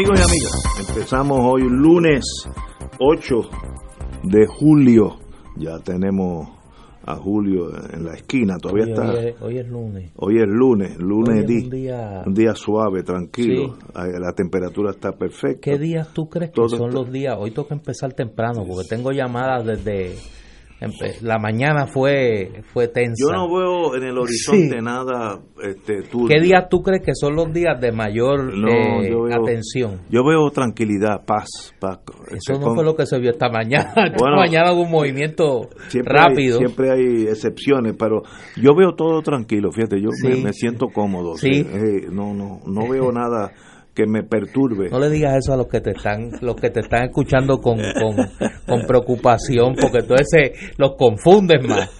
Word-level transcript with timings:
Amigos 0.00 0.18
y 0.18 0.22
amigas, 0.22 0.88
empezamos 0.88 1.38
hoy 1.42 1.62
lunes 1.68 2.24
8 2.98 3.34
de 4.22 4.46
julio. 4.46 5.18
Ya 5.56 5.78
tenemos 5.80 6.48
a 7.04 7.16
Julio 7.16 7.68
en 7.92 8.06
la 8.06 8.14
esquina, 8.14 8.56
todavía 8.56 8.84
Hoy- 8.84 8.90
está. 8.92 9.10
Hoy 9.10 9.26
es, 9.26 9.42
hoy 9.42 9.58
es 9.58 9.68
lunes. 9.68 10.12
Hoy 10.16 10.38
es 10.40 10.48
lunes, 10.48 10.96
lunes 10.98 11.34
Hoy 11.34 11.40
es 11.40 11.46
di- 11.46 11.64
un 11.64 11.70
día- 11.70 12.22
un 12.26 12.32
día 12.34 12.54
suave, 12.54 13.02
tranquilo. 13.02 13.74
Sí. 13.76 14.00
La 14.18 14.32
temperatura 14.32 14.92
está 14.92 15.12
perfecta. 15.12 15.60
¿Qué 15.70 15.78
días 15.78 16.08
tú 16.14 16.30
crees 16.30 16.50
que 16.50 16.54
Todo 16.54 16.68
son 16.70 16.88
está- 16.88 17.00
los 17.02 17.12
días? 17.12 17.36
Hoy 17.38 17.50
toca 17.50 17.74
empezar 17.74 18.14
temprano 18.14 18.64
porque 18.66 18.88
tengo 18.88 19.12
llamadas 19.12 19.66
desde 19.66 20.14
la 21.22 21.38
mañana 21.38 21.86
fue 21.86 22.62
fue 22.72 22.88
tensa. 22.88 23.14
Yo 23.28 23.32
no 23.36 23.48
veo 23.54 23.96
en 23.96 24.04
el 24.04 24.18
horizonte 24.18 24.76
Sí. 24.78 24.82
nada 24.82 25.38
este, 25.62 26.02
turbio. 26.02 26.28
¿Qué 26.28 26.40
días 26.42 26.68
tú 26.70 26.78
crees 26.82 27.02
que 27.04 27.14
son 27.14 27.34
los 27.36 27.52
días 27.52 27.78
de 27.80 27.92
mayor 27.92 28.54
No, 28.56 28.68
eh, 29.02 29.10
yo 29.10 29.22
veo- 29.24 29.42
atención? 29.42 30.00
Yo 30.10 30.24
veo 30.24 30.50
tranquilidad, 30.50 31.24
paz. 31.26 31.74
paz 31.78 31.98
Eso 32.28 32.34
este, 32.36 32.52
no 32.54 32.60
con- 32.66 32.74
fue 32.76 32.84
lo 32.84 32.94
que 32.96 33.04
se 33.06 33.18
vio 33.18 33.30
esta 33.30 33.48
mañana. 33.50 33.92
Esta 34.14 34.30
mañana 34.36 34.72
hubo 34.72 34.82
un 34.82 34.90
movimiento 34.90 35.68
siempre 35.88 36.14
rápido. 36.14 36.58
Hay, 36.58 36.64
siempre 36.66 36.90
hay 36.90 37.22
excepciones, 37.28 37.94
pero 37.98 38.22
yo 38.56 38.74
veo 38.74 38.94
todo 38.94 39.20
tranquilo, 39.22 39.70
fíjate, 39.72 40.00
yo 40.00 40.08
me, 40.24 40.34
Sí. 40.36 40.42
me 40.42 40.52
siento 40.52 40.86
cómodo. 40.88 41.36
Sí. 41.36 41.66
eh, 41.68 42.06
no, 42.10 42.32
no, 42.34 42.60
no 42.66 42.88
veo 42.88 43.12
nada 43.12 43.52
que 44.00 44.06
me 44.10 44.22
perturbe. 44.22 44.88
No 44.90 44.98
le 44.98 45.10
digas 45.10 45.36
eso 45.36 45.52
a 45.52 45.56
los 45.56 45.66
que 45.68 45.80
te 45.80 45.90
están 45.90 46.30
los 46.40 46.56
que 46.56 46.70
te 46.70 46.80
están 46.80 47.04
escuchando 47.04 47.58
con, 47.58 47.76
con, 47.78 48.16
con 48.66 48.86
preocupación 48.86 49.74
porque 49.80 49.98
entonces 49.98 50.52
los 50.78 50.92
confundes 50.96 51.66
más. 51.68 51.90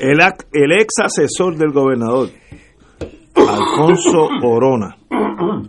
El, 0.00 0.18
el 0.52 0.72
ex 0.72 0.94
asesor 1.02 1.56
del 1.56 1.70
gobernador, 1.72 2.28
Alfonso 3.36 4.28
Orona, 4.42 4.96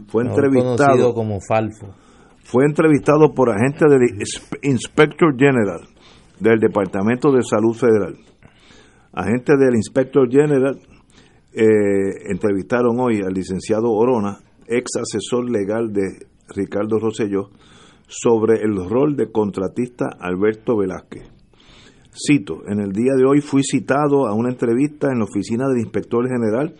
fue 0.07 0.23
entrevistado, 0.23 1.13
como 1.13 1.39
Falfo. 1.47 1.93
fue 2.43 2.65
entrevistado 2.65 3.31
por 3.33 3.49
agentes 3.51 3.87
del 3.89 4.01
Ins- 4.19 4.57
Inspector 4.63 5.35
General 5.37 5.81
del 6.39 6.59
Departamento 6.59 7.31
de 7.31 7.43
Salud 7.43 7.73
Federal. 7.75 8.15
Agentes 9.13 9.57
del 9.59 9.75
Inspector 9.75 10.29
General 10.29 10.77
eh, 11.53 12.31
entrevistaron 12.31 12.99
hoy 12.99 13.21
al 13.25 13.33
licenciado 13.33 13.91
Orona, 13.91 14.39
ex 14.69 14.91
asesor 14.95 15.49
legal 15.49 15.91
de 15.91 16.27
Ricardo 16.47 16.99
Rosselló, 16.99 17.49
sobre 18.07 18.61
el 18.63 18.75
rol 18.89 19.15
de 19.15 19.31
contratista 19.31 20.07
Alberto 20.19 20.77
Velázquez. 20.77 21.29
Cito, 22.11 22.63
en 22.67 22.79
el 22.79 22.91
día 22.91 23.13
de 23.15 23.25
hoy 23.25 23.39
fui 23.41 23.61
citado 23.63 24.27
a 24.27 24.33
una 24.33 24.49
entrevista 24.49 25.11
en 25.11 25.19
la 25.19 25.25
oficina 25.25 25.67
del 25.67 25.79
inspector 25.81 26.27
general 26.27 26.75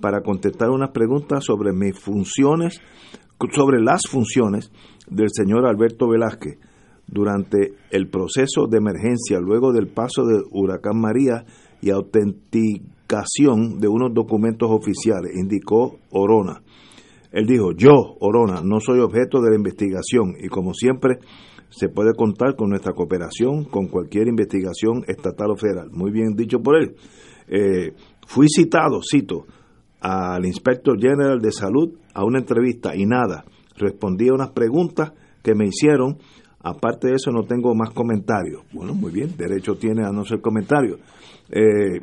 para 0.00 0.22
contestar 0.22 0.70
unas 0.70 0.90
preguntas 0.90 1.44
sobre 1.44 1.72
mis 1.72 1.98
funciones, 1.98 2.80
sobre 3.52 3.80
las 3.80 4.02
funciones 4.08 4.70
del 5.08 5.30
señor 5.32 5.66
Alberto 5.66 6.08
Velázquez 6.08 6.58
durante 7.08 7.74
el 7.90 8.08
proceso 8.08 8.66
de 8.68 8.78
emergencia 8.78 9.40
luego 9.40 9.72
del 9.72 9.88
paso 9.88 10.24
del 10.24 10.42
huracán 10.50 11.00
María 11.00 11.44
y 11.80 11.90
autenticación 11.90 13.80
de 13.80 13.88
unos 13.88 14.12
documentos 14.14 14.70
oficiales, 14.70 15.32
indicó 15.34 15.98
Orona. 16.10 16.62
Él 17.32 17.46
dijo, 17.46 17.72
yo, 17.72 18.16
Orona, 18.20 18.62
no 18.62 18.80
soy 18.80 19.00
objeto 19.00 19.40
de 19.40 19.50
la 19.50 19.56
investigación 19.56 20.34
y 20.40 20.48
como 20.48 20.72
siempre 20.72 21.18
se 21.70 21.88
puede 21.88 22.14
contar 22.14 22.56
con 22.56 22.70
nuestra 22.70 22.92
cooperación 22.92 23.64
con 23.64 23.88
cualquier 23.88 24.28
investigación 24.28 25.04
estatal 25.06 25.50
o 25.50 25.56
federal. 25.56 25.90
Muy 25.92 26.10
bien 26.10 26.34
dicho 26.34 26.60
por 26.60 26.76
él. 26.76 26.94
Eh, 27.48 27.92
fui 28.26 28.46
citado, 28.48 29.00
cito, 29.02 29.46
al 30.00 30.46
Inspector 30.46 30.98
General 30.98 31.38
de 31.40 31.52
Salud 31.52 31.94
a 32.14 32.24
una 32.24 32.38
entrevista 32.38 32.94
y 32.96 33.04
nada, 33.04 33.44
respondí 33.76 34.28
a 34.28 34.34
unas 34.34 34.50
preguntas 34.50 35.12
que 35.42 35.54
me 35.54 35.66
hicieron. 35.66 36.18
Aparte 36.60 37.08
de 37.08 37.14
eso, 37.14 37.30
no 37.30 37.44
tengo 37.44 37.74
más 37.74 37.90
comentarios. 37.90 38.62
Bueno, 38.72 38.94
muy 38.94 39.12
bien, 39.12 39.36
derecho 39.36 39.76
tiene 39.76 40.04
a 40.04 40.10
no 40.10 40.24
ser 40.24 40.40
comentario. 40.40 40.96
Eh, 41.50 42.00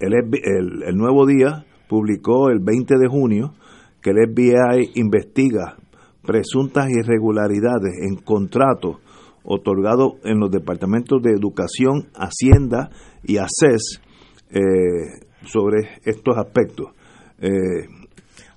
el, 0.00 0.82
el 0.86 0.96
Nuevo 0.96 1.26
Día 1.26 1.66
publicó 1.88 2.48
el 2.50 2.60
20 2.60 2.94
de 2.98 3.08
junio 3.08 3.54
que 4.02 4.10
el 4.10 4.16
FBI 4.32 4.92
investiga 4.96 5.76
presuntas 6.22 6.88
irregularidades 6.90 7.94
en 8.02 8.16
contratos 8.16 8.96
otorgados 9.44 10.14
en 10.24 10.38
los 10.40 10.50
departamentos 10.50 11.22
de 11.22 11.30
Educación, 11.32 12.08
Hacienda 12.14 12.90
y 13.24 13.38
ACES 13.38 14.00
eh, 14.50 14.60
sobre 15.46 15.88
estos 16.04 16.36
aspectos. 16.36 16.88
Eh, 17.40 17.50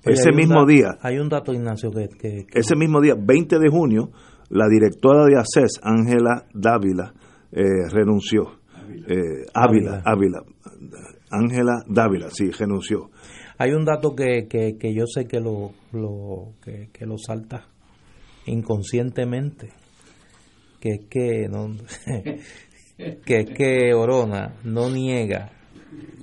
Oye, 0.04 0.14
ese 0.14 0.32
mismo 0.32 0.66
día, 0.66 0.98
Hay 1.00 1.18
un 1.18 1.28
dato, 1.28 1.52
Ignacio, 1.54 1.90
que, 1.92 2.08
que- 2.08 2.44
que- 2.46 2.58
ese 2.58 2.76
mismo 2.76 3.00
día, 3.00 3.14
20 3.18 3.58
de 3.58 3.68
junio, 3.70 4.10
la 4.50 4.66
directora 4.68 5.24
de 5.26 5.36
ACES, 5.38 5.80
Ángela 5.82 6.44
Dávila, 6.52 7.14
eh, 7.52 7.62
renunció. 7.90 8.50
Eh, 9.08 9.46
Ávila, 9.54 10.02
Ávila. 10.04 10.42
Ángela 11.30 11.82
Dávila, 11.86 12.28
sí, 12.30 12.50
renunció. 12.50 13.10
Hay 13.62 13.70
un 13.72 13.84
dato 13.84 14.14
que, 14.16 14.46
que, 14.48 14.76
que 14.78 14.92
yo 14.94 15.04
sé 15.06 15.26
que 15.26 15.38
lo, 15.40 15.70
lo 15.92 16.52
que, 16.64 16.88
que 16.92 17.06
lo 17.06 17.16
salta 17.18 17.64
inconscientemente, 18.46 19.68
que 20.80 20.88
es 20.90 21.00
que 21.08 21.48
no, 21.48 21.76
que 23.24 23.40
es 23.40 23.50
que 23.50 23.94
Orona 23.94 24.54
no 24.64 24.90
niega 24.90 25.50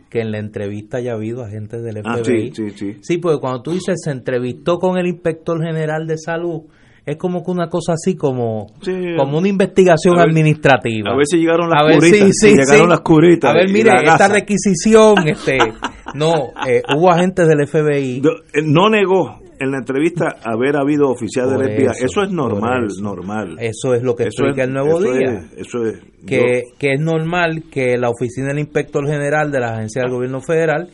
que 0.09 0.21
en 0.21 0.31
la 0.31 0.39
entrevista 0.39 0.97
haya 0.97 1.13
habido 1.13 1.43
agentes 1.43 1.83
del 1.83 1.97
Ah, 2.03 2.17
FBI. 2.17 2.51
sí, 2.51 2.51
sí, 2.55 2.69
sí. 2.77 2.97
Sí, 3.01 3.17
porque 3.19 3.39
cuando 3.39 3.61
tú 3.61 3.71
dices 3.71 3.95
se 4.03 4.11
entrevistó 4.11 4.77
con 4.79 4.97
el 4.97 5.05
inspector 5.07 5.63
general 5.63 6.07
de 6.07 6.17
salud, 6.17 6.63
es 7.05 7.15
como 7.17 7.43
que 7.43 7.51
una 7.51 7.69
cosa 7.69 7.93
así 7.93 8.15
como, 8.15 8.67
Sí. 8.81 8.91
como 9.17 9.37
una 9.37 9.47
investigación 9.47 10.15
A 10.17 10.21
ver- 10.21 10.29
administrativa. 10.29 11.11
a 11.11 11.15
ver 11.15 11.25
si 11.27 11.37
llegaron 11.37 11.69
las 11.69 11.81
A 11.81 11.85
ver 11.85 11.99
curitas, 11.99 12.29
si- 12.41 12.55
llegaron 12.55 12.89
las 12.89 13.01
curitas 13.01 13.51
A 13.51 13.53
ver, 13.53 13.69
mire, 13.71 13.91
esta 14.03 14.27
requisición, 14.27 15.27
este, 15.27 15.57
no, 16.15 16.33
eh, 16.67 16.81
hubo 16.95 17.09
agentes 17.11 17.47
del 17.47 17.67
FBI. 17.67 18.21
No, 18.21 18.29
eh, 18.31 18.61
no 18.63 18.89
negó 18.89 19.39
en 19.59 19.71
la 19.71 19.79
entrevista 19.79 20.35
haber 20.43 20.77
habido 20.77 21.09
oficiales 21.09 21.53
Por 21.55 21.65
del 21.65 21.75
FBI. 21.75 21.85
Eso, 21.91 22.05
eso, 22.05 22.23
es 22.23 22.31
normal, 22.31 22.85
eso. 22.87 23.01
normal. 23.03 23.57
Eso 23.59 23.93
es 23.93 24.03
lo 24.03 24.15
que 24.15 24.23
Eso 24.23 24.43
explica 24.45 24.61
es- 24.63 24.67
el 24.69 24.73
nuevo 24.73 24.99
eso 24.99 25.11
día. 25.13 25.33
es- 25.57 25.67
eso 25.67 25.85
es. 25.85 25.99
que, 26.25 26.63
que 26.77 26.93
es 26.93 27.01
normal 27.01 27.63
que 27.71 27.97
la 27.97 28.09
oficina 28.09 28.47
del 28.49 28.59
inspector 28.59 29.05
general 29.05 29.51
de 29.51 29.59
la 29.59 29.73
agencia 29.73 30.01
del 30.03 30.11
gobierno 30.11 30.41
federal 30.41 30.89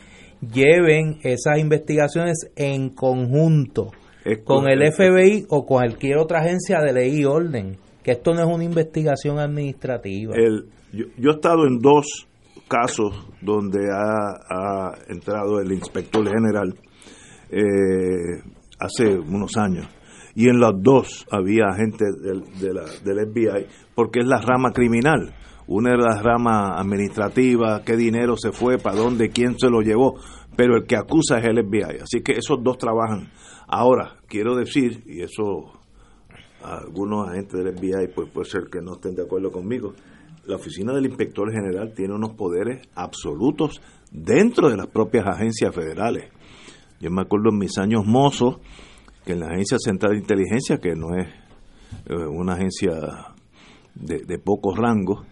lleven 0.52 1.18
esas 1.22 1.58
investigaciones 1.58 2.50
en 2.56 2.90
conjunto 2.90 3.92
con 4.44 4.68
el. 4.68 4.82
FBI 4.92 5.44
o 5.48 5.64
con 5.64 5.78
cualquier 5.78 6.18
otra 6.18 6.40
agencia 6.40 6.80
de 6.80 6.92
ley 6.92 7.20
y 7.20 7.24
orden, 7.24 7.76
que 8.02 8.12
esto 8.12 8.34
no 8.34 8.40
es 8.42 8.46
una 8.54 8.64
investigación 8.64 9.38
administrativa. 9.38 10.34
El- 10.36 10.66
yo, 10.92 11.06
yo 11.18 11.30
he 11.30 11.34
estado 11.34 11.66
en 11.66 11.78
dos 11.78 12.26
casos 12.68 13.28
donde 13.40 13.78
ha, 13.92 14.92
entrado 15.08 15.60
el 15.60 15.72
inspector 15.72 16.26
general 16.28 16.74
eh, 17.50 18.42
hace 18.78 19.18
unos 19.18 19.56
años. 19.56 19.88
Y 20.34 20.48
en 20.48 20.58
los 20.60 20.72
dos 20.82 21.26
había 21.30 21.72
gente 21.74 22.04
del, 22.22 22.42
de 22.60 22.74
la- 22.74 22.90
del 23.04 23.26
FBI, 23.30 23.66
porque 23.94 24.20
es 24.20 24.26
la 24.26 24.40
rama 24.40 24.72
criminal. 24.72 25.34
Una 25.68 25.94
es 25.94 25.98
la 25.98 26.22
rama 26.22 26.78
administrativa, 26.78 27.82
qué 27.84 27.96
dinero 27.96 28.36
se 28.36 28.52
fue, 28.52 28.78
para 28.78 28.96
dónde, 28.96 29.30
quién 29.30 29.58
se 29.58 29.68
lo 29.68 29.80
llevó, 29.80 30.14
pero 30.56 30.76
el 30.76 30.86
que 30.86 30.96
acusa 30.96 31.38
es 31.38 31.46
el 31.46 31.64
FBI. 31.64 31.98
Así 32.02 32.20
que 32.22 32.32
esos 32.32 32.62
dos 32.62 32.78
trabajan. 32.78 33.30
Ahora, 33.66 34.16
quiero 34.28 34.54
decir, 34.54 35.02
y 35.06 35.22
eso 35.22 35.72
algunos 36.62 37.28
agentes 37.28 37.62
del 37.64 37.74
FBI 37.76 38.08
pues 38.14 38.28
puede 38.30 38.48
ser 38.48 38.62
que 38.70 38.80
no 38.80 38.94
estén 38.94 39.14
de 39.14 39.22
acuerdo 39.22 39.50
conmigo. 39.50 39.94
La 40.46 40.56
oficina 40.56 40.92
del 40.94 41.06
inspector 41.06 41.50
general 41.50 41.92
tiene 41.92 42.14
unos 42.14 42.34
poderes 42.34 42.86
absolutos 42.94 43.80
dentro 44.12 44.68
de 44.68 44.76
las 44.76 44.86
propias 44.86 45.26
agencias 45.26 45.74
federales. 45.74 46.30
Yo 47.00 47.10
me 47.10 47.22
acuerdo 47.22 47.50
en 47.50 47.58
mis 47.58 47.76
años 47.78 48.06
mozos 48.06 48.58
que 49.24 49.32
en 49.32 49.40
la 49.40 49.48
Agencia 49.48 49.78
Central 49.78 50.12
de 50.12 50.18
Inteligencia, 50.18 50.78
que 50.78 50.94
no 50.94 51.16
es 51.16 51.26
eh, 52.06 52.14
una 52.14 52.54
agencia 52.54 52.94
de, 53.94 54.20
de 54.24 54.38
poco 54.38 54.74
rango, 54.74 55.24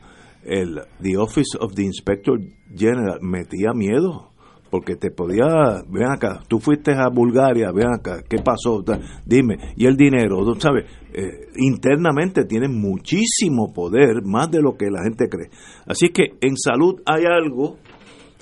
el 0.43 0.81
the 1.01 1.17
Office 1.17 1.57
of 1.59 1.75
the 1.75 1.83
Inspector 1.83 2.39
General 2.77 3.19
metía 3.23 3.73
miedo 3.73 4.34
porque 4.75 4.97
te 4.97 5.13
podía, 5.13 5.85
ven 5.89 6.11
acá, 6.11 6.43
tú 6.49 6.59
fuiste 6.59 6.91
a 6.95 7.09
Bulgaria, 7.09 7.71
ven 7.71 7.95
acá, 7.95 8.25
¿qué 8.29 8.39
pasó? 8.43 8.83
Dime, 9.25 9.55
y 9.77 9.87
el 9.87 9.95
dinero, 9.97 10.45
¿tú 10.45 10.61
sabes? 10.61 10.87
Eh, 11.13 11.47
internamente 11.59 12.45
tienen 12.45 12.81
muchísimo 12.81 13.73
poder, 13.73 14.25
más 14.25 14.51
de 14.51 14.61
lo 14.61 14.77
que 14.77 14.91
la 14.91 15.05
gente 15.05 15.29
cree. 15.29 15.49
Así 15.87 16.09
que 16.09 16.39
en 16.41 16.57
salud 16.57 17.01
hay 17.07 17.23
algo 17.25 17.77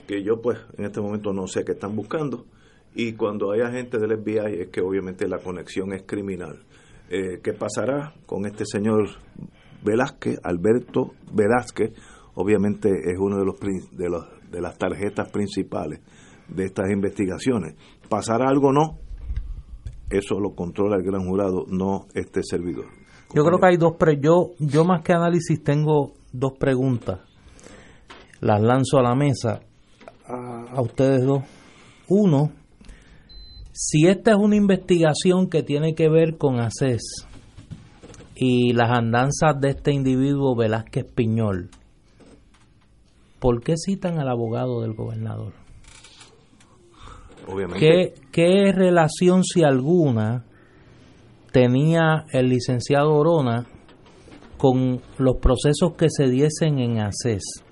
que 0.09 0.25
yo 0.25 0.41
pues 0.41 0.59
en 0.79 0.87
este 0.87 1.03
momento 1.03 1.35
no 1.35 1.47
sé 1.47 1.65
qué 1.67 1.73
están 1.73 1.95
buscando, 1.95 2.47
y 2.95 3.13
cuando 3.13 3.53
hay 3.53 3.61
agentes 3.61 4.01
del 4.01 4.17
FBI 4.17 4.63
es 4.63 4.69
que 4.69 4.81
obviamente 4.81 5.29
la 5.29 5.37
conexión 5.37 5.93
es 5.93 6.05
criminal. 6.05 6.61
Eh, 7.11 7.41
¿Qué 7.43 7.53
pasará 7.53 8.15
con 8.25 8.47
este 8.47 8.65
señor 8.65 9.07
Velázquez, 9.85 10.39
Alberto 10.43 11.13
Velázquez? 11.31 11.93
Obviamente 12.37 12.89
es 12.89 13.19
uno 13.19 13.37
de 13.37 13.45
los 13.45 13.61
de, 13.61 14.09
los, 14.09 14.25
de 14.51 14.63
las 14.63 14.79
tarjetas 14.79 15.31
principales 15.31 16.01
de 16.55 16.65
estas 16.65 16.91
investigaciones. 16.91 17.75
¿Pasará 18.09 18.49
algo 18.49 18.69
o 18.69 18.73
no? 18.73 18.99
Eso 20.11 20.39
lo 20.39 20.55
controla 20.55 20.97
el 20.97 21.03
gran 21.03 21.27
jurado, 21.27 21.65
no 21.69 22.07
este 22.15 22.43
servidor. 22.43 22.87
Yo 23.35 23.45
creo 23.45 23.59
que 23.59 23.67
hay 23.67 23.77
dos, 23.79 23.97
pre 23.99 24.21
yo, 24.21 24.51
yo 24.59 24.85
más 24.85 25.03
que 25.03 25.15
análisis 25.15 25.63
tengo 25.63 26.13
dos 26.33 26.53
preguntas. 26.59 27.21
Las 28.41 28.61
lanzo 28.61 28.99
a 28.99 29.03
la 29.03 29.15
mesa 29.15 29.61
a, 30.27 30.65
a 30.71 30.83
ustedes 30.83 31.25
dos. 31.25 31.43
Uno, 32.09 32.51
si 33.73 34.07
esta 34.07 34.33
es 34.33 34.37
una 34.37 34.57
investigación 34.57 35.49
que 35.49 35.63
tiene 35.63 35.95
que 35.95 36.11
ver 36.11 36.37
con 36.37 36.61
ACES 36.61 37.27
y 38.35 38.75
las 38.75 38.91
andanzas 38.91 39.59
de 39.61 39.71
este 39.71 39.93
individuo 39.93 40.55
Velázquez 40.55 41.07
Piñol, 41.15 41.71
¿por 43.39 43.63
qué 43.63 43.77
citan 43.79 44.19
al 44.19 44.29
abogado 44.29 44.83
del 44.83 44.93
gobernador? 44.93 45.62
Obviamente. 47.49 48.15
¿Qué, 48.31 48.73
relación, 48.73 49.45
si 49.45 49.63
alguna, 49.63 50.45
tenía 51.53 52.25
el 52.33 52.49
licenciado 52.49 53.15
Orona 53.15 53.67
con 54.59 55.01
los 55.19 55.37
procesos 55.37 55.95
que 55.97 56.09
se 56.09 56.29
diesen 56.29 56.79
en 56.79 57.01
ACES? 57.01 57.65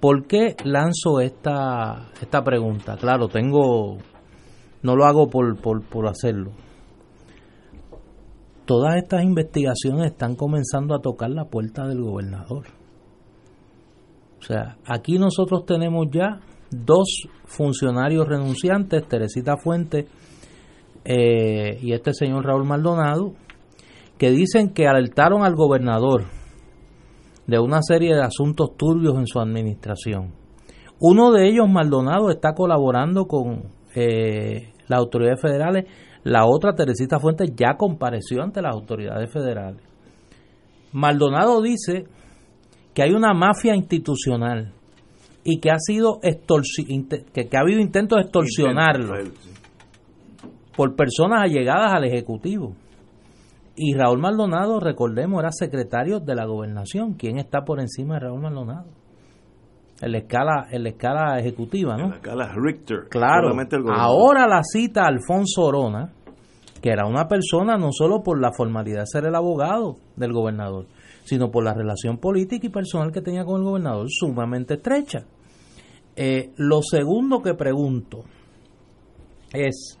¿Por 0.00 0.26
qué 0.26 0.56
lanzo 0.64 1.20
esta, 1.20 2.10
esta 2.20 2.42
pregunta? 2.42 2.96
Claro, 2.96 3.28
tengo 3.28 3.98
no 4.82 4.96
lo 4.96 5.04
hago 5.04 5.28
por, 5.28 5.56
por, 5.60 5.82
por 5.82 6.08
hacerlo. 6.08 6.50
Todas 8.64 8.96
estas 8.96 9.22
investigaciones 9.22 10.12
están 10.12 10.34
comenzando 10.34 10.94
a 10.94 11.00
tocar 11.00 11.30
la 11.30 11.44
puerta 11.44 11.86
del 11.86 12.02
gobernador. 12.02 12.66
O 14.38 14.42
sea, 14.42 14.76
aquí 14.86 15.18
nosotros 15.18 15.64
tenemos 15.66 16.08
ya 16.10 16.40
dos 16.72 17.28
funcionarios 17.44 18.26
renunciantes, 18.26 19.06
Teresita 19.06 19.56
Fuente 19.56 20.06
eh, 21.04 21.78
y 21.82 21.92
este 21.92 22.12
señor 22.14 22.44
Raúl 22.44 22.64
Maldonado, 22.64 23.32
que 24.18 24.30
dicen 24.30 24.72
que 24.72 24.86
alertaron 24.86 25.44
al 25.44 25.54
gobernador 25.54 26.24
de 27.46 27.58
una 27.58 27.80
serie 27.82 28.14
de 28.14 28.22
asuntos 28.22 28.76
turbios 28.76 29.16
en 29.16 29.26
su 29.26 29.40
administración. 29.40 30.32
Uno 31.00 31.32
de 31.32 31.48
ellos, 31.48 31.68
Maldonado, 31.68 32.30
está 32.30 32.54
colaborando 32.54 33.26
con 33.26 33.64
eh, 33.96 34.72
las 34.86 35.00
autoridades 35.00 35.40
federales. 35.40 35.86
La 36.22 36.46
otra, 36.46 36.74
Teresita 36.74 37.18
Fuentes, 37.18 37.52
ya 37.56 37.76
compareció 37.76 38.42
ante 38.42 38.62
las 38.62 38.72
autoridades 38.72 39.30
federales. 39.32 39.82
Maldonado 40.92 41.60
dice 41.60 42.04
que 42.94 43.02
hay 43.02 43.12
una 43.12 43.34
mafia 43.34 43.74
institucional 43.74 44.72
y 45.44 45.60
que 45.60 45.70
ha 45.70 45.78
sido 45.78 46.20
que, 46.20 47.56
ha 47.56 47.60
habido 47.60 47.80
intentos 47.80 48.16
de 48.16 48.22
extorsionarlo 48.22 49.14
por 50.76 50.94
personas 50.94 51.42
allegadas 51.42 51.92
al 51.92 52.04
Ejecutivo. 52.04 52.74
Y 53.74 53.94
Raúl 53.94 54.20
Maldonado, 54.20 54.80
recordemos, 54.80 55.40
era 55.40 55.50
secretario 55.50 56.20
de 56.20 56.34
la 56.34 56.44
gobernación. 56.44 57.14
¿Quién 57.14 57.38
está 57.38 57.62
por 57.62 57.80
encima 57.80 58.14
de 58.14 58.20
Raúl 58.20 58.40
Maldonado? 58.40 58.86
en 60.02 60.10
la 60.10 60.18
escala, 60.18 60.66
en 60.70 60.82
la 60.82 60.88
escala 60.88 61.38
ejecutiva, 61.38 61.96
¿no? 61.96 62.04
En 62.04 62.10
la 62.10 62.16
escala 62.16 62.52
Richter. 62.56 63.08
Claro. 63.08 63.54
Ahora 63.94 64.48
la 64.48 64.62
cita 64.64 65.02
Alfonso 65.06 65.62
Orona, 65.62 66.10
que 66.82 66.90
era 66.90 67.06
una 67.06 67.28
persona 67.28 67.76
no 67.76 67.90
solo 67.92 68.20
por 68.22 68.40
la 68.40 68.50
formalidad 68.52 69.02
de 69.02 69.06
ser 69.06 69.26
el 69.26 69.34
abogado 69.36 69.96
del 70.16 70.32
gobernador, 70.32 70.86
sino 71.24 71.50
por 71.50 71.64
la 71.64 71.74
relación 71.74 72.18
política 72.18 72.66
y 72.66 72.70
personal 72.70 73.12
que 73.12 73.20
tenía 73.20 73.44
con 73.44 73.60
el 73.60 73.66
gobernador 73.66 74.06
sumamente 74.10 74.74
estrecha. 74.74 75.26
Eh, 76.16 76.52
lo 76.56 76.82
segundo 76.82 77.40
que 77.40 77.54
pregunto 77.54 78.24
es, 79.52 79.98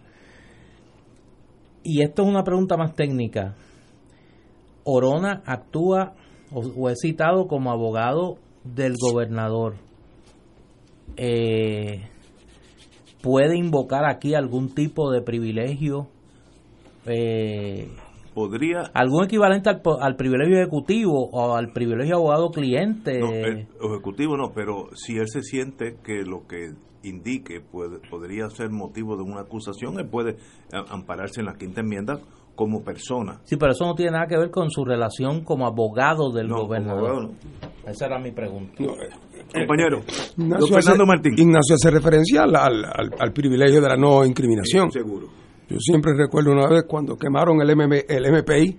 y 1.82 2.02
esto 2.02 2.22
es 2.22 2.28
una 2.28 2.44
pregunta 2.44 2.76
más 2.76 2.94
técnica, 2.94 3.54
Orona 4.84 5.42
actúa 5.46 6.14
o 6.52 6.90
es 6.90 6.98
citado 7.00 7.46
como 7.46 7.70
abogado 7.70 8.36
del 8.64 8.94
gobernador 9.00 9.76
eh, 11.16 12.08
puede 13.22 13.56
invocar 13.56 14.04
aquí 14.04 14.34
algún 14.34 14.74
tipo 14.74 15.10
de 15.10 15.22
privilegio 15.22 16.08
eh, 17.06 17.88
podría 18.34 18.90
algún 18.94 19.24
equivalente 19.24 19.70
al, 19.70 20.16
privilegio 20.16 20.58
ejecutivo 20.58 21.28
o 21.30 21.54
al 21.54 21.72
privilegio 21.72 22.16
abogado 22.16 22.50
cliente 22.50 23.18
no, 23.18 23.30
ejecutivo 23.30 24.36
no 24.36 24.52
pero 24.54 24.88
si 24.94 25.18
él 25.18 25.28
se 25.28 25.42
siente 25.42 25.96
que 26.02 26.22
lo 26.24 26.46
que 26.46 26.72
indique 27.02 27.60
puede, 27.60 27.98
podría 28.08 28.48
ser 28.50 28.70
motivo 28.70 29.16
de 29.16 29.22
una 29.22 29.42
acusación 29.42 29.98
él 29.98 30.08
puede 30.08 30.36
ampararse 30.88 31.40
en 31.40 31.46
la 31.46 31.54
quinta 31.54 31.80
enmienda 31.80 32.20
como 32.54 32.82
persona. 32.82 33.40
Sí, 33.44 33.56
pero 33.56 33.72
eso 33.72 33.86
no 33.86 33.94
tiene 33.94 34.12
nada 34.12 34.26
que 34.26 34.36
ver 34.36 34.50
con 34.50 34.70
su 34.70 34.84
relación 34.84 35.42
como 35.44 35.66
abogado 35.66 36.30
del 36.30 36.48
gobernador. 36.48 37.30
Esa 37.86 38.06
era 38.06 38.18
mi 38.18 38.30
pregunta. 38.30 38.82
Eh, 38.82 39.58
compañero, 39.60 40.00
Ignacio 40.36 40.66
Fernando 40.66 41.04
hace, 41.04 41.06
Martín. 41.06 41.32
Ignacio 41.36 41.74
hace 41.74 41.90
referencia 41.90 42.42
al, 42.42 42.54
al, 42.54 43.32
privilegio 43.32 43.80
de 43.80 43.88
la 43.88 43.96
no 43.96 44.24
incriminación. 44.24 44.90
seguro. 44.90 45.28
Yo 45.68 45.78
siempre 45.78 46.12
recuerdo 46.16 46.52
una 46.52 46.68
vez 46.68 46.84
cuando 46.88 47.16
quemaron 47.16 47.60
el, 47.60 47.70
el 47.70 48.32
MPI, 48.32 48.78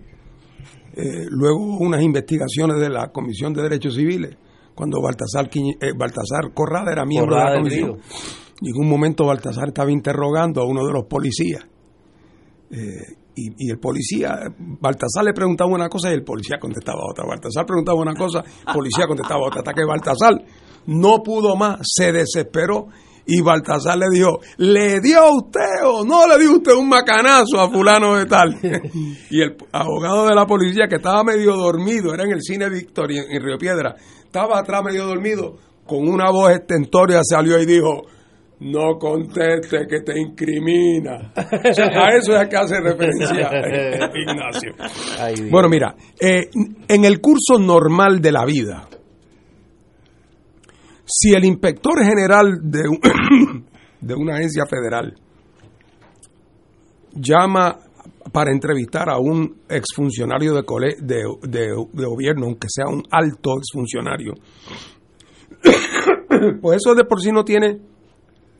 eh, 0.96 1.26
luego 1.30 1.58
unas 1.80 2.04
investigaciones 2.04 2.80
de 2.80 2.90
la 2.90 3.12
Comisión 3.12 3.54
de 3.54 3.64
Derechos 3.64 3.96
Civiles, 3.96 4.38
cuando 4.76 5.02
Baltasar, 5.02 5.50
eh, 5.54 5.92
Baltasar 5.98 6.54
Corrada 6.54 6.92
era 6.92 7.06
miembro 7.06 7.36
de 7.36 7.44
la 7.44 7.56
comisión. 7.56 8.00
Y 8.62 8.70
en 8.70 8.76
un 8.78 8.90
momento 8.90 9.26
Baltasar 9.26 9.70
estaba 9.70 9.92
interrogando 9.92 10.62
a 10.62 10.66
uno 10.66 10.86
de 10.86 10.94
los 10.94 11.06
policías. 11.06 11.66
Eh, 12.72 13.18
y, 13.36 13.72
el 13.72 13.80
policía, 13.80 14.38
Baltasar 14.58 15.24
le 15.24 15.34
preguntaba 15.34 15.72
una 15.72 15.90
cosa 15.90 16.12
y 16.12 16.14
el 16.14 16.24
policía 16.24 16.58
contestaba 16.60 17.00
otra. 17.10 17.26
Baltasar 17.26 17.66
preguntaba 17.66 18.00
una 18.00 18.14
cosa, 18.14 18.40
el 18.40 18.74
policía 18.74 19.08
contestaba 19.08 19.42
otra. 19.42 19.60
Hasta 19.60 19.74
que 19.74 19.84
Baltasar 19.84 20.34
no 20.86 21.24
pudo 21.24 21.56
más, 21.56 21.80
se 21.82 22.12
desesperó 22.12 22.90
y 23.26 23.42
Baltasar 23.42 23.98
le 23.98 24.06
dijo, 24.12 24.40
¿le 24.58 25.00
dio 25.00 25.20
a 25.20 25.36
usted 25.36 25.86
o 25.86 26.06
no 26.06 26.28
le 26.28 26.38
dio 26.40 26.58
usted 26.58 26.74
un 26.74 26.90
macanazo 26.90 27.60
a 27.60 27.70
fulano 27.70 28.16
de 28.16 28.26
tal? 28.26 28.58
y 29.30 29.42
el 29.42 29.56
abogado 29.72 30.28
de 30.28 30.36
la 30.36 30.46
policía 30.46 30.88
que 30.88 30.96
estaba 30.96 31.24
medio 31.24 31.56
dormido, 31.56 32.14
era 32.14 32.24
en 32.24 32.32
el 32.32 32.42
cine 32.42 32.70
Victoria 32.70 33.24
en 33.30 33.42
Río 33.42 33.58
Piedra, 33.58 33.96
estaba 34.24 34.60
atrás 34.60 34.84
medio 34.84 35.06
dormido, 35.06 35.58
con 35.86 36.08
una 36.08 36.30
voz 36.32 36.52
estentoria 36.52 37.22
salió 37.24 37.60
y 37.60 37.66
dijo, 37.66 38.08
no 38.60 38.98
conteste 38.98 39.86
que 39.88 40.02
te 40.02 40.20
incrimina. 40.20 41.34
a 41.36 42.16
eso 42.16 42.36
es 42.36 42.48
que 42.48 42.56
hace 42.56 42.80
referencia 42.80 43.50
Ignacio. 44.16 44.74
bueno, 45.50 45.70
mira, 45.70 45.96
eh, 46.20 46.50
en 46.88 47.06
el 47.06 47.20
curso 47.20 47.60
normal 47.60 48.22
de 48.22 48.32
la 48.32 48.46
vida, 48.46 48.88
si 51.16 51.34
el 51.34 51.46
inspector 51.46 52.04
general 52.04 52.60
de, 52.64 52.84
de 54.02 54.16
una 54.16 54.36
agencia 54.36 54.66
federal 54.66 55.14
llama 57.14 57.78
para 58.32 58.52
entrevistar 58.52 59.10
a 59.10 59.20
un 59.20 59.62
exfuncionario 59.70 60.56
de, 60.56 60.64
de, 61.00 61.24
de, 61.44 61.68
de 61.94 62.06
gobierno, 62.06 62.48
aunque 62.48 62.68
sea 62.68 62.86
un 62.88 63.04
alto 63.12 63.58
exfuncionario, 63.58 64.34
pues 66.62 66.78
eso 66.78 66.96
de 66.96 67.06
por 67.06 67.22
sí 67.22 67.32
no 67.32 67.44
tiene 67.44 67.80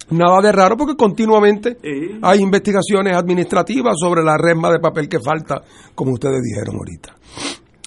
Nada 0.10 0.42
de 0.42 0.52
raro 0.52 0.76
porque 0.76 0.96
continuamente 0.96 1.78
hay 2.22 2.40
investigaciones 2.40 3.16
administrativas 3.16 3.96
sobre 3.98 4.22
la 4.22 4.38
resma 4.38 4.70
de 4.70 4.80
papel 4.80 5.08
que 5.08 5.20
falta, 5.20 5.62
como 5.96 6.12
ustedes 6.12 6.42
dijeron 6.44 6.76
ahorita. 6.76 7.16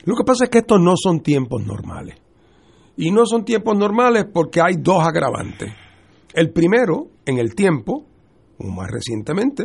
Lo 0.04 0.16
que 0.16 0.24
pasa 0.24 0.44
es 0.44 0.50
que 0.50 0.58
estos 0.58 0.80
no 0.80 0.94
son 0.96 1.20
tiempos 1.20 1.64
normales. 1.64 2.16
Y 2.96 3.10
no 3.10 3.26
son 3.26 3.44
tiempos 3.44 3.76
normales 3.76 4.26
porque 4.32 4.60
hay 4.60 4.76
dos 4.78 5.06
agravantes. 5.06 5.72
El 6.32 6.52
primero, 6.52 7.08
en 7.24 7.38
el 7.38 7.54
tiempo, 7.54 8.06
o 8.58 8.68
más 8.68 8.90
recientemente, 8.90 9.64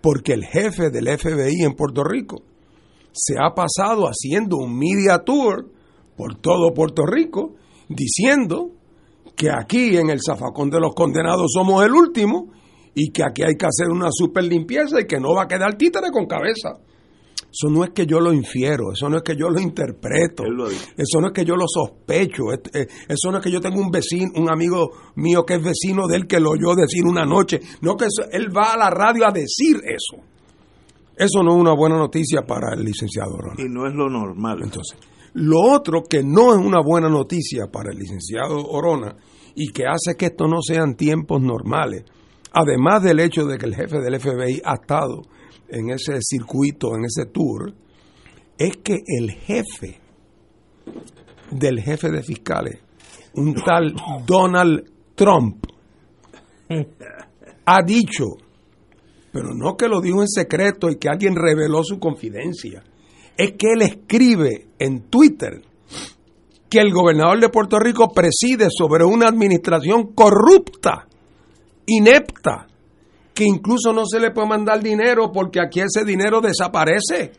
porque 0.00 0.32
el 0.32 0.44
jefe 0.44 0.90
del 0.90 1.06
FBI 1.06 1.64
en 1.64 1.74
Puerto 1.74 2.02
Rico 2.02 2.42
se 3.12 3.34
ha 3.38 3.54
pasado 3.54 4.06
haciendo 4.06 4.56
un 4.56 4.76
media 4.76 5.18
tour 5.18 5.70
por 6.16 6.36
todo 6.36 6.72
Puerto 6.74 7.04
Rico 7.06 7.54
diciendo 7.88 8.70
que 9.36 9.50
aquí 9.50 9.96
en 9.96 10.10
el 10.10 10.20
zafacón 10.24 10.70
de 10.70 10.80
los 10.80 10.94
condenados 10.94 11.52
somos 11.52 11.84
el 11.84 11.92
último 11.92 12.50
y 12.94 13.10
que 13.10 13.22
aquí 13.24 13.42
hay 13.42 13.54
que 13.54 13.66
hacer 13.66 13.88
una 13.90 14.08
super 14.10 14.44
limpieza 14.44 15.00
y 15.00 15.06
que 15.06 15.18
no 15.18 15.34
va 15.34 15.44
a 15.44 15.48
quedar 15.48 15.76
títere 15.76 16.10
con 16.10 16.26
cabeza. 16.26 16.78
Eso 17.52 17.70
no 17.70 17.84
es 17.84 17.90
que 17.90 18.06
yo 18.06 18.18
lo 18.18 18.32
infiero, 18.32 18.92
eso 18.92 19.10
no 19.10 19.18
es 19.18 19.22
que 19.22 19.36
yo 19.36 19.50
lo 19.50 19.60
interpreto, 19.60 20.44
eso 20.96 21.20
no 21.20 21.26
es 21.26 21.32
que 21.34 21.44
yo 21.44 21.54
lo 21.54 21.66
sospecho, 21.68 22.50
eh, 22.50 22.88
eso 23.06 23.30
no 23.30 23.38
es 23.38 23.44
que 23.44 23.50
yo 23.50 23.60
tengo 23.60 23.78
un 23.78 23.90
vecino, 23.90 24.32
un 24.36 24.50
amigo 24.50 24.90
mío 25.16 25.44
que 25.44 25.56
es 25.56 25.62
vecino 25.62 26.08
de 26.08 26.16
él 26.16 26.26
que 26.26 26.40
lo 26.40 26.52
oyó 26.52 26.74
decir 26.74 27.04
una 27.04 27.26
noche, 27.26 27.60
no 27.82 27.94
que 27.94 28.06
él 28.32 28.48
va 28.56 28.72
a 28.72 28.78
la 28.78 28.88
radio 28.88 29.26
a 29.26 29.32
decir 29.32 29.76
eso. 29.84 30.24
Eso 31.14 31.42
no 31.42 31.54
es 31.54 31.60
una 31.60 31.74
buena 31.74 31.98
noticia 31.98 32.40
para 32.40 32.72
el 32.72 32.84
licenciado 32.84 33.34
Orona. 33.34 33.54
Y 33.58 33.68
no 33.68 33.86
es 33.86 33.94
lo 33.94 34.08
normal. 34.08 34.60
Entonces, 34.62 34.98
lo 35.34 35.60
otro 35.60 36.04
que 36.08 36.22
no 36.22 36.54
es 36.54 36.58
una 36.58 36.80
buena 36.80 37.10
noticia 37.10 37.66
para 37.70 37.92
el 37.92 37.98
licenciado 37.98 38.66
Orona 38.66 39.14
y 39.54 39.68
que 39.72 39.84
hace 39.86 40.16
que 40.16 40.26
esto 40.26 40.46
no 40.48 40.62
sean 40.62 40.96
tiempos 40.96 41.42
normales, 41.42 42.04
además 42.50 43.02
del 43.02 43.20
hecho 43.20 43.44
de 43.44 43.58
que 43.58 43.66
el 43.66 43.74
jefe 43.74 44.00
del 44.00 44.18
FBI 44.18 44.62
ha 44.64 44.74
estado 44.74 45.20
en 45.72 45.90
ese 45.90 46.18
circuito, 46.20 46.94
en 46.94 47.06
ese 47.06 47.26
tour, 47.26 47.72
es 48.58 48.76
que 48.76 48.98
el 49.06 49.30
jefe 49.30 49.98
del 51.50 51.80
jefe 51.80 52.10
de 52.10 52.22
fiscales, 52.22 52.78
un 53.34 53.54
tal 53.54 53.94
Donald 54.26 54.84
Trump, 55.14 55.64
ha 57.64 57.82
dicho, 57.82 58.26
pero 59.32 59.54
no 59.54 59.76
que 59.76 59.88
lo 59.88 60.00
dijo 60.00 60.20
en 60.20 60.28
secreto 60.28 60.90
y 60.90 60.96
que 60.96 61.08
alguien 61.08 61.34
reveló 61.34 61.82
su 61.82 61.98
confidencia, 61.98 62.84
es 63.36 63.52
que 63.52 63.72
él 63.72 63.82
escribe 63.82 64.68
en 64.78 65.08
Twitter 65.08 65.62
que 66.68 66.80
el 66.80 66.92
gobernador 66.92 67.40
de 67.40 67.48
Puerto 67.48 67.78
Rico 67.78 68.12
preside 68.12 68.68
sobre 68.70 69.04
una 69.04 69.26
administración 69.26 70.12
corrupta, 70.12 71.06
inepta, 71.86 72.66
que 73.34 73.44
incluso 73.44 73.92
no 73.92 74.04
se 74.06 74.20
le 74.20 74.30
puede 74.30 74.48
mandar 74.48 74.82
dinero 74.82 75.30
porque 75.32 75.60
aquí 75.60 75.80
ese 75.80 76.04
dinero 76.04 76.40
desaparece. 76.40 77.32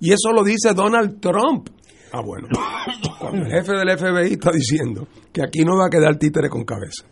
Y 0.00 0.12
eso 0.12 0.32
lo 0.32 0.44
dice 0.44 0.74
Donald 0.74 1.20
Trump. 1.20 1.70
Ah, 2.12 2.22
bueno. 2.24 2.48
Cuando 3.18 3.44
el 3.44 3.50
jefe 3.50 3.72
del 3.72 3.98
FBI 3.98 4.32
está 4.32 4.50
diciendo 4.50 5.08
que 5.32 5.42
aquí 5.42 5.64
no 5.64 5.76
va 5.76 5.86
a 5.86 5.90
quedar 5.90 6.16
títere 6.16 6.48
con 6.48 6.64
cabeza. 6.64 7.04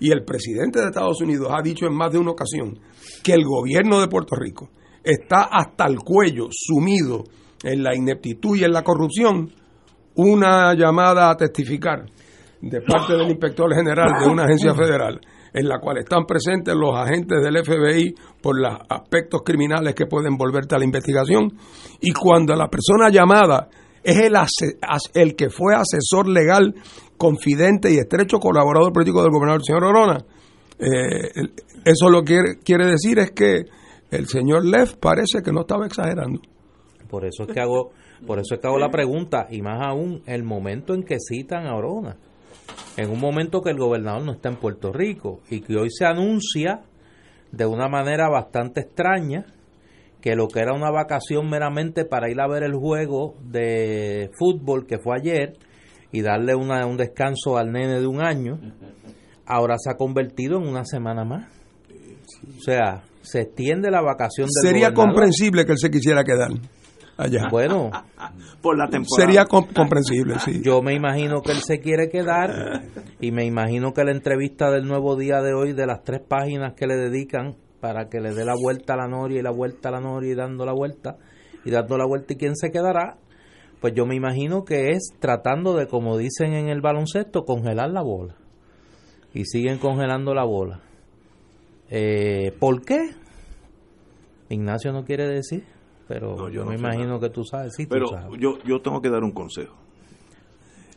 Y 0.00 0.12
el 0.12 0.24
presidente 0.24 0.80
de 0.80 0.86
Estados 0.86 1.20
Unidos 1.20 1.48
ha 1.50 1.62
dicho 1.62 1.86
en 1.86 1.94
más 1.94 2.12
de 2.12 2.18
una 2.18 2.30
ocasión 2.30 2.78
que 3.22 3.32
el 3.32 3.44
gobierno 3.44 4.00
de 4.00 4.08
Puerto 4.08 4.36
Rico 4.36 4.70
está 5.02 5.48
hasta 5.50 5.86
el 5.86 5.98
cuello 5.98 6.48
sumido 6.50 7.24
en 7.64 7.82
la 7.82 7.96
ineptitud 7.96 8.56
y 8.56 8.64
en 8.64 8.72
la 8.72 8.82
corrupción, 8.82 9.50
una 10.14 10.74
llamada 10.74 11.30
a 11.30 11.36
testificar 11.36 12.06
de 12.60 12.80
parte 12.82 13.14
del 13.14 13.28
inspector 13.28 13.74
general 13.74 14.20
de 14.20 14.28
una 14.28 14.44
agencia 14.44 14.74
federal 14.74 15.20
en 15.52 15.68
la 15.68 15.78
cual 15.78 15.98
están 15.98 16.24
presentes 16.24 16.74
los 16.74 16.94
agentes 16.94 17.42
del 17.42 17.64
FBI 17.64 18.14
por 18.42 18.60
los 18.60 18.74
aspectos 18.88 19.42
criminales 19.44 19.94
que 19.94 20.06
pueden 20.06 20.36
volverte 20.36 20.74
a 20.74 20.78
la 20.78 20.84
investigación. 20.84 21.52
Y 22.00 22.12
cuando 22.12 22.54
la 22.54 22.68
persona 22.68 23.10
llamada 23.10 23.68
es 24.02 24.18
el, 24.20 24.34
el 25.14 25.36
que 25.36 25.50
fue 25.50 25.74
asesor 25.74 26.28
legal, 26.28 26.74
confidente 27.16 27.92
y 27.92 27.98
estrecho 27.98 28.38
colaborador 28.38 28.92
político 28.92 29.22
del 29.22 29.32
gobernador, 29.32 29.60
el 29.60 29.64
señor 29.64 29.84
Orona, 29.84 30.24
eh, 30.78 31.30
eso 31.84 32.08
lo 32.08 32.22
que 32.22 32.58
quiere, 32.64 32.86
decir 32.86 33.18
es 33.18 33.32
que 33.32 33.64
el 34.10 34.26
señor 34.26 34.64
Leff 34.64 34.94
parece 34.94 35.42
que 35.44 35.52
no 35.52 35.62
estaba 35.62 35.86
exagerando. 35.86 36.40
Por 37.10 37.24
eso 37.24 37.44
es 37.44 37.52
que 37.52 37.60
hago, 37.60 37.90
por 38.26 38.38
eso 38.38 38.54
es 38.54 38.60
que 38.60 38.66
hago 38.66 38.78
la 38.78 38.90
pregunta, 38.90 39.48
y 39.50 39.62
más 39.62 39.80
aún 39.82 40.22
el 40.26 40.44
momento 40.44 40.94
en 40.94 41.02
que 41.02 41.16
citan 41.18 41.66
a 41.66 41.74
Orona 41.74 42.16
en 42.96 43.10
un 43.10 43.20
momento 43.20 43.60
que 43.60 43.70
el 43.70 43.78
gobernador 43.78 44.24
no 44.24 44.32
está 44.32 44.48
en 44.48 44.56
Puerto 44.56 44.92
Rico 44.92 45.40
y 45.50 45.60
que 45.60 45.76
hoy 45.76 45.90
se 45.90 46.04
anuncia 46.04 46.82
de 47.52 47.66
una 47.66 47.88
manera 47.88 48.28
bastante 48.28 48.80
extraña 48.80 49.46
que 50.20 50.34
lo 50.34 50.48
que 50.48 50.60
era 50.60 50.74
una 50.74 50.90
vacación 50.90 51.48
meramente 51.48 52.04
para 52.04 52.30
ir 52.30 52.40
a 52.40 52.48
ver 52.48 52.64
el 52.64 52.74
juego 52.74 53.34
de 53.42 54.30
fútbol 54.38 54.86
que 54.86 54.98
fue 54.98 55.16
ayer 55.16 55.56
y 56.10 56.22
darle 56.22 56.54
una, 56.54 56.86
un 56.86 56.96
descanso 56.96 57.56
al 57.56 57.70
nene 57.70 58.00
de 58.00 58.06
un 58.06 58.20
año, 58.20 58.58
ahora 59.46 59.76
se 59.78 59.90
ha 59.90 59.96
convertido 59.96 60.58
en 60.58 60.66
una 60.66 60.84
semana 60.84 61.24
más. 61.24 61.46
O 62.56 62.60
sea, 62.60 63.02
se 63.22 63.42
extiende 63.42 63.90
la 63.90 64.00
vacación 64.00 64.48
del 64.48 64.72
Sería 64.72 64.92
comprensible 64.92 65.64
que 65.64 65.72
él 65.72 65.78
se 65.78 65.90
quisiera 65.90 66.24
quedar. 66.24 66.50
Bueno, 67.50 67.90
por 68.62 68.78
la 68.78 68.88
temporada. 68.88 69.26
Sería 69.26 69.44
comprensible, 69.46 70.38
sí. 70.38 70.62
Yo 70.62 70.82
me 70.82 70.94
imagino 70.94 71.42
que 71.42 71.52
él 71.52 71.62
se 71.62 71.80
quiere 71.80 72.08
quedar 72.08 72.82
y 73.20 73.32
me 73.32 73.44
imagino 73.44 73.92
que 73.92 74.04
la 74.04 74.12
entrevista 74.12 74.70
del 74.70 74.86
nuevo 74.86 75.16
día 75.16 75.40
de 75.40 75.52
hoy, 75.52 75.72
de 75.72 75.86
las 75.86 76.04
tres 76.04 76.20
páginas 76.20 76.74
que 76.74 76.86
le 76.86 76.96
dedican 76.96 77.56
para 77.80 78.08
que 78.08 78.20
le 78.20 78.34
dé 78.34 78.44
la 78.44 78.54
vuelta 78.54 78.94
a 78.94 78.96
la 78.96 79.08
noria 79.08 79.40
y 79.40 79.42
la 79.42 79.50
vuelta 79.50 79.88
a 79.88 79.92
la 79.92 80.00
noria 80.00 80.32
y 80.32 80.34
dando 80.36 80.64
la 80.64 80.72
vuelta 80.72 81.16
y 81.64 81.70
dando 81.70 81.98
la 81.98 82.06
vuelta 82.06 82.34
y 82.34 82.36
quién 82.36 82.54
se 82.54 82.70
quedará, 82.70 83.18
pues 83.80 83.94
yo 83.94 84.06
me 84.06 84.14
imagino 84.14 84.64
que 84.64 84.90
es 84.90 85.12
tratando 85.18 85.74
de, 85.74 85.88
como 85.88 86.16
dicen 86.16 86.54
en 86.54 86.68
el 86.68 86.80
baloncesto, 86.80 87.44
congelar 87.44 87.90
la 87.90 88.02
bola. 88.02 88.36
Y 89.34 89.44
siguen 89.44 89.78
congelando 89.78 90.34
la 90.34 90.44
bola. 90.44 90.80
Eh, 91.90 92.52
¿Por 92.58 92.84
qué? 92.84 93.10
Ignacio 94.48 94.92
no 94.92 95.04
quiere 95.04 95.26
decir 95.28 95.77
pero 96.08 96.48
yo, 96.48 96.64
me 96.64 96.76
imagino 96.76 97.20
que 97.20 97.28
tú 97.28 97.44
sabes, 97.44 97.74
sí, 97.76 97.86
pero 97.86 98.06
Yo, 98.38 98.58
yo 98.64 98.80
tengo 98.80 99.00
que 99.00 99.10
dar 99.10 99.22
un 99.22 99.32
consejo. 99.32 99.76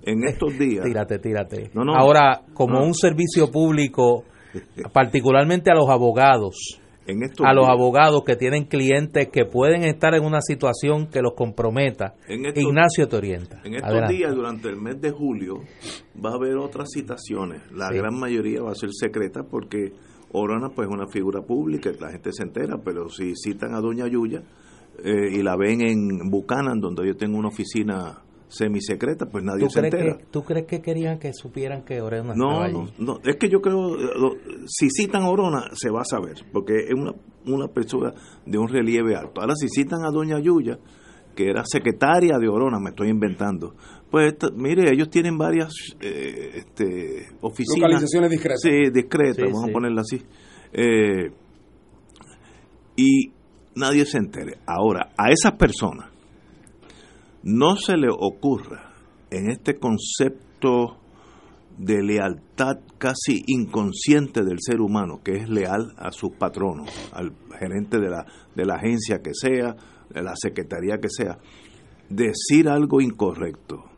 En 0.03 0.23
estos 0.23 0.57
días... 0.57 0.83
tírate, 0.85 1.19
tírate. 1.19 1.69
Ahora, 1.95 2.41
como 2.53 2.83
un 2.83 2.95
servicio 2.95 3.51
público, 3.51 4.23
particularmente 4.93 5.69
a 5.69 5.75
los 5.75 5.89
abogados, 5.89 6.81
a 7.43 7.53
los 7.53 7.67
abogados 7.67 8.23
que 8.23 8.35
tienen 8.35 8.65
clientes 8.65 9.27
que 9.29 9.45
pueden 9.45 9.83
estar 9.83 10.15
en 10.15 10.23
una 10.23 10.41
situación 10.41 11.07
que 11.07 11.21
los 11.21 11.33
comprometa. 11.35 12.15
Ignacio 12.27 13.07
te 13.07 13.15
orienta. 13.15 13.61
En 13.63 13.75
estos 13.75 14.07
días, 14.07 14.33
durante 14.33 14.69
el 14.69 14.77
mes 14.77 15.01
de 15.01 15.11
julio, 15.11 15.55
va 16.23 16.31
a 16.31 16.35
haber 16.35 16.57
otras 16.57 16.89
citaciones. 16.91 17.61
La 17.71 17.89
gran 17.89 18.17
mayoría 18.17 18.61
va 18.61 18.71
a 18.71 18.75
ser 18.75 18.89
secreta 18.93 19.43
porque 19.43 19.91
Orana 20.31 20.69
pues 20.69 20.87
es 20.87 20.93
una 20.93 21.07
figura 21.07 21.41
pública, 21.41 21.91
la 21.99 22.11
gente 22.11 22.31
se 22.31 22.43
entera, 22.43 22.77
pero 22.83 23.09
si 23.09 23.33
citan 23.35 23.75
a 23.75 23.81
Doña 23.81 24.07
Yuya, 24.07 24.43
eh, 25.03 25.31
y 25.31 25.41
la 25.41 25.55
ven 25.55 25.81
en 25.81 26.29
Buchanan, 26.29 26.79
donde 26.79 27.07
yo 27.07 27.15
tengo 27.15 27.37
una 27.37 27.49
oficina 27.49 28.21
semisecreta, 28.51 29.25
pues 29.27 29.43
nadie 29.43 29.69
se 29.69 29.79
entera. 29.79 30.17
¿Tú 30.29 30.43
crees 30.43 30.67
que 30.67 30.81
querían 30.81 31.17
que 31.17 31.33
supieran 31.33 31.83
que 31.83 32.01
Orona 32.01 32.33
no, 32.35 32.67
no, 32.67 32.87
No, 32.99 33.19
es 33.23 33.37
que 33.37 33.49
yo 33.49 33.61
creo, 33.61 33.95
si 34.67 34.89
citan 34.89 35.23
a 35.23 35.29
Orona, 35.29 35.69
se 35.73 35.89
va 35.89 36.01
a 36.01 36.05
saber, 36.05 36.35
porque 36.51 36.73
es 36.75 36.93
una, 36.93 37.13
una 37.45 37.67
persona 37.69 38.13
de 38.45 38.57
un 38.57 38.67
relieve 38.67 39.15
alto. 39.15 39.41
Ahora, 39.41 39.55
si 39.55 39.69
citan 39.69 40.03
a 40.05 40.11
Doña 40.11 40.39
Yuya, 40.39 40.77
que 41.33 41.49
era 41.49 41.63
secretaria 41.65 42.37
de 42.37 42.49
Orona, 42.49 42.77
me 42.79 42.89
estoy 42.89 43.07
inventando, 43.07 43.73
pues 44.09 44.35
mire, 44.53 44.91
ellos 44.91 45.09
tienen 45.09 45.37
varias 45.37 45.73
eh, 46.01 46.51
este, 46.55 47.27
oficinas. 47.39 47.79
Localizaciones 47.79 48.29
discretas. 48.29 48.61
Sí, 48.61 48.89
discretas, 48.93 49.45
vamos 49.45 49.69
a 49.69 49.71
ponerla 49.71 50.01
así. 50.01 50.21
Eh, 50.73 51.31
y 52.97 53.31
nadie 53.75 54.05
se 54.05 54.17
entere. 54.17 54.59
Ahora, 54.65 55.11
a 55.17 55.29
esas 55.29 55.53
personas 55.53 56.09
no 57.43 57.75
se 57.75 57.97
le 57.97 58.07
ocurra 58.09 58.93
en 59.29 59.49
este 59.49 59.79
concepto 59.79 60.97
de 61.77 62.03
lealtad 62.03 62.77
casi 62.97 63.43
inconsciente 63.47 64.43
del 64.43 64.57
ser 64.59 64.81
humano, 64.81 65.21
que 65.23 65.37
es 65.37 65.49
leal 65.49 65.93
a 65.97 66.11
sus 66.11 66.31
patronos, 66.31 66.89
al 67.13 67.33
gerente 67.57 67.97
de 67.97 68.09
la, 68.09 68.25
de 68.55 68.65
la 68.65 68.75
agencia 68.75 69.21
que 69.21 69.31
sea, 69.33 69.75
de 70.09 70.21
la 70.21 70.35
secretaría 70.35 70.97
que 70.97 71.09
sea, 71.09 71.39
decir 72.09 72.67
algo 72.67 73.01
incorrecto 73.01 73.90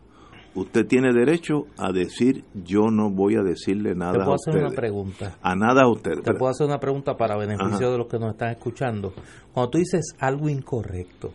usted 0.55 0.86
tiene 0.86 1.13
derecho 1.13 1.65
a 1.77 1.91
decir 1.91 2.43
yo 2.53 2.89
no 2.91 3.10
voy 3.10 3.36
a 3.36 3.41
decirle 3.41 3.95
nada 3.95 4.13
¿Te 4.13 4.19
puedo 4.19 4.31
a 4.31 4.36
hacer 4.36 4.57
una 4.57 4.69
pregunta? 4.69 5.38
A 5.41 5.55
nada 5.55 5.83
a 5.83 5.91
usted. 5.91 6.22
Te 6.24 6.33
puedo 6.33 6.51
hacer 6.51 6.67
una 6.67 6.79
pregunta 6.79 7.15
para 7.15 7.38
beneficio 7.38 7.91
de 7.91 7.98
los 7.98 8.07
que 8.07 8.19
nos 8.19 8.31
están 8.31 8.51
escuchando. 8.51 9.13
Cuando 9.53 9.72
tú 9.72 9.77
dices 9.77 10.15
algo 10.19 10.50
incorrecto, 10.50 11.31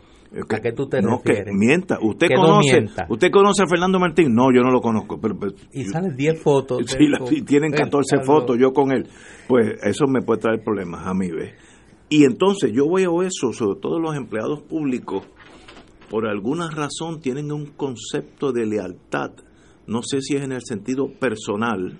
¿a 0.50 0.60
qué 0.60 0.72
tú 0.72 0.88
te 0.88 1.00
no, 1.00 1.18
refieres? 1.18 1.46
que 1.46 1.52
mienta. 1.52 1.98
¿Usted 2.00 2.28
conoce, 2.34 2.84
¿Usted 3.08 3.30
conoce 3.30 3.62
a 3.62 3.66
Fernando 3.66 3.98
Martín? 3.98 4.34
No, 4.34 4.52
yo 4.54 4.62
no 4.62 4.70
lo 4.70 4.80
conozco. 4.80 5.18
Pero, 5.20 5.36
y 5.72 5.84
salen 5.84 6.16
10 6.16 6.42
fotos. 6.42 6.84
Sí, 7.28 7.42
tienen 7.42 7.72
14 7.72 8.22
fotos 8.24 8.56
yo 8.58 8.72
con 8.72 8.92
él. 8.92 9.06
Pues 9.46 9.82
eso 9.82 10.06
me 10.06 10.22
puede 10.22 10.40
traer 10.40 10.62
problemas 10.62 11.06
a 11.06 11.14
mí, 11.14 11.30
¿ves? 11.30 11.54
Y 12.10 12.24
entonces 12.24 12.72
yo 12.72 12.90
veo 12.90 13.22
eso, 13.22 13.52
sobre 13.52 13.80
todo 13.80 13.98
los 13.98 14.16
empleados 14.16 14.62
públicos, 14.62 15.26
por 16.10 16.26
alguna 16.26 16.70
razón 16.70 17.20
tienen 17.20 17.52
un 17.52 17.66
concepto 17.66 18.52
de 18.52 18.66
lealtad, 18.66 19.32
no 19.86 20.02
sé 20.02 20.20
si 20.20 20.36
es 20.36 20.42
en 20.42 20.52
el 20.52 20.62
sentido 20.64 21.08
personal 21.18 21.98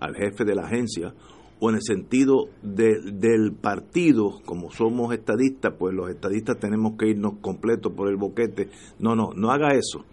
al 0.00 0.14
jefe 0.14 0.44
de 0.44 0.54
la 0.54 0.66
agencia 0.66 1.14
o 1.58 1.70
en 1.70 1.76
el 1.76 1.82
sentido 1.82 2.48
del 2.62 3.54
partido, 3.54 4.40
como 4.44 4.70
somos 4.70 5.14
estadistas, 5.14 5.72
pues 5.78 5.94
los 5.94 6.10
estadistas 6.10 6.58
tenemos 6.58 6.92
que 6.98 7.08
irnos 7.08 7.38
completos 7.40 7.92
por 7.96 8.10
el 8.10 8.16
boquete. 8.16 8.68
No, 8.98 9.16
no, 9.16 9.30
no 9.34 9.50
haga 9.50 9.68
eso. 9.74 10.04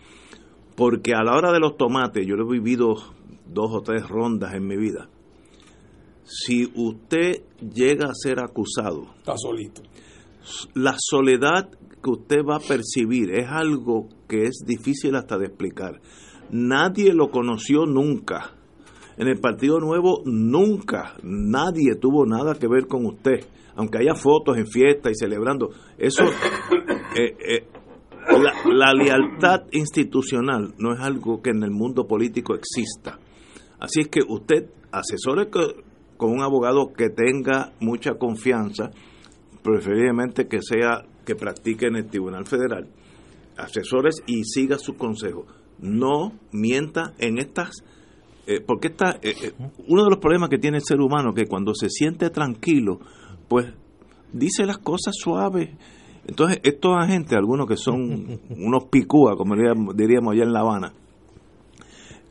Porque 0.77 1.11
a 1.13 1.21
la 1.23 1.35
hora 1.35 1.51
de 1.51 1.59
los 1.59 1.75
tomates, 1.75 2.25
yo 2.25 2.35
lo 2.37 2.47
he 2.47 2.53
vivido 2.59 2.95
dos 3.45 3.71
o 3.73 3.81
tres 3.81 4.07
rondas 4.07 4.53
en 4.53 4.65
mi 4.65 4.77
vida. 4.77 5.09
Si 6.23 6.71
usted 6.75 7.43
llega 7.59 8.05
a 8.07 8.13
ser 8.13 8.39
acusado, 8.39 9.13
Está 9.17 9.33
solito. 9.37 9.81
la 10.73 10.95
soledad 10.97 11.69
que 12.03 12.09
usted 12.11 12.43
va 12.47 12.57
a 12.57 12.59
percibir 12.59 13.31
es 13.31 13.47
algo 13.49 14.07
que 14.27 14.43
es 14.43 14.63
difícil 14.65 15.15
hasta 15.15 15.37
de 15.37 15.45
explicar. 15.45 16.01
Nadie 16.51 17.13
lo 17.13 17.31
conoció 17.31 17.85
nunca. 17.85 18.51
En 19.17 19.27
el 19.27 19.39
Partido 19.39 19.79
Nuevo 19.79 20.21
nunca, 20.25 21.13
nadie 21.23 21.95
tuvo 21.95 22.25
nada 22.25 22.55
que 22.55 22.67
ver 22.67 22.87
con 22.87 23.05
usted. 23.05 23.45
Aunque 23.75 23.99
haya 23.99 24.15
fotos 24.15 24.57
en 24.57 24.67
fiesta 24.67 25.09
y 25.09 25.15
celebrando. 25.15 25.69
Eso, 25.97 26.23
eh, 27.15 27.35
eh, 27.47 27.67
la, 28.29 28.53
la 28.73 28.93
lealtad 28.93 29.61
institucional 29.71 30.73
no 30.77 30.93
es 30.93 30.99
algo 30.99 31.41
que 31.41 31.51
en 31.51 31.63
el 31.63 31.71
mundo 31.71 32.05
político 32.05 32.53
exista. 32.55 33.19
Así 33.79 34.01
es 34.01 34.07
que 34.09 34.21
usted 34.27 34.69
asesore 34.91 35.49
co- 35.49 35.73
con 36.17 36.31
un 36.31 36.41
abogado 36.41 36.93
que 36.95 37.09
tenga 37.09 37.71
mucha 37.79 38.13
confianza, 38.15 38.91
preferiblemente 39.63 40.47
que 40.47 40.61
sea 40.61 41.05
que 41.25 41.35
practique 41.35 41.87
en 41.87 41.95
el 41.95 42.07
Tribunal 42.07 42.45
Federal, 42.45 42.87
asesores 43.57 44.21
y 44.27 44.43
siga 44.43 44.77
su 44.77 44.95
consejo. 44.95 45.45
No 45.79 46.33
mienta 46.51 47.13
en 47.17 47.37
estas, 47.37 47.83
eh, 48.45 48.61
porque 48.65 48.89
esta, 48.89 49.17
eh, 49.21 49.33
eh, 49.41 49.53
uno 49.87 50.03
de 50.03 50.09
los 50.09 50.19
problemas 50.19 50.49
que 50.49 50.57
tiene 50.57 50.77
el 50.77 50.83
ser 50.83 50.99
humano 50.99 51.33
que 51.33 51.47
cuando 51.47 51.73
se 51.73 51.89
siente 51.89 52.29
tranquilo, 52.29 52.99
pues 53.47 53.73
dice 54.31 54.65
las 54.65 54.77
cosas 54.79 55.15
suaves. 55.17 55.69
Entonces, 56.27 56.59
estos 56.63 56.93
agentes, 56.97 57.37
algunos 57.37 57.67
que 57.67 57.77
son 57.77 58.39
unos 58.49 58.85
picúas, 58.85 59.35
como 59.37 59.55
diríamos 59.93 60.33
allá 60.33 60.43
en 60.43 60.53
La 60.53 60.59
Habana, 60.59 60.93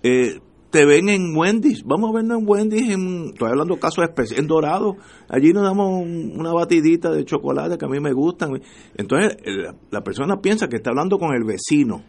eh, 0.03 0.41
te 0.73 0.85
ven 0.85 1.09
en 1.09 1.37
Wendy's, 1.37 1.85
vamos 1.85 2.11
a 2.11 2.15
vernos 2.15 2.41
en 2.41 2.49
Wendy's, 2.49 2.91
en, 2.91 3.27
estoy 3.33 3.51
hablando 3.51 3.75
de 3.75 3.81
casos 3.81 4.03
especiales, 4.05 4.41
en 4.43 4.49
Dorado, 4.49 4.97
allí 5.29 5.53
nos 5.53 5.63
damos 5.63 6.03
un- 6.03 6.33
una 6.37 6.53
batidita 6.53 7.11
de 7.13 7.25
chocolate 7.25 7.79
que 7.79 7.85
a 7.85 7.89
mí 7.89 8.01
me 8.01 8.13
gustan. 8.13 8.61
Entonces 8.97 9.37
la, 9.45 9.75
la 9.91 10.01
persona 10.03 10.41
piensa 10.41 10.69
que 10.69 10.77
está 10.77 10.91
hablando 10.91 11.19
con 11.19 11.33
el 11.35 11.45
vecino. 11.45 12.03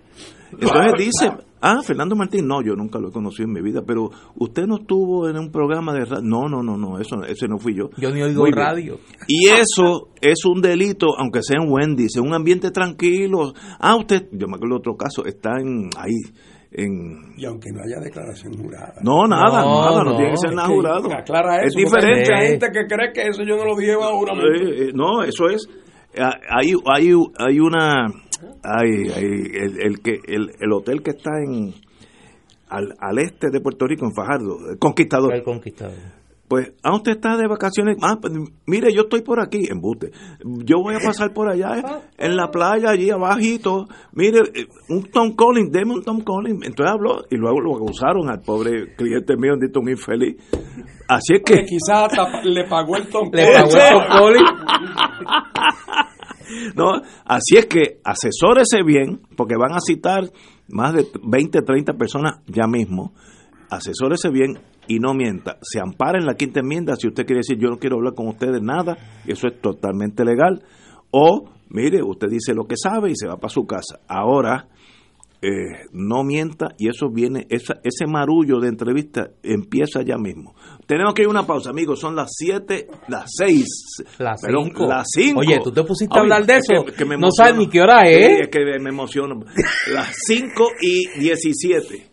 Entonces 0.53 0.93
dice, 0.99 1.31
ah, 1.61 1.81
Fernando 1.83 2.15
Martín, 2.15 2.45
no, 2.47 2.61
yo 2.61 2.75
nunca 2.75 2.99
lo 2.99 3.09
he 3.09 3.11
conocido 3.11 3.47
en 3.47 3.53
mi 3.53 3.61
vida, 3.61 3.81
pero 3.85 4.11
usted 4.35 4.67
no 4.67 4.75
estuvo 4.81 5.27
en 5.27 5.35
un 5.37 5.51
programa 5.51 5.93
de 5.93 6.05
radio. 6.05 6.21
No, 6.23 6.47
no, 6.47 6.61
no, 6.61 6.77
no, 6.77 6.99
eso, 6.99 7.23
ese 7.23 7.47
no 7.47 7.57
fui 7.57 7.73
yo. 7.75 7.89
Yo 7.97 8.11
ni 8.11 8.21
oigo 8.21 8.45
radio. 8.45 8.99
Y 9.27 9.47
eso 9.47 10.09
es 10.21 10.45
un 10.45 10.61
delito, 10.61 11.07
aunque 11.17 11.41
sea 11.41 11.57
en 11.59 11.71
Wendy's, 11.71 12.15
en 12.17 12.27
un 12.27 12.35
ambiente 12.35 12.69
tranquilo. 12.69 13.53
Ah, 13.79 13.95
usted, 13.95 14.27
yo 14.31 14.47
me 14.47 14.55
acuerdo 14.57 14.75
de 14.75 14.79
otro 14.79 14.95
caso, 14.95 15.25
está 15.25 15.59
en 15.59 15.89
ahí, 15.97 16.13
en 16.75 17.33
Y 17.37 17.45
aunque 17.45 17.69
no 17.71 17.81
haya 17.83 17.99
declaración 18.03 18.53
jurada. 18.57 18.95
no, 19.03 19.27
nada, 19.27 19.63
No, 19.63 19.81
nada, 19.81 20.03
no, 20.03 20.11
no, 20.11 20.15
tiene 20.17 20.31
que 20.31 20.37
ser 20.37 20.53
nada 20.53 20.67
jurado. 20.67 21.13
Aclara 21.13 21.57
eso. 21.57 21.67
es 21.67 21.73
diferente. 21.75 22.33
Hay 22.33 22.39
mucha 22.41 22.47
gente 22.47 22.67
que 22.71 22.85
cree 22.87 23.13
que 23.13 23.21
eso 23.29 23.43
yo 23.43 23.55
no 23.57 23.65
lo 23.65 23.75
dije 23.75 23.93
ahora. 23.93 24.33
Eh, 24.33 24.87
eh, 24.87 24.91
no, 24.93 25.23
eso 25.23 25.47
es. 25.49 25.67
ah, 26.19 26.33
Hay, 26.49 26.73
hay, 26.85 27.11
hay 27.37 27.59
una. 27.59 28.07
Hay, 28.63 29.09
hay 29.15 29.25
el, 29.25 29.81
el 29.81 29.99
que 30.01 30.19
el, 30.27 30.51
el 30.59 30.71
hotel 30.73 31.01
que 31.03 31.11
está 31.11 31.31
en 31.45 31.73
al, 32.69 32.93
al 32.99 33.19
este 33.19 33.49
de 33.51 33.61
Puerto 33.61 33.85
Rico, 33.85 34.05
en 34.05 34.13
Fajardo, 34.13 34.57
el 34.71 34.79
Conquistador. 34.79 35.33
El 35.33 35.43
conquistador. 35.43 35.93
Pues, 36.47 36.73
ah, 36.83 36.95
usted 36.95 37.13
está 37.13 37.37
de 37.37 37.47
vacaciones. 37.47 37.97
Ah, 38.01 38.17
pues, 38.21 38.33
mire, 38.65 38.93
yo 38.93 39.03
estoy 39.03 39.21
por 39.21 39.39
aquí, 39.39 39.65
en 39.69 39.79
Bute. 39.79 40.11
Yo 40.43 40.81
voy 40.81 40.95
a 40.95 40.99
pasar 40.99 41.33
por 41.33 41.49
allá, 41.49 41.79
eh, 41.79 41.83
en 42.17 42.35
la 42.35 42.51
playa, 42.51 42.89
allí 42.91 43.09
abajito. 43.09 43.87
Mire, 44.11 44.39
eh, 44.53 44.67
un 44.89 45.03
Tom 45.09 45.35
Collins, 45.35 45.71
deme 45.71 45.93
un 45.93 46.03
Tom 46.03 46.21
Collins. 46.21 46.65
Entonces 46.65 46.93
habló 46.93 47.23
y 47.31 47.37
luego 47.37 47.61
lo 47.61 47.77
acusaron 47.77 48.29
al 48.29 48.41
pobre 48.41 48.93
cliente 48.95 49.35
mío, 49.37 49.53
dito 49.59 49.79
un 49.79 49.89
infeliz. 49.89 50.35
Así 51.07 51.35
es 51.35 51.43
Que 51.43 51.55
que, 51.55 51.65
quizás 51.65 52.03
hasta 52.11 52.41
le 52.43 52.65
pagó 52.65 52.97
el 52.97 53.07
tonto. 53.07 53.31
Le 53.37 53.45
pagó 53.53 53.77
el 53.77 53.91
Tom 53.91 54.03
Collins. 54.17 54.51
no, 56.75 56.91
así 57.25 57.57
es 57.57 57.65
que 57.67 57.99
asesórese 58.03 58.83
bien, 58.85 59.21
porque 59.37 59.55
van 59.57 59.73
a 59.73 59.79
citar 59.79 60.25
más 60.67 60.93
de 60.93 61.07
20, 61.23 61.61
30 61.61 61.93
personas 61.93 62.41
ya 62.47 62.67
mismo. 62.67 63.13
Asesórese 63.69 64.29
bien 64.29 64.59
y 64.87 64.99
no 64.99 65.13
mienta. 65.13 65.57
Se 65.61 65.79
ampara 65.79 66.19
en 66.19 66.25
la 66.25 66.35
quinta 66.35 66.59
enmienda 66.59 66.95
si 66.95 67.07
usted 67.07 67.25
quiere 67.25 67.39
decir 67.39 67.57
yo 67.57 67.69
no 67.69 67.77
quiero 67.77 67.97
hablar 67.97 68.13
con 68.13 68.27
ustedes 68.27 68.61
nada, 68.61 68.97
eso 69.25 69.47
es 69.47 69.59
totalmente 69.61 70.23
legal. 70.25 70.63
O, 71.11 71.49
mire, 71.69 72.01
usted 72.03 72.27
dice 72.29 72.53
lo 72.53 72.65
que 72.65 72.75
sabe 72.77 73.11
y 73.11 73.15
se 73.15 73.27
va 73.27 73.37
para 73.37 73.53
su 73.53 73.65
casa. 73.65 73.99
Ahora, 74.07 74.67
eh, 75.45 75.89
no 75.91 76.23
mienta 76.23 76.69
y 76.77 76.87
eso 76.87 77.09
viene, 77.09 77.45
esa, 77.49 77.81
ese 77.83 78.07
marullo 78.07 78.61
de 78.61 78.69
entrevista 78.69 79.31
empieza 79.43 80.01
ya 80.01 80.17
mismo. 80.17 80.55
Tenemos 80.87 81.13
que 81.13 81.23
ir 81.23 81.27
a 81.27 81.31
una 81.31 81.45
pausa, 81.45 81.71
amigos, 81.71 81.99
son 81.99 82.15
las 82.15 82.31
7, 82.33 82.87
las 83.09 83.29
6. 83.37 83.65
Las 84.19 84.41
perdón, 84.41 84.67
cinco. 84.67 84.87
Las 84.87 85.05
5. 85.13 85.39
Oye, 85.41 85.59
tú 85.61 85.71
te 85.73 85.83
pusiste 85.83 86.17
a 86.17 86.21
hablar 86.21 86.45
de 86.45 86.59
eso. 86.59 86.85
me 87.05 87.17
No 87.17 87.29
sabes 87.29 87.57
ni 87.57 87.67
qué 87.67 87.81
hora 87.81 88.03
es. 88.03 88.25
Sí, 88.25 88.41
es 88.43 88.47
que 88.47 88.59
me 88.79 88.89
emociono. 88.89 89.41
Las 89.91 90.15
5 90.27 90.65
y 90.81 91.19
17. 91.19 92.12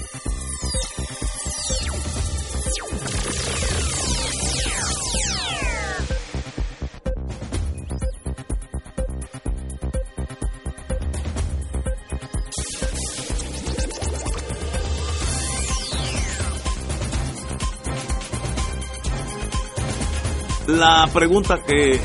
La 20.77 21.05
pregunta 21.13 21.61
que 21.65 21.99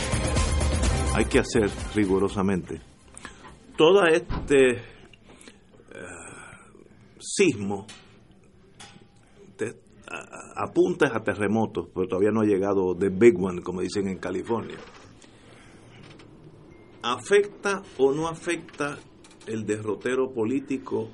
hay 1.15 1.25
que 1.27 1.39
hacer 1.39 1.71
rigurosamente, 1.95 2.81
todo 3.77 4.05
este 4.07 4.71
eh, 4.73 4.81
sismo 7.19 7.87
te- 9.57 9.79
a- 10.11 10.65
apunta 10.65 11.11
a 11.15 11.23
terremotos, 11.23 11.89
pero 11.95 12.09
todavía 12.09 12.31
no 12.33 12.41
ha 12.41 12.45
llegado 12.45 12.95
the 12.97 13.09
big 13.09 13.37
one, 13.41 13.63
como 13.63 13.81
dicen 13.83 14.09
en 14.09 14.19
California. 14.19 14.77
¿Afecta 17.03 17.83
o 17.99 18.13
no 18.13 18.27
afecta 18.27 18.99
el 19.47 19.65
derrotero 19.65 20.33
político 20.33 21.09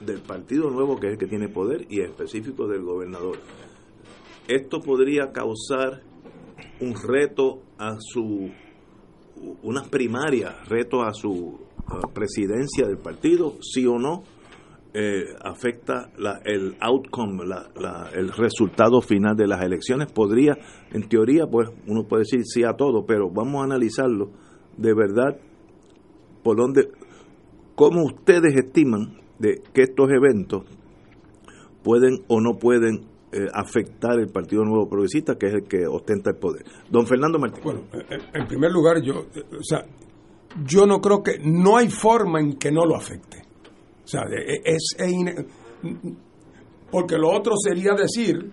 del 0.00 0.20
Partido 0.20 0.68
Nuevo, 0.70 1.00
que 1.00 1.06
es 1.06 1.12
el 1.14 1.18
que 1.18 1.26
tiene 1.26 1.48
poder, 1.48 1.86
y 1.88 2.02
específico 2.02 2.66
del 2.66 2.82
gobernador? 2.82 3.38
Esto 4.46 4.80
podría 4.80 5.32
causar 5.32 6.02
un 6.80 6.94
reto 6.94 7.62
a 7.78 7.96
su 7.98 8.50
unas 9.62 9.88
primarias, 9.88 10.66
reto 10.68 11.02
a 11.02 11.12
su 11.12 11.58
presidencia 12.14 12.86
del 12.86 12.96
partido, 12.98 13.54
sí 13.60 13.86
o 13.86 13.98
no, 13.98 14.22
eh, 14.94 15.24
afecta 15.44 16.10
la- 16.16 16.40
el 16.44 16.74
outcome, 16.80 17.44
la- 17.44 17.68
la- 17.78 18.08
el 18.14 18.32
resultado 18.32 19.02
final 19.02 19.36
de 19.36 19.46
las 19.46 19.62
elecciones. 19.62 20.10
Podría, 20.10 20.56
en 20.90 21.06
teoría, 21.06 21.46
pues 21.46 21.68
uno 21.86 22.04
puede 22.04 22.22
decir 22.22 22.40
sí 22.44 22.64
a 22.64 22.72
todo, 22.72 23.04
pero 23.04 23.28
vamos 23.30 23.60
a 23.60 23.64
analizarlo 23.64 24.30
de 24.78 24.94
verdad 24.94 25.36
por 26.42 26.56
dónde, 26.56 26.88
cómo 27.74 28.04
ustedes 28.04 28.54
estiman 28.56 29.18
de 29.38 29.62
que 29.74 29.82
estos 29.82 30.08
eventos 30.10 30.64
pueden 31.82 32.24
o 32.28 32.40
no 32.40 32.54
pueden 32.58 33.04
eh, 33.32 33.46
afectar 33.52 34.18
el 34.18 34.28
Partido 34.28 34.64
Nuevo 34.64 34.88
Progresista, 34.88 35.36
que 35.36 35.46
es 35.48 35.54
el 35.54 35.64
que 35.64 35.86
ostenta 35.86 36.30
el 36.30 36.36
poder. 36.36 36.64
Don 36.90 37.06
Fernando 37.06 37.38
Martín. 37.38 37.62
Bueno, 37.64 37.82
en, 38.34 38.46
primer 38.46 38.70
lugar, 38.70 39.02
yo, 39.02 39.20
o 39.20 39.62
sea, 39.62 39.84
yo 40.64 40.86
no 40.86 41.00
creo 41.00 41.22
que 41.22 41.38
no 41.42 41.76
hay 41.76 41.88
forma 41.88 42.40
en 42.40 42.54
que 42.54 42.70
no 42.70 42.84
lo 42.84 42.96
afecte. 42.96 43.42
O 44.04 44.08
sea, 44.08 44.22
de- 44.26 44.60
es, 44.64 44.94
es 44.98 45.08
ine- 45.12 45.46
porque 46.90 47.16
lo 47.18 47.30
otro 47.30 47.54
sería 47.56 47.92
decir 47.94 48.50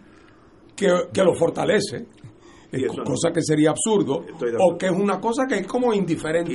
que, 0.75 0.88
que 1.13 1.23
lo 1.23 1.36
fortalece, 1.36 2.07
eh, 2.71 2.88
no. 2.97 3.03
cosa 3.03 3.31
que 3.31 3.41
sería 3.43 3.69
absurdo, 3.69 4.25
o 4.59 4.77
que 4.77 4.88
es 4.88 4.91
una 4.91 5.21
cosa 5.21 5.45
que 5.47 5.59
es 5.59 5.67
como 5.67 5.93
indiferente 5.93 6.51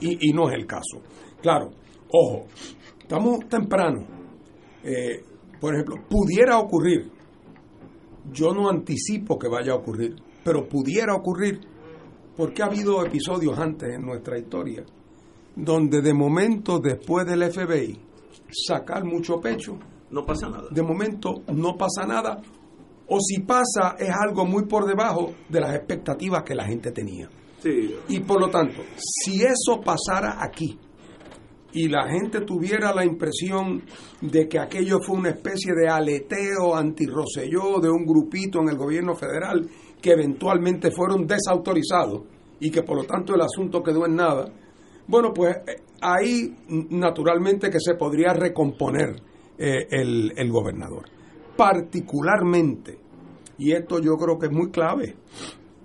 y 0.00 0.32
no 0.32 0.48
es 0.48 0.54
el 0.54 0.66
caso. 0.66 1.02
Claro, 1.42 1.68
ojo, 2.10 2.46
estamos 3.00 3.40
temprano. 3.48 4.06
Eh, 4.82 5.22
por 5.60 5.74
ejemplo, 5.74 5.96
pudiera 6.08 6.58
ocurrir, 6.58 7.10
yo 8.32 8.52
no 8.52 8.68
anticipo 8.68 9.38
que 9.38 9.48
vaya 9.48 9.72
a 9.72 9.76
ocurrir, 9.76 10.16
pero 10.44 10.68
pudiera 10.68 11.14
ocurrir 11.14 11.60
porque 12.36 12.62
ha 12.62 12.66
habido 12.66 13.04
episodios 13.04 13.58
antes 13.58 13.94
en 13.94 14.02
nuestra 14.02 14.38
historia 14.38 14.84
donde 15.58 16.00
de 16.00 16.14
momento 16.14 16.78
después 16.78 17.26
del 17.26 17.50
FBI 17.50 17.98
sacar 18.66 19.04
mucho 19.04 19.40
pecho. 19.40 19.76
No 20.10 20.24
pasa 20.24 20.48
nada. 20.48 20.68
De 20.70 20.82
momento 20.82 21.42
no 21.52 21.76
pasa 21.76 22.06
nada. 22.06 22.40
O 23.08 23.18
si 23.20 23.40
pasa 23.40 23.96
es 23.98 24.10
algo 24.10 24.46
muy 24.46 24.64
por 24.66 24.86
debajo 24.86 25.32
de 25.48 25.60
las 25.60 25.74
expectativas 25.74 26.42
que 26.44 26.54
la 26.54 26.64
gente 26.64 26.92
tenía. 26.92 27.28
Y 28.08 28.20
por 28.20 28.40
lo 28.40 28.48
tanto, 28.48 28.82
si 28.96 29.42
eso 29.42 29.80
pasara 29.84 30.38
aquí 30.40 30.78
y 31.78 31.86
la 31.86 32.08
gente 32.08 32.40
tuviera 32.40 32.92
la 32.92 33.04
impresión 33.04 33.84
de 34.20 34.48
que 34.48 34.58
aquello 34.58 34.98
fue 35.00 35.16
una 35.16 35.30
especie 35.30 35.72
de 35.74 35.88
aleteo 35.88 36.74
anti-Roselló 36.74 37.78
de 37.80 37.88
un 37.88 38.04
grupito 38.04 38.60
en 38.60 38.70
el 38.70 38.76
gobierno 38.76 39.14
federal 39.14 39.64
que 40.02 40.10
eventualmente 40.10 40.90
fueron 40.90 41.24
desautorizados 41.24 42.22
y 42.58 42.72
que 42.72 42.82
por 42.82 42.96
lo 42.96 43.04
tanto 43.04 43.32
el 43.36 43.42
asunto 43.42 43.80
quedó 43.80 44.06
en 44.06 44.16
nada, 44.16 44.52
bueno, 45.06 45.32
pues 45.32 45.54
eh, 45.68 45.82
ahí 46.00 46.52
naturalmente 46.90 47.70
que 47.70 47.78
se 47.78 47.94
podría 47.94 48.32
recomponer 48.32 49.14
eh, 49.56 49.86
el, 49.88 50.32
el 50.36 50.50
gobernador. 50.50 51.04
Particularmente, 51.56 52.98
y 53.56 53.70
esto 53.70 54.00
yo 54.00 54.16
creo 54.16 54.36
que 54.36 54.46
es 54.46 54.52
muy 54.52 54.72
clave, 54.72 55.14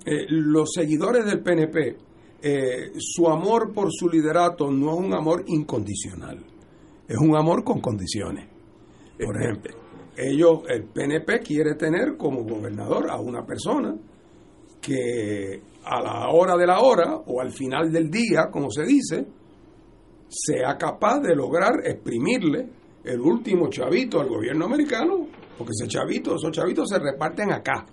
eh, 0.06 0.26
los 0.28 0.72
seguidores 0.74 1.24
del 1.26 1.44
PNP, 1.44 1.98
eh, 2.46 2.92
su 3.00 3.30
amor 3.30 3.74
por 3.74 3.88
su 3.90 4.10
liderato 4.10 4.70
no 4.70 4.92
es 4.92 5.00
un 5.00 5.14
amor 5.14 5.46
incondicional, 5.48 6.46
es 7.08 7.18
un 7.18 7.38
amor 7.38 7.64
con 7.64 7.80
condiciones. 7.80 8.50
Por 9.18 9.42
ejemplo, 9.42 9.74
ellos, 10.18 10.64
el 10.68 10.84
PNP 10.84 11.40
quiere 11.40 11.76
tener 11.76 12.18
como 12.18 12.44
gobernador 12.44 13.10
a 13.10 13.18
una 13.18 13.46
persona 13.46 13.96
que 14.82 15.62
a 15.86 16.02
la 16.02 16.30
hora 16.32 16.58
de 16.58 16.68
la 16.68 16.82
hora 16.82 17.16
o 17.16 17.40
al 17.40 17.52
final 17.52 17.90
del 17.90 18.12
día, 18.12 18.50
como 18.52 18.70
se 18.70 18.84
dice, 18.84 19.26
sea 20.28 20.78
capaz 20.78 21.22
de 21.22 21.36
lograr 21.36 21.80
exprimirle 21.86 22.68
el 23.06 23.22
último 23.22 23.70
chavito 23.70 24.20
al 24.20 24.28
gobierno 24.28 24.66
americano, 24.66 25.28
porque 25.58 25.72
ese 25.80 25.88
chavito, 25.88 26.36
esos 26.36 26.52
chavitos 26.52 26.90
se 26.90 27.00
reparten 27.00 27.54
acá. 27.54 27.86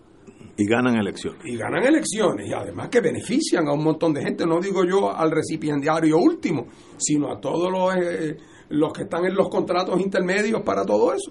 Y 0.61 0.67
ganan 0.67 0.95
elecciones. 0.95 1.41
Y 1.47 1.57
ganan 1.57 1.83
elecciones, 1.83 2.47
y 2.47 2.53
además 2.53 2.91
que 2.91 3.01
benefician 3.01 3.67
a 3.67 3.73
un 3.73 3.83
montón 3.83 4.13
de 4.13 4.23
gente, 4.23 4.45
no 4.45 4.61
digo 4.61 4.85
yo 4.85 5.11
al 5.11 5.31
recipiendario 5.31 6.19
último, 6.19 6.67
sino 6.99 7.33
a 7.33 7.41
todos 7.41 7.73
los, 7.73 7.97
eh, 7.97 8.37
los 8.69 8.93
que 8.93 9.05
están 9.05 9.25
en 9.25 9.35
los 9.35 9.49
contratos 9.49 9.99
intermedios 9.99 10.61
para 10.61 10.85
todo 10.85 11.15
eso. 11.15 11.31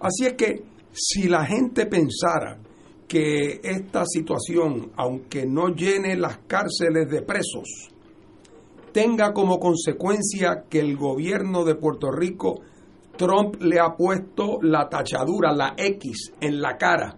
Así 0.00 0.26
es 0.26 0.34
que 0.34 0.64
si 0.92 1.28
la 1.28 1.46
gente 1.46 1.86
pensara 1.86 2.58
que 3.08 3.58
esta 3.64 4.04
situación, 4.04 4.92
aunque 4.96 5.46
no 5.46 5.68
llene 5.68 6.14
las 6.14 6.36
cárceles 6.46 7.08
de 7.08 7.22
presos, 7.22 7.88
tenga 8.92 9.32
como 9.32 9.58
consecuencia 9.58 10.64
que 10.68 10.80
el 10.80 10.94
gobierno 10.98 11.64
de 11.64 11.74
Puerto 11.74 12.10
Rico, 12.10 12.60
Trump 13.16 13.62
le 13.62 13.80
ha 13.80 13.96
puesto 13.96 14.58
la 14.60 14.90
tachadura, 14.90 15.54
la 15.54 15.72
X 15.78 16.34
en 16.38 16.60
la 16.60 16.76
cara 16.76 17.16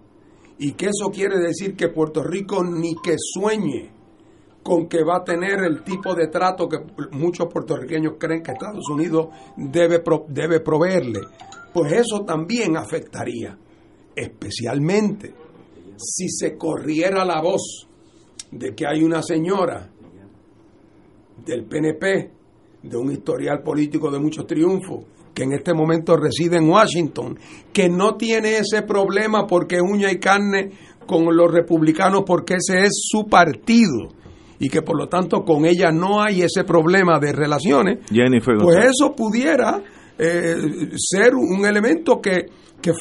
y 0.60 0.72
que 0.72 0.86
eso 0.86 1.10
quiere 1.10 1.38
decir 1.38 1.74
que 1.74 1.88
Puerto 1.88 2.22
Rico 2.22 2.62
ni 2.62 2.94
que 3.02 3.16
sueñe 3.18 3.90
con 4.62 4.88
que 4.88 5.02
va 5.02 5.16
a 5.16 5.24
tener 5.24 5.64
el 5.64 5.82
tipo 5.82 6.14
de 6.14 6.28
trato 6.28 6.68
que 6.68 6.76
muchos 7.12 7.48
puertorriqueños 7.50 8.16
creen 8.18 8.42
que 8.42 8.52
Estados 8.52 8.86
Unidos 8.90 9.28
debe, 9.56 10.02
debe 10.28 10.60
proveerle, 10.60 11.20
pues 11.72 11.92
eso 11.92 12.26
también 12.26 12.76
afectaría, 12.76 13.56
especialmente 14.14 15.32
si 15.96 16.28
se 16.28 16.58
corriera 16.58 17.24
la 17.24 17.40
voz 17.40 17.88
de 18.50 18.74
que 18.74 18.86
hay 18.86 19.02
una 19.02 19.22
señora 19.22 19.90
del 21.42 21.64
PNP, 21.64 22.30
de 22.82 22.96
un 22.98 23.12
historial 23.12 23.62
político 23.62 24.10
de 24.10 24.18
muchos 24.18 24.46
triunfos, 24.46 25.04
que 25.34 25.44
en 25.44 25.52
este 25.52 25.74
momento 25.74 26.16
reside 26.16 26.56
en 26.56 26.68
Washington, 26.68 27.38
que 27.72 27.88
no 27.88 28.16
tiene 28.16 28.58
ese 28.58 28.82
problema 28.82 29.46
porque 29.46 29.76
es 29.76 29.82
uña 29.82 30.10
y 30.10 30.18
carne 30.18 30.70
con 31.06 31.24
los 31.36 31.50
republicanos 31.50 32.22
porque 32.26 32.54
ese 32.54 32.84
es 32.84 32.92
su 32.94 33.26
partido 33.26 34.08
y 34.58 34.68
que 34.68 34.82
por 34.82 34.96
lo 34.96 35.08
tanto 35.08 35.42
con 35.42 35.64
ella 35.64 35.90
no 35.90 36.22
hay 36.22 36.42
ese 36.42 36.64
problema 36.64 37.18
de 37.18 37.32
relaciones, 37.32 37.98
pues 38.60 38.84
eso 38.84 39.14
pudiera 39.16 39.82
eh, 40.18 40.54
ser 40.96 41.34
un 41.34 41.64
elemento 41.64 42.20
que, 42.20 42.46
que, 42.82 42.92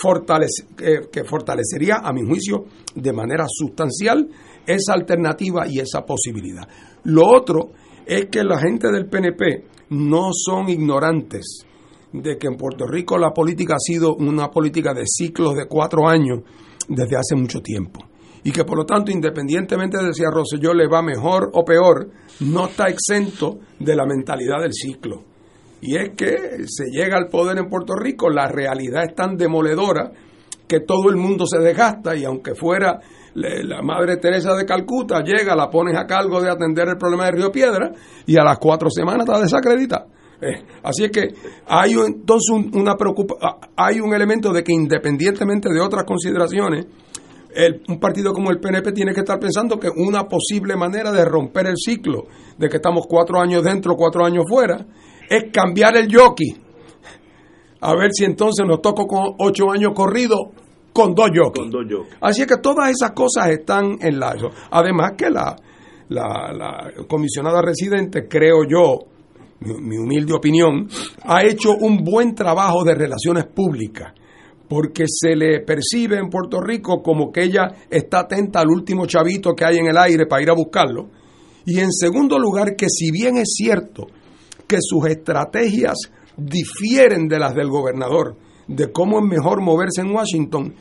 que 1.12 1.24
fortalecería, 1.26 1.98
a 2.02 2.14
mi 2.14 2.22
juicio, 2.26 2.66
de 2.96 3.12
manera 3.12 3.46
sustancial 3.50 4.30
esa 4.66 4.94
alternativa 4.94 5.68
y 5.68 5.80
esa 5.80 6.06
posibilidad. 6.06 6.68
Lo 7.04 7.28
otro 7.28 7.72
es 8.06 8.28
que 8.28 8.44
la 8.44 8.60
gente 8.60 8.90
del 8.90 9.08
PNP 9.08 9.66
no 9.90 10.30
son 10.34 10.70
ignorantes 10.70 11.66
de 12.14 12.38
que 12.38 12.48
en 12.48 12.58
Puerto 12.58 12.86
Rico 12.88 13.18
la 13.18 13.32
política 13.32 13.76
ha 13.76 13.80
sido 13.80 14.16
una 14.16 14.50
política 14.50 14.94
de 14.94 15.04
ciclos 15.06 15.56
de 15.56 15.68
cuatro 15.68 16.08
años 16.08 16.40
desde 16.88 17.18
hace 17.18 17.36
mucho 17.36 17.62
tiempo. 17.62 18.06
Y 18.44 18.52
que 18.52 18.64
por 18.64 18.78
lo 18.78 18.86
tanto, 18.86 19.12
independientemente 19.12 19.98
de 19.98 20.14
si 20.14 20.24
a 20.24 20.32
Rosselló 20.32 20.74
le 20.74 20.88
va 20.88 21.02
mejor 21.02 21.52
o 21.54 21.64
peor, 21.64 22.10
no 22.40 22.68
está 22.68 22.88
exento 22.88 23.60
de 23.80 23.96
la 23.96 24.06
mentalidad 24.06 24.62
del 24.62 24.74
ciclo. 24.74 25.24
Y 25.82 25.98
es 25.98 26.12
que 26.16 26.66
se 26.66 26.86
llega 26.92 27.18
al 27.18 27.28
poder 27.28 27.58
en 27.58 27.70
Puerto 27.70 27.96
Rico, 27.96 28.30
la 28.30 28.48
realidad 28.48 29.04
es 29.04 29.16
tan 29.16 29.36
demoledora 29.36 30.12
que 30.68 30.82
todo 30.82 31.10
el 31.10 31.18
mundo 31.18 31.46
se 31.46 31.60
desgasta 31.60 32.16
y 32.16 32.26
aunque 32.26 32.54
fuera 32.54 33.00
la 33.34 33.82
madre 33.82 34.18
Teresa 34.18 34.56
de 34.56 34.66
Calcuta, 34.66 35.22
llega, 35.24 35.56
la 35.56 35.70
pones 35.70 35.98
a 35.98 36.06
cargo 36.06 36.42
de 36.42 36.50
atender 36.50 36.88
el 36.90 36.98
problema 36.98 37.26
de 37.26 37.32
Río 37.32 37.52
Piedra 37.52 37.92
y 38.26 38.38
a 38.38 38.44
las 38.44 38.60
cuatro 38.60 38.90
semanas 38.90 39.26
está 39.28 39.40
desacreditada. 39.40 40.08
Eh, 40.42 40.64
así 40.84 41.04
es 41.04 41.12
que 41.12 41.34
hay 41.68 41.94
entonces 41.94 42.50
una 42.74 42.96
preocupa 42.96 43.36
ah, 43.42 43.60
hay 43.76 44.00
un 44.00 44.14
elemento 44.14 44.54
de 44.54 44.64
que 44.64 44.72
independientemente 44.72 45.68
de 45.70 45.82
otras 45.82 46.06
consideraciones, 46.06 46.88
un 47.90 48.00
partido 48.00 48.32
como 48.32 48.52
el 48.52 48.60
PNP 48.60 48.92
tiene 48.94 49.14
que 49.14 49.22
estar 49.22 49.40
pensando 49.40 49.80
que 49.80 49.90
una 49.90 50.28
posible 50.28 50.76
manera 50.78 51.12
de 51.12 51.26
romper 51.26 51.68
el 51.68 51.76
ciclo 51.78 52.28
de 52.58 52.70
que 52.70 52.78
estamos 52.78 53.06
cuatro 53.08 53.40
años 53.40 53.64
dentro, 53.64 53.96
cuatro 53.96 54.24
años 54.24 54.46
fuera, 54.48 54.86
es 55.30 55.46
cambiar 55.52 55.98
el 55.98 56.08
jockey. 56.14 56.56
A 57.82 57.96
ver 57.96 58.12
si 58.14 58.26
entonces 58.26 58.66
nos 58.66 58.82
toca 58.82 59.04
con 59.06 59.36
ocho 59.40 59.72
años 59.72 59.94
corridos 59.96 60.40
con 60.94 61.16
dos 61.16 61.30
jockeys. 61.34 61.72
Así 62.22 62.42
es 62.42 62.48
que 62.48 62.58
todas 62.58 62.90
esas 62.90 63.12
cosas 63.12 63.50
están 63.50 63.98
en 64.02 64.20
la... 64.20 64.36
Además 64.72 65.14
que 65.18 65.30
la, 65.30 65.56
la, 66.10 66.52
la 66.54 66.92
comisionada 67.08 67.62
residente, 67.62 68.28
creo 68.28 68.64
yo, 68.70 69.00
mi, 69.62 69.98
humilde 69.98 70.34
opinión, 70.34 70.88
ha 71.24 71.44
hecho 71.44 71.72
un 71.80 72.04
buen 72.04 72.36
trabajo 72.36 72.84
de 72.84 72.96
relaciones 72.96 73.46
públicas 73.46 74.14
porque 74.68 75.06
se 75.08 75.36
le 75.36 75.62
percibe 75.62 76.18
en 76.18 76.30
Puerto 76.30 76.62
Rico 76.62 77.02
como 77.02 77.32
que 77.32 77.44
ella 77.44 77.68
está 77.90 78.20
atenta 78.20 78.60
al 78.60 78.70
último 78.70 79.08
chavito 79.08 79.56
que 79.56 79.66
hay 79.66 79.78
en 79.78 79.88
el 79.88 79.98
aire 79.98 80.28
para 80.28 80.44
ir 80.44 80.50
a 80.52 80.56
buscarlo. 80.56 81.10
Y 81.66 81.80
en 81.80 81.92
segundo 81.92 82.38
lugar, 82.38 82.76
que 82.76 82.86
si 82.88 83.12
bien 83.12 83.38
es 83.38 83.54
cierto 83.56 84.08
que 84.68 84.78
sus 84.80 85.08
estrategias 85.08 85.98
difieren 86.38 87.28
de 87.28 87.40
las 87.40 87.56
del 87.56 87.70
gobernador, 87.70 88.36
de 88.68 88.92
cómo 88.92 89.18
es 89.18 89.26
mejor 89.26 89.62
moverse 89.62 90.02
en 90.02 90.12
Washington, 90.12 90.76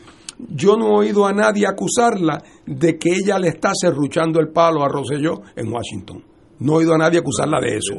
yo 0.51 0.77
no 0.77 0.89
he 0.89 1.07
oído 1.07 1.27
a 1.27 1.33
nadie 1.33 1.67
acusarla 1.67 2.43
de 2.67 2.99
que 2.99 3.11
ella 3.11 3.39
le 3.39 3.49
está 3.49 3.73
serruchando 3.75 4.39
el 4.39 4.49
palo 4.49 4.85
a 4.85 4.89
Rosselló 4.89 5.41
en 5.57 5.73
Washington. 5.73 6.23
No 6.61 6.75
he 6.75 6.77
oído 6.79 6.95
a 6.95 6.99
nadie 6.99 7.19
acusarla 7.19 7.59
de 7.61 7.77
eso. 7.77 7.95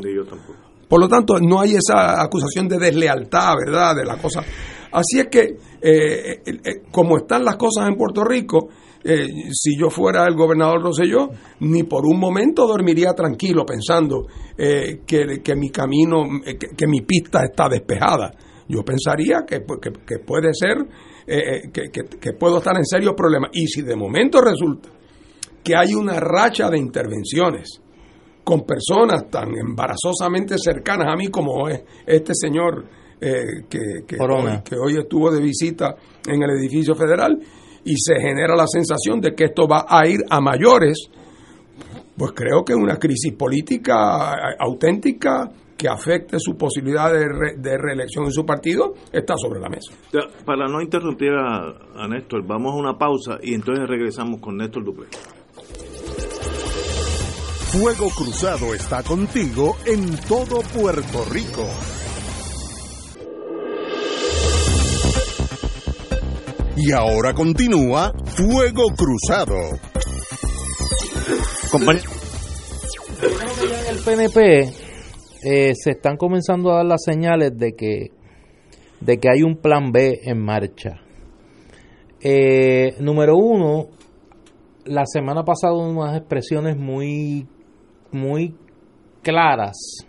Por 0.90 1.00
lo 1.00 1.08
tanto, 1.08 1.40
no 1.40 1.62
hay 1.62 1.76
esa 1.76 2.20
acusación 2.22 2.68
de 2.68 2.80
deslealtad, 2.80 3.54
¿verdad? 3.64 3.96
De 3.96 4.06
la 4.06 4.18
cosa. 4.18 4.44
Así 4.92 5.20
es 5.20 5.28
que, 5.28 5.42
eh, 5.42 5.56
eh, 5.82 6.42
eh, 6.46 6.82
como 6.92 7.18
están 7.18 7.46
las 7.46 7.58
cosas 7.58 7.88
en 7.88 7.96
Puerto 7.96 8.24
Rico, 8.24 8.70
si 9.02 9.80
yo 9.80 9.90
fuera 9.90 10.26
el 10.26 10.36
gobernador 10.36 10.82
Rosselló, 10.84 11.30
ni 11.62 11.84
por 11.84 12.06
un 12.06 12.20
momento 12.20 12.68
dormiría 12.68 13.14
tranquilo 13.14 13.66
pensando 13.66 14.28
que, 14.58 15.56
mi 15.56 15.70
camino, 15.70 16.24
que, 16.44 16.86
mi 16.86 17.02
pista 17.02 17.46
está 17.46 17.70
despejada. 17.70 18.34
Yo 18.68 18.84
pensaría 18.84 19.46
que, 19.48 19.62
que 20.06 20.20
puede 20.20 20.50
ser, 20.54 20.86
que, 21.26 22.34
puedo 22.34 22.58
estar 22.58 22.76
en 22.76 22.86
serios 22.86 23.14
problemas. 23.16 23.52
Y 23.54 23.68
si 23.68 23.84
de 23.84 23.96
momento 23.96 24.42
resulta 24.42 24.90
que 25.64 25.78
hay 25.78 25.94
una 25.94 26.20
racha 26.20 26.70
de 26.70 26.78
intervenciones, 26.78 27.82
con 28.44 28.66
personas 28.66 29.30
tan 29.30 29.50
embarazosamente 29.56 30.58
cercanas 30.58 31.08
a 31.12 31.16
mí 31.16 31.28
como 31.28 31.68
es 31.70 31.84
este 32.06 32.34
señor 32.34 32.86
eh, 33.22 33.66
que, 33.70 34.06
que, 34.08 34.18
hoy, 34.22 34.98
estuvo 34.98 35.30
de 35.30 35.42
visita 35.42 35.96
en 36.26 36.42
el 36.42 36.52
edificio 36.52 36.96
federal 36.96 37.38
y 37.84 37.94
se 37.98 38.16
genera 38.16 38.56
la 38.56 38.66
sensación 38.66 39.20
de 39.20 39.34
que 39.36 39.46
esto 39.46 39.68
va 39.68 39.86
a 39.88 40.08
ir 40.08 40.22
a 40.30 40.40
mayores, 40.40 41.10
pues 42.18 42.32
creo 42.34 42.64
que 42.64 42.74
una 42.74 42.96
crisis 42.98 43.34
política 43.34 44.34
auténtica 44.58 45.50
que 45.78 45.88
afecte 45.88 46.38
su 46.40 46.58
posibilidad 46.58 47.12
de, 47.12 47.56
de, 47.58 47.78
reelección 47.78 48.26
en 48.26 48.32
su 48.32 48.46
partido 48.46 48.94
está 49.14 49.36
sobre 49.38 49.62
la 49.62 49.70
mesa. 49.70 49.94
Para 50.46 50.68
no 50.68 50.82
interrumpir 50.82 51.32
a, 51.32 52.04
a 52.04 52.08
Néstor, 52.08 52.46
vamos 52.46 52.74
a 52.74 52.76
una 52.76 52.98
pausa 52.98 53.38
y 53.42 53.54
entonces 53.54 53.88
regresamos 53.88 54.42
con 54.42 54.58
Néstor 54.58 54.84
Duple. 54.84 55.08
Fuego 57.72 58.10
Cruzado 58.10 58.74
está 58.74 59.04
contigo 59.04 59.78
en 59.86 60.18
todo 60.28 60.62
Puerto 60.74 61.24
Rico. 61.32 61.68
Y 66.76 66.92
ahora 66.92 67.36
continúa 67.36 68.12
Fuego 68.26 68.86
Cruzado. 68.98 69.56
Compañero. 71.72 72.10
En 73.62 73.96
el 73.96 74.04
PNP 74.04 74.74
eh, 75.44 75.74
se 75.76 75.92
están 75.92 76.18
comenzando 76.18 76.72
a 76.72 76.78
dar 76.78 76.86
las 76.88 77.04
señales 77.04 77.56
de 77.56 77.74
que, 77.74 78.08
de 79.00 79.20
que 79.20 79.30
hay 79.30 79.44
un 79.44 79.58
plan 79.58 79.92
B 79.92 80.22
en 80.24 80.44
marcha. 80.44 81.02
Eh, 82.20 82.96
número 83.00 83.38
uno, 83.38 83.90
la 84.86 85.06
semana 85.06 85.44
pasada 85.44 85.76
unas 85.76 86.18
expresiones 86.18 86.76
muy 86.76 87.48
muy 88.12 88.56
claras 89.22 90.06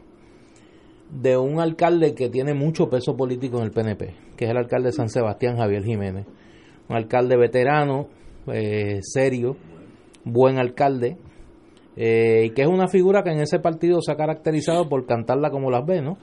de 1.11 1.37
un 1.37 1.61
alcalde 1.61 2.15
que 2.15 2.29
tiene 2.29 2.55
mucho 2.55 2.89
peso 2.89 3.17
político 3.17 3.59
en 3.59 3.65
el 3.65 3.71
PNP, 3.73 4.15
que 4.37 4.45
es 4.45 4.51
el 4.51 4.57
alcalde 4.57 4.89
de 4.89 4.93
San 4.93 5.09
Sebastián, 5.09 5.57
Javier 5.57 5.85
Jiménez. 5.85 6.27
Un 6.89 6.97
alcalde 6.97 7.37
veterano, 7.37 8.09
eh, 8.53 8.99
serio, 9.03 9.57
buen 10.25 10.59
alcalde, 10.59 11.19
eh, 11.97 12.45
y 12.47 12.51
que 12.51 12.63
es 12.63 12.69
una 12.69 12.89
figura 12.89 13.23
que 13.23 13.31
en 13.31 13.41
ese 13.41 13.59
partido 13.59 14.01
se 14.01 14.13
ha 14.13 14.17
caracterizado 14.17 14.89
por 14.89 15.07
cantarla 15.07 15.51
como 15.51 15.71
las 15.71 15.85
ve, 15.85 16.01
¿no? 16.01 16.19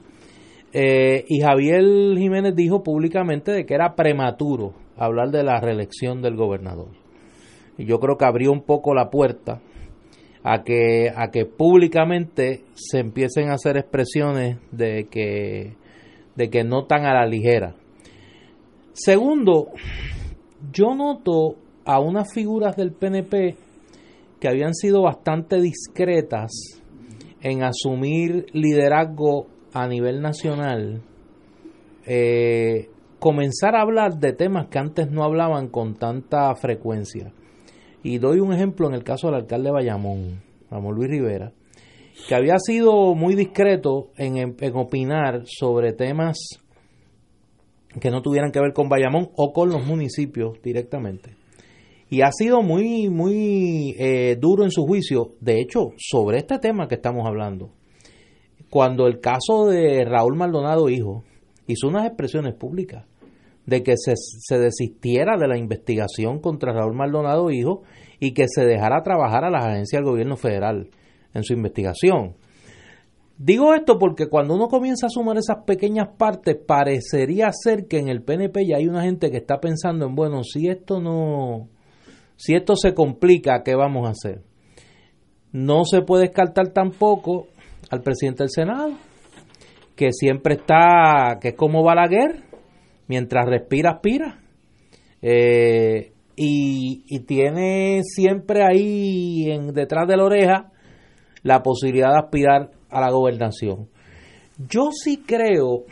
Eh, 0.72 1.24
y 1.28 1.40
Javier 1.40 1.82
Jiménez 2.16 2.54
dijo 2.54 2.82
públicamente 2.82 3.52
de 3.52 3.64
que 3.64 3.74
era 3.74 3.94
prematuro 3.94 4.74
hablar 4.96 5.30
de 5.30 5.42
la 5.42 5.60
reelección 5.60 6.20
del 6.20 6.36
gobernador. 6.36 6.88
Y 7.78 7.86
yo 7.86 7.98
creo 8.00 8.16
que 8.16 8.26
abrió 8.26 8.52
un 8.52 8.62
poco 8.62 8.94
la 8.94 9.08
puerta 9.08 9.60
a 10.50 10.62
que, 10.64 11.12
a 11.14 11.30
que 11.30 11.44
públicamente 11.44 12.64
se 12.72 13.00
empiecen 13.00 13.50
a 13.50 13.54
hacer 13.54 13.76
expresiones 13.76 14.56
de 14.72 15.06
que, 15.10 15.74
de 16.36 16.48
que 16.48 16.64
no 16.64 16.86
tan 16.86 17.04
a 17.04 17.12
la 17.12 17.26
ligera. 17.26 17.74
Segundo, 18.94 19.66
yo 20.72 20.94
noto 20.94 21.56
a 21.84 22.00
unas 22.00 22.32
figuras 22.32 22.76
del 22.76 22.92
PNP 22.92 23.56
que 24.40 24.48
habían 24.48 24.72
sido 24.72 25.02
bastante 25.02 25.60
discretas 25.60 26.50
en 27.42 27.62
asumir 27.62 28.46
liderazgo 28.54 29.48
a 29.74 29.86
nivel 29.86 30.22
nacional, 30.22 31.02
eh, 32.06 32.88
comenzar 33.18 33.76
a 33.76 33.82
hablar 33.82 34.18
de 34.18 34.32
temas 34.32 34.68
que 34.68 34.78
antes 34.78 35.10
no 35.10 35.24
hablaban 35.24 35.68
con 35.68 35.94
tanta 35.94 36.54
frecuencia. 36.54 37.34
Y 38.08 38.16
doy 38.16 38.40
un 38.40 38.54
ejemplo 38.54 38.88
en 38.88 38.94
el 38.94 39.04
caso 39.04 39.26
del 39.26 39.36
alcalde 39.36 39.66
de 39.66 39.72
Bayamón, 39.72 40.40
Ramón 40.70 40.94
Luis 40.94 41.10
Rivera, 41.10 41.52
que 42.26 42.34
había 42.34 42.58
sido 42.58 43.14
muy 43.14 43.34
discreto 43.34 44.12
en, 44.16 44.56
opinar 44.74 45.42
sobre 45.44 45.92
temas 45.92 46.38
que 48.00 48.10
no 48.10 48.22
tuvieran 48.22 48.50
que 48.50 48.60
ver 48.60 48.72
con 48.72 48.88
Bayamón 48.88 49.28
o 49.36 49.52
con 49.52 49.68
los 49.68 49.86
municipios 49.86 50.58
directamente. 50.62 51.36
Y 52.08 52.22
ha 52.22 52.32
sido 52.32 52.62
muy, 52.62 53.10
muy 53.10 53.94
eh, 53.98 54.38
duro 54.40 54.64
en 54.64 54.70
su 54.70 54.86
juicio, 54.86 55.34
de 55.42 55.60
hecho, 55.60 55.90
sobre 55.98 56.38
este 56.38 56.58
tema 56.58 56.88
que 56.88 56.94
estamos 56.94 57.26
hablando. 57.26 57.72
Cuando 58.70 59.06
el 59.06 59.20
caso 59.20 59.66
de 59.66 60.06
Raúl 60.06 60.34
Maldonado 60.34 60.88
Hijo 60.88 61.24
hizo 61.66 61.88
unas 61.88 62.06
expresiones 62.06 62.54
públicas 62.54 63.04
de 63.66 63.82
que 63.82 63.98
se, 63.98 64.14
se 64.16 64.58
desistiera 64.58 65.36
de 65.38 65.46
la 65.46 65.58
investigación 65.58 66.40
contra 66.40 66.72
Raúl 66.72 66.96
Maldonado 66.96 67.50
Hijo 67.50 67.82
y 68.20 68.32
que 68.32 68.46
se 68.48 68.64
dejara 68.64 69.02
trabajar 69.02 69.44
a 69.44 69.50
las 69.50 69.64
agencias 69.64 70.00
del 70.00 70.10
gobierno 70.10 70.36
federal 70.36 70.90
en 71.34 71.42
su 71.44 71.52
investigación. 71.52 72.34
Digo 73.38 73.72
esto 73.72 73.98
porque 73.98 74.28
cuando 74.28 74.54
uno 74.54 74.66
comienza 74.66 75.06
a 75.06 75.10
sumar 75.10 75.36
esas 75.36 75.64
pequeñas 75.64 76.08
partes, 76.18 76.56
parecería 76.56 77.50
ser 77.52 77.86
que 77.86 77.98
en 77.98 78.08
el 78.08 78.22
PNP 78.22 78.66
ya 78.66 78.78
hay 78.78 78.88
una 78.88 79.04
gente 79.04 79.30
que 79.30 79.36
está 79.36 79.60
pensando 79.60 80.06
en, 80.06 80.16
bueno, 80.16 80.42
si 80.42 80.68
esto 80.68 81.00
no, 81.00 81.68
si 82.34 82.54
esto 82.54 82.74
se 82.74 82.94
complica, 82.94 83.62
¿qué 83.62 83.76
vamos 83.76 84.08
a 84.08 84.10
hacer? 84.10 84.42
No 85.52 85.84
se 85.84 86.02
puede 86.02 86.24
descartar 86.24 86.72
tampoco 86.72 87.46
al 87.90 88.02
presidente 88.02 88.42
del 88.42 88.50
Senado, 88.50 88.90
que 89.94 90.12
siempre 90.12 90.54
está, 90.54 91.38
que 91.40 91.48
es 91.48 91.54
como 91.54 91.84
Balaguer, 91.84 92.42
mientras 93.06 93.46
respira, 93.46 93.92
aspira. 93.92 94.40
Eh, 95.22 96.12
y, 96.40 97.02
y, 97.08 97.20
tiene 97.20 98.02
siempre 98.04 98.62
ahí 98.62 99.50
en, 99.50 99.72
detrás 99.72 100.06
de 100.06 100.16
la 100.16 100.24
oreja 100.24 100.70
la 101.42 101.64
posibilidad 101.64 102.12
de 102.12 102.18
aspirar 102.18 102.70
a 102.90 103.00
la 103.00 103.10
gobernación. 103.10 103.88
Yo 104.68 104.90
sí 104.92 105.22
creo 105.26 105.84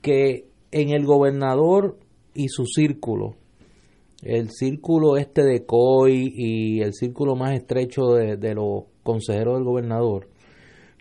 que 0.00 0.46
en 0.70 0.90
el 0.90 1.04
gobernador 1.04 1.98
y 2.32 2.48
su 2.48 2.64
círculo, 2.64 3.34
el 4.22 4.50
círculo 4.50 5.16
este 5.16 5.42
de 5.42 5.66
COI 5.66 6.32
y 6.32 6.80
el 6.80 6.94
círculo 6.94 7.34
más 7.34 7.54
estrecho 7.54 8.12
de, 8.12 8.54
los 8.54 8.84
consejeros 9.02 9.54
del 9.54 9.64
gobernador, 9.64 10.28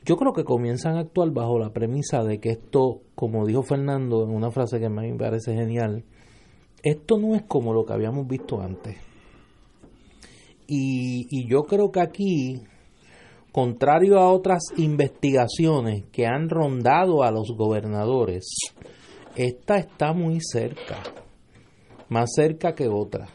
yo 0.05 0.15
creo 0.17 0.33
que 0.33 0.43
comienzan 0.43 0.95
a 0.95 1.01
actuar 1.01 1.31
bajo 1.31 1.59
la 1.59 1.71
premisa 1.71 2.23
de 2.23 2.39
que 2.39 2.49
esto, 2.49 3.01
como 3.13 3.45
dijo 3.45 3.61
Fernando 3.61 4.23
en 4.23 4.29
una 4.29 4.49
frase 4.49 4.79
que 4.79 4.85
a 4.85 4.89
mí 4.89 5.11
me 5.11 5.17
parece 5.17 5.53
genial, 5.53 6.03
esto 6.89 7.17
no 7.17 7.35
es 7.35 7.43
como 7.43 7.73
lo 7.73 7.85
que 7.85 7.93
habíamos 7.93 8.27
visto 8.27 8.61
antes. 8.61 8.97
Y, 10.67 11.47
yo 11.47 11.63
creo 11.63 11.91
que 11.91 12.01
aquí, 12.01 12.61
contrario 13.51 14.19
a 14.19 14.31
otras 14.31 14.63
investigaciones 14.75 16.03
que 16.11 16.25
han 16.25 16.49
rondado 16.49 17.23
a 17.23 17.31
los 17.31 17.55
gobernadores, 17.55 18.45
esta 19.35 19.77
está 19.77 20.13
muy 20.13 20.39
cerca 20.41 20.97
más 22.09 22.31
cerca 22.35 22.73
que 22.73 22.87
otra. 22.87 23.27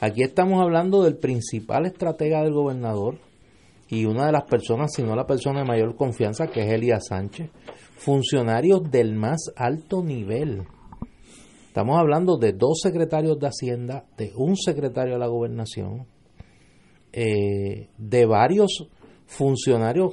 Aquí 0.00 0.22
estamos 0.22 0.60
hablando 0.60 1.02
del 1.02 1.16
principal 1.16 1.86
estratega 1.86 2.42
del 2.42 2.52
gobernador 2.52 3.18
y 3.88 4.04
una 4.04 4.26
de 4.26 4.32
las 4.32 4.44
personas, 4.44 4.92
si 4.94 5.02
no 5.02 5.14
la 5.14 5.26
persona 5.26 5.60
de 5.60 5.66
mayor 5.66 5.96
confianza, 5.96 6.48
que 6.48 6.60
es 6.60 6.72
Elías 6.72 7.06
Sánchez, 7.08 7.50
funcionarios 7.96 8.90
del 8.90 9.14
más 9.14 9.52
alto 9.56 10.02
nivel. 10.02 10.64
Estamos 11.74 11.98
hablando 11.98 12.36
de 12.36 12.52
dos 12.52 12.78
secretarios 12.80 13.36
de 13.40 13.48
Hacienda, 13.48 14.04
de 14.16 14.30
un 14.36 14.56
secretario 14.56 15.14
de 15.14 15.18
la 15.18 15.26
gobernación, 15.26 16.06
eh, 17.12 17.88
de 17.98 18.26
varios 18.26 18.86
funcionarios, 19.26 20.12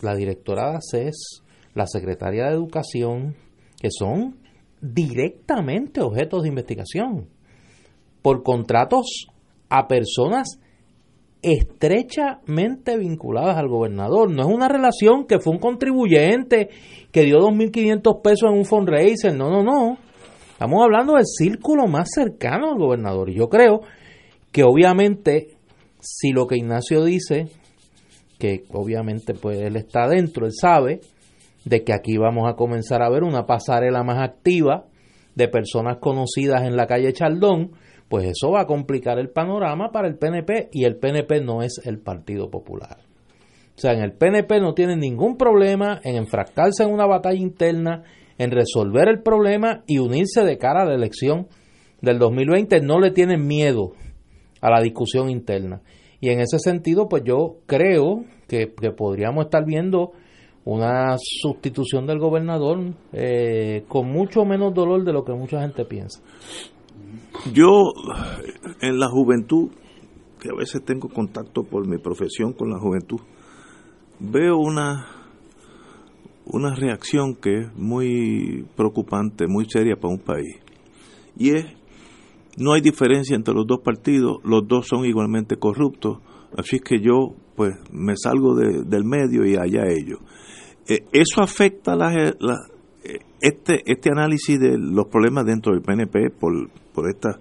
la 0.00 0.14
directora 0.14 0.70
de 0.70 0.76
ACES, 0.78 1.42
la 1.74 1.86
secretaria 1.86 2.46
de 2.46 2.54
Educación, 2.54 3.36
que 3.78 3.90
son 3.90 4.38
directamente 4.80 6.00
objetos 6.00 6.44
de 6.44 6.48
investigación 6.48 7.28
por 8.22 8.42
contratos 8.42 9.26
a 9.68 9.88
personas 9.88 10.60
estrechamente 11.42 12.96
vinculadas 12.96 13.58
al 13.58 13.68
gobernador. 13.68 14.30
No 14.30 14.44
es 14.44 14.48
una 14.48 14.68
relación 14.68 15.26
que 15.26 15.40
fue 15.40 15.52
un 15.52 15.58
contribuyente 15.58 16.70
que 17.10 17.24
dio 17.24 17.38
2.500 17.40 18.22
pesos 18.22 18.50
en 18.50 18.56
un 18.56 18.64
fundraiser. 18.64 19.36
No, 19.36 19.50
no, 19.50 19.62
no. 19.62 19.98
Estamos 20.62 20.84
hablando 20.84 21.14
del 21.14 21.26
círculo 21.26 21.88
más 21.88 22.08
cercano 22.14 22.70
al 22.70 22.78
gobernador. 22.78 23.28
Yo 23.32 23.48
creo 23.48 23.80
que 24.52 24.62
obviamente, 24.62 25.56
si 25.98 26.30
lo 26.30 26.46
que 26.46 26.56
Ignacio 26.56 27.02
dice, 27.02 27.48
que 28.38 28.62
obviamente 28.70 29.34
pues 29.34 29.58
él 29.58 29.74
está 29.74 30.04
adentro, 30.04 30.46
él 30.46 30.52
sabe 30.54 31.00
de 31.64 31.82
que 31.82 31.92
aquí 31.92 32.16
vamos 32.16 32.48
a 32.48 32.54
comenzar 32.54 33.02
a 33.02 33.10
ver 33.10 33.24
una 33.24 33.44
pasarela 33.44 34.04
más 34.04 34.22
activa 34.22 34.84
de 35.34 35.48
personas 35.48 35.96
conocidas 35.98 36.62
en 36.62 36.76
la 36.76 36.86
calle 36.86 37.12
Chaldón, 37.12 37.72
pues 38.08 38.28
eso 38.28 38.52
va 38.52 38.60
a 38.60 38.66
complicar 38.68 39.18
el 39.18 39.30
panorama 39.30 39.90
para 39.90 40.06
el 40.06 40.16
PNP 40.16 40.68
y 40.70 40.84
el 40.84 40.94
PNP 40.94 41.40
no 41.40 41.62
es 41.64 41.80
el 41.84 41.98
Partido 41.98 42.50
Popular. 42.50 42.98
O 43.74 43.80
sea, 43.80 43.94
en 43.94 44.00
el 44.00 44.12
PNP 44.12 44.60
no 44.60 44.74
tienen 44.74 45.00
ningún 45.00 45.36
problema 45.36 46.00
en 46.04 46.14
enfrascarse 46.14 46.84
en 46.84 46.92
una 46.92 47.06
batalla 47.06 47.40
interna, 47.40 48.04
en 48.38 48.50
resolver 48.50 49.08
el 49.08 49.22
problema 49.22 49.82
y 49.86 49.98
unirse 49.98 50.42
de 50.42 50.58
cara 50.58 50.82
a 50.82 50.86
la 50.86 50.94
elección 50.94 51.48
del 52.00 52.18
2020. 52.18 52.80
No 52.80 53.00
le 53.00 53.10
tienen 53.10 53.46
miedo 53.46 53.92
a 54.60 54.70
la 54.70 54.80
discusión 54.80 55.30
interna. 55.30 55.82
Y 56.20 56.30
en 56.30 56.40
ese 56.40 56.58
sentido, 56.58 57.08
pues 57.08 57.24
yo 57.24 57.56
creo 57.66 58.24
que, 58.46 58.68
podríamos 58.96 59.46
estar 59.46 59.64
viendo 59.64 60.12
una 60.64 61.16
sustitución 61.18 62.06
del 62.06 62.20
gobernador 62.20 62.94
eh, 63.12 63.84
con 63.88 64.08
mucho 64.08 64.44
menos 64.44 64.72
dolor 64.72 65.04
de 65.04 65.12
lo 65.12 65.24
que 65.24 65.32
mucha 65.32 65.60
gente 65.60 65.84
piensa. 65.84 66.22
Yo, 67.52 67.92
en 68.80 69.00
la 69.00 69.08
juventud, 69.08 69.70
que 70.38 70.48
a 70.50 70.56
veces 70.56 70.84
tengo 70.84 71.08
contacto 71.08 71.64
por 71.64 71.88
mi 71.88 71.98
profesión 71.98 72.52
con 72.52 72.70
la 72.70 72.78
juventud, 72.78 73.20
veo 74.20 74.58
una, 74.58 75.06
una 76.46 76.74
reacción 76.74 77.34
que 77.34 77.60
es 77.60 77.74
muy 77.76 78.64
preocupante, 78.76 79.46
muy 79.46 79.66
seria 79.68 79.96
para 79.96 80.14
un 80.14 80.20
país. 80.20 80.56
Y 81.36 81.50
es, 81.50 81.66
no 82.56 82.72
hay 82.72 82.80
diferencia 82.80 83.36
entre 83.36 83.54
los 83.54 83.66
dos 83.66 83.80
partidos, 83.80 84.38
los 84.44 84.66
dos 84.66 84.86
son 84.88 85.04
igualmente 85.04 85.56
corruptos, 85.56 86.18
así 86.56 86.80
que 86.80 87.00
yo 87.00 87.34
pues 87.56 87.74
me 87.92 88.14
salgo 88.16 88.54
del 88.56 89.04
medio 89.04 89.46
y 89.46 89.56
allá 89.56 89.84
ellos. 89.88 90.18
Eh, 90.88 91.04
eso 91.12 91.42
afecta 91.42 91.94
la, 91.94 92.12
este, 93.40 93.82
este 93.86 94.10
análisis 94.10 94.58
de 94.58 94.78
los 94.78 95.06
problemas 95.06 95.44
dentro 95.46 95.72
del 95.72 95.82
PNP 95.82 96.30
por, 96.30 96.70
por 96.92 97.08
estas 97.08 97.36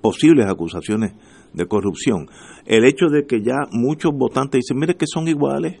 posibles 0.00 0.46
acusaciones 0.46 1.12
de 1.52 1.66
corrupción. 1.66 2.28
El 2.64 2.84
hecho 2.84 3.06
de 3.06 3.26
que 3.26 3.42
ya 3.42 3.66
muchos 3.70 4.12
votantes 4.14 4.60
dicen, 4.60 4.78
mire 4.78 4.96
que 4.96 5.06
son 5.06 5.28
iguales. 5.28 5.80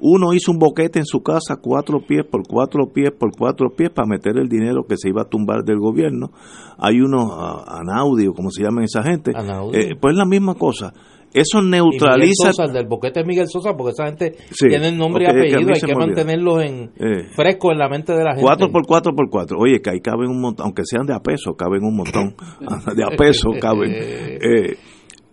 Uno 0.00 0.32
hizo 0.32 0.50
un 0.52 0.58
boquete 0.58 0.98
en 0.98 1.04
su 1.04 1.22
casa, 1.22 1.56
cuatro 1.60 2.00
pies 2.00 2.24
por 2.24 2.46
cuatro 2.46 2.86
pies 2.92 3.10
por 3.10 3.30
cuatro 3.36 3.70
pies, 3.70 3.90
para 3.90 4.08
meter 4.08 4.38
el 4.38 4.48
dinero 4.48 4.84
que 4.88 4.96
se 4.96 5.08
iba 5.08 5.22
a 5.22 5.28
tumbar 5.28 5.62
del 5.64 5.78
gobierno. 5.78 6.30
Hay 6.78 7.00
unos 7.00 7.24
uh, 7.24 7.64
anaudio, 7.66 8.32
como 8.32 8.50
se 8.50 8.62
llaman 8.62 8.84
esa 8.84 9.02
gente. 9.02 9.32
Eh, 9.32 9.94
pues 10.00 10.12
es 10.12 10.18
la 10.18 10.24
misma 10.24 10.54
cosa. 10.54 10.92
Eso 11.32 11.62
neutraliza. 11.62 12.50
el 12.64 12.72
del 12.72 12.86
boquete 12.86 13.20
es 13.20 13.26
Miguel 13.26 13.46
Sosa, 13.48 13.76
porque 13.76 13.92
esa 13.92 14.06
gente 14.06 14.34
tiene 14.58 14.90
nombre 14.90 15.24
y 15.24 15.30
apellido, 15.30 15.70
hay 15.72 15.80
que 15.80 15.94
mantenerlos 15.94 16.64
en, 16.64 16.90
eh. 16.96 17.28
fresco 17.36 17.70
en 17.70 17.78
la 17.78 17.88
mente 17.88 18.12
de 18.12 18.24
la 18.24 18.30
gente. 18.30 18.42
Cuatro 18.42 18.70
por 18.72 18.84
cuatro 18.84 19.12
por 19.14 19.30
cuatro. 19.30 19.58
Oye, 19.60 19.80
que 19.80 19.90
ahí 19.90 20.00
caben 20.00 20.28
un 20.28 20.40
montón, 20.40 20.66
aunque 20.66 20.82
sean 20.84 21.06
de 21.06 21.14
a 21.14 21.20
peso, 21.20 21.54
caben 21.54 21.84
un 21.84 21.96
montón. 21.96 22.34
de 22.96 23.04
a 23.04 23.16
peso 23.16 23.50
caben. 23.60 23.90
Eh, 24.40 24.76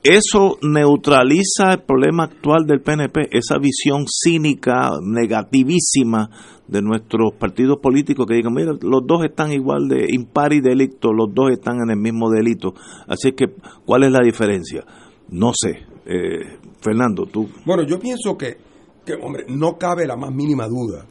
eso 0.03 0.57
neutraliza 0.61 1.73
el 1.73 1.81
problema 1.83 2.25
actual 2.25 2.65
del 2.65 2.81
PNP, 2.81 3.29
esa 3.31 3.57
visión 3.57 4.05
cínica, 4.07 4.91
negativísima 5.01 6.29
de 6.67 6.81
nuestros 6.81 7.33
partidos 7.39 7.79
políticos 7.81 8.25
que 8.27 8.35
digan, 8.35 8.53
mira, 8.53 8.73
los 8.81 9.05
dos 9.05 9.23
están 9.23 9.51
igual 9.51 9.87
de 9.87 10.05
impar 10.09 10.53
y 10.53 10.61
delito, 10.61 11.13
los 11.13 11.33
dos 11.33 11.51
están 11.51 11.77
en 11.81 11.91
el 11.91 11.97
mismo 11.97 12.29
delito. 12.29 12.73
Así 13.07 13.31
que, 13.33 13.55
¿cuál 13.85 14.03
es 14.03 14.11
la 14.11 14.21
diferencia? 14.21 14.83
No 15.29 15.51
sé. 15.53 15.85
Eh, 16.05 16.59
Fernando, 16.79 17.25
tú. 17.25 17.49
Bueno, 17.65 17.83
yo 17.83 17.99
pienso 17.99 18.37
que, 18.37 18.57
que, 19.05 19.13
hombre, 19.13 19.45
no 19.49 19.77
cabe 19.77 20.05
la 20.05 20.15
más 20.15 20.33
mínima 20.33 20.67
duda 20.67 21.05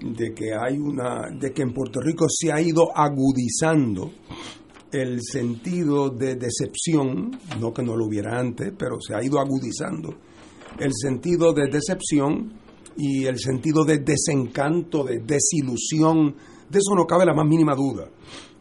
de 0.00 0.34
que 0.34 0.54
hay 0.54 0.78
una, 0.78 1.30
de 1.30 1.52
que 1.52 1.62
en 1.62 1.72
Puerto 1.72 2.00
Rico 2.00 2.26
se 2.28 2.52
ha 2.52 2.60
ido 2.60 2.90
agudizando 2.94 4.10
el 4.96 5.20
sentido 5.22 6.08
de 6.08 6.36
decepción, 6.36 7.30
no 7.60 7.72
que 7.72 7.82
no 7.82 7.96
lo 7.96 8.06
hubiera 8.06 8.38
antes, 8.38 8.72
pero 8.78 8.98
se 9.00 9.14
ha 9.14 9.22
ido 9.22 9.38
agudizando 9.38 10.14
el 10.78 10.92
sentido 10.94 11.52
de 11.52 11.68
decepción 11.68 12.52
y 12.96 13.26
el 13.26 13.38
sentido 13.38 13.84
de 13.84 13.98
desencanto, 13.98 15.04
de 15.04 15.18
desilusión, 15.18 16.34
de 16.68 16.78
eso 16.78 16.94
no 16.96 17.04
cabe 17.04 17.26
la 17.26 17.34
más 17.34 17.46
mínima 17.46 17.74
duda. 17.74 18.08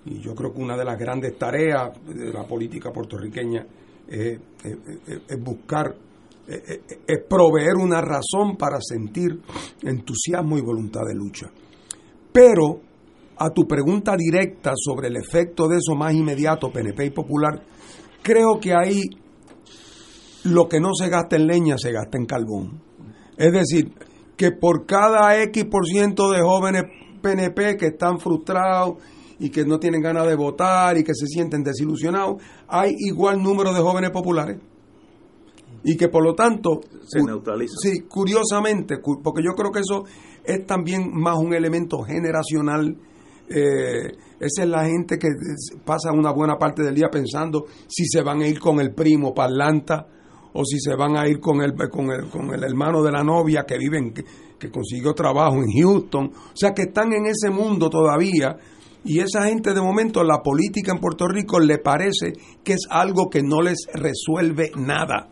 Y 0.06 0.22
yo 0.22 0.36
creo 0.36 0.54
que 0.54 0.62
una 0.62 0.78
de 0.78 0.86
las 0.86 1.00
grandes 1.00 1.38
tareas 1.38 1.92
de 2.06 2.32
la 2.32 2.46
política 2.46 2.92
puertorriqueña 2.92 3.66
es, 4.08 4.40
buscar, 5.40 5.96
es 6.48 7.24
proveer 7.28 7.76
una 7.76 8.02
razón 8.02 8.56
para 8.58 8.80
sentir 8.82 9.42
entusiasmo 9.82 10.58
y 10.58 10.62
voluntad 10.62 11.02
de 11.08 11.16
lucha. 11.16 11.50
Pero 12.32 12.82
a 13.38 13.50
tu 13.50 13.68
pregunta 13.68 14.16
directa 14.18 14.74
sobre 14.76 15.08
el 15.08 15.18
efecto 15.18 15.68
de 15.68 15.78
eso 15.78 15.96
más 15.96 16.14
inmediato, 16.14 16.72
PNP 16.72 17.06
y 17.06 17.10
Popular, 17.10 17.62
creo 18.22 18.60
que 18.60 18.74
ahí 18.74 19.04
lo 20.44 20.68
que 20.68 20.80
no 20.80 20.94
se 20.94 21.10
gasta 21.10 21.36
en 21.36 21.48
leña 21.48 21.78
se 21.78 21.92
gasta 21.92 22.18
en 22.18 22.26
carbón. 22.26 22.82
Es 23.38 23.52
decir, 23.52 23.92
que 24.38 24.52
por 24.52 24.86
cada 24.86 25.42
X 25.44 25.66
por 25.66 25.86
ciento 25.86 26.32
de 26.32 26.42
jóvenes 26.42 26.84
PNP 27.22 27.78
que 27.78 27.88
están 27.88 28.20
frustrados 28.20 28.96
y 29.40 29.50
que 29.50 29.66
no 29.66 29.80
tienen 29.80 30.02
ganas 30.02 30.28
de 30.28 30.36
votar 30.36 30.98
y 30.98 31.04
que 31.04 31.14
se 31.14 31.28
sienten 31.28 31.64
desilusionados, 31.64 32.42
hay 32.68 32.94
igual 32.98 33.42
número 33.42 33.74
de 33.74 33.82
jóvenes 33.82 34.12
populares. 34.12 34.58
Y 35.84 35.98
que 35.98 36.08
por 36.08 36.24
lo 36.24 36.34
tanto... 36.34 36.82
Se 37.06 37.22
neutraliza. 37.22 37.76
Sí, 37.80 38.02
curiosamente, 38.08 38.98
porque 38.98 39.44
yo 39.44 39.54
creo 39.56 39.72
que 39.72 39.82
eso 39.82 40.06
es 40.44 40.66
también 40.66 41.12
más 41.14 41.38
un 41.38 41.54
elemento 41.54 42.02
generacional 42.04 42.98
eh, 43.50 44.12
esa 44.40 44.64
es 44.64 44.68
la 44.68 44.86
gente 44.86 45.18
que 45.18 45.30
pasa 45.86 46.12
una 46.12 46.32
buena 46.32 46.58
parte 46.58 46.84
del 46.84 46.96
día 46.96 47.10
pensando 47.10 47.66
si 47.88 48.06
se 48.06 48.22
van 48.22 48.42
a 48.42 48.48
ir 48.48 48.60
con 48.60 48.80
el 48.80 48.94
primo 48.94 49.34
para 49.34 49.50
Atlanta 49.50 50.08
o 50.54 50.64
si 50.64 50.80
se 50.80 50.96
van 50.96 51.18
a 51.18 51.28
ir 51.28 51.40
con 51.40 51.62
el, 51.62 51.74
con 51.90 52.12
el, 52.12 52.30
con 52.30 52.54
el 52.54 52.64
hermano 52.64 53.04
de 53.04 53.12
la 53.12 53.24
novia 53.24 53.66
que 53.68 53.78
vive 53.78 54.14
que, 54.14 54.24
que 54.58 54.72
consiguió 54.72 55.14
trabajo 55.14 55.58
en 55.58 55.72
Houston. 55.72 56.26
O 56.28 56.56
sea, 56.56 56.74
que 56.74 56.84
están 56.84 57.12
en 57.14 57.26
ese 57.26 57.50
mundo 57.50 57.90
todavía. 57.90 58.58
Y 59.04 59.20
esa 59.20 59.44
gente 59.46 59.74
de 59.74 59.82
momento 59.82 60.24
la 60.24 60.42
política 60.42 60.92
en 60.94 61.00
Puerto 61.00 61.28
Rico 61.28 61.60
le 61.60 61.78
parece 61.78 62.34
que 62.64 62.74
es 62.74 62.88
algo 62.90 63.30
que 63.30 63.44
no 63.44 63.62
les 63.62 63.86
resuelve 63.94 64.72
nada. 64.76 65.30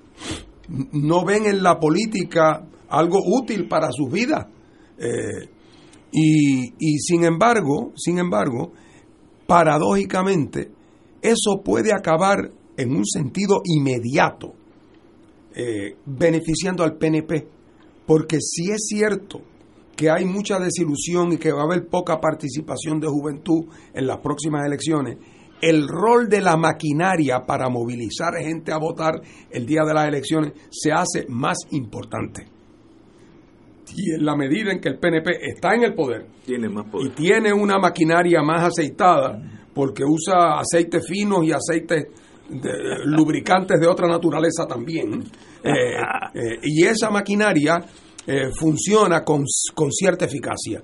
No 0.68 1.26
ven 1.26 1.46
en 1.46 1.64
la 1.64 1.80
política 1.80 2.68
algo 2.90 3.20
útil 3.26 3.68
para 3.68 3.88
sus 3.92 4.12
vidas. 4.12 4.46
Eh, 4.98 5.50
y, 6.16 7.00
sin 7.00 7.24
embargo, 7.24 7.92
sin 7.96 8.20
embargo, 8.20 8.72
paradójicamente, 9.48 10.70
eso 11.22 11.62
puede 11.64 11.92
acabar 11.92 12.52
en 12.78 12.96
un 12.96 13.04
sentido 13.04 13.62
inmediato, 13.66 14.54
eh, 15.56 15.96
beneficiando 16.06 16.84
al 16.84 16.98
PNP, 16.98 17.48
porque 18.06 18.38
si 18.42 18.70
es 18.72 18.86
cierto 18.88 19.42
que 19.96 20.12
hay 20.12 20.26
mucha 20.26 20.60
desilusión 20.60 21.34
y 21.34 21.38
que 21.38 21.52
va 21.52 21.62
a 21.62 21.66
haber 21.66 21.88
poca 21.88 22.20
participación 22.20 23.00
de 23.00 23.08
juventud 23.08 23.66
en 23.94 24.06
las 24.06 24.20
próximas 24.20 24.68
elecciones, 24.68 25.18
el 25.62 25.88
rol 25.88 26.30
de 26.30 26.42
la 26.42 26.58
maquinaria 26.58 27.46
para 27.46 27.70
movilizar 27.70 28.36
gente 28.40 28.72
a 28.72 28.78
votar 28.78 29.22
el 29.50 29.66
día 29.66 29.84
de 29.84 29.94
las 29.94 30.08
elecciones 30.08 30.54
se 30.70 30.92
hace 30.92 31.26
más 31.30 31.58
importante 31.72 32.53
y 33.96 34.12
en 34.14 34.26
la 34.26 34.36
medida 34.36 34.72
en 34.72 34.80
que 34.80 34.90
el 34.90 34.98
PNP 34.98 35.32
está 35.42 35.74
en 35.76 35.84
el 35.84 35.94
poder, 35.94 36.26
tiene 36.46 36.70
más 36.70 36.90
poder. 36.90 37.08
y 37.08 37.10
tiene 37.12 37.54
una 37.54 37.78
maquinaria 37.78 38.42
más 38.42 38.68
aceitada, 38.68 39.40
porque 39.74 40.04
usa 40.04 40.60
aceites 40.60 41.06
finos 41.08 41.46
y 41.46 41.52
aceites 41.52 42.08
lubricantes 43.06 43.80
de 43.80 43.88
otra 43.88 44.08
naturaleza 44.08 44.66
también, 44.68 45.24
eh, 45.64 45.72
eh, 46.34 46.60
y 46.64 46.86
esa 46.86 47.10
maquinaria 47.10 47.80
eh, 48.26 48.50
funciona 48.54 49.24
con, 49.24 49.44
con, 49.74 49.92
cierta 49.92 50.26
eficacia. 50.26 50.82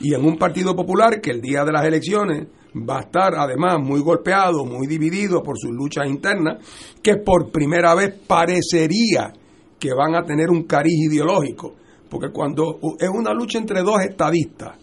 y 0.00 0.14
en 0.14 0.24
un 0.24 0.36
Partido 0.36 0.74
Popular 0.74 1.20
que 1.20 1.30
el 1.30 1.40
día 1.40 1.64
de 1.64 1.72
las 1.72 1.84
elecciones 1.84 2.46
va 2.76 2.98
a 2.98 3.02
estar 3.02 3.34
además 3.34 3.78
muy 3.80 4.00
golpeado, 4.00 4.64
muy 4.64 4.86
dividido 4.86 5.42
por 5.42 5.56
sus 5.58 5.70
luchas 5.70 6.06
internas, 6.06 6.58
que 7.02 7.16
por 7.16 7.50
primera 7.50 7.94
vez 7.94 8.14
parecería 8.26 9.32
que 9.78 9.92
van 9.94 10.14
a 10.14 10.24
tener 10.24 10.50
un 10.50 10.64
cariz 10.64 10.94
ideológico 11.10 11.74
porque 12.08 12.30
cuando 12.32 12.78
es 12.98 13.08
una 13.08 13.32
lucha 13.32 13.58
entre 13.58 13.82
dos 13.82 14.00
estadistas 14.00 14.76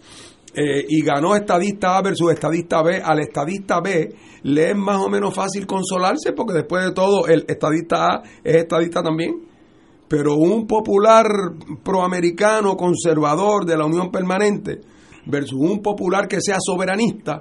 eh, 0.54 0.86
y 0.88 1.02
ganó 1.02 1.36
estadista 1.36 1.98
A 1.98 2.02
versus 2.02 2.32
estadista 2.32 2.84
B, 2.84 3.02
al 3.04 3.20
estadista 3.20 3.80
B 3.82 4.14
le 4.44 4.72
es 4.72 4.76
más 4.76 4.98
o 4.98 5.10
menos 5.10 5.34
fácil 5.34 5.66
consolarse 5.66 6.34
porque 6.34 6.54
después 6.54 6.86
de 6.86 6.92
todo 6.92 7.28
el 7.28 7.46
estadista 7.48 8.08
A 8.08 8.24
es 8.44 8.56
estadista 8.58 9.02
también. 9.02 9.48
Pero 10.08 10.36
un 10.36 10.68
popular 10.68 11.26
proamericano 11.84 12.76
conservador 12.76 13.66
de 13.66 13.78
la 13.78 13.86
Unión 13.86 14.12
Permanente 14.12 14.82
versus 15.26 15.60
un 15.60 15.82
popular 15.82 16.28
que 16.28 16.38
sea 16.40 16.58
soberanista, 16.60 17.40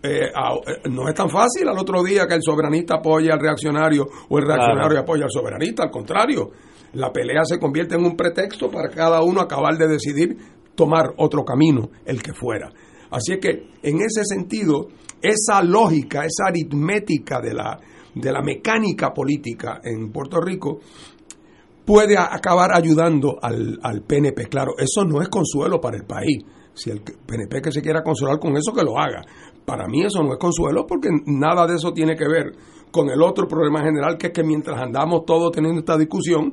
eh, 0.00 0.26
eh, 0.26 0.88
no 0.90 1.08
es 1.08 1.14
tan 1.14 1.28
fácil 1.28 1.66
al 1.66 1.76
otro 1.76 2.04
día 2.04 2.26
que 2.28 2.34
el 2.34 2.42
soberanista 2.42 2.96
apoya 2.96 3.32
al 3.32 3.40
reaccionario 3.40 4.06
o 4.28 4.38
el 4.38 4.46
reaccionario 4.46 5.00
apoya 5.00 5.24
al 5.24 5.30
soberanista, 5.30 5.82
al 5.82 5.90
contrario, 5.90 6.50
la 6.92 7.12
pelea 7.12 7.44
se 7.44 7.58
convierte 7.58 7.94
en 7.94 8.04
un 8.04 8.16
pretexto 8.16 8.70
para 8.70 8.88
cada 8.88 9.22
uno 9.22 9.40
acabar 9.40 9.76
de 9.76 9.88
decidir 9.88 10.36
tomar 10.74 11.12
otro 11.16 11.44
camino, 11.44 11.90
el 12.04 12.22
que 12.22 12.32
fuera. 12.32 12.70
Así 13.10 13.32
es 13.32 13.38
que, 13.38 13.70
en 13.82 13.96
ese 14.00 14.24
sentido, 14.24 14.88
esa 15.20 15.62
lógica, 15.62 16.24
esa 16.24 16.48
aritmética 16.48 17.40
de 17.40 17.54
la, 17.54 17.78
de 18.14 18.32
la 18.32 18.42
mecánica 18.42 19.12
política 19.12 19.80
en 19.82 20.12
Puerto 20.12 20.40
Rico 20.40 20.80
puede 21.84 22.18
acabar 22.18 22.70
ayudando 22.74 23.38
al, 23.40 23.78
al 23.82 24.02
PNP. 24.02 24.48
Claro, 24.48 24.72
eso 24.78 25.04
no 25.04 25.22
es 25.22 25.28
consuelo 25.28 25.80
para 25.80 25.96
el 25.96 26.04
país. 26.04 26.44
Si 26.74 26.90
el 26.90 27.00
PNP 27.00 27.60
que 27.62 27.72
se 27.72 27.82
quiera 27.82 28.02
consolar 28.02 28.38
con 28.38 28.56
eso, 28.56 28.72
que 28.72 28.84
lo 28.84 28.98
haga. 28.98 29.24
Para 29.64 29.88
mí 29.88 30.04
eso 30.04 30.22
no 30.22 30.32
es 30.32 30.38
consuelo 30.38 30.86
porque 30.86 31.08
nada 31.26 31.66
de 31.66 31.74
eso 31.74 31.92
tiene 31.92 32.14
que 32.14 32.28
ver 32.28 32.52
con 32.90 33.10
el 33.10 33.22
otro 33.22 33.46
problema 33.46 33.82
general, 33.82 34.16
que 34.16 34.28
es 34.28 34.32
que 34.32 34.42
mientras 34.42 34.80
andamos 34.80 35.24
todos 35.24 35.52
teniendo 35.52 35.80
esta 35.80 35.96
discusión, 35.96 36.52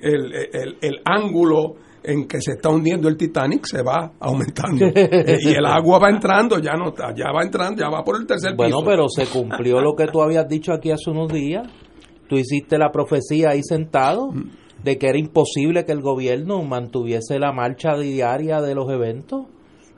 el, 0.00 0.32
el, 0.80 1.00
ángulo 1.04 1.74
en 2.02 2.26
que 2.26 2.40
se 2.40 2.52
está 2.52 2.68
hundiendo 2.68 3.08
el 3.08 3.16
Titanic 3.16 3.64
se 3.66 3.82
va 3.82 4.12
aumentando 4.20 4.86
y 4.94 5.48
el 5.48 5.66
agua 5.66 5.98
va 5.98 6.10
entrando, 6.10 6.58
ya 6.58 6.74
no 6.74 6.88
está, 6.88 7.14
ya 7.14 7.32
va 7.32 7.42
entrando, 7.42 7.82
ya 7.82 7.88
va 7.88 8.04
por 8.04 8.20
el 8.20 8.26
tercer 8.26 8.52
piso. 8.52 8.56
Bueno, 8.56 8.82
pero 8.84 9.08
se 9.08 9.26
cumplió 9.26 9.80
lo 9.80 9.94
que 9.96 10.06
tú 10.06 10.22
habías 10.22 10.48
dicho 10.48 10.72
aquí 10.72 10.90
hace 10.90 11.10
unos 11.10 11.32
días. 11.32 11.66
Tú 12.28 12.36
hiciste 12.36 12.76
la 12.78 12.90
profecía 12.90 13.50
ahí 13.50 13.62
sentado 13.62 14.32
de 14.82 14.98
que 14.98 15.08
era 15.08 15.18
imposible 15.18 15.84
que 15.84 15.92
el 15.92 16.00
gobierno 16.00 16.62
mantuviese 16.62 17.38
la 17.38 17.52
marcha 17.52 17.96
diaria 17.96 18.60
de 18.60 18.74
los 18.74 18.90
eventos 18.90 19.46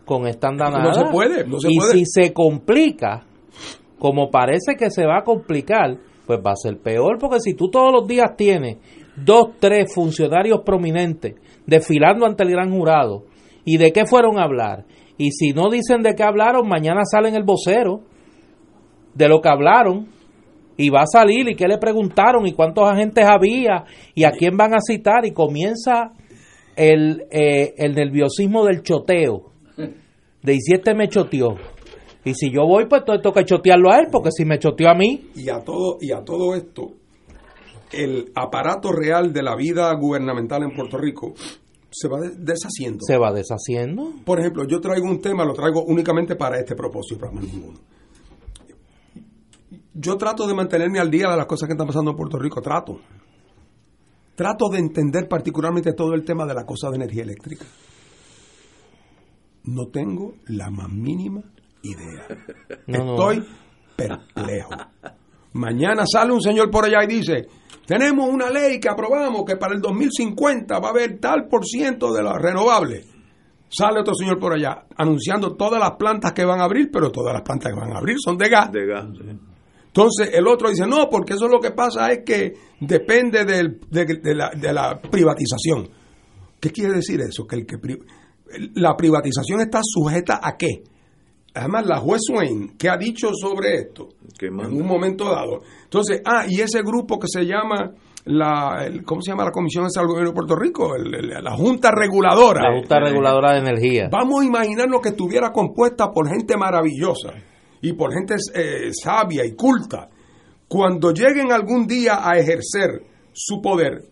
con 0.04 0.26
esta 0.26 0.48
andanada. 0.48 0.84
No 0.84 0.94
se 0.94 1.04
puede, 1.12 1.46
no 1.46 1.60
se 1.60 1.68
y 1.70 1.76
puede. 1.76 1.92
si 1.92 2.04
se 2.06 2.32
complica, 2.32 3.26
como 3.98 4.30
parece 4.30 4.76
que 4.78 4.90
se 4.90 5.06
va 5.06 5.18
a 5.18 5.24
complicar, 5.24 5.98
pues 6.26 6.40
va 6.44 6.52
a 6.52 6.56
ser 6.56 6.78
peor, 6.78 7.18
porque 7.18 7.40
si 7.40 7.54
tú 7.54 7.70
todos 7.70 7.92
los 7.92 8.06
días 8.06 8.36
tienes 8.36 8.76
dos, 9.16 9.52
tres 9.58 9.92
funcionarios 9.92 10.60
prominentes 10.64 11.34
desfilando 11.66 12.26
ante 12.26 12.44
el 12.44 12.50
gran 12.50 12.70
jurado, 12.70 13.24
¿y 13.64 13.76
de 13.76 13.92
qué 13.92 14.06
fueron 14.06 14.38
a 14.38 14.44
hablar? 14.44 14.84
Y 15.16 15.30
si 15.32 15.52
no 15.52 15.68
dicen 15.68 16.02
de 16.02 16.14
qué 16.14 16.22
hablaron, 16.22 16.68
mañana 16.68 17.02
salen 17.04 17.34
el 17.34 17.42
vocero 17.42 18.02
de 19.14 19.28
lo 19.28 19.40
que 19.40 19.48
hablaron 19.48 20.08
y 20.76 20.90
va 20.90 21.02
a 21.02 21.06
salir 21.06 21.48
y 21.48 21.56
qué 21.56 21.66
le 21.66 21.78
preguntaron 21.78 22.46
y 22.46 22.52
cuántos 22.52 22.88
agentes 22.88 23.26
había 23.26 23.84
y 24.14 24.24
a 24.24 24.30
quién 24.30 24.56
van 24.56 24.74
a 24.74 24.80
citar 24.80 25.26
y 25.26 25.32
comienza 25.32 26.12
el, 26.76 27.24
eh, 27.32 27.74
el 27.76 27.94
nerviosismo 27.94 28.64
del 28.64 28.82
choteo. 28.82 29.52
De 30.42 30.54
y 30.54 30.72
este 30.72 30.94
me 30.94 31.08
choteó. 31.08 31.56
Y 32.24 32.34
si 32.34 32.50
yo 32.50 32.66
voy, 32.66 32.86
pues 32.86 33.04
tengo 33.04 33.32
que 33.32 33.44
chotearlo 33.44 33.90
a 33.90 34.00
él, 34.00 34.08
porque 34.10 34.30
si 34.32 34.44
me 34.44 34.58
choteó 34.58 34.90
a 34.90 34.94
mí. 34.94 35.30
Y 35.34 35.48
a 35.48 35.60
todo, 35.60 35.98
y 36.00 36.12
a 36.12 36.22
todo 36.24 36.54
esto, 36.54 36.92
el 37.92 38.32
aparato 38.34 38.92
real 38.92 39.32
de 39.32 39.42
la 39.42 39.56
vida 39.56 39.92
gubernamental 39.94 40.62
en 40.62 40.74
Puerto 40.74 40.98
Rico 40.98 41.34
se 41.90 42.08
va 42.08 42.20
deshaciendo. 42.20 43.00
Se 43.06 43.16
va 43.16 43.32
deshaciendo. 43.32 44.12
Por 44.24 44.40
ejemplo, 44.40 44.64
yo 44.66 44.80
traigo 44.80 45.06
un 45.06 45.20
tema, 45.20 45.44
lo 45.44 45.54
traigo 45.54 45.84
únicamente 45.84 46.36
para 46.36 46.58
este 46.58 46.74
propósito, 46.74 47.20
para 47.20 47.32
más 47.32 47.44
ninguno. 47.44 47.78
Yo 49.94 50.16
trato 50.16 50.46
de 50.46 50.54
mantenerme 50.54 51.00
al 51.00 51.10
día 51.10 51.28
de 51.28 51.36
las 51.36 51.46
cosas 51.46 51.66
que 51.66 51.72
están 51.72 51.86
pasando 51.86 52.10
en 52.10 52.16
Puerto 52.16 52.38
Rico, 52.38 52.60
trato. 52.60 53.00
Trato 54.36 54.68
de 54.70 54.78
entender 54.78 55.26
particularmente 55.28 55.92
todo 55.92 56.14
el 56.14 56.24
tema 56.24 56.46
de 56.46 56.54
la 56.54 56.64
cosa 56.64 56.90
de 56.90 56.96
energía 56.96 57.24
eléctrica. 57.24 57.64
No 59.64 59.88
tengo 59.88 60.34
la 60.46 60.70
más 60.70 60.88
mínima 60.88 61.42
idea. 61.82 62.26
Estoy 62.86 63.44
perplejo. 63.96 64.70
Mañana 65.54 66.04
sale 66.06 66.32
un 66.32 66.40
señor 66.40 66.70
por 66.70 66.84
allá 66.84 67.04
y 67.04 67.06
dice, 67.06 67.48
tenemos 67.86 68.28
una 68.28 68.50
ley 68.50 68.78
que 68.78 68.88
aprobamos 68.88 69.44
que 69.46 69.56
para 69.56 69.74
el 69.74 69.80
2050 69.80 70.78
va 70.78 70.88
a 70.88 70.90
haber 70.90 71.18
tal 71.18 71.48
por 71.48 71.64
ciento 71.64 72.12
de 72.12 72.22
las 72.22 72.36
renovables. 72.36 73.06
Sale 73.70 74.00
otro 74.00 74.14
señor 74.14 74.38
por 74.38 74.54
allá 74.54 74.86
anunciando 74.96 75.54
todas 75.56 75.80
las 75.80 75.92
plantas 75.92 76.32
que 76.32 76.44
van 76.44 76.60
a 76.60 76.64
abrir, 76.64 76.90
pero 76.92 77.10
todas 77.10 77.34
las 77.34 77.42
plantas 77.42 77.72
que 77.72 77.80
van 77.80 77.92
a 77.92 77.98
abrir 77.98 78.16
son 78.22 78.36
de 78.36 78.48
gas. 78.48 78.70
De 78.72 78.86
gas. 78.86 79.06
Entonces 79.86 80.30
el 80.32 80.46
otro 80.46 80.70
dice, 80.70 80.86
no, 80.86 81.08
porque 81.10 81.34
eso 81.34 81.48
lo 81.48 81.60
que 81.60 81.72
pasa 81.72 82.10
es 82.12 82.20
que 82.24 82.52
depende 82.80 83.44
de, 83.44 84.34
la, 84.34 84.50
de, 84.50 84.72
la, 84.72 85.00
privatización. 85.00 85.88
¿Qué 86.60 86.70
quiere 86.70 86.94
decir 86.94 87.20
eso? 87.20 87.46
Que, 87.46 87.56
el 87.56 87.66
que 87.66 87.76
la 88.74 88.96
privatización 88.96 89.60
está 89.60 89.80
sujeta 89.82 90.40
a 90.42 90.56
qué? 90.56 90.84
Además, 91.54 91.86
la 91.86 91.98
juez 91.98 92.20
Swain, 92.24 92.76
¿qué 92.78 92.88
ha 92.88 92.96
dicho 92.96 93.30
sobre 93.34 93.74
esto? 93.74 94.08
En 94.40 94.54
un 94.54 94.86
momento 94.86 95.24
dado. 95.24 95.60
Entonces, 95.84 96.22
ah, 96.24 96.44
y 96.48 96.60
ese 96.60 96.82
grupo 96.82 97.18
que 97.18 97.26
se 97.26 97.44
llama 97.44 97.92
la, 98.26 98.90
¿cómo 99.04 99.22
se 99.22 99.30
llama 99.30 99.44
la 99.44 99.50
Comisión 99.50 99.84
de 99.84 99.90
Salud 99.90 100.22
de 100.22 100.32
Puerto 100.32 100.54
Rico? 100.54 100.94
la 100.96 101.56
Junta 101.56 101.90
Reguladora. 101.90 102.62
La 102.70 102.78
Junta 102.78 103.00
Reguladora 103.00 103.54
de 103.54 103.60
Energía. 103.60 104.08
Vamos 104.12 104.42
a 104.42 104.44
imaginarnos 104.44 105.00
que 105.00 105.08
estuviera 105.10 105.50
compuesta 105.50 106.10
por 106.10 106.28
gente 106.28 106.56
maravillosa 106.56 107.32
y 107.80 107.92
por 107.94 108.12
gente 108.12 108.36
eh, 108.54 108.90
sabia 108.92 109.44
y 109.44 109.54
culta. 109.54 110.08
Cuando 110.68 111.12
lleguen 111.12 111.50
algún 111.50 111.86
día 111.86 112.20
a 112.22 112.36
ejercer 112.36 113.02
su 113.32 113.62
poder, 113.62 114.02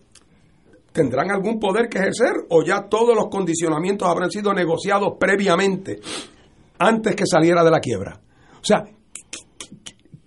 ¿tendrán 0.91 1.29
algún 1.29 1.59
poder 1.59 1.87
que 1.87 1.99
ejercer 1.99 2.33
o 2.49 2.63
ya 2.65 2.87
todos 2.89 3.15
los 3.15 3.27
condicionamientos 3.29 4.07
habrán 4.07 4.31
sido 4.31 4.53
negociados 4.53 5.13
previamente 5.19 5.99
antes 6.79 7.15
que 7.15 7.25
saliera 7.25 7.63
de 7.63 7.71
la 7.71 7.79
quiebra? 7.79 8.19
O 8.59 8.63
sea, 8.63 8.83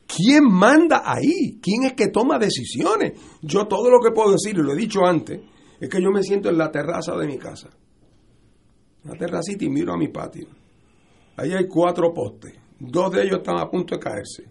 ¿quién 0.07 0.45
manda 0.45 1.03
ahí? 1.05 1.59
¿Quién 1.63 1.85
es 1.85 1.93
que 1.95 2.09
toma 2.09 2.39
decisiones? 2.39 3.21
Yo 3.43 3.67
todo 3.67 3.91
lo 3.91 4.01
que 4.01 4.13
puedo 4.13 4.33
decir, 4.33 4.57
y 4.57 4.63
lo 4.63 4.73
he 4.73 4.77
dicho 4.77 5.05
antes, 5.05 5.41
es 5.81 5.89
que 5.89 6.03
yo 6.03 6.11
me 6.11 6.23
siento 6.23 6.49
en 6.49 6.59
la 6.59 6.71
terraza 6.71 7.17
de 7.17 7.27
mi 7.27 7.39
casa. 7.39 7.71
La 9.05 9.15
terracita 9.15 9.65
y 9.65 9.71
miro 9.71 9.95
a 9.95 9.97
mi 9.97 10.09
patio. 10.09 10.47
Ahí 11.37 11.53
hay 11.53 11.67
cuatro 11.67 12.13
postes. 12.13 12.55
Dos 12.79 13.13
de 13.13 13.23
ellos 13.23 13.39
están 13.39 13.59
a 13.59 13.69
punto 13.69 13.95
de 13.95 14.01
caerse. 14.01 14.45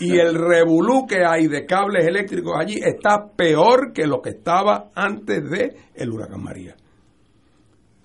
Y 0.00 0.16
el 0.16 0.34
revolú 0.34 1.06
que 1.06 1.24
hay 1.24 1.46
de 1.46 1.66
cables 1.66 2.06
eléctricos 2.06 2.54
allí 2.58 2.80
está 2.82 3.30
peor 3.36 3.92
que 3.92 4.06
lo 4.06 4.22
que 4.22 4.30
estaba 4.30 4.90
antes 4.94 5.42
de 5.50 5.76
el 5.94 6.10
huracán 6.10 6.42
María. 6.42 6.74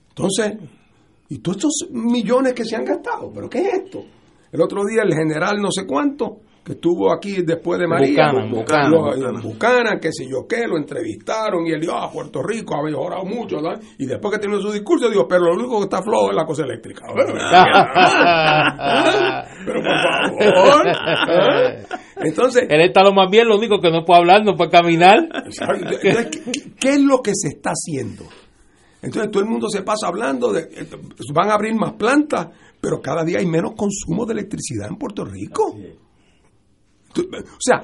Entonces, 0.09 0.57
y 1.29 1.39
todos 1.39 1.57
estos 1.57 1.89
millones 1.91 2.53
que 2.53 2.65
se 2.65 2.75
han 2.75 2.85
gastado, 2.85 3.31
¿pero 3.33 3.49
qué 3.49 3.59
es 3.59 3.73
esto? 3.85 4.03
El 4.51 4.61
otro 4.61 4.85
día 4.85 5.03
el 5.03 5.13
general 5.13 5.57
no 5.61 5.71
sé 5.71 5.85
cuánto 5.85 6.41
que 6.65 6.73
estuvo 6.73 7.13
aquí 7.13 7.43
después 7.43 7.79
de 7.79 7.85
María, 7.85 8.31
Buchanan, 8.49 9.39
Buchanan, 9.39 9.99
qué 9.99 10.11
sé 10.11 10.25
yo 10.27 10.47
qué, 10.49 10.65
lo 10.67 10.77
entrevistaron 10.77 11.67
y 11.67 11.71
él 11.71 11.81
dijo, 11.81 11.93
ah, 11.93 12.09
Puerto 12.11 12.41
Rico 12.41 12.75
ha 12.75 12.83
mejorado 12.83 13.23
mucho, 13.23 13.57
y 13.99 14.07
después 14.07 14.33
que 14.33 14.39
terminó 14.39 14.59
su 14.59 14.71
discurso 14.71 15.07
dijo, 15.07 15.27
pero 15.27 15.45
lo 15.45 15.53
único 15.53 15.77
que 15.77 15.83
está 15.83 16.01
flojo 16.01 16.31
es 16.31 16.35
la 16.35 16.43
cosa 16.43 16.63
eléctrica. 16.63 17.05
pero 19.63 19.79
por 19.83 19.99
favor. 20.01 20.87
¿eh? 20.87 21.85
Entonces, 22.17 22.65
él 22.67 22.81
está 22.81 23.03
lo 23.03 23.13
más 23.13 23.29
bien, 23.29 23.47
lo 23.47 23.57
único 23.57 23.79
que 23.79 23.91
no 23.91 24.03
puede 24.03 24.21
hablar, 24.21 24.43
no 24.43 24.55
puede 24.55 24.71
caminar. 24.71 25.29
¿qué, 26.79 26.89
es 26.89 27.01
lo 27.01 27.21
que 27.21 27.31
se 27.35 27.49
está 27.49 27.73
haciendo? 27.73 28.23
Entonces 29.05 29.29
todo 29.29 29.43
el 29.43 29.49
mundo 29.49 29.69
se 29.69 29.83
pasa 29.83 30.07
hablando 30.07 30.51
de 30.51 30.67
van 31.31 31.51
a 31.51 31.53
abrir 31.53 31.75
más 31.75 31.93
plantas, 31.93 32.47
pero 32.81 32.99
cada 32.99 33.23
día 33.23 33.37
hay 33.37 33.45
menos 33.45 33.73
consumo 33.77 34.25
de 34.25 34.33
electricidad 34.33 34.89
en 34.89 34.97
Puerto 34.97 35.23
Rico. 35.23 35.77
O 37.15 37.59
sea, 37.59 37.83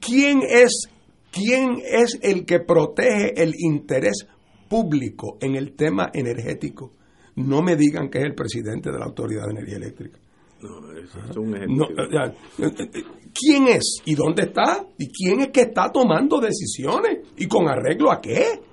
¿quién 0.00 0.40
es, 0.48 0.88
¿quién 1.30 1.82
es 1.84 2.18
el 2.22 2.46
que 2.46 2.60
protege 2.60 3.42
el 3.42 3.52
interés 3.58 4.26
público 4.70 5.36
en 5.38 5.56
el 5.56 5.76
tema 5.76 6.10
energético? 6.14 6.92
No 7.36 7.60
me 7.60 7.76
digan 7.76 8.08
que 8.08 8.20
es 8.20 8.24
el 8.24 8.34
presidente 8.34 8.90
de 8.90 8.98
la 8.98 9.04
Autoridad 9.04 9.44
de 9.44 9.50
Energía 9.50 9.76
Eléctrica. 9.76 10.18
No, 10.62 10.92
es 10.92 11.36
un 11.36 11.52
¿Quién 13.34 13.68
es? 13.68 14.00
¿Y 14.06 14.14
dónde 14.14 14.44
está? 14.44 14.82
¿Y 14.98 15.08
quién 15.08 15.40
es 15.40 15.48
que 15.50 15.60
está 15.62 15.90
tomando 15.92 16.40
decisiones? 16.40 17.18
¿Y 17.36 17.46
con 17.46 17.68
arreglo 17.68 18.10
a 18.10 18.20
qué? 18.20 18.69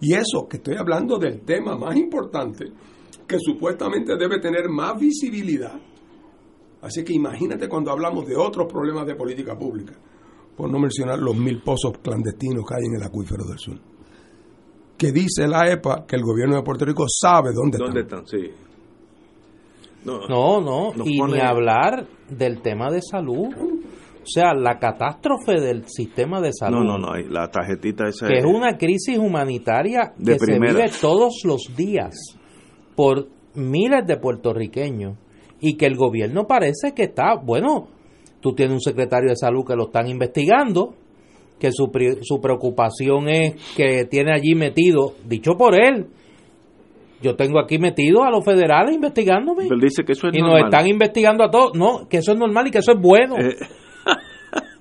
Y 0.00 0.14
eso, 0.14 0.48
que 0.48 0.56
estoy 0.56 0.76
hablando 0.76 1.18
del 1.18 1.42
tema 1.42 1.76
más 1.76 1.96
importante, 1.96 2.66
que 3.26 3.38
supuestamente 3.38 4.16
debe 4.16 4.40
tener 4.40 4.68
más 4.68 4.98
visibilidad, 4.98 5.78
Así 6.82 7.04
que 7.04 7.12
imagínate 7.12 7.68
cuando 7.68 7.90
hablamos 7.90 8.26
de 8.26 8.36
otros 8.36 8.70
problemas 8.70 9.06
de 9.06 9.14
política 9.14 9.56
pública, 9.58 9.92
por 10.56 10.70
no 10.70 10.78
mencionar 10.78 11.18
los 11.18 11.36
mil 11.36 11.62
pozos 11.62 11.98
clandestinos 12.02 12.64
que 12.66 12.74
hay 12.74 12.84
en 12.86 12.94
el 12.96 13.02
acuífero 13.02 13.44
del 13.44 13.58
sur. 13.58 13.78
Que 14.96 15.12
dice 15.12 15.46
la 15.46 15.70
EPA 15.70 16.06
que 16.06 16.16
el 16.16 16.22
gobierno 16.22 16.56
de 16.56 16.62
Puerto 16.62 16.84
Rico 16.84 17.04
sabe 17.08 17.50
dónde, 17.52 17.78
¿Dónde 17.78 18.00
están. 18.00 18.26
Sí. 18.26 18.50
No, 20.04 20.60
no, 20.60 20.92
y 21.04 21.20
ni 21.20 21.40
hablar 21.40 22.06
del 22.30 22.62
tema 22.62 22.90
de 22.90 23.02
salud. 23.02 23.48
O 24.22 24.26
sea, 24.26 24.54
la 24.54 24.78
catástrofe 24.78 25.60
del 25.60 25.84
sistema 25.86 26.40
de 26.40 26.52
salud. 26.52 26.84
No, 26.84 26.98
no, 26.98 27.14
no, 27.14 27.16
la 27.16 27.50
tarjetita 27.50 28.08
esa. 28.08 28.28
Que 28.28 28.38
es, 28.38 28.44
una 28.44 28.76
crisis 28.76 29.18
humanitaria 29.18 30.12
que 30.22 30.38
se 30.38 30.58
vive 30.58 30.90
todos 31.00 31.42
los 31.44 31.74
días 31.76 32.36
por 32.94 33.28
miles 33.54 34.06
de 34.06 34.16
puertorriqueños 34.18 35.16
y 35.60 35.76
que 35.76 35.86
el 35.86 35.96
gobierno 35.96 36.46
parece 36.46 36.92
que 36.94 37.04
está, 37.04 37.34
bueno, 37.34 37.88
tú 38.40 38.54
tienes 38.54 38.74
un 38.74 38.80
secretario 38.80 39.30
de 39.30 39.36
salud 39.36 39.64
que 39.66 39.74
lo 39.74 39.84
están 39.84 40.08
investigando, 40.08 40.94
que 41.58 41.72
su, 41.72 41.90
su 42.22 42.40
preocupación 42.40 43.28
es 43.28 43.54
que 43.76 44.04
tiene 44.04 44.32
allí 44.32 44.54
metido, 44.54 45.14
dicho 45.26 45.52
por 45.56 45.74
él, 45.74 46.08
yo 47.22 47.36
tengo 47.36 47.60
aquí 47.60 47.78
metido 47.78 48.24
a 48.24 48.30
los 48.30 48.44
federales 48.44 48.94
investigándome. 48.94 49.68
dice 49.80 50.04
que 50.04 50.12
eso 50.12 50.28
es 50.28 50.36
y 50.36 50.40
nos 50.40 50.58
están 50.58 50.86
investigando 50.86 51.44
a 51.44 51.50
todos. 51.50 51.72
No, 51.74 52.08
que 52.08 52.18
eso 52.18 52.32
es 52.32 52.38
normal 52.38 52.68
y 52.68 52.70
que 52.70 52.78
eso 52.78 52.92
es 52.92 53.00
bueno. 53.00 53.36
Eh. 53.36 53.56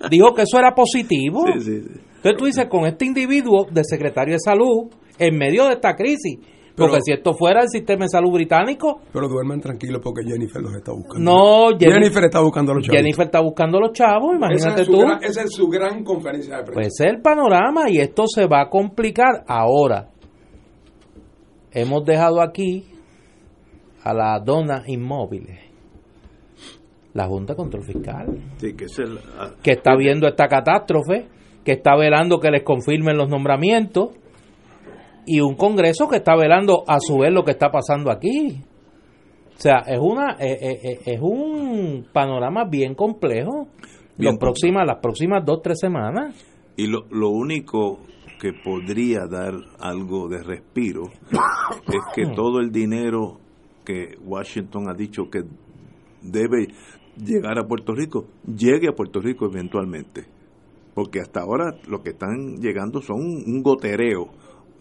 Dijo 0.10 0.34
que 0.34 0.44
eso 0.44 0.58
era 0.58 0.74
positivo. 0.74 1.46
Entonces 1.48 2.38
tú 2.38 2.46
dices, 2.46 2.68
con 2.70 2.86
este 2.86 3.06
individuo 3.06 3.68
de 3.70 3.84
secretario 3.84 4.34
de 4.34 4.40
salud, 4.40 4.92
en 5.18 5.38
medio 5.38 5.66
de 5.66 5.74
esta 5.74 5.96
crisis, 5.96 6.40
porque 6.80 7.00
si 7.02 7.12
esto 7.12 7.34
fuera 7.34 7.62
el 7.62 7.68
sistema 7.70 8.06
de 8.06 8.10
salud 8.10 8.32
británico. 8.32 9.02
Pero 9.12 9.28
duerman 9.28 9.60
tranquilos 9.60 10.02
porque 10.02 10.24
Jennifer 10.26 10.62
los 10.62 10.74
está 10.74 10.94
buscando. 10.94 11.20
No, 11.20 11.78
Jennifer, 11.78 12.24
está 12.24 12.42
buscando 12.42 12.72
a 12.72 12.76
los 12.76 12.84
chavos. 12.86 12.98
Jennifer 12.98 13.26
está 13.26 13.42
buscando 13.42 13.78
a 13.78 13.82
los 13.82 13.92
chavos, 13.92 14.36
imagínate 14.36 14.86
tú. 14.86 15.02
esa 15.22 15.44
es 15.44 15.52
su 15.52 15.68
gran 15.68 16.04
conferencia 16.04 16.58
de 16.58 16.64
prensa. 16.64 16.74
Pues 16.74 16.88
es 16.88 17.06
el 17.06 17.22
panorama 17.22 17.90
y 17.90 17.98
esto 17.98 18.24
se 18.28 18.48
va 18.48 18.62
a 18.62 18.70
complicar 18.70 19.44
ahora. 19.48 20.10
Hemos 21.72 22.04
dejado 22.06 22.42
aquí 22.42 22.86
a 24.04 24.14
la 24.14 24.40
dona 24.40 24.84
inmóviles. 24.88 25.69
La 27.14 27.28
Junta 27.28 27.54
de 27.54 27.58
Control 27.58 27.84
Fiscal. 27.84 28.28
Sí, 28.58 28.74
que, 28.74 28.86
es 28.86 29.00
el, 29.00 29.18
ah, 29.38 29.52
que 29.64 29.72
está 29.72 29.96
viendo 29.96 30.28
esta 30.28 30.48
catástrofe, 30.48 31.28
que 31.64 31.74
está 31.74 31.96
velando 31.96 32.40
que 32.40 32.52
les 32.52 32.64
confirmen 32.64 33.18
los 33.18 33.30
nombramientos 33.30 34.10
y 35.26 35.42
un 35.42 35.56
Congreso 35.56 36.08
que 36.08 36.18
está 36.18 36.36
velando 36.36 36.84
a 36.88 37.00
su 37.00 37.20
vez 37.20 37.32
lo 37.32 37.44
que 37.44 37.52
está 37.52 37.70
pasando 37.70 38.12
aquí. 38.12 38.62
O 39.56 39.62
sea, 39.62 39.80
es 39.88 40.00
una 40.00 40.38
eh, 40.40 40.58
eh, 40.62 40.80
eh, 40.84 41.00
es 41.06 41.20
un 41.22 42.08
panorama 42.14 42.66
bien 42.66 42.96
complejo. 42.96 43.68
las 44.18 44.38
próximas 44.38 44.86
las 44.88 44.98
próximas 44.98 45.46
dos 45.46 45.62
tres 45.62 45.80
semanas. 45.80 46.36
Y 46.78 46.88
lo, 46.88 47.06
lo 47.12 47.30
único 47.30 48.00
que 48.40 48.54
podría 48.54 49.28
dar 49.30 49.54
algo 49.80 50.30
de 50.30 50.42
respiro 50.42 51.04
es 51.88 52.02
que 52.16 52.26
todo 52.36 52.60
el 52.60 52.72
dinero 52.72 53.38
que 53.86 54.18
Washington 54.24 54.90
ha 54.90 54.94
dicho 54.94 55.30
que 55.30 55.44
debe 56.22 56.68
llegar 57.24 57.60
a 57.60 57.68
Puerto 57.68 57.94
Rico, 57.94 58.28
llegue 58.46 58.88
a 58.90 58.96
Puerto 58.96 59.20
Rico 59.20 59.46
eventualmente. 59.46 60.26
Porque 60.94 61.20
hasta 61.20 61.42
ahora 61.42 61.76
lo 61.88 62.02
que 62.02 62.12
están 62.12 62.58
llegando 62.58 63.02
son 63.02 63.20
un 63.20 63.62
gotereo 63.62 64.30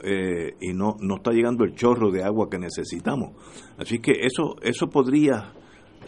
eh, 0.02 0.54
y 0.60 0.72
no, 0.72 0.96
no 1.00 1.16
está 1.16 1.32
llegando 1.32 1.64
el 1.64 1.74
chorro 1.74 2.10
de 2.10 2.24
agua 2.24 2.48
que 2.50 2.58
necesitamos. 2.58 3.32
Así 3.78 3.98
que 3.98 4.12
eso, 4.22 4.56
eso 4.62 4.88
podría 4.88 5.52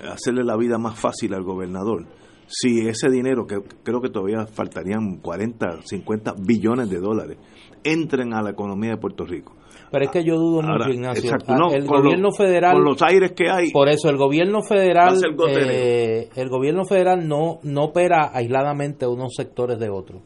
hacerle 0.09 0.45
la 0.45 0.57
vida 0.57 0.78
más 0.78 0.99
fácil 0.99 1.35
al 1.35 1.43
gobernador. 1.43 2.07
Si 2.47 2.89
ese 2.89 3.09
dinero, 3.11 3.47
que 3.47 3.61
creo 3.85 4.01
que 4.01 4.11
todavía 4.11 4.47
faltarían 4.47 5.18
40, 5.18 5.83
50 5.85 6.35
billones 6.39 6.91
de 6.91 6.99
dólares, 6.99 7.39
entren 7.85 8.35
a 8.35 8.43
la 8.43 8.51
economía 8.51 8.91
de 8.91 8.97
Puerto 8.97 9.24
Rico. 9.24 9.55
Pero 9.91 10.05
es 10.05 10.11
que 10.12 10.22
yo 10.24 10.36
dudo 10.36 10.62
mucho, 10.62 10.88
Ignacio. 10.91 11.24
Exacto, 11.24 11.53
no, 11.55 11.72
el 11.72 11.84
gobierno 11.84 12.28
los- 12.28 12.36
federal. 12.36 12.74
Con 12.74 12.84
los 12.84 13.03
aires 13.03 13.32
que 13.32 13.51
hay. 13.51 13.70
Por 13.72 13.88
eso 13.88 14.09
el 14.09 14.16
gobierno 14.16 14.62
federal, 14.62 15.18
eh, 15.49 16.28
el 16.36 16.49
gobierno 16.49 16.84
federal 16.84 17.26
no, 17.26 17.59
no 17.64 17.84
opera 17.86 18.30
aisladamente 18.32 19.07
unos 19.07 19.34
sectores 19.34 19.78
de 19.80 19.91
otros. 19.91 20.22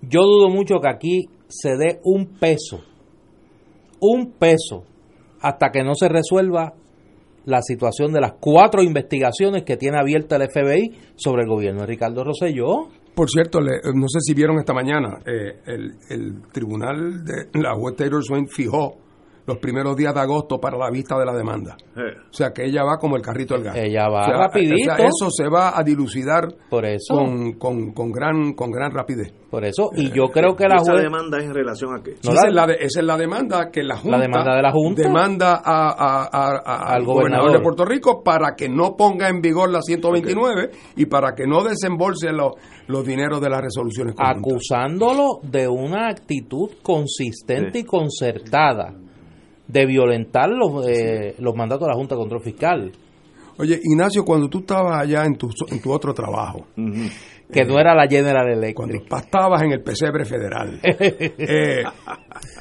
Yo 0.00 0.22
dudo 0.22 0.48
mucho 0.48 0.80
que 0.80 0.88
aquí 0.88 1.20
se 1.48 1.76
dé 1.76 2.00
un 2.02 2.26
peso, 2.40 2.80
un 4.00 4.32
peso, 4.32 4.84
hasta 5.40 5.70
que 5.70 5.84
no 5.84 5.94
se 5.94 6.08
resuelva 6.08 6.74
la 7.44 7.60
situación 7.62 8.12
de 8.12 8.20
las 8.20 8.32
cuatro 8.40 8.82
investigaciones 8.82 9.64
que 9.64 9.76
tiene 9.76 9.98
abierta 9.98 10.36
el 10.36 10.48
FBI 10.50 10.92
sobre 11.16 11.42
el 11.42 11.48
gobierno 11.48 11.80
de 11.82 11.86
Ricardo 11.86 12.24
Rosselló. 12.24 12.88
Por 13.14 13.28
cierto, 13.28 13.60
le- 13.60 13.80
no 13.94 14.06
sé 14.08 14.20
si 14.20 14.32
vieron 14.34 14.58
esta 14.58 14.72
mañana, 14.72 15.18
eh, 15.26 15.60
el, 15.66 15.94
el 16.08 16.42
tribunal 16.50 17.24
de 17.24 17.46
la 17.60 17.74
juez 17.74 17.94
Taylor 17.96 18.24
Swain 18.24 18.48
fijó 18.48 18.96
los 19.46 19.58
primeros 19.58 19.96
días 19.96 20.14
de 20.14 20.20
agosto 20.20 20.58
para 20.60 20.76
la 20.78 20.90
vista 20.90 21.18
de 21.18 21.24
la 21.26 21.32
demanda. 21.34 21.76
Eh, 21.96 22.00
O 22.30 22.32
sea 22.32 22.52
que 22.52 22.64
ella 22.64 22.84
va 22.84 22.96
como 22.98 23.16
el 23.16 23.22
carrito 23.22 23.54
del 23.54 23.64
gas. 23.64 23.76
Ella 23.76 24.08
va 24.08 24.22
O 24.22 24.24
sea, 24.26 24.36
rapidito. 24.38 24.74
o 24.92 24.96
sea, 24.96 25.06
eso 25.06 25.30
se 25.30 25.48
va 25.48 25.76
a 25.78 25.82
dilucidar 25.82 26.48
Por 26.70 26.84
eso, 26.86 27.14
con, 27.14 27.52
con, 27.54 27.92
con 27.92 28.12
gran, 28.12 28.52
con 28.54 28.70
gran 28.70 28.92
rapidez. 28.92 29.32
por 29.50 29.64
eso, 29.64 29.90
y 29.96 30.10
yo 30.12 30.28
creo 30.32 30.54
que 30.56 30.66
la 30.68 30.76
¿Esa 30.76 30.92
juez, 30.92 31.02
demanda 31.04 31.38
es 31.38 31.44
en 31.44 31.54
relación 31.54 31.94
a 31.94 32.02
qué? 32.02 32.12
No, 32.24 32.32
esa, 32.32 32.42
la- 32.42 32.48
es 32.48 32.54
la 32.54 32.66
de- 32.66 32.74
esa 32.80 33.00
es 33.00 33.06
la 33.06 33.16
demanda 33.16 33.70
que 33.70 33.82
la 33.82 33.96
Junta, 33.96 34.18
demanda 34.18 34.54
de 34.56 34.62
la 34.62 34.70
Junta. 34.72 35.02
demanda 35.02 35.52
a- 35.54 35.88
a- 35.90 36.28
a- 36.30 36.62
a- 36.64 36.88
Al 36.88 36.94
al 37.00 37.04
gobernador. 37.04 37.04
gobernador 37.04 37.52
de 37.52 37.60
Puerto 37.60 37.84
Rico 37.84 38.22
para 38.22 38.54
que 38.56 38.68
no 38.68 38.96
ponga 38.96 39.28
en 39.28 39.40
vigor 39.42 39.70
la 39.70 39.82
129 39.82 40.70
y 40.96 41.06
para 41.06 41.34
que 41.34 41.46
no 41.46 41.62
desembolse 41.64 42.32
los, 42.32 42.52
los 42.86 43.04
dineros 43.04 43.40
de 43.40 43.50
las 43.50 43.60
resoluciones 43.60 44.14
conjuntas. 44.14 44.38
acusándolo 44.38 45.40
de 45.42 45.68
una 45.68 46.08
actitud 46.08 46.70
consistente 46.82 47.72
Sí. 47.72 47.78
y 47.80 47.84
concertada 47.84 48.94
de 49.72 49.86
violentar 49.86 50.50
los, 50.50 50.86
eh, 50.86 51.34
los 51.38 51.54
mandatos 51.54 51.86
de 51.86 51.92
la 51.92 51.96
Junta 51.96 52.14
de 52.14 52.20
Control 52.20 52.42
Fiscal, 52.42 52.92
Oye, 53.58 53.78
Ignacio, 53.82 54.24
cuando 54.24 54.48
tú 54.48 54.60
estabas 54.60 55.02
allá 55.02 55.24
en 55.24 55.36
tu, 55.36 55.48
en 55.70 55.80
tu 55.80 55.92
otro 55.92 56.14
trabajo, 56.14 56.66
que 56.74 57.64
no 57.64 57.78
era 57.78 57.94
la 57.94 58.08
General 58.08 58.46
cuando 58.74 58.94
Electric. 58.94 59.08
pastabas 59.08 59.62
en 59.62 59.72
el 59.72 59.82
pesebre 59.82 60.24
federal, 60.24 60.80
eh, 60.82 61.82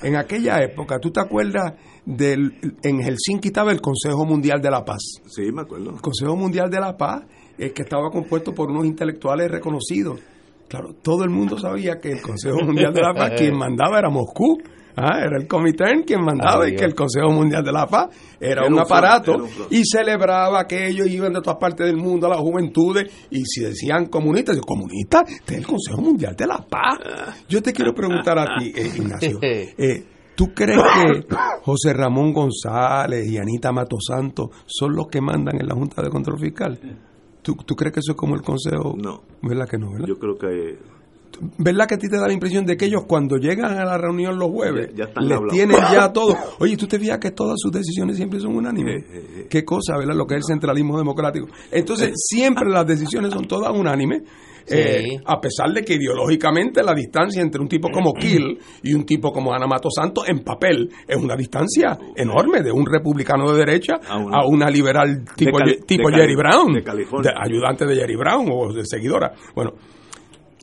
en 0.04 0.16
aquella 0.16 0.62
época, 0.62 1.00
¿tú 1.00 1.10
te 1.12 1.22
acuerdas 1.22 1.74
del 2.06 2.52
en 2.84 3.02
Helsinki 3.02 3.48
estaba 3.48 3.72
el 3.72 3.80
Consejo 3.80 4.26
Mundial 4.26 4.62
de 4.62 4.70
la 4.70 4.84
Paz? 4.84 5.22
Sí, 5.28 5.52
me 5.54 5.62
acuerdo. 5.62 5.92
El 5.92 6.02
Consejo 6.02 6.36
Mundial 6.36 6.70
de 6.70 6.80
la 6.80 6.98
Paz, 6.98 7.24
eh, 7.58 7.72
que 7.72 7.84
estaba 7.84 8.10
compuesto 8.10 8.54
por 8.54 8.70
unos 8.70 8.86
intelectuales 8.86 9.50
reconocidos. 9.50 10.20
Claro, 10.68 10.94
todo 11.02 11.24
el 11.24 11.30
mundo 11.30 11.58
sabía 11.58 12.00
que 12.00 12.12
el 12.12 12.22
Consejo 12.22 12.60
Mundial 12.64 12.94
de 12.94 13.02
la 13.02 13.14
Paz, 13.14 13.32
quien 13.38 13.58
mandaba 13.58 13.98
era 14.00 14.10
Moscú. 14.10 14.58
Ah, 14.96 15.20
era 15.20 15.38
el 15.38 15.48
Comité 15.48 15.86
quien 16.06 16.24
mandaba 16.24 16.66
Ay, 16.66 16.74
y 16.74 16.76
que 16.76 16.86
el 16.86 16.96
Consejo 16.96 17.30
Mundial 17.30 17.64
de 17.64 17.72
la 17.72 17.86
Paz 17.86 18.10
era, 18.40 18.62
Era 18.62 18.68
un 18.68 18.80
aparato 18.80 19.34
era 19.36 19.44
un 19.44 19.50
y 19.70 19.84
celebraba 19.86 20.66
que 20.66 20.88
ellos 20.88 21.08
iban 21.08 21.34
de 21.34 21.42
todas 21.42 21.58
partes 21.60 21.88
del 21.88 21.98
mundo 21.98 22.28
a 22.28 22.32
las 22.32 22.40
juventudes 22.40 23.28
y 23.30 23.44
si 23.46 23.62
decían 23.62 24.08
comunistas, 24.08 24.56
yo, 24.56 24.62
comunistas, 24.62 25.24
este 25.30 25.54
es 25.54 25.60
el 25.60 25.68
Consejo 25.68 26.02
Mundial 26.02 26.36
de 26.36 26.48
la 26.48 26.58
Paz. 26.58 27.00
Yo 27.48 27.62
te 27.62 27.74
quiero 27.74 27.94
preguntar 27.94 28.38
a 28.38 28.58
ti, 28.58 28.72
eh, 28.76 28.92
Ignacio, 28.96 29.40
eh, 29.42 30.06
¿tú 30.36 30.54
crees 30.54 30.80
que 30.80 31.36
José 31.64 31.94
Ramón 31.94 32.34
González 32.34 33.28
y 33.28 33.38
Anita 33.38 33.72
Matosanto 33.72 34.52
son 34.66 34.96
los 34.96 35.08
que 35.08 35.22
mandan 35.22 35.60
en 35.60 35.68
la 35.68 35.76
Junta 35.76 36.02
de 36.02 36.10
Control 36.10 36.40
Fiscal? 36.40 36.80
¿Tú, 37.42 37.56
tú 37.66 37.76
crees 37.76 37.94
que 37.94 38.00
eso 38.02 38.12
es 38.12 38.18
como 38.18 38.36
el 38.36 38.42
Consejo? 38.42 38.96
No. 38.96 39.24
¿Verdad 39.42 39.68
que 39.68 39.78
no? 39.78 39.92
¿verdad? 39.92 40.08
Yo 40.08 40.20
creo 40.20 40.38
que 40.38 40.78
¿Verdad 41.58 41.88
que 41.88 41.96
a 41.96 41.98
ti 41.98 42.08
te 42.08 42.18
da 42.18 42.28
la 42.28 42.34
impresión 42.34 42.66
de 42.66 42.78
que 42.78 42.86
ellos 42.86 43.04
cuando 43.08 43.38
llegan 43.38 43.78
a 43.78 43.86
la 43.86 43.98
reunión 43.98 44.38
los 44.38 44.50
jueves 44.52 44.90
Ya- 44.92 44.98
ya 44.98 45.04
están 45.06 45.28
les 45.28 45.40
tienen 45.50 45.78
ya 45.92 46.12
todo? 46.14 46.36
Oye, 46.60 46.78
tú 46.78 46.88
te 46.88 47.00
fijas 47.00 47.18
que 47.20 47.32
todas 47.32 47.56
sus 47.60 47.72
decisiones 47.72 48.16
siempre 48.18 48.40
son 48.40 48.56
unánimes. 48.56 49.04
Eh, 49.04 49.08
eh, 49.12 49.26
eh. 49.42 49.48
Qué 49.50 49.66
cosa, 49.66 49.98
¿verdad? 49.98 50.16
Lo 50.16 50.26
que 50.28 50.36
es 50.36 50.40
el 50.40 50.44
centralismo 50.46 50.98
democrático. 50.98 51.48
Entonces, 51.72 52.12
siempre 52.16 52.70
las 52.70 52.86
decisiones 52.86 53.34
son 53.34 53.48
todas 53.48 53.74
unánimes. 53.76 54.22
Sí. 54.64 54.76
eh, 54.78 55.18
a 55.26 55.42
pesar 55.42 55.72
de 55.74 55.82
que 55.84 55.96
ideológicamente 55.96 56.84
la 56.84 56.94
distancia 56.94 57.42
entre 57.42 57.60
un 57.60 57.68
tipo 57.68 57.90
como 57.90 58.14
Kill 58.14 58.60
y 58.84 58.94
un 58.94 59.06
tipo 59.08 59.32
como 59.34 59.52
Ana 59.54 59.66
Mato 59.66 59.90
Santos 59.90 60.30
en 60.30 60.44
papel 60.44 60.88
es 61.08 61.18
una 61.18 61.36
distancia 61.36 61.98
enorme 62.16 62.62
de 62.62 62.72
un 62.72 62.86
republicano 62.86 63.52
de 63.52 63.58
derecha 63.58 63.96
A 64.08 64.18
a 64.18 64.46
una- 64.46 64.70
liberal 64.70 65.26
tipo, 65.36 65.58
Cali- 65.58 65.80
tipo 65.82 66.08
de 66.10 66.14
Cali- 66.14 66.22
Jerry 66.22 66.36
Brown, 66.36 66.74
de 66.74 66.84
California. 66.84 67.32
ayudante 67.44 67.86
de 67.88 67.96
Jerry 67.96 68.16
Brown 68.16 68.50
o 68.52 68.72
de 68.72 68.86
seguidora. 68.86 69.34
Bueno, 69.56 69.72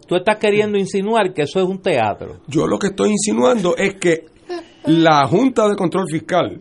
Tú 0.08 0.16
estás 0.16 0.38
queriendo 0.38 0.78
insinuar 0.78 1.32
que 1.34 1.42
eso 1.42 1.60
es 1.60 1.66
un 1.68 1.78
teatro. 1.82 2.40
Yo 2.48 2.66
lo 2.66 2.78
que 2.78 2.88
estoy 2.88 3.10
insinuando 3.10 3.76
es 3.76 3.94
que 3.96 4.24
la 4.86 5.26
Junta 5.28 5.68
de 5.68 5.76
Control 5.76 6.06
Fiscal 6.10 6.60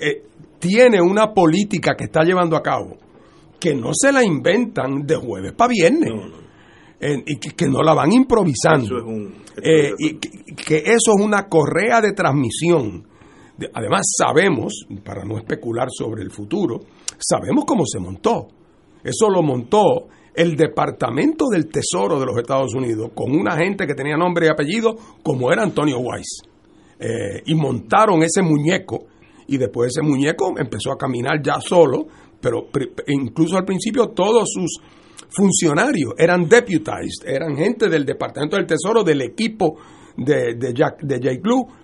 eh, 0.00 0.22
tiene 0.58 1.00
una 1.00 1.32
política 1.34 1.94
que 1.96 2.04
está 2.04 2.22
llevando 2.24 2.56
a 2.56 2.62
cabo 2.62 2.96
que 3.60 3.74
no 3.74 3.90
se 3.92 4.12
la 4.12 4.24
inventan 4.24 5.04
de 5.06 5.16
jueves 5.16 5.52
para 5.52 5.68
viernes 5.70 6.10
Eh, 7.00 7.22
y 7.26 7.36
que, 7.38 7.50
que 7.50 7.66
no 7.68 7.80
la 7.80 7.94
van 7.94 8.10
improvisando. 8.12 8.86
Eso 8.86 8.96
es 8.98 9.04
un- 9.04 9.34
Eh, 9.62 9.92
y 9.98 10.14
que, 10.14 10.30
que 10.56 10.76
eso 10.78 11.12
es 11.16 11.24
una 11.24 11.48
correa 11.48 12.00
de 12.00 12.12
transmisión. 12.12 13.06
De- 13.56 13.70
además 13.72 14.02
sabemos, 14.18 14.84
para 15.04 15.24
no 15.24 15.36
especular 15.38 15.86
sobre 15.90 16.22
el 16.22 16.32
futuro, 16.32 16.80
sabemos 17.18 17.64
cómo 17.66 17.84
se 17.86 18.00
montó. 18.00 18.48
Eso 19.04 19.28
lo 19.30 19.42
montó 19.44 20.08
el 20.34 20.56
Departamento 20.56 21.46
del 21.50 21.68
Tesoro 21.68 22.18
de 22.18 22.26
los 22.26 22.36
Estados 22.36 22.74
Unidos 22.74 23.10
con 23.14 23.32
una 23.32 23.56
gente 23.56 23.86
que 23.86 23.94
tenía 23.94 24.16
nombre 24.16 24.46
y 24.46 24.48
apellido 24.50 24.96
como 25.22 25.52
era 25.52 25.62
Antonio 25.62 25.98
Weiss. 25.98 26.42
Eh, 27.00 27.42
y 27.46 27.54
montaron 27.54 28.22
ese 28.22 28.42
muñeco 28.42 29.06
y 29.46 29.56
después 29.56 29.92
ese 29.96 30.02
muñeco 30.02 30.58
empezó 30.58 30.92
a 30.92 30.98
caminar 30.98 31.40
ya 31.42 31.60
solo, 31.60 32.06
pero 32.40 32.68
incluso 33.06 33.56
al 33.56 33.64
principio 33.64 34.08
todos 34.08 34.48
sus 34.52 34.80
funcionarios 35.30 36.14
eran 36.18 36.48
deputized, 36.48 37.26
eran 37.26 37.56
gente 37.56 37.88
del 37.88 38.04
Departamento 38.04 38.56
del 38.56 38.66
Tesoro, 38.66 39.04
del 39.04 39.22
equipo 39.22 39.76
de, 40.16 40.54
de, 40.54 40.74
Jack, 40.74 41.02
de 41.02 41.40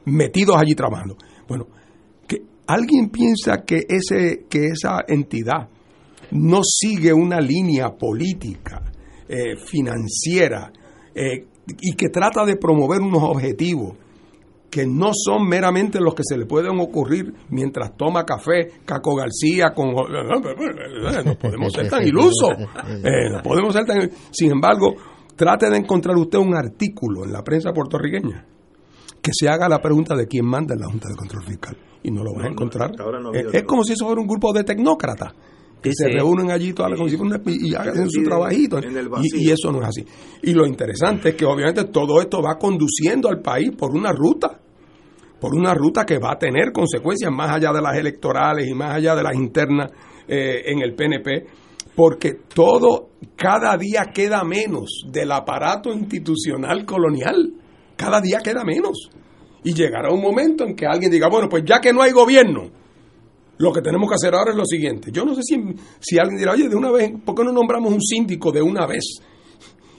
metidos 0.07 0.57
allí 0.57 0.75
trabajando. 0.75 1.17
Bueno, 1.49 1.67
alguien 2.67 3.11
piensa 3.11 3.65
que, 3.65 3.87
ese, 3.89 4.47
que 4.49 4.67
esa 4.67 5.05
entidad 5.07 5.69
no 6.35 6.61
sigue 6.63 7.13
una 7.13 7.41
línea 7.41 7.91
política, 7.97 8.83
eh, 9.29 9.57
financiera, 9.57 10.71
eh, 11.15 11.47
y 11.81 11.95
que 11.95 12.09
trata 12.11 12.45
de 12.45 12.57
promover 12.57 13.01
unos 13.01 13.23
objetivos 13.23 13.95
que 14.71 14.85
no 14.87 15.13
son 15.15 15.49
meramente 15.49 16.01
los 16.01 16.15
que 16.15 16.25
se 16.25 16.37
le 16.37 16.47
pueden 16.47 16.79
ocurrir 16.81 17.33
mientras 17.51 17.97
toma 17.97 18.25
café 18.25 18.73
Caco 18.85 19.15
García 19.15 19.73
con 19.75 19.95
no 19.95 21.39
podemos 21.39 21.73
ser 21.73 21.89
tan 21.89 22.03
ilusos 22.07 22.51
eh, 23.05 23.31
no 23.31 23.41
podemos 23.43 23.73
ser 23.73 23.85
tan 23.87 24.11
sin 24.33 24.51
embargo 24.51 24.95
trate 25.37 25.71
de 25.71 25.77
encontrar 25.77 26.17
usted 26.17 26.39
un 26.39 26.55
artículo 26.57 27.25
en 27.25 27.33
la 27.33 27.43
prensa 27.43 27.73
puertorriqueña 27.73 28.45
que 29.23 29.31
se 29.33 29.49
haga 29.49 29.69
la 29.69 29.81
pregunta 29.81 30.15
de 30.17 30.27
quién 30.27 30.45
manda 30.45 30.75
en 30.75 30.81
la 30.81 30.87
Junta 30.91 31.09
de 31.09 31.15
Control 31.17 31.45
Fiscal 31.45 31.77
y 32.03 32.11
no 32.11 32.23
lo 32.25 32.33
van 32.35 32.41
a 32.41 32.43
No, 32.43 32.49
no, 32.49 32.53
encontrar 32.53 32.91
ahora 33.01 33.21
no 33.21 33.33
Eh, 33.33 33.39
es 33.39 33.45
nada. 33.47 33.65
como 33.65 33.85
si 33.85 33.93
eso 33.95 34.05
fuera 34.07 34.21
un 34.21 34.27
grupo 34.27 34.53
de 34.53 34.65
tecnócratas 34.65 35.33
que 35.85 35.91
se 35.95 36.09
reúnen 36.09 36.51
allí 36.51 36.73
todas 36.73 36.91
las 36.93 37.01
una- 37.01 37.41
y 37.47 37.75
hagan 37.75 38.11
su 38.11 38.23
trabajito. 38.25 38.79
y 39.39 39.51
eso 39.51 39.71
no 39.71 39.83
es 39.83 39.89
así. 39.89 40.05
Y 40.43 40.53
lo 40.53 40.67
interesante 40.67 41.29
es 41.31 41.35
que 41.37 41.45
obviamente 41.45 41.85
todo 41.85 42.21
esto 42.21 42.41
va 42.43 42.57
conduciendo 42.59 43.29
al 43.29 43.41
país 43.41 43.71
por 43.77 43.91
una 43.93 44.13
ruta 44.13 44.61
por 45.41 45.55
una 45.55 45.75
ruta 45.75 46.07
que 46.07 46.19
va 46.19 46.33
a 46.33 46.39
tener 46.39 46.73
consecuencias 46.73 47.31
más 47.31 47.51
allá 47.51 47.71
de 47.71 47.83
las 47.83 47.99
electorales 47.99 48.67
y 48.67 48.73
más 48.73 48.95
allá 48.97 49.15
de 49.15 49.23
las 49.23 49.35
internas 49.35 49.91
eh, 50.27 50.63
en 50.73 50.81
el 50.81 50.95
PNP, 50.95 51.45
porque 51.95 52.33
todo, 52.55 53.11
cada 53.37 53.77
día 53.77 54.07
queda 54.15 54.43
menos 54.43 55.05
del 55.13 55.31
aparato 55.33 55.93
institucional 55.93 56.87
colonial, 56.87 57.53
cada 57.95 58.23
día 58.23 58.39
queda 58.43 58.65
menos. 58.65 59.11
Y 59.65 59.75
llegará 59.75 60.11
un 60.11 60.23
momento 60.23 60.65
en 60.65 60.75
que 60.75 60.87
alguien 60.87 61.11
diga, 61.11 61.29
bueno, 61.29 61.47
pues 61.51 61.63
ya 61.67 61.79
que 61.79 61.93
no 61.93 62.01
hay 62.01 62.13
gobierno, 62.13 62.71
lo 63.59 63.73
que 63.73 63.81
tenemos 63.81 64.09
que 64.09 64.15
hacer 64.15 64.35
ahora 64.35 64.51
es 64.51 64.57
lo 64.57 64.65
siguiente. 64.65 65.11
Yo 65.13 65.25
no 65.25 65.35
sé 65.35 65.43
si, 65.43 65.57
si 66.01 66.19
alguien 66.19 66.39
dirá, 66.39 66.53
oye, 66.53 66.69
de 66.69 66.77
una 66.77 66.91
vez, 66.91 67.13
¿por 67.25 67.35
qué 67.35 67.45
no 67.45 67.53
nombramos 67.53 67.93
un 67.93 68.01
síndico 68.01 68.51
de 68.51 68.63
una 68.63 68.87
vez? 68.87 69.21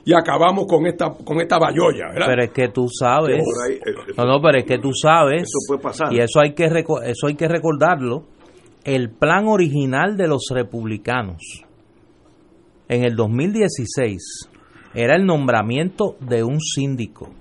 Y 0.05 0.13
acabamos 0.13 0.65
con 0.67 0.85
esta, 0.85 1.11
con 1.11 1.41
esta 1.41 1.57
bayolla, 1.57 2.09
¿verdad? 2.13 2.27
Pero 2.27 2.43
es 2.43 2.51
que 2.51 2.67
tú 2.67 2.87
sabes. 2.87 3.41
Ahí, 3.67 3.75
eh, 3.75 4.13
No, 4.17 4.25
no, 4.25 4.41
pero 4.41 4.59
es 4.59 4.65
que 4.65 4.77
tú 4.77 4.91
sabes. 4.93 5.43
Eso 5.43 5.57
puede 5.67 5.81
pasar. 5.81 6.13
Y 6.13 6.19
eso 6.19 6.39
hay 6.39 6.53
que 6.53 6.65
eso 6.65 7.27
hay 7.27 7.35
que 7.35 7.47
recordarlo. 7.47 8.23
El 8.83 9.09
plan 9.09 9.47
original 9.47 10.15
de 10.15 10.27
los 10.27 10.45
republicanos 10.51 11.41
en 12.87 13.03
el 13.03 13.15
2016 13.15 14.49
era 14.93 15.15
el 15.15 15.25
nombramiento 15.25 16.17
de 16.19 16.43
un 16.43 16.59
síndico. 16.59 17.31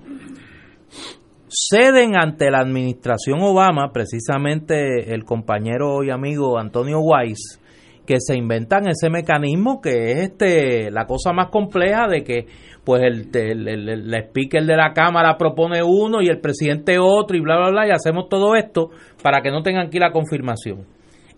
Ceden 1.54 2.16
ante 2.16 2.50
la 2.50 2.58
administración 2.58 3.40
Obama, 3.40 3.92
precisamente 3.92 5.14
el 5.14 5.24
compañero 5.24 6.02
y 6.02 6.10
amigo 6.10 6.58
Antonio 6.58 6.98
Weiss, 6.98 7.60
que 8.04 8.16
se 8.18 8.36
inventan 8.36 8.88
ese 8.88 9.08
mecanismo 9.08 9.80
que 9.80 10.10
es 10.10 10.18
este 10.30 10.90
la 10.90 11.06
cosa 11.06 11.32
más 11.32 11.50
compleja 11.50 12.08
de 12.08 12.24
que 12.24 12.46
pues 12.84 13.02
el, 13.02 13.28
el, 13.32 13.88
el, 13.88 14.14
speaker 14.14 14.64
de 14.64 14.76
la 14.76 14.92
Cámara 14.92 15.38
propone 15.38 15.82
uno 15.82 16.20
y 16.20 16.28
el 16.28 16.40
presidente 16.40 16.98
otro 16.98 17.36
y 17.36 17.40
bla, 17.40 17.56
bla, 17.56 17.70
bla, 17.70 17.86
y 17.86 17.90
hacemos 17.92 18.28
todo 18.28 18.56
esto 18.56 18.90
para 19.22 19.40
que 19.40 19.50
no 19.50 19.62
tengan 19.62 19.86
aquí 19.86 19.98
la 19.98 20.12
confirmación. 20.12 20.84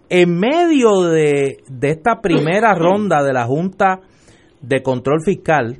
En 0.08 0.38
medio 0.38 1.02
de, 1.02 1.58
de 1.68 1.90
esta 1.90 2.20
primera 2.20 2.74
ronda 2.78 3.22
de 3.22 3.32
la 3.32 3.44
Junta 3.44 4.00
de 4.60 4.82
Control 4.82 5.20
Fiscal, 5.24 5.78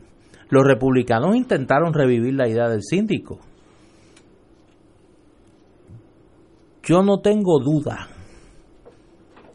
los 0.50 0.64
republicanos 0.64 1.34
intentaron 1.34 1.92
revivir 1.94 2.34
la 2.34 2.48
idea 2.48 2.68
del 2.68 2.82
síndico. 2.82 3.40
Yo 6.86 7.02
no 7.02 7.18
tengo 7.18 7.58
duda 7.58 8.06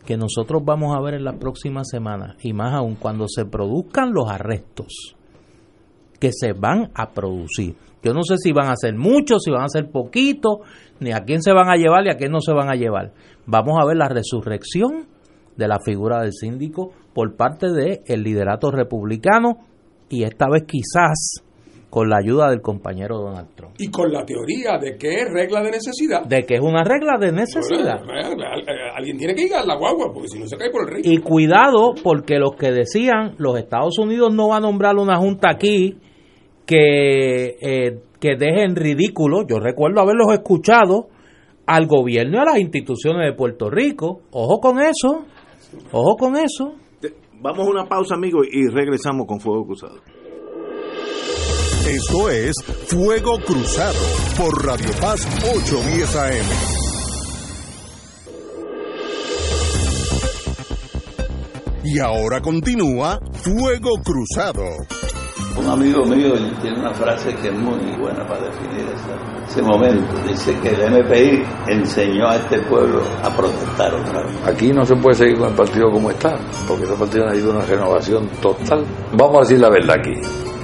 que 0.05 0.17
nosotros 0.17 0.63
vamos 0.65 0.93
a 0.93 0.99
ver 0.99 1.13
en 1.13 1.23
las 1.23 1.37
próximas 1.37 1.87
semanas, 1.89 2.35
y 2.43 2.51
más 2.51 2.73
aún 2.73 2.95
cuando 2.95 3.27
se 3.29 3.45
produzcan 3.45 4.11
los 4.11 4.29
arrestos 4.29 5.15
que 6.19 6.31
se 6.33 6.51
van 6.51 6.91
a 6.93 7.11
producir. 7.11 7.77
Yo 8.03 8.13
no 8.13 8.23
sé 8.23 8.35
si 8.37 8.51
van 8.51 8.67
a 8.67 8.75
ser 8.75 8.95
muchos, 8.95 9.43
si 9.43 9.51
van 9.51 9.63
a 9.63 9.69
ser 9.69 9.89
poquitos, 9.89 10.57
ni 10.99 11.13
a 11.13 11.23
quién 11.23 11.41
se 11.41 11.53
van 11.53 11.69
a 11.69 11.75
llevar 11.75 12.05
y 12.05 12.09
a 12.09 12.17
quién 12.17 12.31
no 12.31 12.41
se 12.41 12.51
van 12.51 12.69
a 12.69 12.75
llevar. 12.75 13.13
Vamos 13.45 13.75
a 13.81 13.85
ver 13.85 13.95
la 13.95 14.09
resurrección 14.09 15.07
de 15.55 15.67
la 15.67 15.79
figura 15.79 16.21
del 16.21 16.33
síndico 16.33 16.91
por 17.13 17.37
parte 17.37 17.67
del 17.71 18.23
liderato 18.23 18.71
republicano 18.71 19.59
y 20.09 20.23
esta 20.23 20.47
vez 20.49 20.63
quizás 20.67 21.43
con 21.91 22.09
la 22.09 22.19
ayuda 22.23 22.49
del 22.49 22.61
compañero 22.61 23.17
Donald 23.17 23.49
Trump. 23.53 23.75
Y 23.77 23.91
con 23.91 24.09
la 24.13 24.23
teoría 24.23 24.77
de 24.79 24.95
que 24.97 25.09
es 25.09 25.25
regla 25.29 25.61
de 25.61 25.71
necesidad. 25.71 26.23
De 26.23 26.45
que 26.45 26.55
es 26.55 26.61
una 26.61 26.85
regla 26.85 27.17
de 27.19 27.33
necesidad. 27.33 27.99
Alguien 28.95 29.17
tiene 29.17 29.35
que 29.35 29.43
ir 29.43 29.53
a 29.53 29.65
la 29.65 29.75
guagua, 29.75 30.09
porque 30.13 30.29
si 30.29 30.39
no 30.39 30.47
se 30.47 30.55
cae 30.55 30.71
por 30.71 30.87
el 30.87 30.95
río. 30.95 31.13
Y 31.13 31.17
cuidado, 31.17 31.93
porque 32.01 32.39
los 32.39 32.55
que 32.55 32.71
decían, 32.71 33.35
los 33.39 33.59
Estados 33.59 33.99
Unidos 33.99 34.33
no 34.33 34.47
va 34.47 34.57
a 34.57 34.59
nombrar 34.61 34.95
una 34.95 35.17
junta 35.17 35.49
aquí 35.51 35.97
que, 36.65 37.57
eh, 37.61 37.99
que 38.21 38.35
deje 38.37 38.63
en 38.63 38.77
ridículo, 38.77 39.45
yo 39.45 39.59
recuerdo 39.59 39.99
haberlos 39.99 40.31
escuchado, 40.31 41.09
al 41.65 41.87
gobierno 41.87 42.37
y 42.37 42.39
a 42.39 42.45
las 42.45 42.59
instituciones 42.59 43.29
de 43.29 43.35
Puerto 43.35 43.69
Rico. 43.69 44.21
Ojo 44.31 44.61
con 44.61 44.79
eso, 44.79 45.25
ojo 45.91 46.15
con 46.17 46.37
eso. 46.37 46.75
Vamos 47.41 47.67
a 47.67 47.69
una 47.69 47.85
pausa, 47.85 48.15
amigos, 48.15 48.47
y 48.49 48.67
regresamos 48.69 49.27
con 49.27 49.41
Fuego 49.41 49.65
Cruzado. 49.65 49.99
Esto 51.87 52.29
es 52.29 52.53
Fuego 52.89 53.39
Cruzado 53.39 53.97
por 54.37 54.65
Radio 54.65 54.89
Paz 55.01 55.27
810 55.43 56.15
AM. 56.15 56.45
Y 61.83 61.99
ahora 61.99 62.39
continúa 62.39 63.19
Fuego 63.33 63.89
Cruzado. 64.03 64.63
Un 65.57 65.67
amigo 65.67 66.05
mío 66.05 66.33
tiene 66.61 66.79
una 66.79 66.93
frase 66.93 67.33
que 67.35 67.47
es 67.47 67.55
muy 67.55 67.79
buena 67.99 68.27
para 68.27 68.45
definir 68.45 68.85
ese 69.47 69.63
momento. 69.63 70.13
Dice 70.27 70.55
que 70.61 70.69
el 70.69 70.91
MPI 70.91 71.43
enseñó 71.67 72.29
a 72.29 72.35
este 72.35 72.61
pueblo 72.61 73.01
a 73.23 73.35
protestar 73.35 73.91
otra 73.95 74.21
vez. 74.21 74.35
Aquí 74.45 74.71
no 74.71 74.85
se 74.85 74.95
puede 74.95 75.15
seguir 75.15 75.39
con 75.39 75.49
el 75.49 75.55
partido 75.55 75.89
como 75.91 76.11
está, 76.11 76.37
porque 76.67 76.83
ese 76.83 76.93
partido 76.93 77.25
necesita 77.25 77.49
una 77.49 77.65
renovación 77.65 78.29
total. 78.39 78.85
Vamos 79.13 79.37
a 79.37 79.39
decir 79.39 79.59
la 79.59 79.69
verdad 79.69 79.97
aquí 79.99 80.13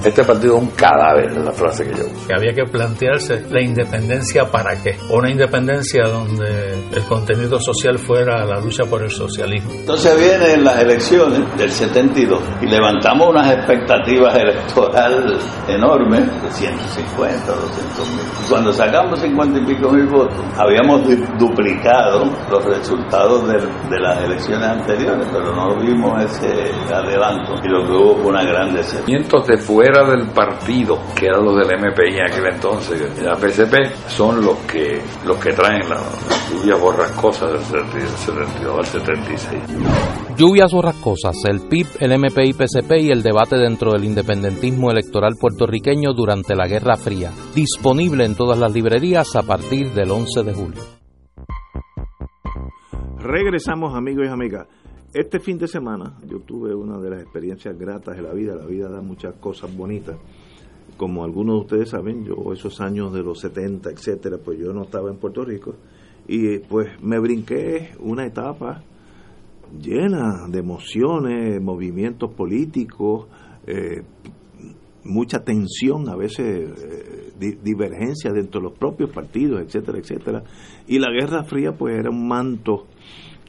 este 0.03 0.23
partido 0.23 0.57
es 0.57 0.63
un 0.63 0.69
cadáver, 0.69 1.31
es 1.31 1.37
la 1.37 1.51
frase 1.51 1.85
que 1.85 1.95
yo 1.95 2.05
uso. 2.05 2.27
Que 2.27 2.33
había 2.33 2.53
que 2.53 2.63
plantearse 2.63 3.45
la 3.49 3.61
independencia 3.61 4.45
para 4.45 4.75
qué. 4.81 4.97
Una 5.09 5.29
independencia 5.29 6.07
donde 6.07 6.73
el 6.95 7.03
contenido 7.03 7.59
social 7.59 7.97
fuera 7.97 8.45
la 8.45 8.59
lucha 8.59 8.85
por 8.85 9.03
el 9.03 9.11
socialismo. 9.11 9.71
Entonces 9.73 10.17
vienen 10.17 10.63
las 10.63 10.79
elecciones 10.79 11.57
del 11.57 11.71
72 11.71 12.41
y 12.61 12.67
levantamos 12.67 13.29
unas 13.29 13.51
expectativas 13.51 14.35
electorales 14.35 15.41
enormes 15.67 16.25
de 16.41 16.51
150, 16.51 17.45
200 17.45 18.09
mil. 18.09 18.25
Cuando 18.49 18.71
sacamos 18.71 19.19
50 19.19 19.59
y 19.59 19.65
pico 19.65 19.89
mil 19.89 20.07
votos, 20.07 20.39
habíamos 20.57 21.01
duplicado 21.37 22.25
los 22.49 22.65
resultados 22.65 23.47
de, 23.47 23.59
de 23.89 23.99
las 23.99 24.23
elecciones 24.23 24.69
anteriores, 24.69 25.27
pero 25.31 25.53
no 25.53 25.75
vimos 25.79 26.23
ese 26.23 26.71
adelanto 26.93 27.55
y 27.63 27.67
lo 27.67 27.85
que 27.85 27.91
hubo 27.91 28.15
fue 28.17 28.27
una 28.27 28.43
gran 28.43 28.73
decepción. 28.73 29.21
Después 29.21 29.87
fuera 29.87 29.96
del 30.05 30.27
partido, 30.29 30.99
que 31.15 31.27
eran 31.27 31.43
los 31.43 31.55
del 31.55 31.77
MPI 31.77 32.17
en 32.17 32.31
aquel 32.31 32.47
entonces, 32.47 33.21
la 33.21 33.35
PCP, 33.35 34.07
son 34.07 34.43
los 34.43 34.57
que 34.59 35.01
los 35.25 35.37
que 35.37 35.53
traen 35.53 35.89
las 35.89 36.49
lluvias 36.51 36.79
borrascosas 36.79 37.71
del 37.71 37.83
72 38.07 38.77
al 38.77 38.85
76. 38.85 39.63
Lluvias 40.37 40.71
borrascosas, 40.71 41.35
el 41.45 41.61
PIB, 41.61 41.87
el 41.99 42.19
MPI, 42.19 42.53
PCP 42.53 42.91
y 43.01 43.11
el 43.11 43.23
debate 43.23 43.57
dentro 43.57 43.91
del 43.91 44.03
independentismo 44.03 44.91
electoral 44.91 45.35
puertorriqueño 45.39 46.13
durante 46.13 46.55
la 46.55 46.67
Guerra 46.67 46.95
Fría. 46.95 47.31
Disponible 47.55 48.25
en 48.25 48.35
todas 48.35 48.59
las 48.59 48.71
librerías 48.73 49.35
a 49.35 49.41
partir 49.41 49.91
del 49.93 50.11
11 50.11 50.43
de 50.43 50.53
julio. 50.53 50.97
Regresamos 53.19 53.95
amigos 53.95 54.25
y 54.27 54.29
amigas. 54.29 54.67
Este 55.17 55.39
fin 55.39 55.57
de 55.57 55.67
semana 55.67 56.13
yo 56.29 56.41
tuve 56.41 56.75
una 56.75 56.99
de 56.99 57.09
las 57.09 57.23
experiencias 57.23 57.75
gratas 57.75 58.15
de 58.15 58.21
la 58.21 58.33
vida. 58.33 58.53
La 58.53 58.67
vida 58.67 58.87
da 58.87 59.01
muchas 59.01 59.33
cosas 59.39 59.75
bonitas. 59.75 60.15
Como 60.95 61.23
algunos 61.23 61.55
de 61.55 61.61
ustedes 61.61 61.89
saben, 61.89 62.23
yo 62.23 62.53
esos 62.53 62.79
años 62.81 63.11
de 63.11 63.23
los 63.23 63.39
70, 63.39 63.89
etcétera, 63.89 64.37
pues 64.37 64.59
yo 64.59 64.71
no 64.73 64.83
estaba 64.83 65.09
en 65.09 65.17
Puerto 65.17 65.43
Rico 65.43 65.73
y 66.27 66.59
pues 66.59 67.01
me 67.01 67.17
brinqué 67.17 67.95
una 67.99 68.27
etapa 68.27 68.83
llena 69.81 70.47
de 70.49 70.59
emociones, 70.59 71.63
movimientos 71.63 72.31
políticos, 72.35 73.25
eh, 73.65 74.03
mucha 75.03 75.43
tensión, 75.43 76.09
a 76.09 76.15
veces 76.15 76.69
eh, 76.79 77.55
divergencia 77.63 78.31
dentro 78.31 78.61
de 78.61 78.69
los 78.69 78.77
propios 78.77 79.09
partidos, 79.09 79.61
etcétera, 79.61 79.97
etcétera. 79.97 80.43
Y 80.87 80.99
la 80.99 81.09
Guerra 81.09 81.43
Fría 81.43 81.71
pues 81.71 81.97
era 81.97 82.11
un 82.11 82.27
manto 82.27 82.85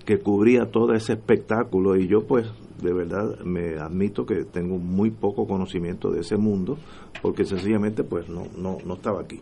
que 0.09 0.21
cubría 0.21 0.71
todo 0.71 0.95
ese 0.95 1.13
espectáculo 1.13 1.95
y 1.95 2.09
yo 2.09 2.27
pues 2.27 2.51
de 2.81 2.95
verdad 2.95 3.41
me 3.45 3.79
admito 3.79 4.25
que 4.25 4.45
tengo 4.45 4.79
muy 4.79 5.11
poco 5.11 5.47
conocimiento 5.47 6.11
de 6.11 6.21
ese 6.21 6.39
mundo 6.39 6.79
porque 7.21 7.45
sencillamente 7.45 8.05
pues 8.05 8.27
no, 8.31 8.45
no, 8.57 8.79
no 8.87 8.95
estaba 8.95 9.21
aquí. 9.21 9.39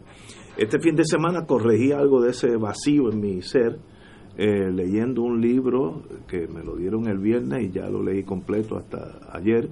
Este 0.57 0.81
fin 0.81 0.97
de 0.97 1.05
semana 1.05 1.47
corregí 1.47 1.93
algo 1.93 2.21
de 2.21 2.31
ese 2.31 2.57
vacío 2.57 3.12
en 3.12 3.21
mi 3.21 3.43
ser 3.43 3.79
eh, 4.37 4.69
leyendo 4.73 5.23
un 5.23 5.41
libro 5.41 6.03
que 6.27 6.49
me 6.49 6.64
lo 6.64 6.75
dieron 6.75 7.07
el 7.07 7.19
viernes 7.19 7.67
y 7.67 7.71
ya 7.71 7.89
lo 7.89 8.03
leí 8.03 8.25
completo 8.25 8.77
hasta 8.77 9.21
ayer. 9.31 9.71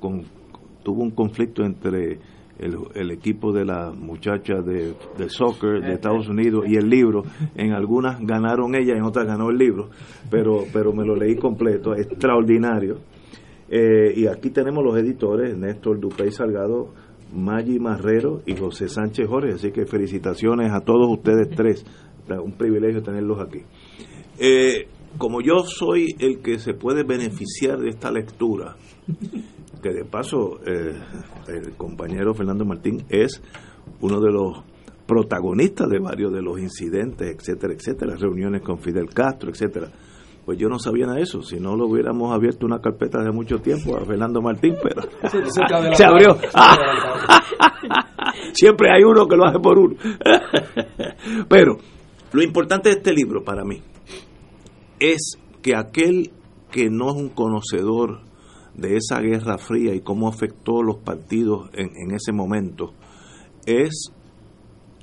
Tuvo 0.00 1.02
un 1.04 1.12
conflicto 1.12 1.62
entre 1.62 2.18
el, 2.58 3.10
equipo 3.10 3.52
de 3.52 3.64
las 3.64 3.94
muchachas 3.96 4.64
de, 4.64 4.94
soccer 5.28 5.80
de 5.80 5.94
Estados 5.94 6.28
Unidos 6.28 6.64
y 6.68 6.76
el 6.76 6.88
libro. 6.88 7.22
En 7.54 7.72
algunas 7.72 8.20
ganaron 8.20 8.74
ella, 8.74 8.94
en 8.94 9.02
otras 9.02 9.26
ganó 9.26 9.50
el 9.50 9.58
libro, 9.58 9.90
pero, 10.30 10.64
pero 10.72 10.92
me 10.92 11.04
lo 11.04 11.16
leí 11.16 11.36
completo, 11.36 11.94
extraordinario. 11.94 12.98
Eh, 13.68 14.12
y 14.16 14.26
aquí 14.26 14.50
tenemos 14.50 14.84
los 14.84 14.96
editores, 14.98 15.56
Néstor 15.56 15.98
Dupey 15.98 16.30
Salgado, 16.30 16.90
Maggi 17.34 17.78
Marrero 17.78 18.42
y 18.46 18.54
José 18.54 18.88
Sánchez 18.88 19.26
Jorge, 19.26 19.54
así 19.54 19.70
que 19.70 19.86
felicitaciones 19.86 20.70
a 20.72 20.80
todos 20.80 21.08
ustedes 21.10 21.48
tres, 21.56 21.84
un 22.28 22.52
privilegio 22.52 23.02
tenerlos 23.02 23.40
aquí. 23.40 23.62
Eh, 24.38 24.88
como 25.18 25.40
yo 25.40 25.64
soy 25.64 26.14
el 26.18 26.40
que 26.40 26.58
se 26.58 26.74
puede 26.74 27.04
beneficiar 27.04 27.78
de 27.78 27.88
esta 27.88 28.10
lectura, 28.10 28.76
que 29.82 29.90
de 29.90 30.04
paso 30.04 30.60
eh, 30.64 30.94
el 31.48 31.76
compañero 31.76 32.32
Fernando 32.34 32.64
Martín 32.64 33.04
es 33.08 33.42
uno 34.00 34.20
de 34.20 34.30
los 34.30 34.62
protagonistas 35.06 35.88
de 35.88 35.98
varios 35.98 36.32
de 36.32 36.40
los 36.40 36.58
incidentes, 36.58 37.36
etcétera, 37.36 37.74
etcétera, 37.74 38.16
reuniones 38.16 38.62
con 38.62 38.78
Fidel 38.78 39.10
Castro, 39.12 39.50
etcétera. 39.50 39.88
Pues 40.44 40.58
yo 40.58 40.68
no 40.68 40.78
sabía 40.78 41.06
nada 41.06 41.18
de 41.18 41.24
eso, 41.24 41.42
si 41.42 41.60
no 41.60 41.76
lo 41.76 41.86
hubiéramos 41.86 42.32
abierto 42.32 42.66
una 42.66 42.80
carpeta 42.80 43.20
hace 43.20 43.30
mucho 43.30 43.58
tiempo 43.58 43.96
a 43.96 44.04
Fernando 44.04 44.40
Martín, 44.40 44.74
pero 44.82 45.02
se 45.94 46.04
abrió. 46.04 46.36
Siempre 48.52 48.90
hay 48.90 49.02
uno 49.04 49.26
que 49.26 49.36
lo 49.36 49.44
hace 49.44 49.58
por 49.58 49.78
uno. 49.78 49.96
pero 51.48 51.76
lo 52.32 52.42
importante 52.42 52.88
de 52.88 52.96
este 52.96 53.12
libro 53.12 53.44
para 53.44 53.64
mí 53.64 53.82
es 54.98 55.38
que 55.60 55.76
aquel 55.76 56.30
que 56.70 56.88
no 56.90 57.10
es 57.10 57.16
un 57.16 57.28
conocedor 57.28 58.31
de 58.74 58.96
esa 58.96 59.20
guerra 59.20 59.58
fría 59.58 59.94
y 59.94 60.00
cómo 60.00 60.28
afectó 60.28 60.82
los 60.82 60.98
partidos 60.98 61.70
en, 61.74 61.90
en 61.96 62.14
ese 62.14 62.32
momento, 62.32 62.92
es 63.66 64.12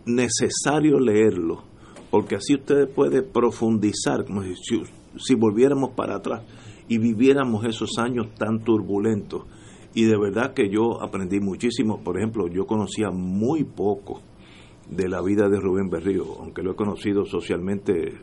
necesario 0.06 1.00
leerlo, 1.00 1.64
porque 2.10 2.36
así 2.36 2.56
usted 2.56 2.90
puede 2.90 3.22
profundizar, 3.22 4.26
como 4.26 4.44
si, 4.44 4.84
si 5.18 5.36
volviéramos 5.36 5.92
para 5.92 6.16
atrás 6.16 6.42
y 6.88 6.98
viviéramos 6.98 7.66
esos 7.66 7.98
años 8.00 8.34
tan 8.36 8.64
turbulentos 8.64 9.44
y 9.94 10.06
de 10.06 10.18
verdad 10.18 10.54
que 10.54 10.70
yo 10.70 11.02
aprendí 11.02 11.40
muchísimo. 11.40 12.02
Por 12.04 12.18
ejemplo, 12.18 12.48
yo 12.48 12.66
conocía 12.66 13.10
muy 13.12 13.64
poco 13.64 14.22
de 14.90 15.08
la 15.08 15.22
vida 15.22 15.50
de 15.50 15.60
Rubén 15.60 15.90
Berrío, 15.90 16.26
aunque 16.40 16.64
lo 16.64 16.72
he 16.72 16.76
conocido 16.76 17.26
socialmente 17.26 18.20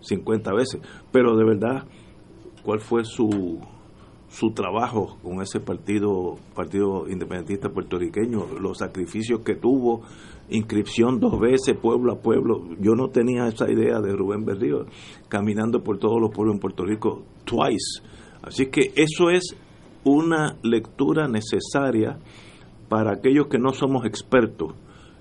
50 0.00 0.52
veces, 0.52 0.80
pero 1.10 1.36
de 1.36 1.44
verdad, 1.44 1.84
¿cuál 2.62 2.80
fue 2.80 3.04
su, 3.04 3.60
su 4.28 4.50
trabajo 4.50 5.16
con 5.22 5.40
ese 5.40 5.60
partido, 5.60 6.36
partido 6.54 7.08
independentista 7.08 7.68
puertorriqueño, 7.70 8.58
los 8.60 8.78
sacrificios 8.78 9.40
que 9.40 9.54
tuvo, 9.54 10.02
inscripción 10.48 11.18
dos 11.20 11.38
veces, 11.40 11.76
pueblo 11.80 12.12
a 12.12 12.20
pueblo. 12.20 12.62
Yo 12.80 12.94
no 12.94 13.08
tenía 13.08 13.46
esa 13.46 13.70
idea 13.70 14.00
de 14.00 14.12
Rubén 14.12 14.44
Berrío, 14.44 14.86
caminando 15.28 15.82
por 15.82 15.98
todos 15.98 16.20
los 16.20 16.30
pueblos 16.30 16.54
en 16.54 16.60
Puerto 16.60 16.84
Rico, 16.84 17.22
twice. 17.44 18.02
Así 18.42 18.66
que 18.66 18.92
eso 18.94 19.30
es 19.30 19.56
una 20.04 20.56
lectura 20.62 21.28
necesaria 21.28 22.18
para 22.88 23.12
aquellos 23.12 23.48
que 23.48 23.58
no 23.58 23.72
somos 23.72 24.04
expertos 24.04 24.74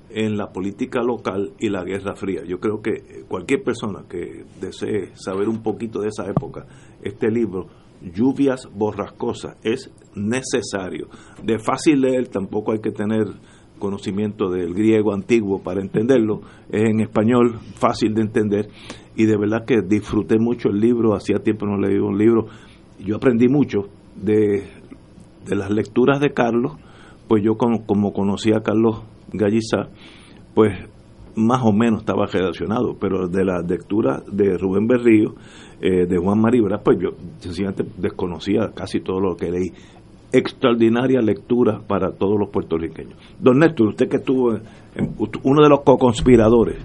en 0.10 0.38
la 0.38 0.52
política 0.52 1.02
local 1.02 1.54
y 1.60 1.70
la 1.70 1.84
Guerra 1.84 2.16
Fría. 2.16 2.44
Yo 2.46 2.60
creo 2.60 2.82
que 2.82 3.24
cualquier 3.28 3.64
persona 3.64 4.04
que 4.08 4.46
desee 4.62 5.12
saber 5.16 5.50
un 5.50 5.64
poquito 5.64 6.02
de 6.02 6.10
esa 6.10 6.30
época, 6.30 6.66
este 7.02 7.32
libro, 7.32 7.68
Lluvias 8.02 8.68
Borrascosas, 8.74 9.58
es 9.64 9.92
necesario. 10.16 11.08
De 11.44 11.60
fácil 11.60 12.02
leer, 12.02 12.28
tampoco 12.28 12.72
hay 12.72 12.80
que 12.80 12.92
tener 12.92 13.26
conocimiento 13.80 14.50
del 14.50 14.74
griego 14.74 15.14
antiguo 15.14 15.62
para 15.62 15.82
entenderlo, 15.82 16.42
es 16.70 16.84
en 16.84 17.02
español 17.02 17.60
fácil 17.76 18.14
de 18.14 18.22
entender 18.22 18.70
y 19.16 19.26
de 19.26 19.38
verdad 19.38 19.66
que 19.66 19.82
disfruté 19.82 20.40
mucho 20.40 20.70
el 20.70 20.80
libro, 20.80 21.14
hacía 21.14 21.40
tiempo 21.40 21.66
no 21.66 21.78
leí 21.78 21.98
un 21.98 22.18
libro, 22.18 22.48
yo 23.00 23.18
aprendí 23.18 23.48
mucho 23.48 23.90
de, 24.16 24.64
de 25.46 25.56
las 25.56 25.70
lecturas 25.72 26.20
de 26.20 26.34
Carlos, 26.34 26.74
pues 27.28 27.44
yo 27.44 27.58
como, 27.58 27.86
como 27.86 28.14
conocía 28.14 28.58
a 28.58 28.64
Carlos 28.64 29.04
Gallizá, 29.34 29.90
pues 30.54 30.72
más 31.36 31.62
o 31.64 31.72
menos 31.72 32.02
estaba 32.02 32.26
relacionado, 32.26 32.96
pero 33.00 33.28
de 33.28 33.46
la 33.46 33.62
lectura 33.62 34.22
de 34.32 34.58
Rubén 34.58 34.88
Berrío, 34.88 35.36
eh, 35.82 36.06
de 36.06 36.18
Juan 36.18 36.40
Maribra, 36.40 36.80
pues 36.80 36.98
yo 37.02 37.10
sencillamente 37.40 37.86
desconocía 37.98 38.72
casi 38.74 39.02
todo 39.02 39.20
lo 39.20 39.36
que 39.36 39.52
leí. 39.52 39.72
Extraordinaria 40.32 41.22
lectura 41.22 41.80
para 41.88 42.12
todos 42.12 42.40
los 42.40 42.50
puertorriqueños. 42.50 43.16
Don 43.40 43.60
Néstor, 43.60 43.90
usted 43.90 44.10
que 44.10 44.18
estuvo 44.18 44.54
en, 44.54 45.16
uno 45.44 45.64
de 45.64 45.70
los 45.70 45.82
co-conspiradores. 45.82 46.78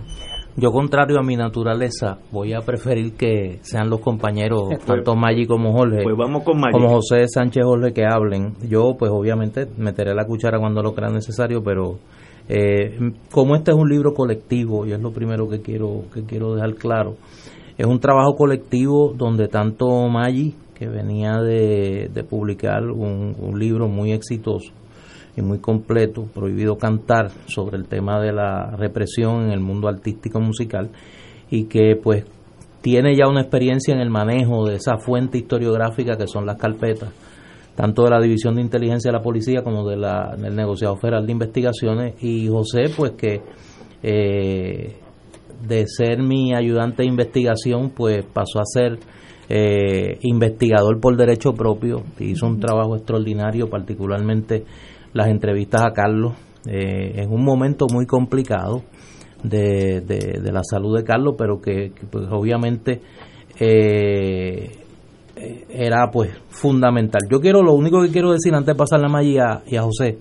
Yo, 0.57 0.73
contrario 0.73 1.19
a 1.19 1.23
mi 1.23 1.37
naturaleza, 1.37 2.19
voy 2.33 2.53
a 2.53 2.61
preferir 2.61 3.15
que 3.15 3.59
sean 3.63 3.89
los 3.89 4.01
compañeros, 4.01 4.69
tanto 4.85 5.15
Maggi 5.15 5.47
como 5.47 5.73
Jorge, 5.73 6.03
Pues 6.03 6.17
vamos 6.17 6.43
con 6.43 6.61
Maggi. 6.61 6.73
como 6.73 6.89
José 6.89 7.27
Sánchez 7.29 7.65
Jorge, 7.65 7.93
que 7.93 8.05
hablen. 8.05 8.55
Yo, 8.69 8.95
pues 8.99 9.11
obviamente, 9.13 9.67
meteré 9.79 10.15
la 10.15 10.27
cuchara 10.27 10.59
cuando 10.59 10.83
lo 10.83 10.93
crea 10.93 11.09
necesario, 11.09 11.63
pero 11.63 11.99
eh, 12.51 13.13
como 13.31 13.55
este 13.55 13.71
es 13.71 13.77
un 13.77 13.89
libro 13.89 14.13
colectivo, 14.13 14.85
y 14.85 14.93
es 14.93 15.01
lo 15.01 15.13
primero 15.13 15.49
que 15.49 15.61
quiero, 15.61 16.03
que 16.13 16.25
quiero 16.25 16.55
dejar 16.55 16.75
claro, 16.75 17.15
es 17.79 17.87
un 17.87 18.01
trabajo 18.01 18.35
colectivo 18.35 19.15
donde 19.17 19.47
tanto 19.47 19.87
Maggi, 20.09 20.55
que 20.75 20.89
venía 20.89 21.37
de, 21.37 22.11
de 22.13 22.25
publicar 22.25 22.83
un, 22.85 23.37
un 23.39 23.59
libro 23.59 23.87
muy 23.89 24.13
exitoso, 24.13 24.73
y 25.37 25.43
muy 25.43 25.59
completo, 25.61 26.25
Prohibido 26.35 26.77
Cantar, 26.77 27.31
sobre 27.47 27.77
el 27.77 27.87
tema 27.87 28.21
de 28.21 28.33
la 28.33 28.75
represión 28.77 29.45
en 29.45 29.53
el 29.53 29.61
mundo 29.61 29.89
artístico 29.89 30.41
musical 30.41 30.91
y 31.51 31.67
que 31.67 31.95
pues 32.03 32.25
tiene 32.81 33.15
ya 33.15 33.29
una 33.29 33.43
experiencia 33.43 33.95
en 33.95 34.01
el 34.01 34.11
manejo 34.11 34.67
de 34.67 34.77
esa 34.77 34.97
fuente 34.99 35.39
historiográfica 35.39 36.17
que 36.17 36.27
son 36.27 36.47
las 36.47 36.57
carpetas, 36.57 37.11
tanto 37.81 38.03
de 38.03 38.11
la 38.11 38.21
División 38.21 38.57
de 38.57 38.61
Inteligencia 38.61 39.11
de 39.11 39.17
la 39.17 39.23
Policía 39.23 39.63
como 39.63 39.89
de 39.89 39.97
la, 39.97 40.37
del 40.37 40.55
Negociado 40.55 40.97
Federal 40.97 41.25
de 41.25 41.33
Investigaciones. 41.33 42.23
Y 42.23 42.47
José 42.47 42.91
pues 42.95 43.13
que 43.13 43.41
eh, 44.03 44.97
de 45.67 45.87
ser 45.87 46.23
mi 46.23 46.55
ayudante 46.55 47.03
de 47.03 47.09
investigación 47.09 47.93
pues 47.97 48.23
pasó 48.27 48.61
a 48.61 48.67
ser 48.67 48.99
eh, 49.49 50.19
investigador 50.21 51.01
por 51.01 51.17
derecho 51.17 51.55
propio, 51.55 52.03
hizo 52.19 52.47
un 52.47 52.61
trabajo 52.61 52.97
extraordinario 52.97 53.71
particularmente 53.71 54.65
las 55.15 55.29
entrevistas 55.29 55.83
a 55.83 55.93
Carlos. 55.93 56.35
Eh, 56.67 57.23
en 57.23 57.33
un 57.33 57.43
momento 57.43 57.87
muy 57.91 58.05
complicado 58.05 58.83
de, 59.43 60.03
de, 60.03 60.41
de, 60.43 60.53
la 60.53 60.63
salud 60.63 60.95
de 60.99 61.03
Carlos, 61.03 61.35
pero 61.39 61.63
que, 61.63 61.93
que 61.95 62.07
pues 62.07 62.27
obviamente 62.31 63.01
eh, 63.59 64.71
era 65.69 66.11
pues 66.11 66.31
fundamental. 66.49 67.23
Yo 67.31 67.41
quiero, 67.41 67.63
lo 67.63 67.73
único 67.73 68.03
que 68.03 68.11
quiero 68.11 68.33
decir 68.33 68.55
antes 68.55 68.75
de 68.75 68.79
pasar 68.79 69.01
la 69.01 69.09
magia 69.09 69.63
y 69.67 69.77
a 69.77 69.83
José, 69.83 70.19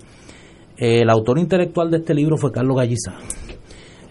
eh, 0.77 1.01
el 1.01 1.09
autor 1.09 1.39
intelectual 1.39 1.89
de 1.91 1.97
este 1.97 2.13
libro 2.13 2.37
fue 2.37 2.51
Carlos 2.51 2.77
Galliza. 2.77 3.13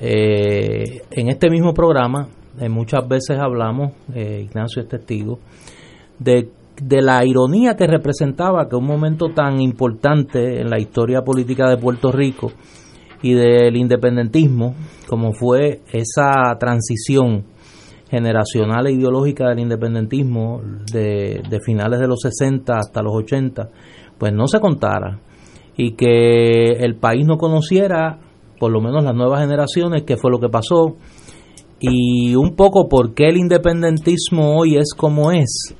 en 0.00 1.28
este 1.28 1.50
mismo 1.50 1.74
programa, 1.74 2.28
muchas 2.68 3.06
veces 3.08 3.38
hablamos, 3.38 3.92
Ignacio 4.14 4.82
es 4.82 4.88
testigo, 4.88 5.40
de 6.18 6.50
de 6.82 7.02
la 7.02 7.24
ironía 7.24 7.74
que 7.76 7.86
representaba 7.86 8.68
que 8.68 8.76
un 8.76 8.86
momento 8.86 9.28
tan 9.34 9.60
importante 9.60 10.60
en 10.60 10.70
la 10.70 10.78
historia 10.78 11.22
política 11.22 11.68
de 11.68 11.76
Puerto 11.76 12.12
Rico 12.12 12.52
y 13.22 13.34
del 13.34 13.76
independentismo, 13.76 14.74
como 15.08 15.32
fue 15.32 15.80
esa 15.92 16.56
transición 16.58 17.44
generacional 18.10 18.86
e 18.86 18.92
ideológica 18.92 19.48
del 19.48 19.60
independentismo 19.60 20.60
de, 20.92 21.42
finales 21.64 22.00
de 22.00 22.06
los 22.06 22.20
60 22.20 22.72
hasta 22.76 23.02
los 23.02 23.14
80, 23.14 23.68
pues 24.18 24.32
no 24.32 24.46
se 24.46 24.60
contara. 24.60 25.20
Y 25.76 25.92
que 25.92 26.72
el 26.72 26.96
país 26.96 27.26
no 27.26 27.36
conociera, 27.36 28.18
por 28.58 28.72
lo 28.72 28.80
menos 28.80 29.04
las 29.04 29.14
nuevas 29.14 29.40
generaciones, 29.40 30.02
qué 30.04 30.16
fue 30.16 30.30
lo 30.30 30.40
que 30.40 30.48
pasó. 30.48 30.96
Y 31.80 32.34
un 32.34 32.56
poco 32.56 32.88
por 32.88 33.14
qué 33.14 33.28
el 33.28 33.36
independentismo 33.36 34.58
hoy 34.58 34.76
es 34.76 34.94
como 34.96 35.30
es 35.30 35.76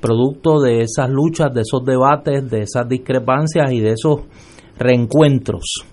producto 0.00 0.60
de 0.60 0.82
esas 0.82 1.10
luchas, 1.10 1.52
de 1.52 1.62
esos 1.62 1.84
debates, 1.84 2.48
de 2.48 2.62
esas 2.62 2.88
discrepancias 2.88 3.72
y 3.72 3.80
de 3.80 3.92
esos 3.92 4.20
reencuentros 4.78 5.84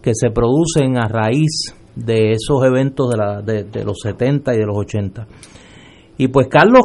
que 0.00 0.12
se 0.14 0.30
producen 0.30 0.96
a 0.96 1.08
raíz 1.08 1.74
de 1.94 2.32
esos 2.32 2.64
eventos 2.64 3.10
de, 3.10 3.16
la, 3.16 3.42
de, 3.42 3.84
los 3.84 3.98
70 4.02 4.54
y 4.54 4.58
de 4.58 4.66
los 4.66 4.76
80. 4.76 5.26
Y 6.18 6.28
pues 6.28 6.48
Carlos 6.48 6.82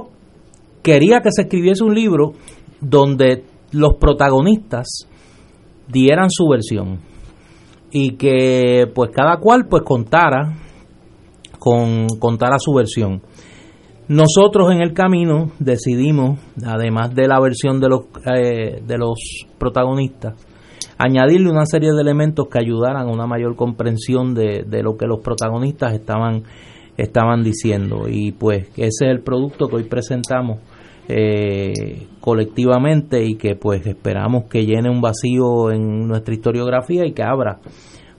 quería 0.82 1.22
que 1.22 1.32
se 1.32 1.44
escribiese 1.44 1.84
un 1.84 1.94
libro 1.94 2.34
donde 2.82 3.44
los 3.72 3.96
protagonistas 3.96 5.08
dieran 5.88 6.30
su 6.30 6.48
versión 6.48 7.00
y 7.92 8.16
que 8.16 8.92
pues 8.94 9.12
cada 9.14 9.38
cual 9.38 9.68
pues 9.70 9.84
contara 9.84 10.54
con 11.60 12.08
contara 12.20 12.58
su 12.60 12.74
versión. 12.74 13.22
Nosotros 14.08 14.72
en 14.72 14.82
el 14.82 14.94
camino 14.94 15.52
decidimos, 15.58 16.40
además 16.64 17.16
de 17.16 17.28
la 17.28 17.40
versión 17.40 17.80
de 17.80 17.90
los, 17.90 18.02
eh, 18.32 18.82
de 18.86 18.98
los 19.00 19.48
protagonistas, 19.58 20.36
añadirle 20.98 21.50
una 21.50 21.66
serie 21.66 21.92
de 21.94 22.02
elementos 22.02 22.48
que 22.48 22.60
ayudaran 22.60 23.08
a 23.08 23.12
una 23.12 23.28
mayor 23.28 23.56
comprensión 23.56 24.34
de, 24.34 24.64
de, 24.68 24.84
lo 24.84 24.98
que 24.98 25.06
los 25.06 25.20
protagonistas 25.20 25.94
estaban, 25.94 26.44
estaban 26.98 27.44
diciendo. 27.44 28.08
Y 28.10 28.32
pues 28.32 28.70
ese 28.76 29.06
es 29.06 29.12
el 29.12 29.22
producto 29.22 29.68
que 29.68 29.78
hoy 29.78 29.84
presentamos 29.84 30.60
eh, 31.08 32.08
colectivamente 32.20 33.24
y 33.24 33.36
que 33.36 33.56
pues 33.56 33.86
esperamos 33.86 34.46
que 34.46 34.66
llene 34.66 34.90
un 34.90 35.02
vacío 35.02 35.72
en 35.72 36.08
nuestra 36.08 36.34
historiografía 36.34 37.06
y 37.06 37.14
que 37.14 37.24
abra 37.24 37.60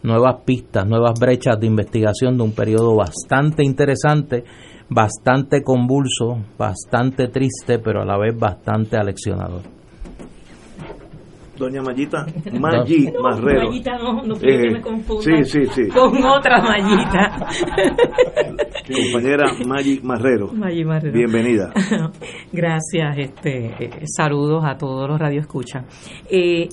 nuevas 0.03 0.43
pistas, 0.45 0.87
nuevas 0.87 1.19
brechas 1.19 1.59
de 1.59 1.67
investigación 1.67 2.37
de 2.37 2.45
un 2.45 2.53
periodo 2.53 2.95
bastante 2.95 3.64
interesante 3.64 4.45
bastante 4.89 5.62
convulso, 5.62 6.39
bastante 6.57 7.29
triste, 7.29 7.79
pero 7.79 8.03
a 8.03 8.05
la 8.05 8.19
vez 8.19 8.39
bastante 8.39 8.97
aleccionador. 8.97 9.76
Doña 11.57 11.83
Mayita, 11.83 12.27
Maggi 12.61 13.11
no, 13.11 13.23
Marrero. 13.23 13.69
Mayita 13.69 13.99
no, 13.99 14.23
no 14.23 14.35
quiero 14.35 14.59
eh, 14.59 14.63
que 14.63 14.71
me 14.75 14.81
confunda 14.81 15.45
sí, 15.45 15.45
sí, 15.45 15.67
sí. 15.67 15.89
con 15.89 16.25
otra 16.25 16.63
Mayita. 16.63 17.47
Compañera 18.87 19.47
Maggi 19.67 20.01
Marrero. 20.03 20.53
Maggi 20.53 20.85
Marrero. 20.85 21.13
Bienvenida. 21.13 21.73
Gracias, 22.53 23.19
este, 23.19 23.85
eh, 23.85 23.91
saludos 24.05 24.65
a 24.65 24.77
todos 24.77 25.09
los 25.09 25.19
radioescuchas. 25.19 25.85
Eh, 26.31 26.69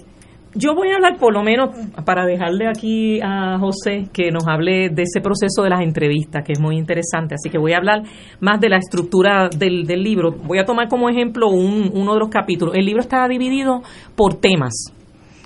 yo 0.56 0.76
voy 0.76 0.92
a 0.92 0.96
hablar 0.96 1.18
por 1.18 1.34
lo 1.34 1.44
menos 1.44 1.70
para 2.06 2.26
dejarle 2.26 2.68
aquí 2.68 3.20
a 3.22 3.58
José 3.60 4.10
que 4.14 4.32
nos 4.32 4.48
hable 4.48 4.90
de 4.90 5.04
ese 5.04 5.22
proceso 5.22 5.64
de 5.64 5.70
las 5.70 5.82
entrevistas, 5.82 6.44
que 6.44 6.54
es 6.54 6.60
muy 6.60 6.78
interesante. 6.78 7.36
Así 7.36 7.50
que 7.50 7.58
voy 7.58 7.74
a 7.74 7.78
hablar 7.78 8.04
más 8.40 8.60
de 8.60 8.70
la 8.70 8.78
estructura 8.78 9.50
del, 9.50 9.86
del 9.86 10.04
libro. 10.04 10.32
Voy 10.32 10.60
a 10.60 10.66
tomar 10.66 10.88
como 10.88 11.10
ejemplo 11.10 11.50
un, 11.50 11.92
uno 11.94 12.14
de 12.14 12.20
los 12.20 12.30
capítulos. 12.30 12.76
El 12.76 12.86
libro 12.86 13.02
está 13.02 13.28
dividido 13.28 13.82
por 14.16 14.36
temas. 14.36 14.94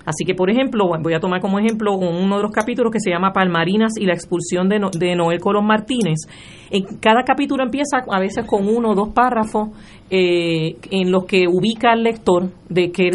Así 0.08 0.24
que, 0.24 0.36
por 0.36 0.50
ejemplo, 0.50 0.86
voy 1.02 1.14
a 1.14 1.20
tomar 1.20 1.42
como 1.42 1.60
ejemplo 1.60 1.94
uno 1.98 2.38
de 2.38 2.44
los 2.44 2.54
capítulos 2.54 2.94
que 2.94 3.02
se 3.02 3.10
llama 3.10 3.34
Palmarinas 3.34 3.98
y 4.00 4.06
la 4.06 4.14
expulsión 4.14 4.70
de, 4.70 4.80
no, 4.80 4.90
de 4.90 5.18
Noel 5.18 5.42
Colón 5.42 5.66
Martínez. 5.66 6.20
En 6.72 6.98
cada 7.02 7.24
capítulo 7.24 7.62
empieza 7.62 7.98
a 8.10 8.18
veces 8.18 8.46
con 8.46 8.70
uno 8.70 8.92
o 8.92 8.96
dos 8.96 9.10
párrafos 9.10 9.68
eh, 10.10 10.78
en 10.92 11.12
los 11.12 11.26
que 11.26 11.48
ubica 11.50 11.92
al 11.92 12.04
lector 12.04 12.50
de 12.70 12.90
qué 12.94 13.10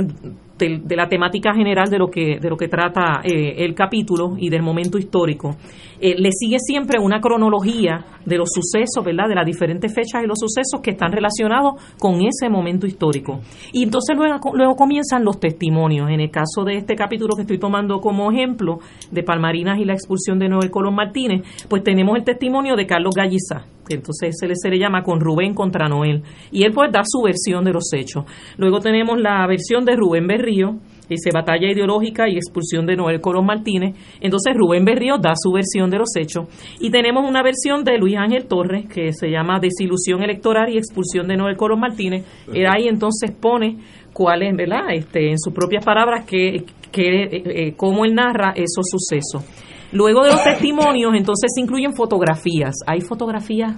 de, 0.69 0.97
la 0.97 1.09
temática 1.09 1.55
general 1.55 1.89
de 1.91 1.99
lo 1.99 2.09
que, 2.09 2.39
de 2.41 2.49
lo 2.49 2.57
que 2.57 2.69
trata 2.69 3.21
eh, 3.25 3.57
el 3.59 3.75
capítulo 3.75 4.35
y 4.39 4.49
del 4.49 4.63
momento 4.63 4.99
histórico. 4.99 5.57
Eh, 6.05 6.17
le 6.19 6.31
sigue 6.33 6.57
siempre 6.59 6.99
una 6.99 7.21
cronología 7.21 8.05
de 8.27 8.37
los 8.37 8.49
sucesos, 8.53 9.05
¿verdad? 9.05 9.29
De 9.29 9.37
las 9.37 9.47
diferentes 9.47 9.95
fechas 9.95 10.25
y 10.25 10.27
los 10.27 10.41
sucesos 10.41 10.81
que 10.83 10.91
están 10.91 11.13
relacionados 11.13 11.75
con 11.97 12.21
ese 12.23 12.49
momento 12.49 12.89
histórico. 12.89 13.39
Y 13.73 13.85
entonces 13.85 14.17
luego, 14.17 14.41
luego 14.53 14.75
comienzan 14.75 15.25
los 15.25 15.39
testimonios. 15.39 16.11
En 16.11 16.19
el 16.19 16.33
caso 16.33 16.65
de 16.65 16.77
este 16.77 16.97
capítulo 16.97 17.37
que 17.37 17.43
estoy 17.43 17.59
tomando 17.59 18.01
como 18.01 18.33
ejemplo, 18.33 18.81
de 19.13 19.23
Palmarinas 19.23 19.79
y 19.79 19.85
la 19.85 19.93
expulsión 19.93 20.41
de 20.41 20.49
Noel 20.49 20.73
Colón 20.73 20.97
Martínez, 20.97 21.43
pues 21.69 21.85
tenemos 21.85 22.17
el 22.17 22.25
testimonio 22.25 22.75
de 22.75 22.85
Carlos 22.85 23.15
Gallizá, 23.15 23.65
que 23.87 23.95
entonces 23.95 24.35
se 24.41 24.49
le, 24.49 24.55
se 24.57 24.71
le 24.71 24.81
llama 24.81 25.05
con 25.05 25.21
Rubén 25.21 25.55
contra 25.55 25.89
Noel. 25.89 26.25
Y 26.51 26.65
él 26.65 26.73
pues 26.73 26.91
da 26.91 27.03
su 27.05 27.23
versión 27.23 27.65
de 27.65 27.75
los 27.75 27.93
hechos. 27.93 28.25
Luego 28.57 28.81
tenemos 28.81 29.21
la 29.21 29.47
versión 29.47 29.85
de 29.85 29.95
Rubén 29.95 30.27
Berrío, 30.27 30.81
dice 31.09 31.31
batalla 31.33 31.71
ideológica 31.71 32.29
y 32.29 32.37
expulsión 32.37 32.87
de 32.87 32.97
Noel 32.97 33.21
Colón 33.21 33.47
Martínez. 33.47 33.97
Entonces 34.21 34.55
Rubén 34.57 34.85
Berrío 34.85 35.19
da 35.19 35.33
su 35.37 35.53
versión 35.53 35.91
de 35.91 35.99
los 35.99 36.17
hechos. 36.17 36.49
Y 36.81 36.91
tenemos 36.91 37.29
una 37.29 37.43
versión 37.43 37.85
de 37.85 37.99
Luis 37.99 38.17
Ángel 38.17 38.47
Torres 38.47 38.87
que 38.87 39.13
se 39.13 39.29
llama 39.29 39.61
desilusión 39.61 40.23
electoral 40.23 40.73
y 40.73 40.79
expulsión 40.79 41.29
de 41.29 41.37
Noel 41.37 41.57
Colón 41.57 41.81
Martínez. 41.81 42.25
Él 42.53 42.67
ahí 42.67 42.89
entonces 42.89 43.31
pone 43.33 43.77
cuál 44.13 44.43
es, 44.43 44.57
¿verdad? 44.57 44.93
Este, 44.93 45.31
en 45.31 45.39
sus 45.39 45.53
propias 45.53 45.85
palabras, 45.85 46.25
que, 46.25 46.65
que, 46.91 47.25
eh, 47.25 47.43
eh, 47.45 47.75
cómo 47.77 48.05
él 48.05 48.15
narra 48.15 48.53
esos 48.55 48.87
sucesos. 48.91 49.45
Luego 49.93 50.23
de 50.25 50.33
los 50.33 50.43
testimonios, 50.43 51.13
entonces 51.15 51.51
se 51.55 51.61
incluyen 51.61 51.93
fotografías. 51.95 52.77
Hay 52.87 53.01
fotografías 53.01 53.75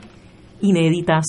inéditas. 0.60 1.24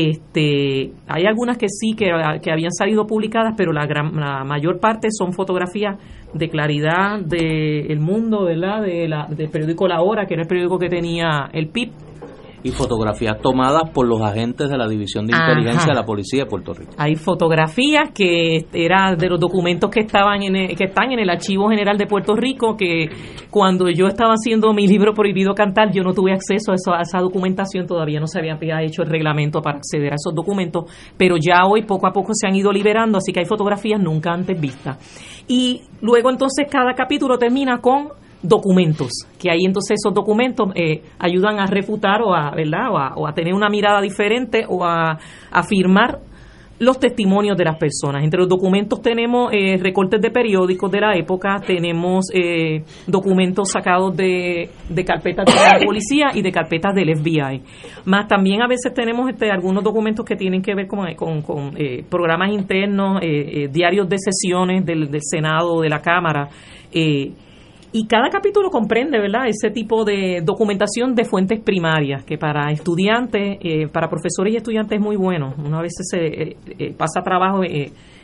Este, 0.00 0.92
hay 1.08 1.24
algunas 1.26 1.58
que 1.58 1.66
sí 1.68 1.96
que, 1.96 2.06
que 2.40 2.52
habían 2.52 2.70
salido 2.70 3.04
publicadas, 3.04 3.54
pero 3.56 3.72
la, 3.72 3.84
gran, 3.84 4.14
la 4.14 4.44
mayor 4.44 4.78
parte 4.78 5.08
son 5.10 5.32
fotografías 5.32 5.96
de 6.32 6.48
claridad 6.48 7.18
del 7.20 7.90
El 7.90 7.98
mundo, 7.98 8.44
¿verdad? 8.44 8.82
De 8.82 9.08
la, 9.08 9.26
del 9.26 9.48
periódico 9.48 9.88
La 9.88 10.00
Hora, 10.00 10.26
que 10.26 10.34
era 10.34 10.42
el 10.42 10.48
periódico 10.48 10.78
que 10.78 10.88
tenía 10.88 11.48
el 11.52 11.68
PIB 11.68 11.90
y 12.62 12.70
fotografías 12.70 13.40
tomadas 13.40 13.90
por 13.90 14.06
los 14.06 14.20
agentes 14.20 14.68
de 14.68 14.76
la 14.76 14.88
División 14.88 15.26
de 15.26 15.36
Inteligencia 15.36 15.92
de 15.92 15.94
la 15.94 16.04
Policía 16.04 16.44
de 16.44 16.46
Puerto 16.46 16.74
Rico. 16.74 16.92
Hay 16.96 17.14
fotografías 17.14 18.10
que 18.12 18.66
eran 18.72 19.16
de 19.16 19.28
los 19.28 19.38
documentos 19.38 19.90
que 19.90 20.00
estaban 20.00 20.42
en 20.42 20.76
que 20.76 20.84
están 20.84 21.12
en 21.12 21.20
el 21.20 21.30
Archivo 21.30 21.68
General 21.68 21.96
de 21.96 22.06
Puerto 22.06 22.34
Rico 22.34 22.76
que 22.76 23.08
cuando 23.50 23.88
yo 23.88 24.06
estaba 24.06 24.34
haciendo 24.34 24.72
mi 24.72 24.86
libro 24.86 25.14
Prohibido 25.14 25.54
Cantar 25.54 25.92
yo 25.92 26.02
no 26.02 26.12
tuve 26.12 26.32
acceso 26.32 26.72
a, 26.72 26.74
eso, 26.74 26.92
a 26.92 27.02
esa 27.02 27.18
documentación, 27.20 27.86
todavía 27.86 28.20
no 28.20 28.26
se 28.26 28.38
había 28.38 28.58
hecho 28.82 29.02
el 29.02 29.08
reglamento 29.08 29.60
para 29.62 29.78
acceder 29.78 30.12
a 30.12 30.16
esos 30.16 30.34
documentos, 30.34 30.84
pero 31.16 31.36
ya 31.36 31.64
hoy 31.66 31.82
poco 31.84 32.06
a 32.06 32.12
poco 32.12 32.32
se 32.34 32.46
han 32.46 32.56
ido 32.56 32.72
liberando, 32.72 33.18
así 33.18 33.32
que 33.32 33.40
hay 33.40 33.46
fotografías 33.46 34.00
nunca 34.00 34.32
antes 34.32 34.60
vistas. 34.60 34.98
Y 35.46 35.82
luego 36.00 36.30
entonces 36.30 36.66
cada 36.70 36.94
capítulo 36.94 37.38
termina 37.38 37.78
con 37.80 38.08
documentos, 38.42 39.10
que 39.38 39.50
ahí 39.50 39.64
entonces 39.64 39.96
esos 40.00 40.14
documentos 40.14 40.68
eh, 40.74 41.02
ayudan 41.18 41.58
a 41.58 41.66
refutar 41.66 42.22
o 42.22 42.34
a, 42.34 42.50
¿verdad? 42.54 42.88
O 43.16 43.26
a, 43.26 43.32
tener 43.32 43.54
una 43.54 43.68
mirada 43.68 44.00
diferente 44.00 44.64
o 44.68 44.84
a 44.84 45.18
afirmar 45.50 46.20
los 46.80 47.00
testimonios 47.00 47.56
de 47.56 47.64
las 47.64 47.76
personas. 47.76 48.22
Entre 48.22 48.38
los 48.38 48.48
documentos 48.48 49.02
tenemos 49.02 49.50
eh, 49.52 49.76
recortes 49.78 50.20
de 50.20 50.30
periódicos 50.30 50.88
de 50.92 51.00
la 51.00 51.16
época, 51.16 51.56
tenemos 51.66 52.26
eh, 52.32 52.84
documentos 53.04 53.72
sacados 53.72 54.16
de, 54.16 54.70
de, 54.88 55.04
carpetas 55.04 55.44
de 55.44 55.54
la 55.54 55.84
policía 55.84 56.28
y 56.34 56.40
de 56.40 56.52
carpetas 56.52 56.94
del 56.94 57.16
FBI. 57.16 57.62
Más 58.04 58.28
también 58.28 58.62
a 58.62 58.68
veces 58.68 58.94
tenemos 58.94 59.28
este, 59.28 59.50
algunos 59.50 59.82
documentos 59.82 60.24
que 60.24 60.36
tienen 60.36 60.62
que 60.62 60.76
ver 60.76 60.86
con, 60.86 61.42
con, 61.42 61.72
programas 62.08 62.52
internos, 62.52 63.20
diarios 63.72 64.08
de 64.08 64.16
sesiones 64.18 64.86
del, 64.86 65.10
del 65.10 65.22
Senado 65.22 65.74
o 65.74 65.82
de 65.82 65.88
la 65.88 65.98
Cámara. 65.98 66.48
Eh, 66.92 67.32
y 67.90 68.06
cada 68.06 68.28
capítulo 68.28 68.68
comprende, 68.68 69.18
¿verdad?, 69.18 69.46
ese 69.46 69.70
tipo 69.70 70.04
de 70.04 70.42
documentación 70.44 71.14
de 71.14 71.24
fuentes 71.24 71.60
primarias, 71.60 72.22
que 72.22 72.36
para 72.36 72.70
estudiantes, 72.70 73.58
eh, 73.62 73.88
para 73.88 74.08
profesores 74.08 74.52
y 74.52 74.56
estudiantes 74.56 74.98
es 74.98 75.04
muy 75.04 75.16
bueno. 75.16 75.54
Una 75.64 75.80
vez 75.80 75.94
se 75.98 76.18
eh, 76.18 76.56
eh, 76.78 76.94
pasa 76.96 77.22
trabajo 77.22 77.62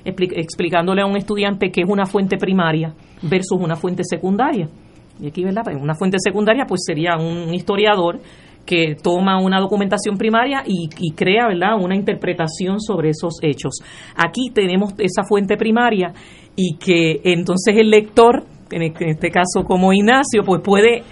explicándole 0.04 1.00
a 1.00 1.06
un 1.06 1.16
estudiante 1.16 1.70
qué 1.70 1.80
es 1.80 1.88
una 1.88 2.04
fuente 2.04 2.36
primaria 2.36 2.92
versus 3.22 3.58
una 3.58 3.74
fuente 3.74 4.02
secundaria. 4.04 4.68
Y 5.18 5.28
aquí, 5.28 5.42
¿verdad?, 5.42 5.62
pues, 5.64 5.76
una 5.80 5.94
fuente 5.94 6.18
secundaria 6.20 6.66
pues 6.66 6.82
sería 6.84 7.16
un 7.16 7.54
historiador 7.54 8.20
que 8.66 8.96
toma 9.02 9.40
una 9.40 9.60
documentación 9.60 10.16
primaria 10.16 10.62
y, 10.66 10.88
y, 10.98 11.12
crea 11.12 11.48
¿verdad? 11.48 11.78
una 11.78 11.94
interpretación 11.94 12.80
sobre 12.80 13.10
esos 13.10 13.34
hechos. 13.42 13.74
Aquí 14.16 14.50
tenemos 14.54 14.94
esa 14.98 15.22
fuente 15.28 15.56
primaria 15.56 16.12
y 16.56 16.76
que 16.76 17.20
entonces 17.24 17.76
el 17.76 17.90
lector 17.90 18.44
en 18.70 18.82
este 18.82 19.30
caso 19.30 19.64
como 19.64 19.92
Ignacio, 19.92 20.42
pues 20.44 20.60
puede 20.62 21.02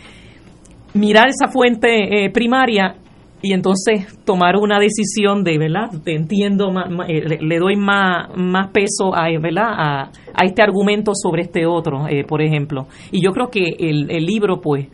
mirar 0.94 1.28
esa 1.28 1.48
fuente 1.50 2.24
eh, 2.24 2.30
primaria 2.30 2.96
y 3.40 3.52
entonces 3.54 4.06
tomar 4.24 4.56
una 4.56 4.78
decisión 4.78 5.42
de, 5.42 5.58
¿verdad? 5.58 5.90
entiendo, 6.06 6.72
eh, 7.08 7.38
le, 7.40 7.58
doy 7.58 7.74
más, 7.74 8.28
más 8.36 8.70
peso 8.70 9.14
a, 9.14 9.28
¿verdad? 9.40 9.66
A, 9.66 10.10
este 10.44 10.62
argumento 10.62 11.12
sobre 11.14 11.42
este 11.42 11.66
otro, 11.66 12.06
eh, 12.08 12.24
por 12.24 12.40
ejemplo. 12.40 12.86
Y 13.10 13.22
yo 13.22 13.32
creo 13.32 13.48
que 13.48 13.64
el, 13.80 14.10
el 14.10 14.24
libro, 14.24 14.60
pues, 14.60 14.86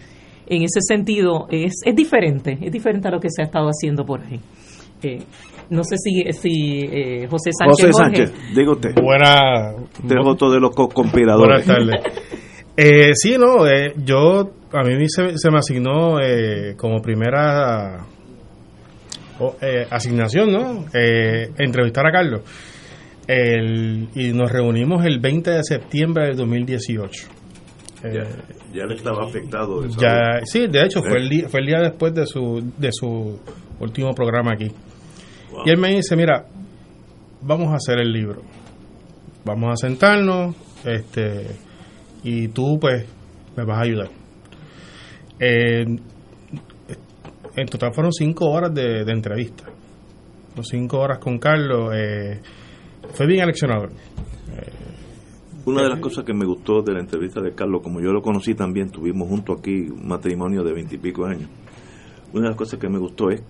en 0.47 0.63
ese 0.63 0.81
sentido, 0.81 1.47
es, 1.51 1.75
es 1.85 1.95
diferente, 1.95 2.59
es 2.63 2.73
diferente 2.73 3.09
a 3.09 3.11
lo 3.11 3.21
que 3.21 3.29
se 3.29 3.43
ha 3.43 3.45
estado 3.45 3.69
haciendo 3.69 4.05
por 4.07 4.23
ahí. 4.23 4.41
no 5.69 5.85
sé 5.85 5.97
si, 5.99 6.25
si 6.33 7.27
José 7.29 7.51
Sánchez. 7.53 7.87
José 7.87 7.93
Sánchez, 7.93 8.33
digo 8.57 8.73
usted. 8.73 8.95
Buena. 8.95 9.75
De 10.03 10.15
de 10.15 10.61
los 10.61 10.71
conspiradores. 10.75 11.67
Buenas 11.67 11.67
tardes. 11.67 12.39
Eh, 12.81 13.11
sí, 13.13 13.37
no, 13.37 13.67
eh, 13.67 13.93
yo, 13.97 14.53
a 14.71 14.85
mí 14.85 15.09
se, 15.09 15.51
me 15.51 15.59
asignó 15.59 16.21
eh, 16.21 16.77
como 16.77 17.03
primera 17.03 18.07
eh, 19.61 19.85
asignación, 19.91 20.53
¿no? 20.53 20.85
entrevistar 20.93 22.07
a 22.07 22.13
Carlos. 22.13 22.43
y 24.15 24.33
nos 24.33 24.53
reunimos 24.53 25.05
el 25.05 25.19
20 25.19 25.51
de 25.51 25.65
septiembre 25.65 26.27
del 26.27 26.37
2018. 26.37 27.29
Ya, 28.73 28.85
le 28.87 28.95
estaba 28.95 29.25
afectado. 29.25 29.85
ya, 29.89 30.45
sí, 30.45 30.69
de 30.69 30.85
hecho, 30.85 31.03
fue 31.03 31.19
el, 31.19 31.29
día, 31.29 31.49
fue 31.49 31.59
el 31.59 31.67
día 31.67 31.81
después 31.81 32.15
de 32.15 32.27
su, 32.27 32.63
de 32.77 32.91
su 32.93 33.41
último 33.81 34.15
programa 34.15 34.53
aquí. 34.53 34.71
Y 35.67 35.71
él 35.71 35.79
me 35.79 35.97
dice, 35.97 36.15
mira, 36.15 36.47
vamos 37.43 37.73
a 37.73 37.75
hacer 37.75 37.99
el 37.99 38.13
libro. 38.13 38.41
Vamos 39.45 39.73
a 39.73 39.89
sentarnos, 39.89 40.55
este 40.85 41.67
y 42.23 42.49
tú 42.49 42.79
pues 42.81 43.07
me 43.57 43.65
vas 43.65 43.79
a 43.79 43.83
ayudar. 43.83 44.11
en 45.39 46.01
total 47.71 47.93
fueron 47.93 48.13
cinco 48.13 48.51
horas 48.51 48.73
de, 48.75 49.03
entrevista. 49.03 49.65
cinco 50.63 50.99
horas 50.99 51.19
con 51.19 51.39
Carlos. 51.39 51.93
Eh, 51.95 52.41
fue 53.13 53.27
bien 53.27 53.43
aleccionador. 53.43 53.91
Una 55.65 55.83
de 55.83 55.91
las 55.91 56.01
cosas 56.01 56.25
que 56.25 56.33
me 56.33 56.47
gustó 56.47 56.81
de 56.81 56.95
la 56.95 57.01
entrevista 57.01 57.43
de 57.43 57.55
Carlos, 57.55 57.83
como 57.83 58.01
yo 58.01 58.11
lo 58.11 58.23
conocí 58.23 58.55
también, 58.55 58.91
tuvimos 58.91 59.29
junto 59.29 59.53
aquí 59.53 59.91
un 59.91 60.09
matrimonio 60.09 60.63
de 60.63 60.73
veintipico 60.73 61.27
años. 61.27 61.51
Una 62.33 62.45
de 62.45 62.49
las 62.49 62.57
cosas 62.57 62.81
que 62.81 62.89
me 62.89 62.99
gustó 62.99 63.29
es 63.31 63.43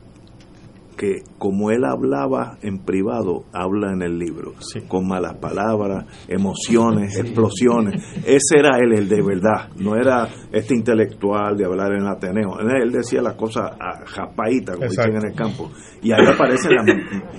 que 0.98 1.22
como 1.38 1.70
él 1.70 1.84
hablaba 1.84 2.58
en 2.60 2.84
privado, 2.84 3.44
habla 3.52 3.92
en 3.92 4.02
el 4.02 4.18
libro, 4.18 4.54
con 4.88 5.06
malas 5.06 5.36
palabras, 5.36 6.04
emociones, 6.26 7.16
explosiones. 7.16 8.02
Ese 8.26 8.58
era 8.58 8.78
él, 8.78 8.92
el 8.92 9.08
de 9.08 9.22
verdad, 9.22 9.70
no 9.76 9.94
era 9.94 10.28
este 10.52 10.74
intelectual 10.74 11.56
de 11.56 11.64
hablar 11.64 11.92
en 11.92 12.04
Ateneo. 12.04 12.58
Él 12.58 12.90
decía 12.90 13.22
las 13.22 13.34
cosas 13.34 13.70
a 13.80 14.04
japaita, 14.04 14.74
como 14.74 14.88
dicen 14.88 15.16
en 15.16 15.30
el 15.30 15.34
campo. 15.34 15.70
Y 16.02 16.10
ahí 16.10 16.26
aparecen 16.26 16.72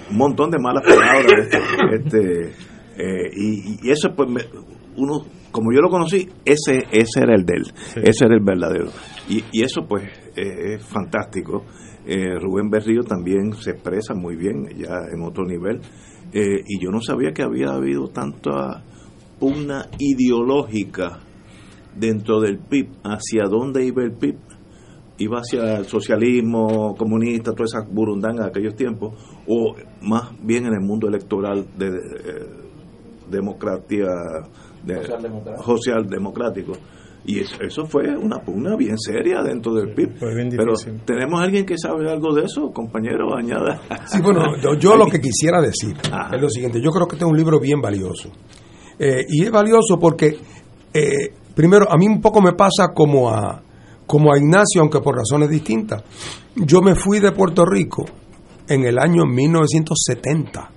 un 0.10 0.18
montón 0.18 0.49
de 0.49 0.57
malas 0.57 0.84
palabras. 0.84 1.49
Este, 1.91 2.51
eh, 2.97 3.30
y, 3.36 3.89
eso, 3.91 4.10
pues, 4.16 4.30
uno, 4.95 5.26
como 5.51 5.74
yo 5.74 5.82
lo 5.82 5.89
conocí, 5.89 6.30
ese, 6.45 6.86
ese 6.91 7.22
era 7.22 7.36
el 7.36 7.45
de 7.45 7.53
él, 7.55 7.64
ese 8.03 8.26
era 8.26 8.36
el 8.36 8.43
verdadero. 8.43 8.89
Y, 9.28 9.43
y 9.51 9.64
eso, 9.64 9.82
pues, 9.88 10.03
eh, 10.36 10.76
es 10.76 10.86
fantástico 10.86 11.66
eh, 12.06 12.39
Rubén 12.39 12.70
Berrío 12.70 13.04
también 13.04 13.54
se 13.54 13.72
expresa 13.72 14.14
muy 14.14 14.36
bien, 14.36 14.68
ya 14.78 15.08
en 15.12 15.22
otro 15.24 15.45
nivel. 15.45 15.82
Eh, 16.32 16.64
y 16.68 16.80
yo 16.84 16.91
no 16.91 17.02
sabía 17.02 17.32
que 17.32 17.43
había 17.43 17.72
habido 17.74 18.08
tanta 18.08 18.84
pugna 19.39 19.88
ideológica 19.97 21.20
dentro 21.95 22.39
del 22.39 22.60
PIB. 22.60 22.89
¿Hacia 23.04 23.45
dónde 23.50 23.86
iba 23.86 24.04
el 24.04 24.14
PIB? 24.14 24.38
¿Iba 25.18 25.39
hacia 25.39 25.78
el 25.78 25.86
socialismo 25.86 26.95
comunista, 26.95 27.52
toda 27.52 27.66
esa 27.66 27.82
burundanga 27.89 28.43
de 28.43 28.50
aquellos 28.50 28.76
tiempos? 28.76 29.16
¿O 29.47 29.76
más 30.02 30.32
bien 30.41 30.66
en 30.66 30.74
el 30.74 30.82
mundo 30.82 31.08
electoral 31.08 31.66
de, 31.78 31.88
eh, 31.88 32.45
democracia, 33.30 34.08
social 35.66 36.08
democrático? 36.08 36.74
Y 37.26 37.39
eso, 37.41 37.86
fue 37.86 38.15
una 38.17 38.39
pugna 38.39 38.76
bien 38.76 38.97
seria 38.97 39.41
dentro 39.43 39.74
del 39.74 39.93
PIB. 39.93 40.20
Pero 40.20 40.74
tenemos 41.05 41.39
alguien 41.39 41.65
que 41.65 41.78
sabe 41.78 42.09
algo 42.09 42.34
de 42.34 42.45
eso, 42.45 42.72
compañero, 42.72 43.36
añada. 43.38 43.82
Sí, 44.05 44.22
bueno, 44.22 44.41
yo, 44.80 44.95
lo 44.95 45.05
que 45.07 45.20
quisiera 45.20 45.61
decir 45.61 45.95
es 46.34 46.41
lo 46.41 46.49
siguiente, 46.49 46.82
yo 46.82 46.91
creo 46.91 47.07
que 47.07 47.15
este 47.15 47.26
es 47.26 47.32
un 47.32 47.38
libro 47.38 47.59
bien 47.59 47.82
valioso. 47.82 48.30
Eh, 48.97 49.26
y 49.28 49.43
es 49.43 49.51
valioso 49.51 49.97
porque, 49.99 50.38
eh, 50.93 51.34
primero, 51.53 51.91
a 51.91 51.97
mí 51.97 52.07
un 52.07 52.22
poco 52.22 52.41
me 52.41 52.53
pasa 52.53 52.93
como 52.93 53.30
a, 53.30 53.61
como 54.05 54.34
a 54.34 54.38
Ignacio, 54.38 54.82
aunque 54.82 54.99
por 54.99 55.15
razones 55.15 55.49
distintas. 55.49 56.03
Yo 56.55 56.82
me 56.82 56.95
fui 56.95 57.20
de 57.20 57.32
Puerto 57.32 57.63
Rico 57.63 58.05
en 58.67 58.86
el 58.86 58.97
año 58.97 59.26
1970, 59.26 60.72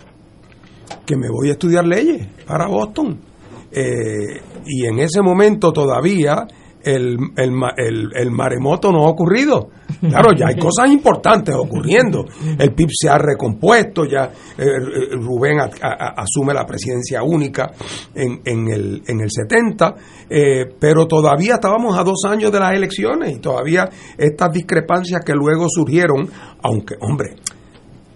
que 1.07 1.17
me 1.17 1.29
voy 1.31 1.49
a 1.49 1.53
estudiar 1.53 1.87
leyes 1.87 2.27
para 2.47 2.67
Boston. 2.69 3.32
Eh, 3.75 4.41
y 4.67 4.87
en 4.87 4.99
ese 4.99 5.23
momento 5.23 5.73
todavía 5.73 6.47
el, 6.85 7.17
el, 7.37 7.53
el, 7.77 8.11
el, 8.15 8.31
maremoto 8.31 8.91
no 8.91 9.05
ha 9.05 9.11
ocurrido. 9.11 9.71
Claro, 10.01 10.31
ya 10.37 10.49
hay 10.49 10.57
cosas 10.59 10.91
importantes 10.91 11.55
ocurriendo. 11.55 12.27
El 12.59 12.75
PIB 12.75 12.89
se 12.93 13.09
ha 13.09 13.19
recompuesto, 13.19 14.05
ya 14.05 14.31
eh, 14.59 14.65
Rubén 15.13 15.61
a, 15.61 15.71
a, 15.81 16.23
asume 16.23 16.53
la 16.53 16.67
presidencia 16.67 17.23
única 17.23 17.73
en, 18.15 18.41
en, 18.45 18.69
el, 18.73 19.03
en 19.07 19.21
el 19.21 19.31
70, 19.31 19.95
eh, 20.29 20.67
pero 20.79 21.07
todavía 21.07 21.55
estábamos 21.55 21.99
a 21.99 22.05
dos 22.05 22.25
años 22.27 22.51
de 22.51 22.61
las 22.61 22.75
elecciones 22.75 23.37
y 23.37 23.39
todavía 23.39 23.89
estas 24.19 24.53
discrepancias 24.53 25.23
que 25.25 25.35
luego 25.35 25.67
surgieron, 25.69 26.29
aunque, 26.63 26.97
hombre, 27.01 27.37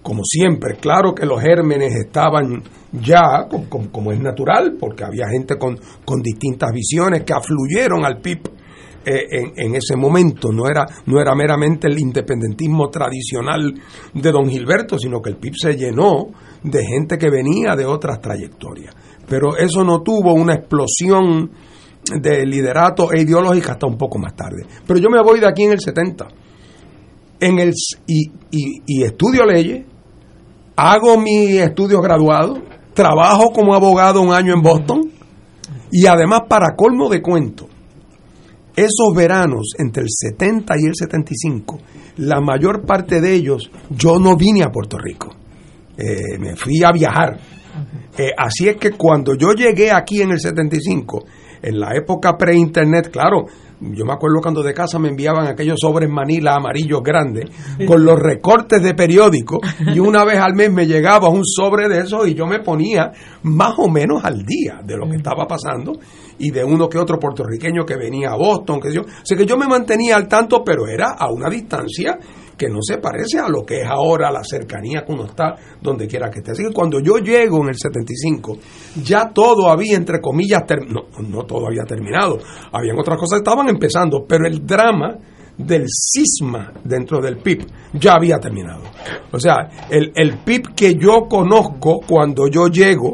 como 0.03 0.23
siempre, 0.25 0.77
claro 0.77 1.15
que 1.15 1.27
los 1.27 1.41
gérmenes 1.41 1.95
estaban 1.97 2.63
ya, 3.03 3.47
como, 3.49 3.91
como, 3.91 4.13
es 4.13 4.21
natural, 4.21 4.77
porque 4.79 5.05
había 5.05 5.29
gente 5.29 5.57
con, 5.59 5.79
con 6.05 6.21
distintas 6.23 6.71
visiones 6.73 7.25
que 7.25 7.33
afluyeron 7.33 8.05
al 8.05 8.21
PIB 8.21 8.41
eh, 9.05 9.27
en, 9.31 9.53
en, 9.57 9.75
ese 9.75 9.97
momento. 9.97 10.51
No 10.53 10.69
era, 10.69 10.87
no 11.07 11.21
era 11.21 11.35
meramente 11.35 11.87
el 11.87 11.99
independentismo 11.99 12.89
tradicional 12.89 13.75
de 14.15 14.33
don 14.33 14.49
Gilberto, 14.49 14.99
sino 14.99 15.21
que 15.21 15.31
el 15.31 15.37
PIB 15.37 15.55
se 15.57 15.77
llenó 15.77 16.29
de 16.63 16.85
gente 16.85 17.19
que 17.19 17.31
venía 17.31 17.75
de 17.77 17.85
otras 17.85 18.21
trayectorias. 18.21 18.95
Pero 19.29 19.57
eso 19.57 19.85
no 19.85 20.03
tuvo 20.03 20.35
una 20.35 20.55
explosión 20.55 21.51
de 22.21 22.47
liderato 22.47 23.13
e 23.13 23.23
ideológica 23.23 23.73
hasta 23.73 23.87
un 23.87 23.97
poco 23.97 24.19
más 24.19 24.35
tarde. 24.35 24.65
Pero 24.87 25.01
yo 25.01 25.11
me 25.11 25.23
voy 25.23 25.41
de 25.41 25.49
aquí 25.49 25.65
en 25.65 25.73
el 25.73 25.81
70 25.81 26.29
en 27.41 27.59
el, 27.59 27.73
y, 28.07 28.31
y, 28.51 28.83
y 28.87 29.03
estudio 29.05 29.45
leyes, 29.45 29.85
hago 30.77 31.19
mi 31.19 31.59
estudio 31.59 32.01
graduado, 32.01 32.63
trabajo 32.97 33.53
como 33.53 33.75
abogado 33.75 34.23
un 34.23 34.33
año 34.33 34.55
en 34.55 34.63
Boston 34.63 35.13
y 35.93 36.07
además 36.07 36.41
para 36.49 36.75
colmo 36.75 37.09
de 37.11 37.21
cuento, 37.23 37.69
esos 38.75 39.15
veranos 39.15 39.75
entre 39.79 40.03
el 40.03 40.09
70 40.11 40.75
y 40.79 40.87
el 40.87 40.95
75, 40.95 41.79
la 42.17 42.41
mayor 42.41 42.85
parte 42.85 43.21
de 43.21 43.35
ellos 43.35 43.71
yo 43.91 44.19
no 44.19 44.37
vine 44.37 44.65
a 44.65 44.73
Puerto 44.73 44.99
Rico, 44.99 45.35
eh, 45.97 46.39
me 46.41 46.57
fui 46.57 46.83
a 46.83 46.91
viajar. 46.91 47.39
Eh, 48.19 48.31
así 48.37 48.67
es 48.67 48.77
que 48.77 48.93
cuando 48.93 49.35
yo 49.35 49.53
llegué 49.53 49.93
aquí 49.93 50.23
en 50.23 50.31
el 50.31 50.41
75, 50.41 51.25
en 51.63 51.79
la 51.79 51.95
época 51.95 52.37
pre-internet, 52.39 53.11
claro, 53.13 53.45
yo 53.81 54.05
me 54.05 54.13
acuerdo 54.13 54.41
cuando 54.41 54.63
de 54.63 54.73
casa 54.73 54.99
me 54.99 55.09
enviaban 55.09 55.47
aquellos 55.47 55.79
sobres 55.81 56.09
manila 56.09 56.55
amarillos 56.55 57.03
grandes 57.03 57.51
con 57.87 58.05
los 58.05 58.19
recortes 58.19 58.83
de 58.83 58.95
periódico 58.95 59.61
y 59.95 59.99
una 59.99 60.25
vez 60.25 60.39
al 60.39 60.55
mes 60.55 60.73
me 60.73 60.87
llegaba 60.87 61.29
un 61.29 61.45
sobre 61.45 61.89
de 61.89 62.01
eso 62.01 62.27
y 62.27 62.35
yo 62.35 62.47
me 62.47 62.61
ponía 62.61 63.13
más 63.43 63.75
o 63.79 63.89
menos 63.89 64.25
al 64.25 64.45
día 64.45 64.81
de 64.83 64.97
lo 64.97 65.09
que 65.09 65.17
estaba 65.17 65.47
pasando 65.47 65.93
y 66.39 66.51
de 66.51 66.65
uno 66.65 66.89
que 66.89 66.99
otro 66.99 67.19
puertorriqueño 67.19 67.85
que 67.85 67.97
venía 67.97 68.31
a 68.31 68.37
Boston, 68.37 68.81
que 68.81 68.93
yo, 68.93 69.03
o 69.03 69.25
sea 69.25 69.37
que 69.37 69.47
yo 69.47 69.57
me 69.57 69.67
mantenía 69.67 70.17
al 70.17 70.29
tanto, 70.29 70.63
pero 70.65 70.87
era 70.87 71.15
a 71.19 71.31
una 71.31 71.49
distancia 71.49 72.19
que 72.57 72.69
no 72.69 72.79
se 72.81 72.99
parece 72.99 73.39
a 73.39 73.49
lo 73.49 73.65
que 73.65 73.83
es 73.83 73.87
ahora 73.87 74.31
la 74.31 74.43
cercanía 74.43 75.05
que 75.05 75.13
uno 75.13 75.27
está 75.27 75.55
donde 75.81 76.07
quiera 76.07 76.31
que 76.31 76.39
esté. 76.39 76.53
Así 76.53 76.63
que 76.65 76.73
cuando 76.73 77.01
yo 77.01 77.19
llego 77.19 77.63
en 77.63 77.69
el 77.69 77.77
75, 77.77 78.59
ya 79.05 79.31
todo 79.33 79.69
había, 79.69 79.97
entre 79.97 80.21
comillas, 80.21 80.63
no, 80.89 81.07
no 81.23 81.43
todo 81.45 81.67
había 81.67 81.85
terminado. 81.85 82.39
Habían 82.73 82.99
otras 82.99 83.19
cosas 83.19 83.41
que 83.41 83.51
estaban 83.51 83.69
empezando, 83.69 84.25
pero 84.27 84.47
el 84.47 84.67
drama 84.67 85.19
del 85.59 85.87
cisma 85.89 86.73
dentro 86.85 87.21
del 87.21 87.39
PIB 87.39 87.67
ya 87.95 88.15
había 88.15 88.39
terminado. 88.39 88.83
O 89.33 89.39
sea, 89.39 89.87
el, 89.91 90.13
el 90.15 90.39
PIB 90.39 90.75
que 90.75 90.95
yo 90.95 91.27
conozco 91.29 92.01
cuando 92.07 92.47
yo 92.49 92.69
llego 92.69 93.13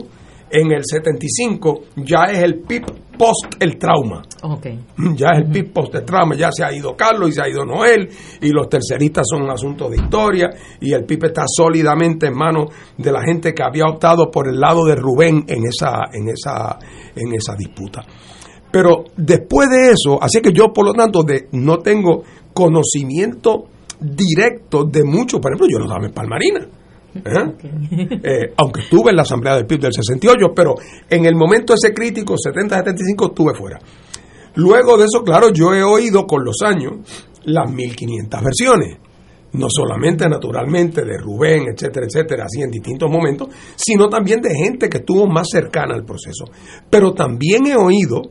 en 0.51 0.73
el 0.73 0.83
75 0.85 1.81
ya 1.97 2.25
es 2.25 2.43
el 2.43 2.61
PIB 2.61 2.85
post 3.17 3.57
el 3.61 3.79
trauma. 3.79 4.23
Okay. 4.43 4.79
Ya 5.17 5.29
es 5.33 5.39
el 5.39 5.51
PIB 5.51 5.73
post 5.73 5.95
el 5.95 6.05
trauma, 6.05 6.35
ya 6.35 6.51
se 6.51 6.65
ha 6.65 6.73
ido 6.73 6.97
Carlos 6.97 7.31
y 7.31 7.33
se 7.33 7.43
ha 7.43 7.49
ido 7.49 7.65
Noel 7.65 8.09
y 8.41 8.51
los 8.51 8.69
terceristas 8.69 9.27
son 9.29 9.43
un 9.43 9.51
asunto 9.51 9.89
de 9.89 9.97
historia 9.97 10.51
y 10.81 10.93
el 10.93 11.05
PIB 11.05 11.27
está 11.27 11.45
sólidamente 11.47 12.27
en 12.27 12.35
manos 12.35 12.71
de 12.97 13.13
la 13.13 13.23
gente 13.23 13.53
que 13.53 13.63
había 13.63 13.85
optado 13.85 14.31
por 14.31 14.49
el 14.49 14.59
lado 14.59 14.85
de 14.85 14.95
Rubén 14.95 15.45
en 15.47 15.67
esa 15.67 16.11
en 16.13 16.29
esa 16.29 16.79
en 17.15 17.35
esa 17.35 17.55
disputa. 17.57 18.03
Pero 18.73 19.05
después 19.17 19.69
de 19.69 19.91
eso, 19.91 20.23
así 20.23 20.41
que 20.41 20.53
yo 20.53 20.73
por 20.73 20.87
lo 20.87 20.95
tanto 20.95 21.23
de, 21.23 21.49
no 21.53 21.79
tengo 21.79 22.23
conocimiento 22.55 23.65
directo 24.01 24.85
de 24.85 25.05
mucho, 25.05 25.41
por 25.41 25.53
ejemplo, 25.53 25.69
yo 25.71 25.79
no 25.79 25.85
estaba 25.85 26.07
en 26.07 26.13
Palmarina. 26.13 26.67
¿Eh? 27.15 27.21
Eh, 28.25 28.53
aunque 28.57 28.83
estuve 28.83 29.11
en 29.11 29.17
la 29.17 29.23
asamblea 29.23 29.57
del 29.57 29.67
PIB 29.67 29.81
del 29.81 29.93
68, 29.93 30.53
pero 30.55 30.75
en 31.09 31.25
el 31.25 31.35
momento 31.35 31.75
ese 31.75 31.93
crítico, 31.93 32.35
70-75, 32.35 33.29
estuve 33.29 33.55
fuera. 33.55 33.79
Luego 34.55 34.97
de 34.97 35.05
eso, 35.05 35.23
claro, 35.25 35.51
yo 35.53 35.75
he 35.75 35.83
oído 35.83 36.27
con 36.27 36.45
los 36.45 36.57
años 36.63 36.93
las 37.45 37.71
1500 37.71 38.43
versiones, 38.43 38.99
no 39.53 39.67
solamente 39.69 40.29
naturalmente 40.29 41.05
de 41.05 41.19
Rubén, 41.19 41.65
etcétera, 41.73 42.07
etcétera, 42.07 42.45
así 42.45 42.63
en 42.63 42.71
distintos 42.71 43.11
momentos, 43.11 43.49
sino 43.75 44.09
también 44.09 44.41
de 44.41 44.55
gente 44.55 44.89
que 44.89 44.99
estuvo 44.99 45.27
más 45.27 45.49
cercana 45.51 45.95
al 45.95 46.05
proceso. 46.05 46.45
Pero 46.89 47.13
también 47.13 47.67
he 47.67 47.77
oído 47.77 48.23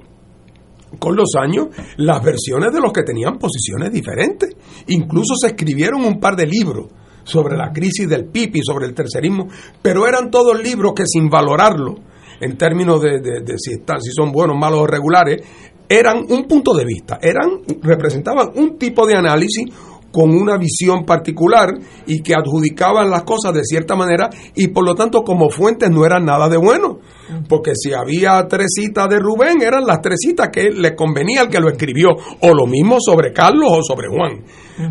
con 0.99 1.15
los 1.15 1.35
años 1.39 1.67
las 1.97 2.23
versiones 2.23 2.71
de 2.73 2.81
los 2.81 2.91
que 2.93 3.03
tenían 3.03 3.37
posiciones 3.37 3.91
diferentes. 3.91 4.49
Incluso 4.87 5.35
se 5.35 5.47
escribieron 5.47 6.03
un 6.05 6.19
par 6.19 6.35
de 6.35 6.45
libros 6.45 6.87
sobre 7.31 7.57
la 7.57 7.71
crisis 7.71 8.07
del 8.07 8.25
PIB 8.25 8.57
y 8.57 8.61
sobre 8.63 8.85
el 8.85 8.93
tercerismo, 8.93 9.47
pero 9.81 10.07
eran 10.07 10.29
todos 10.29 10.61
libros 10.61 10.93
que 10.95 11.03
sin 11.05 11.29
valorarlo, 11.29 11.95
en 12.39 12.57
términos 12.57 13.01
de, 13.01 13.19
de, 13.19 13.41
de 13.41 13.53
si, 13.57 13.73
están, 13.73 14.01
si 14.01 14.11
son 14.11 14.31
buenos, 14.31 14.57
malos 14.57 14.81
o 14.81 14.87
regulares, 14.87 15.41
eran 15.87 16.25
un 16.29 16.47
punto 16.47 16.73
de 16.73 16.85
vista, 16.85 17.19
eran, 17.21 17.61
representaban 17.81 18.49
un 18.55 18.77
tipo 18.77 19.05
de 19.05 19.15
análisis 19.15 19.65
con 20.11 20.31
una 20.31 20.57
visión 20.57 21.05
particular 21.05 21.69
y 22.05 22.21
que 22.21 22.33
adjudicaban 22.35 23.09
las 23.09 23.23
cosas 23.23 23.53
de 23.53 23.63
cierta 23.63 23.95
manera 23.95 24.29
y 24.55 24.67
por 24.67 24.85
lo 24.85 24.93
tanto 24.93 25.21
como 25.23 25.49
fuentes 25.49 25.89
no 25.89 26.05
eran 26.05 26.25
nada 26.25 26.49
de 26.49 26.57
bueno. 26.57 26.99
Porque 27.47 27.71
si 27.75 27.93
había 27.93 28.45
tres 28.47 28.67
citas 28.75 29.07
de 29.09 29.19
Rubén, 29.19 29.61
eran 29.61 29.85
las 29.85 30.01
tres 30.01 30.17
citas 30.19 30.49
que 30.51 30.69
le 30.69 30.95
convenía 30.95 31.41
al 31.41 31.49
que 31.49 31.61
lo 31.61 31.69
escribió, 31.69 32.09
o 32.41 32.53
lo 32.53 32.67
mismo 32.67 32.97
sobre 32.99 33.31
Carlos 33.31 33.69
o 33.71 33.83
sobre 33.83 34.07
Juan. 34.09 34.43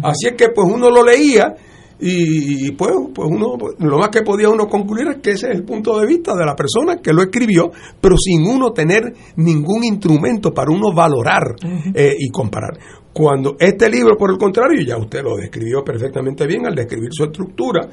Así 0.03 0.29
es 0.29 0.35
que 0.35 0.49
pues 0.55 0.67
uno 0.73 0.89
lo 0.91 1.05
leía 1.05 1.55
y 2.01 2.73
pues, 2.73 2.93
pues 3.15 3.29
uno 3.31 3.57
lo 3.79 3.99
más 3.99 4.09
que 4.09 4.23
podía 4.23 4.49
uno 4.49 4.67
concluir 4.67 5.09
es 5.09 5.17
que 5.19 5.31
ese 5.33 5.49
es 5.49 5.57
el 5.57 5.65
punto 5.65 5.99
de 5.99 6.07
vista 6.07 6.35
de 6.35 6.47
la 6.47 6.57
persona 6.57 6.97
que 7.03 7.13
lo 7.13 7.23
escribió, 7.23 7.71
pero 8.01 8.17
sin 8.17 8.47
uno 8.47 8.73
tener 8.73 9.13
ningún 9.37 9.85
instrumento 9.85 10.53
para 10.53 10.73
uno 10.73 10.95
valorar 10.95 11.55
eh, 11.95 12.15
y 12.19 12.31
comparar. 12.31 12.79
Cuando 13.13 13.57
este 13.59 13.91
libro, 13.91 14.17
por 14.17 14.31
el 14.31 14.39
contrario, 14.39 14.81
ya 14.87 14.97
usted 14.97 15.23
lo 15.23 15.37
describió 15.37 15.83
perfectamente 15.85 16.47
bien 16.47 16.67
al 16.67 16.75
describir 16.75 17.11
su 17.13 17.25
estructura, 17.25 17.89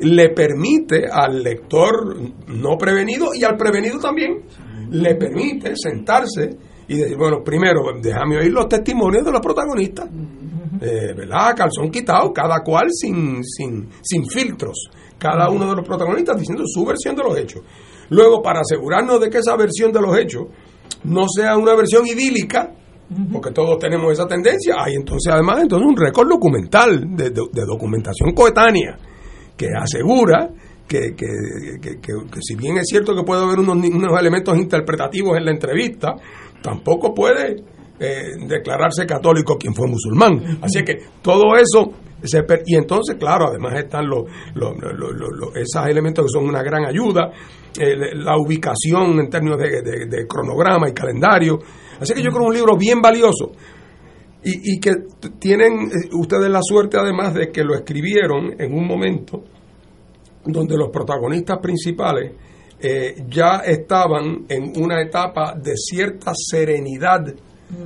le 0.00 0.30
permite 0.30 1.06
al 1.10 1.42
lector 1.42 2.16
no 2.48 2.76
prevenido 2.78 3.30
y 3.34 3.42
al 3.42 3.56
prevenido 3.56 3.98
también, 3.98 4.42
le 4.90 5.16
permite 5.16 5.72
sentarse 5.74 6.50
y 6.86 6.96
decir, 6.96 7.16
bueno, 7.16 7.42
primero 7.44 7.80
déjame 8.00 8.38
oír 8.38 8.52
los 8.52 8.68
testimonios 8.68 9.24
de 9.24 9.32
los 9.32 9.40
protagonistas 9.40 10.08
eh, 10.80 11.14
¿verdad? 11.16 11.54
Calzón 11.56 11.90
quitado, 11.90 12.32
cada 12.32 12.60
cual 12.62 12.86
sin, 12.90 13.42
sin, 13.44 13.88
sin 14.02 14.26
filtros, 14.26 14.90
cada 15.18 15.50
uno 15.50 15.68
de 15.70 15.76
los 15.76 15.86
protagonistas 15.86 16.38
diciendo 16.38 16.64
su 16.66 16.84
versión 16.84 17.16
de 17.16 17.22
los 17.22 17.36
hechos. 17.36 17.62
Luego, 18.10 18.42
para 18.42 18.60
asegurarnos 18.60 19.20
de 19.20 19.28
que 19.28 19.38
esa 19.38 19.56
versión 19.56 19.92
de 19.92 20.00
los 20.00 20.16
hechos 20.16 20.46
no 21.04 21.26
sea 21.28 21.56
una 21.56 21.74
versión 21.74 22.06
idílica, 22.06 22.72
porque 23.32 23.52
todos 23.52 23.78
tenemos 23.78 24.12
esa 24.12 24.26
tendencia, 24.26 24.74
hay 24.78 24.94
entonces 24.94 25.32
además 25.32 25.60
entonces 25.62 25.88
un 25.88 25.96
récord 25.96 26.28
documental, 26.28 27.16
de, 27.16 27.30
de, 27.30 27.42
de 27.52 27.64
documentación 27.66 28.32
coetánea, 28.34 28.98
que 29.56 29.66
asegura 29.74 30.50
que, 30.86 31.14
que, 31.14 31.26
que, 31.80 32.00
que, 32.00 32.12
si 32.40 32.56
bien 32.56 32.78
es 32.78 32.86
cierto 32.86 33.14
que 33.14 33.22
puede 33.22 33.42
haber 33.42 33.58
unos, 33.58 33.76
unos 33.76 34.18
elementos 34.18 34.56
interpretativos 34.56 35.36
en 35.36 35.44
la 35.44 35.50
entrevista, 35.50 36.14
tampoco 36.62 37.14
puede 37.14 37.56
eh, 38.00 38.36
declararse 38.46 39.06
católico 39.06 39.56
quien 39.56 39.74
fue 39.74 39.88
musulmán. 39.88 40.58
Así 40.62 40.82
que 40.82 40.98
todo 41.22 41.56
eso 41.56 41.92
se 42.22 42.44
y 42.66 42.76
entonces, 42.76 43.16
claro, 43.16 43.48
además 43.48 43.74
están 43.78 44.08
los, 44.08 44.24
los, 44.54 44.76
los, 44.76 45.14
los, 45.14 45.56
esos 45.56 45.86
elementos 45.86 46.26
que 46.26 46.32
son 46.32 46.48
una 46.48 46.62
gran 46.62 46.84
ayuda, 46.84 47.30
eh, 47.78 48.14
la 48.14 48.36
ubicación 48.36 49.20
en 49.20 49.30
términos 49.30 49.58
de, 49.58 49.82
de, 49.82 50.06
de, 50.06 50.26
cronograma 50.26 50.88
y 50.88 50.92
calendario. 50.92 51.58
Así 52.00 52.14
que 52.14 52.22
yo 52.22 52.30
creo 52.30 52.46
un 52.46 52.54
libro 52.54 52.76
bien 52.76 53.00
valioso 53.00 53.52
y, 54.42 54.74
y 54.74 54.80
que 54.80 54.94
tienen 55.38 55.90
ustedes 56.12 56.50
la 56.50 56.60
suerte 56.62 56.96
además 56.98 57.34
de 57.34 57.50
que 57.50 57.62
lo 57.62 57.74
escribieron 57.74 58.54
en 58.58 58.72
un 58.72 58.86
momento 58.86 59.44
donde 60.44 60.76
los 60.76 60.90
protagonistas 60.90 61.58
principales 61.58 62.32
eh, 62.80 63.24
ya 63.28 63.62
estaban 63.66 64.46
en 64.48 64.72
una 64.80 65.02
etapa 65.02 65.54
de 65.54 65.76
cierta 65.76 66.32
serenidad 66.34 67.26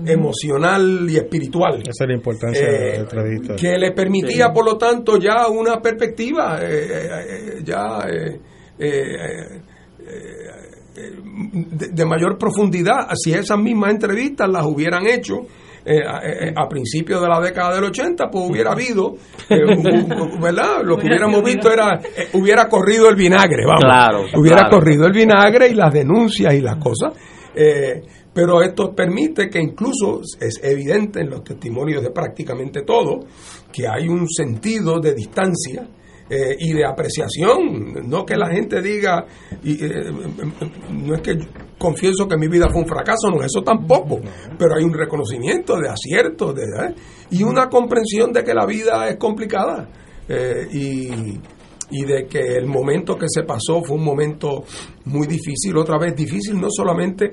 emocional 0.06 1.06
y 1.08 1.16
espiritual. 1.16 1.80
Esa 1.82 2.04
es 2.04 2.08
la 2.08 2.14
importancia 2.14 2.66
de 2.66 2.72
la 2.72 2.86
Eh, 2.94 2.96
entrevista. 3.00 3.56
que 3.56 3.78
le 3.78 3.92
permitía, 3.92 4.52
por 4.52 4.64
lo 4.64 4.76
tanto, 4.78 5.18
ya 5.18 5.48
una 5.48 5.80
perspectiva 5.80 6.58
eh, 6.62 6.68
eh, 6.68 7.62
ya 7.64 7.98
eh, 8.08 8.40
eh, 8.78 9.60
eh, 10.00 11.10
de, 11.54 11.88
de 11.88 12.04
mayor 12.06 12.36
profundidad. 12.38 13.08
Si 13.14 13.32
esas 13.32 13.58
mismas 13.58 13.90
entrevistas 13.92 14.48
las 14.48 14.64
hubieran 14.64 15.06
hecho 15.06 15.40
eh, 15.84 15.98
a, 16.06 16.20
eh, 16.24 16.52
a 16.54 16.68
principios 16.68 17.20
de 17.20 17.28
la 17.28 17.40
década 17.40 17.74
del 17.74 17.84
80, 17.84 18.28
pues 18.30 18.48
hubiera 18.48 18.70
habido, 18.72 19.14
eh, 19.48 19.56
un- 19.64 20.40
¿verdad? 20.40 20.82
Lo 20.84 20.96
que 20.96 21.06
hubiéramos 21.08 21.42
visto 21.42 21.72
era, 21.72 21.94
eh, 22.16 22.28
hubiera 22.34 22.68
corrido 22.68 23.08
el 23.08 23.16
vinagre, 23.16 23.64
vamos. 23.66 23.82
Claro, 23.82 24.20
hubiera 24.36 24.58
claro. 24.60 24.78
corrido 24.78 25.06
el 25.06 25.12
vinagre 25.12 25.68
y 25.68 25.74
las 25.74 25.92
denuncias 25.92 26.54
y 26.54 26.60
las 26.60 26.76
cosas. 26.76 27.14
Pero 28.34 28.62
esto 28.62 28.94
permite 28.94 29.48
que 29.50 29.60
incluso 29.60 30.20
es 30.40 30.60
evidente 30.62 31.20
en 31.20 31.30
los 31.30 31.44
testimonios 31.44 32.02
de 32.02 32.10
prácticamente 32.10 32.82
todo 32.82 33.20
que 33.70 33.86
hay 33.86 34.08
un 34.08 34.26
sentido 34.28 35.00
de 35.00 35.12
distancia 35.12 35.86
eh, 36.30 36.56
y 36.58 36.72
de 36.72 36.86
apreciación. 36.86 38.08
No 38.08 38.24
que 38.24 38.36
la 38.36 38.48
gente 38.48 38.80
diga, 38.80 39.26
y, 39.62 39.84
eh, 39.84 40.10
no 40.90 41.14
es 41.14 41.20
que 41.20 41.36
confieso 41.76 42.26
que 42.26 42.38
mi 42.38 42.48
vida 42.48 42.68
fue 42.70 42.80
un 42.80 42.88
fracaso, 42.88 43.28
no, 43.28 43.44
eso 43.44 43.62
tampoco, 43.62 44.20
pero 44.58 44.76
hay 44.76 44.84
un 44.84 44.94
reconocimiento 44.94 45.78
de 45.78 45.90
aciertos 45.90 46.54
de, 46.54 46.62
¿eh? 46.62 46.94
y 47.32 47.42
una 47.42 47.68
comprensión 47.68 48.32
de 48.32 48.44
que 48.44 48.54
la 48.54 48.64
vida 48.64 49.08
es 49.08 49.16
complicada. 49.16 49.88
y, 50.72 51.38
y 51.90 52.04
de 52.06 52.26
que 52.26 52.56
el 52.56 52.66
momento 52.66 53.16
que 53.16 53.26
se 53.28 53.42
pasó 53.42 53.82
fue 53.82 53.96
un 53.96 54.04
momento 54.04 54.64
muy 55.04 55.26
difícil, 55.26 55.76
otra 55.76 55.98
vez 55.98 56.16
difícil 56.16 56.58
no 56.58 56.68
solamente 56.70 57.32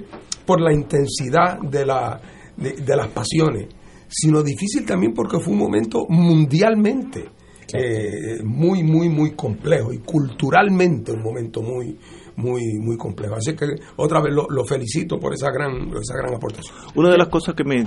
por 0.50 0.62
la 0.62 0.74
intensidad 0.74 1.60
de, 1.62 1.86
la, 1.86 2.20
de, 2.58 2.72
de 2.72 2.96
las 2.96 3.08
pasiones, 3.10 3.68
sino 4.08 4.42
difícil 4.42 4.84
también 4.84 5.14
porque 5.14 5.40
fue 5.40 5.54
un 5.54 5.60
momento 5.60 6.08
mundialmente 6.10 7.26
eh, 7.72 8.42
muy, 8.44 8.82
muy, 8.82 9.10
muy 9.10 9.34
complejo 9.36 9.94
y 9.94 10.00
culturalmente 10.00 11.12
un 11.12 11.22
momento 11.22 11.62
muy, 11.62 11.96
muy, 12.38 12.64
muy 12.80 12.98
complejo. 12.98 13.36
Así 13.36 13.56
que 13.56 13.66
otra 13.98 14.22
vez 14.24 14.34
lo, 14.34 14.48
lo 14.50 14.66
felicito 14.66 15.20
por 15.20 15.36
esa 15.36 15.52
gran, 15.52 15.90
esa 16.02 16.16
gran 16.18 16.34
aportación. 16.34 16.76
Una 16.96 17.12
de 17.12 17.18
las 17.20 17.28
cosas 17.28 17.54
que 17.54 17.64
me 17.64 17.84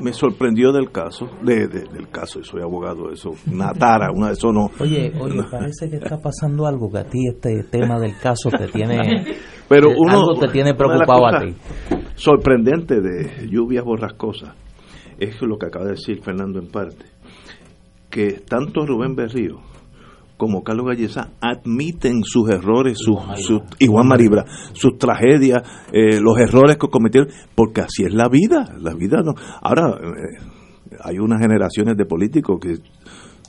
me 0.00 0.14
sorprendió 0.14 0.72
del 0.72 0.90
caso, 0.90 1.28
de, 1.42 1.68
de- 1.68 1.84
del 1.92 2.08
caso, 2.08 2.40
y 2.40 2.44
soy 2.44 2.62
abogado, 2.62 3.12
eso, 3.12 3.32
una 3.52 3.70
tara, 3.74 4.10
una 4.10 4.28
de 4.28 4.32
eso 4.32 4.50
no. 4.50 4.70
Oye, 4.80 5.12
oye, 5.20 5.42
parece 5.50 5.90
que 5.90 5.96
está 5.96 6.16
pasando 6.18 6.66
algo 6.66 6.90
que 6.90 6.98
a 7.00 7.04
ti 7.04 7.18
este 7.28 7.64
tema 7.64 8.00
del 8.00 8.16
caso 8.18 8.48
te 8.50 8.66
tiene, 8.68 9.26
Pero 9.70 9.88
que 9.88 9.94
uno, 9.98 10.12
algo 10.12 10.38
te 10.38 10.48
tiene 10.48 10.74
preocupado 10.74 11.26
a 11.26 11.40
ti. 11.40 11.54
cosas 11.54 12.12
Sorprendente 12.16 13.00
de 13.00 13.48
lluvias 13.48 13.84
borrascosas 13.84 14.50
es 15.18 15.40
lo 15.40 15.56
que 15.58 15.66
acaba 15.66 15.86
de 15.86 15.92
decir 15.92 16.20
Fernando 16.22 16.58
en 16.58 16.68
parte, 16.68 17.06
que 18.10 18.40
tanto 18.46 18.84
Rubén 18.84 19.14
Berrío 19.14 19.60
como 20.36 20.62
Carlos 20.64 20.86
Galleza 20.86 21.28
admiten 21.40 22.22
sus 22.24 22.48
errores, 22.50 22.96
sus, 22.98 23.18
sus- 23.36 23.62
y 23.78 23.86
Juan 23.86 24.08
Maribra, 24.08 24.44
sus 24.72 24.96
tragedias, 24.98 25.62
eh, 25.92 26.18
los 26.20 26.38
errores 26.38 26.76
que 26.78 26.88
cometieron, 26.88 27.28
porque 27.54 27.82
así 27.82 28.04
es 28.04 28.12
la 28.14 28.28
vida, 28.30 28.74
la 28.80 28.94
vida 28.94 29.18
no. 29.22 29.34
Ahora, 29.62 29.90
eh, 29.98 30.38
hay 31.04 31.18
unas 31.18 31.40
generaciones 31.40 31.96
de 31.96 32.06
políticos 32.06 32.58
que 32.60 32.78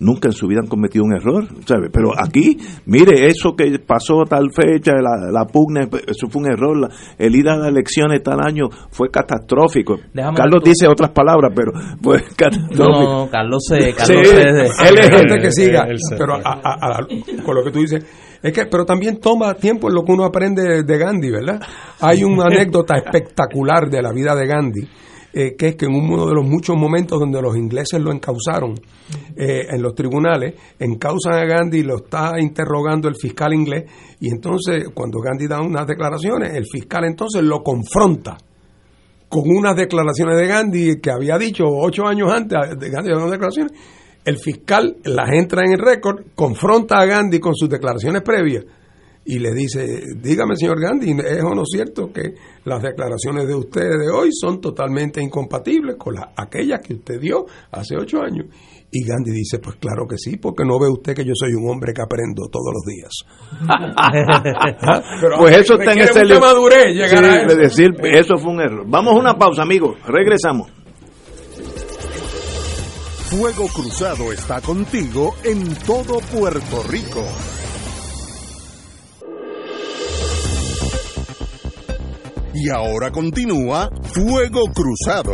nunca 0.02 0.28
en 0.28 0.34
su 0.34 0.48
vida 0.48 0.60
han 0.62 0.68
cometido 0.68 1.06
un 1.06 1.14
error, 1.16 1.48
¿sabe? 1.66 1.90
Pero 1.92 2.10
aquí, 2.18 2.58
mire, 2.86 3.28
eso 3.28 3.56
que 3.56 3.80
pasó 3.80 4.24
a 4.24 4.26
tal 4.26 4.50
fecha, 4.54 4.94
la, 4.96 5.32
la 5.32 5.46
pugna, 5.46 5.88
eso 6.08 6.28
fue 6.28 6.42
un 6.42 6.52
error, 6.52 6.76
la- 6.78 6.90
el 7.18 7.36
ir 7.36 7.48
a 7.48 7.56
las 7.56 7.68
elecciones 7.70 8.22
tal 8.24 8.40
año 8.46 8.66
fue 8.90 9.10
catastrófico. 9.10 9.98
Déjame 10.14 10.36
Carlos 10.36 10.62
dice 10.66 10.88
otras 10.88 11.12
palabras, 11.12 11.52
pero 11.56 11.72
fue 12.02 12.18
No, 12.18 12.24
catastrófico. 12.36 12.84
no, 13.04 13.26
no, 13.26 13.30
Carlos 13.30 13.64
se, 13.68 13.94
Carlos 13.94 14.28
Sí, 14.28 14.36
se- 14.36 14.42
él 14.90 14.98
es 14.98 15.12
el- 15.12 15.42
que 15.42 15.52
siga, 15.52 15.88
pero 16.18 16.34
fue. 16.36 16.44
a- 16.44 16.60
a- 16.64 16.98
a- 17.00 17.44
con 17.46 17.56
lo 17.56 17.64
que 17.64 17.72
tú 17.72 17.80
dices, 17.80 18.04
es 18.42 18.52
que, 18.54 18.66
pero 18.66 18.86
también 18.86 19.20
toma 19.20 19.54
tiempo 19.54 19.88
en 19.88 19.94
lo 19.96 20.04
que 20.04 20.12
uno 20.14 20.26
aprende 20.26 20.84
de 20.84 20.98
Gandhi, 20.98 21.30
¿verdad? 21.30 21.62
Hay 22.00 22.24
una 22.24 22.46
anécdota 22.72 22.98
espectacular 22.98 23.88
de 23.90 24.02
la 24.02 24.12
vida 24.12 24.36
de 24.36 24.48
Gandhi, 24.48 24.82
eh, 25.34 25.56
que 25.58 25.70
es 25.70 25.76
que 25.76 25.86
en 25.86 25.96
uno 25.96 26.26
de 26.26 26.34
los 26.34 26.46
muchos 26.46 26.76
momentos 26.76 27.20
donde 27.20 27.42
los 27.42 27.56
ingleses 27.56 28.02
lo 28.02 28.12
encausaron 28.12 28.74
eh, 29.36 29.68
en 29.70 29.82
los 29.82 29.96
tribunales, 29.96 30.56
encausan 30.80 31.34
a 31.34 31.46
Gandhi 31.46 31.80
y 31.80 31.84
lo 31.84 31.98
está 31.98 32.34
interrogando 32.40 33.08
el 33.08 33.16
fiscal 33.16 33.54
inglés, 33.54 33.90
y 34.20 34.30
entonces 34.30 34.90
cuando 34.94 35.20
Gandhi 35.20 35.48
da 35.48 35.62
unas 35.62 35.88
declaraciones, 35.88 36.54
el 36.54 36.66
fiscal 36.66 37.06
entonces 37.06 37.42
lo 37.44 37.64
confronta 37.64 38.38
con 39.30 39.44
unas 39.46 39.76
declaraciones 39.78 40.38
de 40.38 40.48
Gandhi 40.48 41.00
que 41.00 41.12
había 41.12 41.38
dicho 41.38 41.64
ocho 41.66 42.06
años 42.06 42.30
antes 42.32 42.58
de 42.78 42.90
Gandhi 42.90 43.12
había 43.12 43.24
unas 43.24 43.32
declaraciones. 43.32 43.72
El 44.24 44.38
fiscal 44.38 44.98
las 45.06 45.30
entra 45.32 45.62
en 45.66 45.72
el 45.72 45.80
récord 45.80 46.26
confronta 46.36 47.00
a 47.00 47.06
Gandhi 47.06 47.40
con 47.40 47.56
sus 47.56 47.70
declaraciones 47.70 48.22
previas 48.22 48.66
y 49.24 49.38
le 49.40 49.54
dice 49.54 50.02
dígame 50.18 50.56
señor 50.56 50.82
Gandhi 50.82 51.12
es 51.12 51.44
o 51.44 51.54
no 51.54 51.64
cierto 51.66 52.12
que 52.12 52.34
las 52.66 52.82
declaraciones 52.82 53.48
de 53.48 53.54
usted 53.56 53.82
de 54.00 54.10
hoy 54.10 54.30
son 54.32 54.60
totalmente 54.60 55.22
incompatibles 55.22 55.96
con 55.98 56.16
las 56.16 56.26
aquellas 56.36 56.80
que 56.82 56.96
usted 56.96 57.20
dio 57.20 57.46
hace 57.72 57.96
ocho 57.98 58.22
años 58.24 58.48
y 58.92 59.06
Gandhi 59.06 59.32
dice 59.32 59.60
pues 59.60 59.76
claro 59.78 60.08
que 60.08 60.18
sí 60.18 60.38
porque 60.38 60.66
no 60.66 60.80
ve 60.80 60.90
usted 60.90 61.14
que 61.14 61.24
yo 61.24 61.34
soy 61.36 61.54
un 61.54 61.70
hombre 61.70 61.94
que 61.94 62.02
aprendo 62.02 62.44
todos 62.52 62.74
los 62.74 62.84
días. 62.84 63.12
Pero 65.22 65.38
Pues 65.38 65.58
eso 65.58 65.76
está 65.80 65.94
en 65.94 66.00
ese 66.00 66.26
libro. 66.26 66.42
madurez 66.42 66.94
llegar 66.96 67.20
Sí, 67.24 67.26
a 67.26 67.46
eso. 67.46 67.56
decir, 67.58 67.92
eso 68.12 68.36
fue 68.38 68.52
un 68.52 68.60
error. 68.60 68.84
Vamos 68.88 69.14
a 69.16 69.20
una 69.20 69.38
pausa, 69.38 69.62
amigos. 69.62 69.98
Regresamos. 70.08 70.70
Fuego 73.30 73.68
Cruzado 73.74 74.34
está 74.34 74.60
contigo 74.60 75.36
en 75.46 75.74
todo 75.86 76.20
Puerto 76.38 76.84
Rico. 76.90 77.24
Y 82.54 82.70
ahora 82.70 83.12
continúa 83.12 83.90
Fuego 84.14 84.64
Cruzado. 84.74 85.34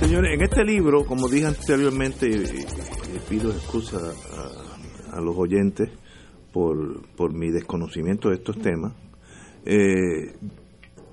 Señores, 0.00 0.34
en 0.34 0.42
este 0.42 0.64
libro, 0.64 1.04
como 1.04 1.28
dije 1.28 1.46
anteriormente, 1.46 2.28
y- 2.28 2.32
y- 2.34 3.16
y 3.16 3.18
pido 3.28 3.50
excusa 3.50 3.98
a, 5.12 5.20
los 5.20 5.36
oyentes 5.36 5.88
por, 6.52 7.06
por 7.16 7.32
mi 7.32 7.50
desconocimiento 7.50 8.28
de 8.30 8.36
estos 8.36 8.58
temas. 8.60 8.92
Eh, 9.64 10.32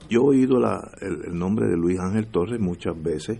yo 0.10 0.22
he 0.22 0.38
oído 0.38 0.58
el 1.02 1.38
nombre 1.38 1.68
de 1.68 1.78
Luis 1.78 2.00
Ángel 2.00 2.28
Torres 2.28 2.60
muchas 2.60 3.02
veces. 3.02 3.40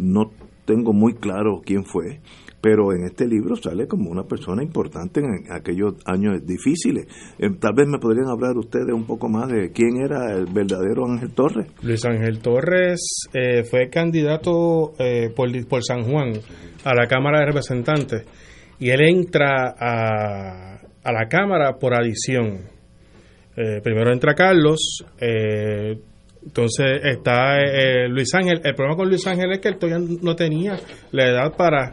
No 0.00 0.30
tengo 0.64 0.92
muy 0.92 1.14
claro 1.14 1.60
quién 1.64 1.84
fue, 1.84 2.20
pero 2.60 2.92
en 2.92 3.04
este 3.04 3.26
libro 3.26 3.56
sale 3.56 3.86
como 3.86 4.10
una 4.10 4.24
persona 4.24 4.62
importante 4.62 5.20
en 5.20 5.52
aquellos 5.52 5.94
años 6.04 6.44
difíciles. 6.46 7.06
Eh, 7.38 7.50
tal 7.58 7.74
vez 7.74 7.86
me 7.88 7.98
podrían 7.98 8.28
hablar 8.28 8.56
ustedes 8.56 8.92
un 8.92 9.06
poco 9.06 9.28
más 9.28 9.48
de 9.48 9.72
quién 9.72 9.96
era 10.02 10.32
el 10.32 10.46
verdadero 10.46 11.06
Ángel 11.06 11.32
Torres. 11.32 11.66
Luis 11.82 12.04
Ángel 12.04 12.38
Torres 12.40 13.28
eh, 13.32 13.64
fue 13.64 13.88
candidato 13.90 14.92
eh, 14.98 15.30
por, 15.34 15.48
por 15.66 15.84
San 15.84 16.02
Juan 16.04 16.32
a 16.84 16.94
la 16.94 17.06
Cámara 17.06 17.40
de 17.40 17.46
Representantes 17.46 18.24
y 18.78 18.90
él 18.90 19.00
entra 19.02 19.74
a, 19.78 20.80
a 21.02 21.12
la 21.12 21.28
Cámara 21.28 21.78
por 21.78 21.94
adición. 21.94 22.60
Eh, 23.56 23.80
primero 23.82 24.12
entra 24.12 24.34
Carlos, 24.34 25.04
eh, 25.20 25.98
entonces 26.44 26.86
está 27.04 27.58
eh, 27.60 28.08
Luis 28.08 28.32
Ángel. 28.34 28.60
El 28.64 28.74
problema 28.74 28.96
con 28.96 29.08
Luis 29.08 29.26
Ángel 29.26 29.52
es 29.52 29.58
que 29.60 29.68
él 29.68 29.78
todavía 29.78 30.06
no 30.22 30.34
tenía 30.36 30.76
la 31.12 31.24
edad 31.28 31.56
para, 31.56 31.92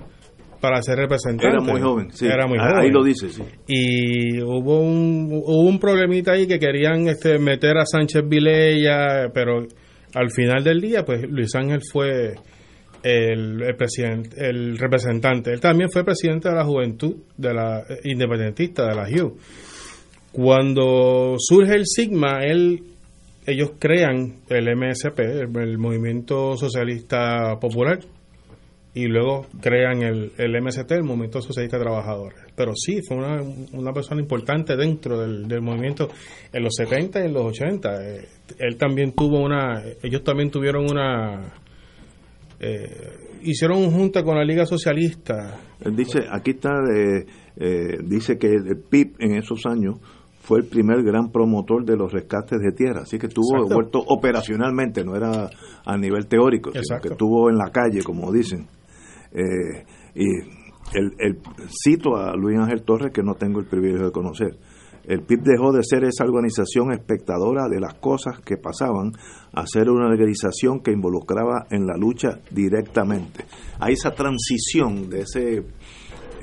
para 0.62 0.82
ser 0.82 0.98
representante. 0.98 1.48
Era 1.48 1.62
muy 1.62 1.82
joven, 1.82 2.12
sí. 2.12 2.26
Era 2.26 2.48
muy 2.48 2.58
Ah, 2.60 2.70
joven 2.70 2.84
Ahí 2.84 2.92
lo 2.92 3.04
dice, 3.04 3.30
sí. 3.30 3.44
y 3.68 4.42
hubo 4.42 4.80
un 4.80 5.30
hubo 5.32 5.62
un 5.68 5.80
problemita 5.80 6.32
ahí 6.32 6.48
que 6.48 6.60
querían 6.60 7.08
este 7.08 7.38
meter 7.40 7.78
a 7.78 7.86
Sánchez 7.86 8.24
Vilella 8.28 9.30
pero 9.34 9.66
al 10.14 10.32
final 10.32 10.64
del 10.64 10.80
día 10.82 11.04
pues 11.04 11.30
Luis 11.30 11.54
Ángel 11.56 11.82
fue 11.92 12.36
el, 13.04 13.62
el 13.62 13.76
presidente 13.76 14.50
el 14.50 14.78
representante 14.78 15.52
él 15.54 15.60
también 15.60 15.90
fue 15.92 16.04
presidente 16.04 16.50
de 16.50 16.56
la 16.56 16.64
juventud 16.66 17.16
de 17.38 17.54
la 17.54 17.80
eh, 17.82 18.00
independentista 18.06 18.88
de 18.88 18.96
la 18.96 19.04
HU 19.08 19.38
cuando 20.32 21.36
surge 21.38 21.76
el 21.76 21.86
Sigma 21.86 22.40
él 22.44 22.82
ellos 23.48 23.72
crean 23.80 24.42
el 24.50 24.76
MSP 24.76 25.20
el, 25.20 25.78
Movimiento 25.78 26.58
Socialista 26.58 27.58
Popular 27.60 28.00
y 28.94 29.06
luego 29.06 29.46
crean 29.62 30.02
el, 30.02 30.34
el 30.38 30.62
MST, 30.62 30.92
el 30.92 31.04
Movimiento 31.04 31.42
Socialista 31.42 31.78
de 31.78 31.84
Trabajadores. 31.84 32.40
Pero 32.56 32.74
sí, 32.76 33.00
fue 33.08 33.18
una, 33.18 33.42
una 33.74 33.94
persona 33.94 34.20
importante 34.20 34.76
dentro 34.76 35.20
del, 35.20 35.48
del, 35.48 35.62
movimiento 35.62 36.10
en 36.52 36.64
los 36.64 36.76
70 36.76 37.22
y 37.22 37.26
en 37.28 37.34
los 37.34 37.46
80. 37.46 37.90
Eh, 37.90 38.28
él 38.60 38.76
también 38.76 39.14
tuvo 39.14 39.40
una, 39.40 39.84
ellos 40.02 40.24
también 40.24 40.50
tuvieron 40.50 40.90
una, 40.90 41.54
eh, 42.60 42.90
hicieron 43.44 43.78
un 43.78 43.92
junta 43.92 44.24
con 44.24 44.36
la 44.36 44.44
Liga 44.44 44.66
Socialista. 44.66 45.60
Él 45.80 45.96
dice, 45.96 46.20
aquí 46.30 46.52
está, 46.52 46.72
eh, 46.72 47.26
eh, 47.56 47.98
dice 48.04 48.38
que 48.38 48.48
el 48.48 48.78
PIB 48.78 49.16
en 49.20 49.36
esos 49.36 49.66
años 49.66 49.98
fue 50.48 50.60
el 50.60 50.66
primer 50.66 51.04
gran 51.04 51.30
promotor 51.30 51.84
de 51.84 51.98
los 51.98 52.14
rescates 52.14 52.58
de 52.62 52.72
tierra, 52.72 53.02
así 53.02 53.20
que 53.20 53.28
estuvo 53.28 53.68
vuelto 53.68 54.00
operacionalmente, 54.00 55.04
no 55.04 55.14
era 55.14 55.50
a 55.84 55.98
nivel 55.98 56.28
teórico, 56.28 56.72
sino 56.72 57.02
que 57.02 57.10
estuvo 57.10 57.50
en 57.50 57.58
la 57.58 57.70
calle, 57.70 58.02
como 58.02 58.32
dicen. 58.32 58.66
Eh, 59.34 59.84
y 60.16 60.26
el, 60.94 61.12
el, 61.20 61.40
cito 61.84 62.16
a 62.16 62.34
Luis 62.38 62.58
Ángel 62.58 62.84
Torres, 62.84 63.12
que 63.14 63.24
no 63.24 63.34
tengo 63.34 63.60
el 63.60 63.66
privilegio 63.66 64.06
de 64.06 64.12
conocer. 64.14 64.58
El 65.04 65.22
PIB 65.24 65.42
dejó 65.42 65.74
de 65.74 65.84
ser 65.84 66.06
esa 66.06 66.24
organización 66.24 66.94
espectadora 66.94 67.68
de 67.70 67.82
las 67.82 67.96
cosas 67.96 68.40
que 68.40 68.56
pasaban 68.56 69.12
a 69.54 69.66
ser 69.68 69.90
una 69.90 70.08
organización 70.08 70.80
que 70.80 70.92
involucraba 70.92 71.68
en 71.72 71.86
la 71.86 71.98
lucha 71.98 72.40
directamente. 72.52 73.44
Hay 73.80 73.94
esa 73.94 74.12
transición 74.12 75.10
de 75.10 75.22
ese 75.22 75.64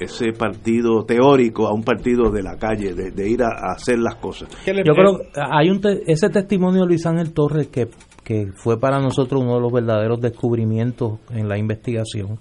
ese 0.01 0.33
partido 0.33 1.05
teórico 1.05 1.67
a 1.67 1.75
un 1.75 1.83
partido 1.83 2.31
de 2.31 2.43
la 2.43 2.57
calle, 2.57 2.95
de, 2.95 3.29
ir 3.29 3.43
a, 3.43 3.73
hacer 3.73 3.99
las 3.99 4.17
cosas. 4.17 4.49
Yo 4.67 4.95
creo 4.95 5.19
que 5.19 5.41
hay 5.41 5.71
un 5.71 5.81
ese 6.07 6.29
testimonio 6.31 6.83
de 6.83 6.89
Luis 6.89 7.07
Ángel 7.07 7.33
Torres 7.33 7.69
que, 7.69 7.89
que 8.23 8.49
fue 8.55 8.79
para 8.79 9.01
nosotros 9.01 9.43
uno 9.43 9.55
de 9.55 9.61
los 9.61 9.73
verdaderos 9.73 10.21
descubrimientos 10.21 11.21
en 11.31 11.49
la 11.49 11.59
investigación 11.59 12.39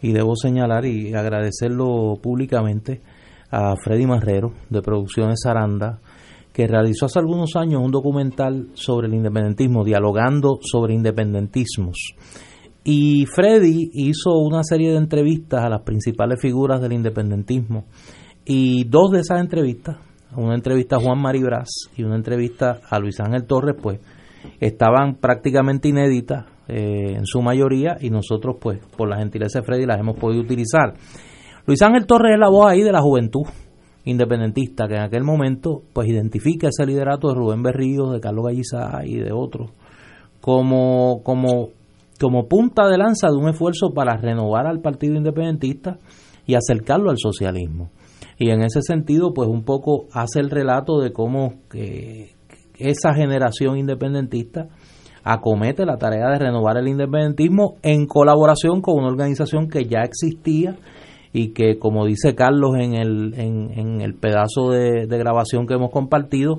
y 0.00 0.12
debo 0.12 0.36
señalar 0.36 0.84
y 0.84 1.14
agradecerlo 1.14 2.18
públicamente 2.22 3.00
a 3.50 3.74
Freddy 3.76 4.06
Marrero 4.06 4.52
de 4.68 4.82
Producciones 4.82 5.40
Saranda 5.42 6.00
que 6.54 6.68
realizó 6.68 7.06
hace 7.06 7.18
algunos 7.18 7.56
años 7.56 7.82
un 7.84 7.90
documental 7.90 8.68
sobre 8.74 9.08
el 9.08 9.14
independentismo, 9.14 9.82
dialogando 9.82 10.60
sobre 10.62 10.94
independentismos. 10.94 12.14
Y 12.84 13.24
Freddy 13.26 13.90
hizo 13.94 14.36
una 14.38 14.62
serie 14.62 14.90
de 14.90 14.98
entrevistas 14.98 15.64
a 15.64 15.70
las 15.70 15.82
principales 15.82 16.38
figuras 16.40 16.82
del 16.82 16.92
independentismo. 16.92 17.84
Y 18.44 18.84
dos 18.84 19.10
de 19.10 19.20
esas 19.20 19.40
entrevistas, 19.40 19.96
una 20.36 20.54
entrevista 20.54 20.96
a 20.96 21.00
Juan 21.00 21.18
Maribras 21.18 21.70
y 21.96 22.02
una 22.02 22.16
entrevista 22.16 22.80
a 22.88 22.98
Luis 22.98 23.18
Ángel 23.20 23.46
Torres, 23.46 23.76
pues 23.80 24.00
estaban 24.60 25.14
prácticamente 25.16 25.88
inéditas 25.88 26.44
eh, 26.68 27.14
en 27.16 27.24
su 27.24 27.40
mayoría 27.40 27.96
y 27.98 28.10
nosotros 28.10 28.56
pues 28.60 28.80
por 28.96 29.08
la 29.08 29.16
gentileza 29.16 29.60
de 29.60 29.64
Freddy 29.64 29.86
las 29.86 29.98
hemos 29.98 30.18
podido 30.18 30.42
utilizar. 30.42 30.92
Luis 31.66 31.80
Ángel 31.80 32.06
Torres 32.06 32.34
es 32.34 32.38
la 32.38 32.50
voz 32.50 32.70
ahí 32.70 32.82
de 32.82 32.92
la 32.92 33.00
juventud 33.00 33.46
independentista 34.04 34.86
que 34.86 34.96
en 34.96 35.02
aquel 35.02 35.24
momento 35.24 35.80
pues 35.94 36.06
identifica 36.08 36.68
ese 36.68 36.84
liderato 36.84 37.28
de 37.28 37.34
Rubén 37.34 37.62
Berrío, 37.62 38.10
de 38.10 38.20
Carlos 38.20 38.44
Gallizá 38.44 39.00
y 39.06 39.16
de 39.16 39.32
otros 39.32 39.70
como, 40.44 41.22
como, 41.22 41.70
como 42.20 42.48
punta 42.48 42.88
de 42.88 42.98
lanza 42.98 43.28
de 43.28 43.36
un 43.36 43.48
esfuerzo 43.48 43.92
para 43.94 44.16
renovar 44.16 44.66
al 44.66 44.80
Partido 44.80 45.16
Independentista 45.16 45.98
y 46.46 46.54
acercarlo 46.54 47.10
al 47.10 47.18
socialismo. 47.18 47.90
Y 48.38 48.50
en 48.50 48.62
ese 48.62 48.82
sentido, 48.82 49.32
pues 49.32 49.48
un 49.48 49.64
poco 49.64 50.06
hace 50.12 50.40
el 50.40 50.50
relato 50.50 51.00
de 51.00 51.12
cómo 51.12 51.54
que 51.70 52.32
esa 52.78 53.14
generación 53.14 53.78
independentista 53.78 54.68
acomete 55.22 55.86
la 55.86 55.96
tarea 55.96 56.28
de 56.30 56.38
renovar 56.38 56.76
el 56.76 56.88
independentismo 56.88 57.76
en 57.82 58.06
colaboración 58.06 58.82
con 58.82 58.98
una 58.98 59.08
organización 59.08 59.68
que 59.68 59.86
ya 59.86 60.00
existía 60.00 60.76
y 61.32 61.48
que, 61.48 61.78
como 61.78 62.06
dice 62.06 62.34
Carlos 62.34 62.72
en 62.78 62.94
el, 62.94 63.34
en, 63.34 64.00
el 64.00 64.14
pedazo 64.14 64.70
de, 64.70 65.06
grabación 65.06 65.66
que 65.66 65.74
hemos 65.74 65.90
compartido, 65.90 66.58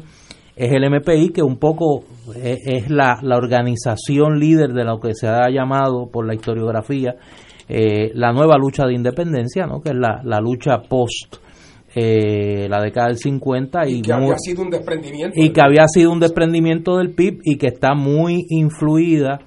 es 0.55 0.71
el 0.71 0.89
MPI, 0.89 1.29
que 1.29 1.43
un 1.43 1.57
poco 1.57 2.03
es, 2.35 2.89
la, 2.89 3.19
organización 3.23 4.39
líder 4.39 4.73
de 4.73 4.85
lo 4.85 4.99
que 4.99 5.13
se 5.13 5.27
ha 5.27 5.49
llamado 5.49 6.09
por 6.11 6.25
la 6.25 6.33
historiografía 6.33 7.15
eh, 7.67 8.11
la 8.13 8.31
nueva 8.31 8.57
lucha 8.57 8.85
de 8.85 8.93
independencia, 8.93 9.65
¿no? 9.65 9.81
que 9.81 9.89
es 9.89 9.95
la, 9.95 10.21
la 10.23 10.39
lucha 10.39 10.81
post 10.87 11.37
eh, 11.97 12.67
la 12.69 12.81
década 12.81 13.07
del 13.07 13.17
50 13.17 13.87
y, 13.87 14.01
que 14.01 14.11
había 14.11 14.37
sido 14.37 14.63
un 14.63 14.69
desprendimiento 14.69 15.39
y 15.41 15.49
que 15.51 15.61
había 15.61 15.87
sido 15.87 16.11
un 16.11 16.19
desprendimiento 16.19 16.97
del 16.97 17.15
PIB 17.15 17.39
y 17.45 17.55
que 17.55 17.67
está 17.67 17.93
muy 17.95 18.45
influida 18.49 19.39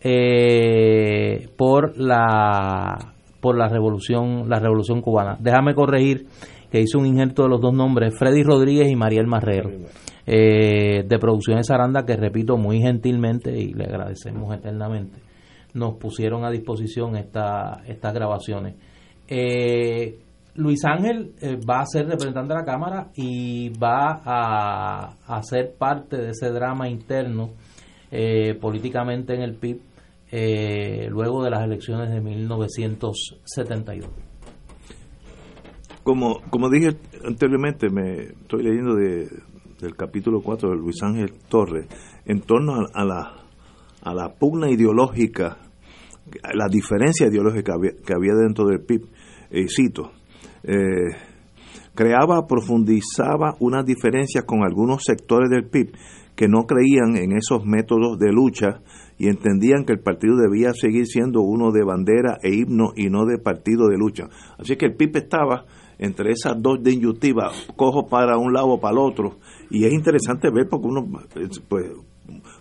eh, 0.00 1.46
por 1.58 1.98
la 1.98 3.12
por 3.38 3.58
la 3.58 3.68
revolución 3.68 4.48
la 4.48 4.58
revolución 4.58 5.02
cubana. 5.02 5.36
Déjame 5.40 5.74
corregir 5.74 6.24
que 6.72 6.80
hizo 6.80 6.98
un 6.98 7.04
injerto 7.04 7.42
de 7.42 7.50
los 7.50 7.60
dos 7.60 7.74
nombres 7.74 8.18
Freddy 8.18 8.44
Rodríguez 8.44 8.90
y 8.90 8.96
Mariel 8.96 9.26
Marrero 9.26 9.68
eh, 10.32 11.02
de 11.06 11.18
Producciones 11.18 11.70
Aranda 11.70 12.04
que 12.04 12.16
repito 12.16 12.56
muy 12.56 12.80
gentilmente 12.80 13.50
y 13.58 13.72
le 13.72 13.84
agradecemos 13.84 14.54
eternamente 14.54 15.18
nos 15.74 15.94
pusieron 15.96 16.44
a 16.44 16.50
disposición 16.50 17.16
esta, 17.16 17.82
estas 17.86 18.14
grabaciones 18.14 18.76
eh, 19.26 20.18
Luis 20.54 20.84
Ángel 20.84 21.32
eh, 21.40 21.56
va 21.56 21.80
a 21.80 21.86
ser 21.86 22.06
representante 22.06 22.52
de 22.52 22.60
la 22.60 22.64
Cámara 22.64 23.10
y 23.14 23.70
va 23.70 24.20
a, 24.24 25.42
ser 25.42 25.74
parte 25.78 26.16
de 26.16 26.30
ese 26.30 26.50
drama 26.50 26.88
interno 26.88 27.50
eh, 28.10 28.54
políticamente 28.54 29.34
en 29.34 29.42
el 29.42 29.54
PIB 29.54 29.80
eh, 30.32 31.08
luego 31.10 31.42
de 31.42 31.50
las 31.50 31.64
elecciones 31.64 32.10
de 32.10 32.20
1972. 32.20 34.10
Como, 36.02 36.40
como 36.50 36.68
dije 36.68 36.96
anteriormente, 37.24 37.88
me 37.90 38.22
estoy 38.24 38.62
leyendo 38.64 38.94
de, 38.94 39.28
del 39.80 39.96
capítulo 39.96 40.40
4 40.42 40.70
de 40.70 40.76
Luis 40.76 41.02
Ángel 41.02 41.32
Torres 41.48 41.86
en 42.26 42.40
torno 42.40 42.74
a, 42.92 43.04
la, 43.04 43.34
a 44.02 44.14
la 44.14 44.34
pugna 44.34 44.70
ideológica, 44.70 45.56
la 46.54 46.68
diferencia 46.68 47.28
ideológica 47.28 47.74
que 48.04 48.14
había 48.14 48.34
dentro 48.34 48.66
del 48.66 48.80
PIB. 48.80 49.06
cito, 49.68 50.12
eh, 50.62 51.16
creaba, 51.94 52.46
profundizaba 52.46 53.56
unas 53.60 53.84
diferencias 53.84 54.44
con 54.44 54.62
algunos 54.62 55.02
sectores 55.04 55.48
del 55.50 55.68
PIB 55.68 55.92
que 56.36 56.48
no 56.48 56.66
creían 56.66 57.16
en 57.16 57.32
esos 57.32 57.64
métodos 57.64 58.18
de 58.18 58.32
lucha 58.32 58.80
y 59.18 59.28
entendían 59.28 59.84
que 59.84 59.92
el 59.92 60.00
partido 60.00 60.36
debía 60.36 60.72
seguir 60.72 61.06
siendo 61.06 61.42
uno 61.42 61.72
de 61.72 61.84
bandera 61.84 62.38
e 62.42 62.54
himno 62.54 62.92
y 62.96 63.10
no 63.10 63.26
de 63.26 63.38
partido 63.38 63.88
de 63.88 63.98
lucha. 63.98 64.28
Así 64.58 64.76
que 64.76 64.86
el 64.86 64.94
PIB 64.94 65.16
estaba 65.16 65.66
entre 65.98 66.32
esas 66.32 66.54
dos 66.62 66.82
disyuntivas, 66.82 67.68
cojo 67.76 68.06
para 68.08 68.38
un 68.38 68.54
lado 68.54 68.68
o 68.68 68.80
para 68.80 68.92
el 68.92 68.98
otro, 69.00 69.36
y 69.70 69.84
es 69.84 69.92
interesante 69.92 70.50
ver 70.50 70.68
porque 70.68 70.86
uno, 70.86 71.08
pues, 71.68 71.84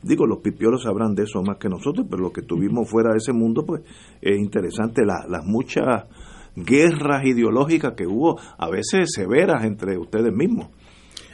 digo, 0.03 0.25
los 0.25 0.39
pipiolos 0.39 0.83
sabrán 0.83 1.15
de 1.15 1.23
eso 1.23 1.41
más 1.41 1.57
que 1.57 1.69
nosotros, 1.69 2.07
pero 2.09 2.23
los 2.23 2.31
que 2.31 2.41
estuvimos 2.41 2.89
fuera 2.89 3.11
de 3.11 3.17
ese 3.17 3.33
mundo, 3.33 3.65
pues 3.65 3.81
es 4.21 4.37
interesante 4.37 5.03
las 5.05 5.45
muchas 5.45 6.05
guerras 6.55 7.25
ideológicas 7.25 7.93
que 7.95 8.05
hubo, 8.05 8.39
a 8.57 8.69
veces 8.69 9.11
severas 9.13 9.63
entre 9.63 9.97
ustedes 9.97 10.33
mismos. 10.33 10.69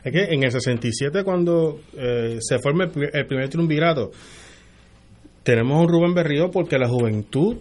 Es 0.03 0.11
que 0.11 0.23
en 0.33 0.43
el 0.43 0.51
67, 0.51 1.23
cuando 1.23 1.79
eh, 1.97 2.37
se 2.39 2.59
forma 2.59 2.85
el, 2.85 3.25
primer 3.25 3.49
triunvirato, 3.49 4.11
tenemos 5.43 5.81
un 5.81 5.89
Rubén 5.89 6.13
Berrío 6.13 6.51
porque 6.51 6.77
la 6.77 6.87
juventud 6.87 7.57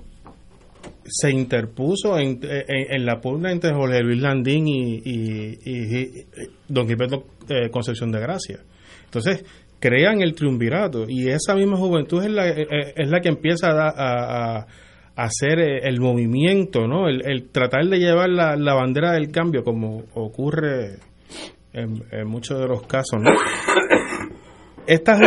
se 1.06 1.30
interpuso 1.30 2.18
en, 2.18 2.40
la 3.04 3.20
pugna 3.20 3.52
entre 3.52 3.72
Jorge 3.72 4.02
Luis 4.02 4.20
Landín 4.20 4.66
y, 4.66 6.24
don 6.68 6.86
Gilberto 6.86 7.26
eh, 7.48 7.70
Concepción 7.70 8.10
de 8.10 8.20
Gracia. 8.20 8.58
Entonces, 9.04 9.44
crean 9.78 10.22
el 10.22 10.34
triunvirato 10.34 11.04
y 11.08 11.28
esa 11.28 11.54
misma 11.54 11.76
juventud 11.76 12.24
es 12.24 12.30
la, 12.30 12.48
eh, 12.48 12.66
es 12.96 13.08
la 13.08 13.20
que 13.20 13.28
empieza 13.28 13.68
a, 13.70 14.66
hacer 15.16 15.60
eh, 15.60 15.80
el 15.84 16.00
movimiento, 16.00 16.88
¿no? 16.88 17.08
El, 17.08 17.50
tratar 17.50 17.84
de 17.84 17.98
llevar 17.98 18.30
la, 18.30 18.74
bandera 18.74 19.12
del 19.12 19.30
cambio, 19.30 19.62
como 19.62 20.04
ocurre 20.14 20.96
en, 21.72 22.02
muchos 22.26 22.58
de 22.58 22.66
los 22.66 22.86
casos. 22.86 23.20
Esta, 24.86 25.18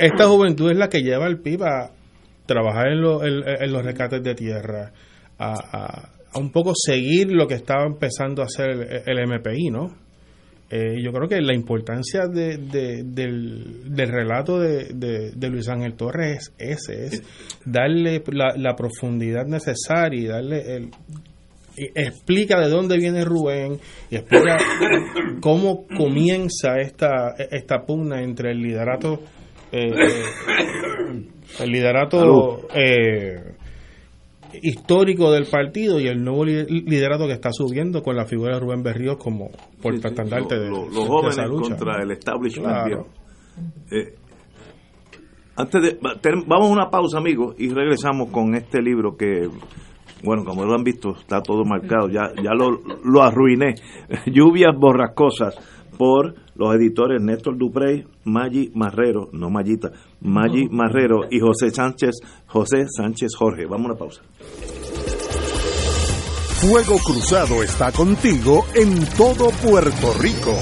esta 0.00 0.26
juventud 0.26 0.70
es 0.70 0.76
la 0.76 0.88
que 0.88 1.02
lleva 1.02 1.26
al 1.26 1.38
PIB 1.38 1.62
a 1.62 1.90
trabajar 2.44 2.88
en, 2.88 2.98
en, 2.98 3.72
los 3.72 3.84
rescates 3.84 4.22
de 4.22 4.34
tierra, 4.34 4.92
a, 5.38 5.54
a, 5.72 6.38
un 6.38 6.50
poco 6.50 6.72
seguir 6.74 7.30
lo 7.30 7.46
que 7.46 7.54
estaba 7.54 7.86
empezando 7.86 8.42
a 8.42 8.46
hacer 8.46 8.70
el, 8.70 9.18
el 9.18 9.26
MPI, 9.26 9.70
¿no? 9.70 10.08
Eh, 10.70 10.96
yo 11.02 11.12
creo 11.12 11.28
que 11.28 11.40
la 11.40 11.54
importancia 11.54 12.26
de, 12.26 12.58
del, 12.58 13.94
del, 13.94 14.08
relato 14.08 14.58
de, 14.58 15.48
Luis 15.48 15.66
Ángel 15.70 15.94
Torres 15.94 16.52
es 16.58 16.90
ese, 16.90 17.04
es 17.06 17.22
darle 17.64 18.22
la, 18.26 18.76
profundidad 18.76 19.46
necesaria 19.46 20.20
y 20.20 20.26
darle 20.26 20.76
el, 20.76 20.90
explica 21.94 22.60
de 22.60 22.68
dónde 22.68 22.98
viene 22.98 23.24
Rubén 23.24 23.78
y 24.10 24.16
explica 24.16 24.58
cómo 25.40 25.86
comienza 25.86 26.76
esta, 26.82 27.34
esta 27.50 27.86
pugna 27.86 28.22
entre 28.22 28.50
el 28.50 28.60
liderato 28.60 29.20
eh, 29.72 29.88
el 31.60 31.70
liderato 31.70 32.68
eh, 32.74 33.54
histórico 34.62 35.30
del 35.30 35.46
partido 35.46 36.00
y 36.00 36.06
el 36.06 36.22
nuevo 36.22 36.44
liderato 36.44 37.26
que 37.26 37.32
está 37.32 37.50
subiendo 37.52 38.02
con 38.02 38.16
la 38.16 38.24
figura 38.24 38.54
de 38.54 38.60
Rubén 38.60 38.82
Berríos 38.82 39.16
como 39.16 39.50
portastandarte 39.82 40.58
de, 40.58 40.68
los 40.68 41.06
jóvenes 41.06 41.38
contra 41.48 42.02
el 42.02 42.10
establishment 42.12 43.06
eh, 43.90 44.14
antes 45.58 45.82
de 45.82 45.98
vamos 46.00 46.70
a 46.70 46.72
una 46.72 46.88
pausa 46.88 47.18
amigos 47.18 47.56
y 47.58 47.68
regresamos 47.70 48.30
con 48.30 48.54
este 48.54 48.80
libro 48.80 49.16
que 49.16 49.48
bueno 50.22 50.44
como 50.44 50.64
lo 50.64 50.74
han 50.74 50.84
visto 50.84 51.16
está 51.18 51.42
todo 51.42 51.64
marcado. 51.64 52.08
Ya 52.08 52.30
ya 52.40 52.54
lo, 52.54 52.80
lo 53.04 53.22
arruiné. 53.24 53.74
Lluvias 54.26 54.72
borrascosas 54.78 55.56
por 55.98 56.34
los 56.54 56.74
editores 56.74 57.20
Néstor 57.20 57.58
Duprey, 57.58 58.06
Maggi 58.24 58.70
Marrero, 58.74 59.28
no 59.32 59.50
Mallita, 59.50 59.90
Maggi 60.20 60.68
Marrero 60.70 61.22
y 61.30 61.40
José 61.40 61.70
Sánchez, 61.70 62.16
José 62.46 62.86
Sánchez 62.88 63.32
Jorge. 63.36 63.66
Vamos 63.66 63.86
a 63.86 63.90
una 63.90 63.98
pausa. 63.98 64.22
Fuego 66.60 66.98
Cruzado 66.98 67.62
está 67.62 67.92
contigo 67.92 68.64
en 68.74 69.04
todo 69.16 69.50
Puerto 69.62 70.12
Rico. 70.20 70.56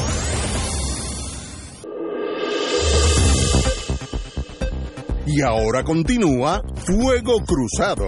Y 5.26 5.42
ahora 5.42 5.82
continúa 5.84 6.62
Fuego 6.76 7.38
Cruzado. 7.44 8.06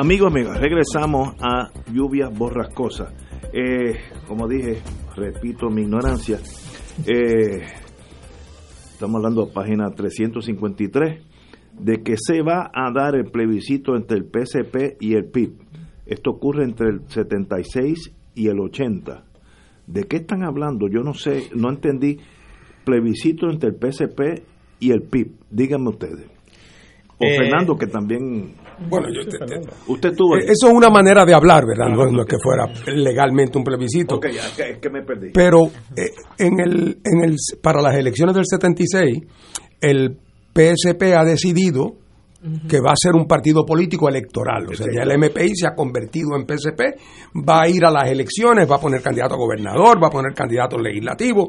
Amigos, 0.00 0.30
amigas, 0.30 0.60
regresamos 0.60 1.34
a 1.40 1.72
lluvias 1.92 2.30
borrascosas. 2.32 3.12
Eh, 3.52 3.96
como 4.28 4.46
dije, 4.46 4.80
repito 5.16 5.70
mi 5.70 5.82
ignorancia. 5.82 6.38
Eh, 7.04 7.64
estamos 8.92 9.16
hablando 9.16 9.46
de 9.46 9.52
página 9.52 9.90
353, 9.90 11.20
de 11.80 12.02
que 12.04 12.14
se 12.16 12.42
va 12.42 12.70
a 12.72 12.92
dar 12.92 13.16
el 13.16 13.24
plebiscito 13.24 13.96
entre 13.96 14.18
el 14.18 14.26
PSP 14.26 14.98
y 15.00 15.14
el 15.14 15.24
PIB. 15.30 15.54
Esto 16.06 16.30
ocurre 16.30 16.62
entre 16.62 16.90
el 16.90 17.00
76 17.08 18.14
y 18.36 18.46
el 18.46 18.60
80. 18.60 19.24
¿De 19.88 20.04
qué 20.04 20.18
están 20.18 20.44
hablando? 20.44 20.86
Yo 20.88 21.00
no 21.00 21.12
sé, 21.12 21.50
no 21.56 21.70
entendí. 21.70 22.18
Plebiscito 22.84 23.50
entre 23.50 23.70
el 23.70 23.74
PSP 23.74 24.44
y 24.78 24.92
el 24.92 25.02
PIB. 25.02 25.32
Díganme 25.50 25.88
ustedes. 25.88 26.37
O 27.20 27.24
eh, 27.24 27.36
Fernando, 27.36 27.76
que 27.76 27.86
también 27.86 28.54
bueno, 28.88 29.08
yo 29.12 29.22
usted 29.88 30.12
tuvo. 30.14 30.36
Eh, 30.36 30.44
eso 30.44 30.68
es 30.68 30.72
una 30.72 30.88
manera 30.88 31.24
de 31.24 31.34
hablar, 31.34 31.64
¿verdad? 31.66 31.88
No, 31.88 32.22
es 32.22 32.26
que 32.26 32.38
fuera 32.38 32.66
legalmente 32.86 33.58
un 33.58 33.64
plebiscito. 33.64 34.16
Ok, 34.16 34.26
es 34.26 34.78
que 34.78 34.90
me 34.90 35.02
perdí. 35.02 35.30
Pero 35.32 35.66
eh, 35.96 36.12
en 36.38 36.60
el, 36.60 36.98
en 37.04 37.24
el, 37.24 37.36
para 37.60 37.82
las 37.82 37.96
elecciones 37.96 38.36
del 38.36 38.44
76, 38.46 39.18
el 39.80 40.16
PSP 40.54 41.02
ha 41.16 41.24
decidido 41.24 41.96
que 42.68 42.80
va 42.80 42.92
a 42.92 42.96
ser 42.96 43.16
un 43.16 43.26
partido 43.26 43.66
político 43.66 44.08
electoral. 44.08 44.68
O 44.70 44.74
sea, 44.74 44.86
ya 44.94 45.02
el 45.02 45.18
MPI 45.18 45.56
se 45.56 45.66
ha 45.66 45.74
convertido 45.74 46.36
en 46.36 46.46
PSP, 46.46 46.80
va 47.36 47.62
a 47.62 47.68
ir 47.68 47.84
a 47.84 47.90
las 47.90 48.08
elecciones, 48.08 48.70
va 48.70 48.76
a 48.76 48.80
poner 48.80 49.02
candidato 49.02 49.34
a 49.34 49.38
gobernador, 49.38 50.00
va 50.00 50.06
a 50.06 50.10
poner 50.10 50.34
candidato 50.34 50.78
legislativo. 50.78 51.48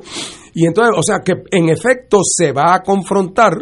Y 0.55 0.65
entonces, 0.65 0.95
o 0.97 1.03
sea, 1.03 1.19
que 1.19 1.43
en 1.51 1.69
efecto 1.69 2.21
se 2.23 2.51
va 2.51 2.73
a 2.73 2.81
confrontar 2.81 3.53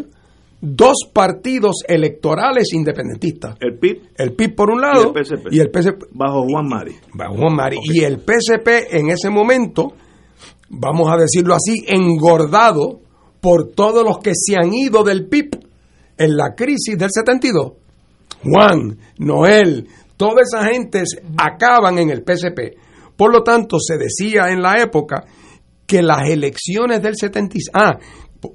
dos 0.59 1.09
partidos 1.13 1.83
electorales 1.87 2.73
independentistas. 2.73 3.55
El 3.59 3.77
PIB. 3.77 4.01
El 4.17 4.33
PIB 4.33 4.55
por 4.55 4.71
un 4.71 4.81
lado 4.81 5.13
y 5.51 5.59
el 5.59 5.69
PSP. 5.71 6.05
Bajo 6.11 6.43
Juan 6.43 6.67
Mari. 6.67 6.95
Bajo 7.13 7.35
Juan 7.35 7.55
Mari. 7.55 7.77
Y 7.83 8.03
el 8.03 8.17
PSP 8.17 8.67
en 8.91 9.09
ese 9.09 9.29
momento, 9.29 9.93
vamos 10.69 11.09
a 11.11 11.17
decirlo 11.17 11.53
así, 11.53 11.85
engordado 11.87 13.01
por 13.41 13.71
todos 13.71 14.03
los 14.03 14.17
que 14.19 14.31
se 14.33 14.55
han 14.55 14.73
ido 14.73 15.03
del 15.03 15.27
PIB 15.27 15.51
en 16.17 16.35
la 16.35 16.55
crisis 16.55 16.97
del 16.97 17.09
72. 17.11 17.73
Juan, 18.43 18.97
Noel, 19.19 19.87
toda 20.15 20.41
esa 20.41 20.65
gente 20.65 21.03
acaban 21.37 21.99
en 21.99 22.09
el 22.09 22.23
PSP. 22.23 22.77
Por 23.15 23.31
lo 23.31 23.43
tanto, 23.43 23.77
se 23.79 23.97
decía 23.97 24.49
en 24.49 24.61
la 24.61 24.81
época 24.81 25.25
que 25.85 26.01
las 26.01 26.29
elecciones 26.29 27.01
del 27.01 27.15
76, 27.15 27.69
ah, 27.73 27.97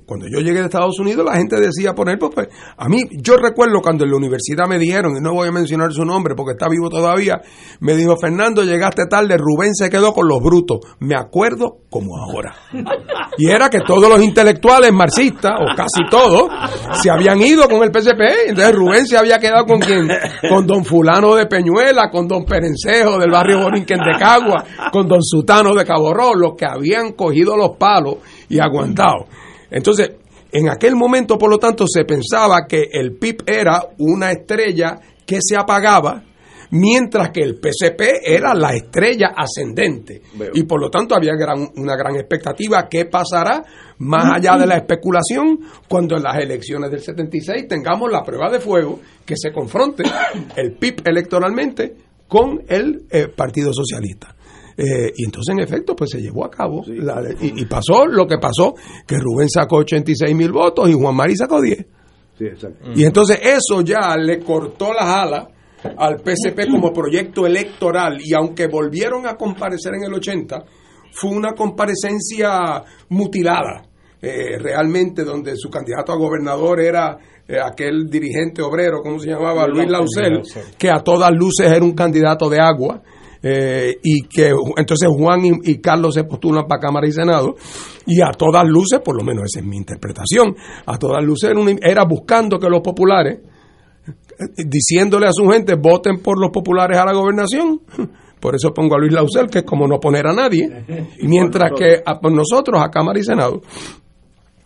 cuando 0.07 0.27
yo 0.29 0.41
llegué 0.41 0.61
de 0.61 0.67
Estados 0.67 0.99
Unidos, 0.99 1.25
la 1.25 1.37
gente 1.37 1.61
decía, 1.61 1.95
por 1.95 2.09
ejemplo, 2.09 2.31
pues, 2.31 2.49
a 2.77 2.89
mí, 2.89 3.03
yo 3.23 3.37
recuerdo 3.37 3.81
cuando 3.83 4.05
en 4.05 4.11
la 4.11 4.17
universidad 4.17 4.67
me 4.69 4.79
dijeron, 4.79 5.17
y 5.17 5.21
no 5.21 5.33
voy 5.33 5.49
a 5.49 5.53
mencionar 5.53 5.93
su 5.93 6.05
nombre 6.05 6.35
porque 6.37 6.53
está 6.53 6.69
vivo 6.69 6.89
todavía, 6.89 7.41
me 7.81 7.95
dijo, 7.95 8.17
Fernando, 8.17 8.63
llegaste 8.65 9.07
tarde, 9.07 9.37
Rubén 9.37 9.75
se 9.75 9.91
quedó 9.91 10.13
con 10.13 10.29
los 10.29 10.41
brutos. 10.41 10.81
Me 11.01 11.17
acuerdo 11.17 11.79
como 11.91 12.17
ahora. 12.17 12.55
Y 13.39 13.49
era 13.49 13.71
que 13.71 13.81
todos 13.81 14.11
los 14.11 14.23
intelectuales 14.23 14.93
marxistas, 14.93 15.53
o 15.59 15.75
casi 15.75 16.05
todos, 16.11 16.51
se 17.03 17.11
habían 17.11 17.41
ido 17.41 17.67
con 17.67 17.83
el 17.83 17.91
PCP, 17.91 18.49
entonces 18.49 18.75
Rubén 18.75 19.07
se 19.07 19.17
había 19.17 19.39
quedado 19.39 19.65
con 19.65 19.81
quien, 19.81 20.07
con 20.51 20.67
don 20.67 20.85
fulano 20.85 21.35
de 21.35 21.47
Peñuela, 21.47 22.11
con 22.11 22.29
don 22.29 22.45
Perencejo 22.45 23.19
del 23.19 23.31
barrio 23.31 23.63
Borinquen 23.63 24.01
de 24.01 24.19
Cagua, 24.19 24.65
con 24.93 25.09
don 25.09 25.23
Sutano 25.23 25.75
de 25.75 25.85
Caborró, 25.87 26.35
los 26.35 26.53
que 26.57 26.67
habían 26.67 27.13
cogido 27.13 27.57
los 27.57 27.71
palos 27.79 28.17
y 28.51 28.61
aguantado. 28.61 29.27
Entonces, 29.73 30.12
en 30.53 30.69
aquel 30.69 30.94
momento, 30.94 31.39
por 31.39 31.51
lo 31.51 31.59
tanto, 31.59 31.86
se 31.89 32.05
pensaba 32.05 32.66
que 32.69 32.89
el 32.93 33.16
PIB 33.16 33.44
era 33.47 33.82
una 33.99 34.31
estrella 34.31 35.01
que 35.24 35.39
se 35.40 35.57
apagaba, 35.57 36.23
mientras 36.73 37.31
que 37.31 37.40
el 37.40 37.59
PCP 37.59 38.20
era 38.23 38.55
la 38.55 38.74
estrella 38.74 39.32
ascendente. 39.35 40.20
Y 40.53 40.65
por 40.65 40.78
lo 40.78 40.90
tanto 40.90 41.15
había 41.15 41.32
una 41.77 41.97
gran 41.97 42.16
expectativa. 42.16 42.86
¿Qué 42.86 43.07
pasará 43.07 43.62
más 43.99 44.36
allá 44.36 44.59
de 44.59 44.66
la 44.66 44.77
especulación 44.77 45.59
cuando 45.89 46.16
en 46.16 46.23
las 46.23 46.36
elecciones 46.36 46.90
del 46.90 47.01
76 47.01 47.66
tengamos 47.66 48.12
la 48.12 48.23
prueba 48.23 48.51
de 48.51 48.61
fuego 48.61 49.01
que 49.24 49.36
se 49.36 49.53
confronte 49.53 50.03
el 50.57 50.73
PIB 50.73 51.03
electoralmente 51.07 51.97
con 52.28 52.62
el 52.69 53.07
eh, 53.11 53.28
Partido 53.28 53.73
Socialista? 53.73 54.35
Eh, 54.77 55.12
y 55.16 55.24
entonces, 55.24 55.55
en 55.55 55.61
efecto, 55.61 55.94
pues 55.94 56.11
se 56.11 56.20
llevó 56.20 56.44
a 56.44 56.51
cabo. 56.51 56.85
y, 56.86 57.65
pasó 57.66 58.07
lo 58.07 58.27
que 58.27 58.39
pasó, 58.39 58.74
que 59.07 59.16
Rubén 59.19 59.49
sacó 59.49 59.78
86 59.78 60.35
mil 60.35 60.53
votos 60.53 60.89
y 60.89 60.93
Juan 60.93 61.15
Mari 61.15 61.36
sacó 61.36 61.61
10. 61.61 61.86
Y 62.94 63.05
entonces 63.05 63.39
eso 63.43 63.82
ya 63.82 64.16
le 64.16 64.40
cortó 64.40 64.93
las 64.93 65.07
alas 65.07 65.49
al 65.97 66.16
PCP 66.16 66.70
como 66.70 66.93
proyecto 66.93 67.47
electoral 67.47 68.19
y 68.20 68.35
aunque 68.35 68.66
volvieron 68.66 69.27
a 69.27 69.36
comparecer 69.36 69.94
en 69.94 70.05
el 70.05 70.15
80, 70.15 70.65
fue 71.12 71.31
una 71.31 71.53
comparecencia 71.53 72.82
mutilada. 73.11 73.85
Eh, 74.24 74.57
realmente 74.57 75.24
donde 75.24 75.57
su 75.57 75.69
candidato 75.69 76.12
a 76.12 76.16
gobernador 76.16 76.81
era 76.81 77.19
eh, 77.49 77.57
aquel 77.61 78.09
dirigente 78.09 78.62
obrero, 78.62 79.01
¿cómo 79.03 79.19
se 79.19 79.28
llamaba? 79.28 79.66
Luis 79.66 79.90
Lausel, 79.90 80.43
que 80.78 80.90
a 80.90 81.01
todas 81.01 81.32
luces 81.32 81.73
era 81.73 81.85
un 81.85 81.94
candidato 81.94 82.49
de 82.49 82.61
agua 82.61 83.03
eh, 83.43 83.98
y 84.02 84.23
que 84.23 84.52
entonces 84.77 85.09
Juan 85.10 85.40
y, 85.64 85.81
Carlos 85.81 86.14
se 86.14 86.24
postulan 86.24 86.66
para 86.66 86.81
Cámara 86.81 87.09
y 87.09 87.12
Senado 87.12 87.56
y 88.06 88.20
a 88.20 88.31
todas 88.31 88.64
luces, 88.66 89.01
por 89.01 89.16
lo 89.16 89.24
menos 89.24 89.44
esa 89.44 89.60
es 89.60 89.66
mi 89.66 89.77
interpretación, 89.77 90.55
a 90.86 90.97
todas 90.97 91.24
luces 91.24 91.51
era, 91.81 92.05
buscando 92.05 92.59
que 92.59 92.69
los 92.69 92.81
populares, 92.81 93.39
eh, 93.39 94.64
diciéndole 94.64 95.27
a 95.27 95.32
su 95.32 95.48
gente, 95.48 95.74
voten 95.74 96.20
por 96.20 96.39
los 96.40 96.51
populares 96.51 96.98
a 96.98 97.05
la 97.05 97.12
gobernación. 97.12 97.81
Por 98.43 98.56
eso 98.56 98.74
pongo 98.74 98.97
a 98.97 98.98
Luis 98.98 99.12
Lausel, 99.12 99.48
que 99.48 99.60
es 99.60 99.64
como 99.64 99.86
no 99.86 100.01
poner 100.01 100.27
a 100.27 100.32
nadie, 100.32 100.69
mientras 101.23 101.70
que 101.78 102.02
a, 102.05 102.19
nosotros, 102.28 102.82
a 102.82 102.90
Cámara 102.90 103.20
y 103.20 103.23
Senado, 103.23 103.62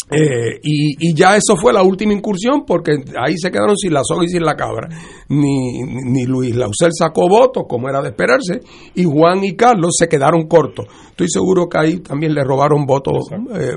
eh, 0.08 0.60
y, 0.62 1.14
ya 1.14 1.36
eso 1.36 1.56
fue 1.56 1.72
la 1.72 1.82
última 1.82 2.12
incursión 2.12 2.64
porque 2.64 2.92
ahí 3.20 3.36
se 3.36 3.50
quedaron 3.50 3.76
sin 3.76 3.92
la 3.92 4.02
soga 4.04 4.24
y 4.24 4.28
sin 4.28 4.44
la 4.44 4.54
cabra. 4.54 4.88
Ni, 5.28 5.82
ni 5.82 6.24
Luis 6.24 6.54
Lausel 6.54 6.92
sacó 6.96 7.28
votos, 7.28 7.64
como 7.68 7.88
era 7.88 8.00
de 8.00 8.10
esperarse, 8.10 8.60
y 8.94 9.04
Juan 9.04 9.42
y 9.44 9.56
Carlos 9.56 9.96
se 9.98 10.08
quedaron 10.08 10.46
cortos. 10.46 10.86
Estoy 11.10 11.28
seguro 11.28 11.68
que 11.68 11.78
ahí 11.78 11.98
también 11.98 12.34
le 12.34 12.44
robaron 12.44 12.86
votos 12.86 13.28
eh, 13.54 13.74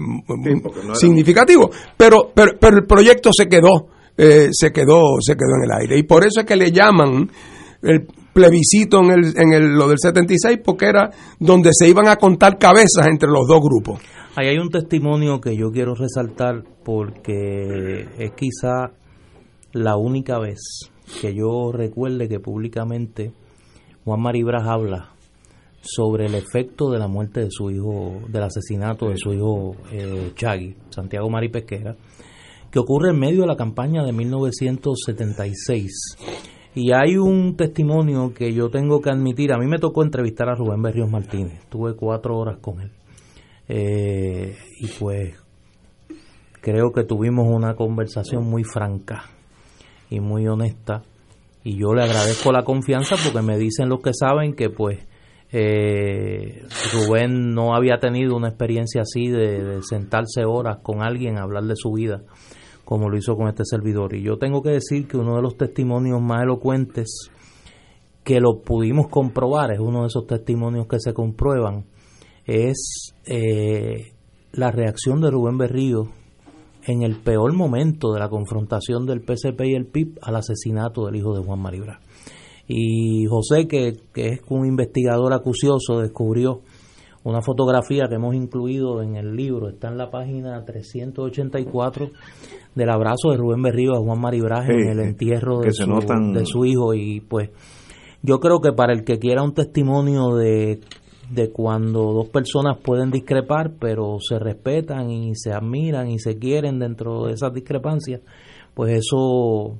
significativos. 0.93 1.75
Pero, 1.97 2.31
pero, 2.33 2.51
pero 2.59 2.77
el 2.77 2.85
proyecto 2.85 3.31
se 3.33 3.47
quedó, 3.47 3.87
eh, 4.15 4.49
se 4.51 4.71
quedó, 4.71 5.17
se 5.21 5.35
quedó 5.35 5.55
en 5.57 5.63
el 5.63 5.81
aire. 5.81 5.97
Y 5.97 6.03
por 6.03 6.23
eso 6.23 6.41
es 6.41 6.45
que 6.45 6.55
le 6.55 6.71
llaman 6.71 7.29
el 7.81 8.05
plebiscito 8.33 8.99
en, 8.99 9.11
el, 9.11 9.33
en 9.35 9.53
el, 9.53 9.73
lo 9.73 9.87
del 9.87 9.97
76, 9.99 10.59
porque 10.63 10.85
era 10.85 11.09
donde 11.39 11.71
se 11.73 11.89
iban 11.89 12.07
a 12.07 12.17
contar 12.17 12.59
cabezas 12.59 13.07
entre 13.07 13.29
los 13.29 13.47
dos 13.47 13.61
grupos. 13.61 13.99
Ahí 14.35 14.47
hay 14.47 14.57
un 14.57 14.69
testimonio 14.69 15.41
que 15.41 15.57
yo 15.57 15.71
quiero 15.71 15.95
resaltar 15.95 16.63
porque 16.83 18.07
es 18.17 18.31
quizá 18.33 18.91
la 19.73 19.97
única 19.97 20.39
vez 20.39 20.59
que 21.21 21.33
yo 21.33 21.71
recuerde 21.71 22.29
que 22.29 22.39
públicamente 22.39 23.33
Juan 24.05 24.21
Maribras 24.21 24.67
habla 24.67 25.13
sobre 25.81 26.25
el 26.25 26.35
efecto 26.35 26.91
de 26.91 26.99
la 26.99 27.07
muerte 27.07 27.41
de 27.41 27.47
su 27.49 27.71
hijo, 27.71 28.21
del 28.27 28.43
asesinato 28.43 29.09
de 29.09 29.17
su 29.17 29.33
hijo 29.33 29.75
eh, 29.91 30.31
Chagui, 30.35 30.75
Santiago 30.89 31.29
Mari 31.29 31.49
Pesquera, 31.49 31.95
que 32.71 32.79
ocurre 32.79 33.11
en 33.11 33.19
medio 33.19 33.41
de 33.41 33.47
la 33.47 33.55
campaña 33.55 34.03
de 34.03 34.13
1976. 34.13 36.17
Y 36.75 36.91
hay 36.91 37.17
un 37.17 37.55
testimonio 37.55 38.33
que 38.33 38.53
yo 38.53 38.69
tengo 38.69 39.01
que 39.01 39.09
admitir, 39.09 39.53
a 39.53 39.57
mí 39.57 39.65
me 39.65 39.79
tocó 39.79 40.03
entrevistar 40.03 40.49
a 40.49 40.55
Rubén 40.55 40.81
Berrios 40.81 41.09
Martínez, 41.09 41.65
tuve 41.69 41.95
cuatro 41.95 42.37
horas 42.37 42.57
con 42.61 42.81
él. 42.81 42.91
Eh, 43.69 44.57
y 44.79 44.87
pues 44.99 45.35
creo 46.59 46.91
que 46.91 47.03
tuvimos 47.03 47.47
una 47.47 47.75
conversación 47.75 48.43
muy 48.49 48.63
franca 48.63 49.25
y 50.09 50.19
muy 50.19 50.47
honesta. 50.47 51.03
Y 51.63 51.77
yo 51.77 51.93
le 51.93 52.03
agradezco 52.03 52.51
la 52.51 52.63
confianza 52.63 53.15
porque 53.23 53.45
me 53.45 53.57
dicen 53.57 53.89
los 53.89 54.01
que 54.01 54.13
saben 54.13 54.55
que 54.55 54.69
pues 54.69 55.05
eh, 55.51 56.63
Rubén 56.93 57.53
no 57.53 57.75
había 57.75 57.99
tenido 57.99 58.35
una 58.35 58.49
experiencia 58.49 59.01
así 59.01 59.27
de, 59.27 59.63
de, 59.63 59.83
sentarse 59.83 60.45
horas 60.45 60.79
con 60.81 61.03
alguien 61.03 61.37
a 61.37 61.43
hablar 61.43 61.63
de 61.63 61.75
su 61.75 61.91
vida 61.91 62.23
como 62.85 63.07
lo 63.07 63.17
hizo 63.17 63.35
con 63.35 63.47
este 63.47 63.65
servidor. 63.65 64.15
Y 64.15 64.23
yo 64.23 64.39
tengo 64.39 64.63
que 64.63 64.71
decir 64.71 65.07
que 65.07 65.15
uno 65.15 65.35
de 65.35 65.43
los 65.43 65.57
testimonios 65.57 66.19
más 66.19 66.41
elocuentes 66.41 67.29
que 68.23 68.39
lo 68.39 68.61
pudimos 68.65 69.09
comprobar 69.09 69.71
es 69.71 69.79
uno 69.79 70.01
de 70.01 70.07
esos 70.07 70.25
testimonios 70.25 70.87
que 70.87 70.99
se 70.99 71.13
comprueban 71.13 71.85
es 72.49 73.13
eh, 73.25 74.13
la 74.51 74.71
reacción 74.71 75.21
de 75.21 75.29
Rubén 75.29 75.57
Berrío 75.57 76.09
en 76.85 77.03
el 77.03 77.17
peor 77.17 77.53
momento 77.53 78.11
de 78.11 78.19
la 78.19 78.29
confrontación 78.29 79.05
del 79.05 79.21
PCP 79.21 79.61
y 79.65 79.75
el 79.75 79.85
PIB 79.85 80.17
al 80.21 80.35
asesinato 80.35 81.05
del 81.05 81.17
hijo 81.17 81.37
de 81.37 81.43
Juan 81.43 81.59
Maribra. 81.59 81.99
Y 82.67 83.25
José, 83.25 83.67
que, 83.67 83.93
que 84.13 84.27
es 84.29 84.41
un 84.49 84.65
investigador 84.65 85.33
acucioso, 85.33 85.99
descubrió 85.99 86.61
una 87.23 87.41
fotografía 87.41 88.07
que 88.07 88.15
hemos 88.15 88.33
incluido 88.33 89.01
en 89.01 89.15
el 89.15 89.35
libro, 89.35 89.69
está 89.69 89.89
en 89.89 89.97
la 89.97 90.09
página 90.09 90.63
384 90.63 92.11
del 92.75 92.89
abrazo 92.89 93.31
de 93.31 93.37
Rubén 93.37 93.61
Berrío 93.61 93.93
a 93.93 93.99
Juan 93.99 94.19
Maribraje 94.19 94.73
sí, 94.73 94.81
en 94.81 94.89
el 94.89 94.99
entierro 94.99 95.59
de 95.59 95.71
su, 95.71 95.85
notan... 95.85 96.33
de 96.33 96.45
su 96.45 96.65
hijo 96.65 96.93
y 96.93 97.19
pues 97.19 97.49
yo 98.21 98.39
creo 98.39 98.59
que 98.59 98.73
para 98.73 98.93
el 98.93 99.03
que 99.03 99.17
quiera 99.17 99.43
un 99.43 99.53
testimonio 99.53 100.35
de 100.35 100.79
de 101.29 101.51
cuando 101.51 102.13
dos 102.13 102.29
personas 102.29 102.77
pueden 102.83 103.11
discrepar, 103.11 103.71
pero 103.79 104.17
se 104.19 104.39
respetan 104.39 105.11
y 105.11 105.35
se 105.35 105.51
admiran 105.51 106.09
y 106.09 106.19
se 106.19 106.37
quieren 106.37 106.79
dentro 106.79 107.25
de 107.25 107.33
esas 107.33 107.53
discrepancias, 107.53 108.21
pues 108.73 108.97
eso, 108.97 109.79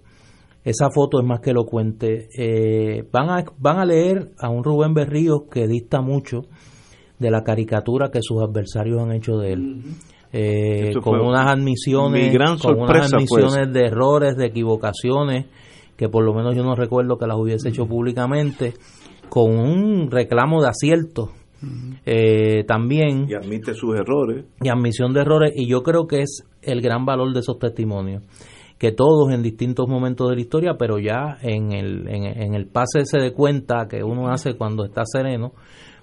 esa 0.64 0.90
foto 0.92 1.20
es 1.20 1.26
más 1.26 1.40
que 1.40 1.52
elocuente. 1.52 2.30
Eh, 2.38 3.08
van, 3.12 3.30
a, 3.30 3.44
van 3.58 3.80
a 3.80 3.86
leer 3.86 4.32
a 4.40 4.50
un 4.50 4.64
Rubén 4.64 4.94
Berríos 4.94 5.44
que 5.52 5.68
dista 5.68 6.02
mucho 6.02 6.42
de 7.18 7.32
la 7.32 7.44
caricatura 7.44 8.12
que 8.12 8.20
sus 8.22 8.42
adversarios 8.42 9.02
han 9.02 9.12
hecho 9.12 9.38
de 9.38 9.54
él. 9.54 9.84
Eh, 10.32 10.94
con 11.04 11.20
unas 11.22 11.48
admisiones, 11.48 12.38
con 12.62 12.80
unas 12.80 13.12
admisiones 13.12 13.74
de 13.74 13.86
errores, 13.88 14.38
de 14.38 14.46
equivocaciones, 14.46 15.48
que 15.98 16.08
por 16.08 16.24
lo 16.24 16.34
menos 16.36 16.56
yo 16.56 16.64
no 16.64 16.76
recuerdo 16.76 17.18
que 17.18 17.26
las 17.26 17.38
hubiese 17.38 17.70
hecho 17.70 17.88
públicamente, 17.88 18.74
con 19.28 19.58
un 19.58 20.12
reclamo 20.12 20.62
de 20.62 20.70
eh, 22.06 22.64
también. 22.68 23.28
Y 23.30 23.34
admite 23.34 23.74
sus 23.74 23.96
errores. 23.98 24.46
Y 24.62 24.70
admisión 24.70 25.14
de 25.14 25.22
errores. 25.22 25.54
Y 25.56 25.68
yo 25.68 25.84
creo 25.84 26.08
que 26.08 26.22
es 26.22 26.44
el 26.62 26.82
gran 26.82 27.06
valor 27.06 27.34
de 27.34 27.40
esos 27.42 27.60
testimonios. 27.60 28.24
Que 28.78 28.92
todos 28.92 29.34
en 29.34 29.44
distintos 29.44 29.88
momentos 29.88 30.30
de 30.30 30.36
la 30.36 30.42
historia, 30.42 30.76
pero 30.78 31.00
ya 31.00 31.38
en 31.42 31.74
el, 31.74 32.08
en, 32.08 32.26
en 32.26 32.54
el 32.54 32.68
pase 32.68 33.00
ese 33.02 33.20
de 33.20 33.34
cuenta 33.34 33.88
que 33.90 34.04
uno 34.04 34.30
hace 34.30 34.56
cuando 34.56 34.86
está 34.86 35.02
sereno, 35.06 35.54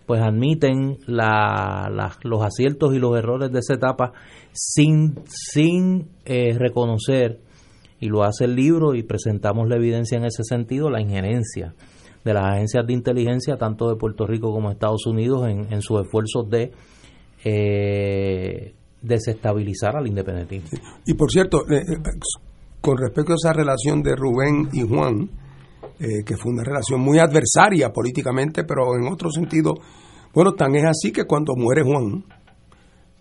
pues 0.06 0.20
admiten 0.22 0.98
la, 1.06 1.88
la, 1.90 2.16
los 2.22 2.42
aciertos 2.42 2.94
y 2.94 2.98
los 2.98 3.16
errores 3.16 3.50
de 3.50 3.58
esa 3.58 3.74
etapa 3.74 4.12
sin, 4.52 5.14
sin 5.24 6.08
eh, 6.24 6.56
reconocer, 6.58 7.40
y 7.98 8.08
lo 8.08 8.22
hace 8.22 8.44
el 8.44 8.54
libro 8.54 8.94
y 8.94 9.02
presentamos 9.02 9.68
la 9.68 9.76
evidencia 9.76 10.18
en 10.18 10.26
ese 10.26 10.44
sentido, 10.44 10.90
la 10.90 11.00
injerencia 11.00 11.74
de 12.26 12.34
las 12.34 12.44
agencias 12.44 12.84
de 12.84 12.92
inteligencia, 12.92 13.56
tanto 13.56 13.88
de 13.88 13.94
Puerto 13.94 14.26
Rico 14.26 14.52
como 14.52 14.68
de 14.68 14.74
Estados 14.74 15.06
Unidos, 15.06 15.48
en, 15.48 15.72
en 15.72 15.80
sus 15.80 16.00
esfuerzos 16.00 16.50
de 16.50 16.72
eh, 17.44 18.74
desestabilizar 19.00 19.96
al 19.96 20.08
independentismo. 20.08 20.76
Y 21.06 21.14
por 21.14 21.30
cierto, 21.30 21.60
eh, 21.70 21.82
con 22.80 22.98
respecto 22.98 23.32
a 23.32 23.36
esa 23.36 23.52
relación 23.52 24.02
de 24.02 24.16
Rubén 24.16 24.68
y 24.72 24.80
Juan, 24.80 25.30
eh, 26.00 26.24
que 26.26 26.36
fue 26.36 26.50
una 26.50 26.64
relación 26.64 27.00
muy 27.00 27.20
adversaria 27.20 27.92
políticamente, 27.92 28.64
pero 28.64 28.96
en 28.96 29.06
otro 29.06 29.30
sentido, 29.30 29.74
bueno, 30.34 30.52
tan 30.54 30.74
es 30.74 30.84
así 30.84 31.12
que 31.12 31.24
cuando 31.26 31.54
muere 31.54 31.82
Juan, 31.84 32.24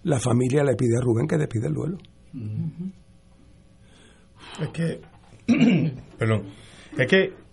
la 0.01 0.19
familia 0.19 0.63
le 0.63 0.75
pide 0.75 0.97
a 0.97 1.01
Rubén 1.01 1.27
que 1.27 1.37
despide 1.37 1.67
el 1.67 1.73
duelo. 1.73 1.97
Es 4.59 4.69
que, 4.69 5.01
perdón, 6.17 6.47
es 6.97 7.07
que 7.07 7.44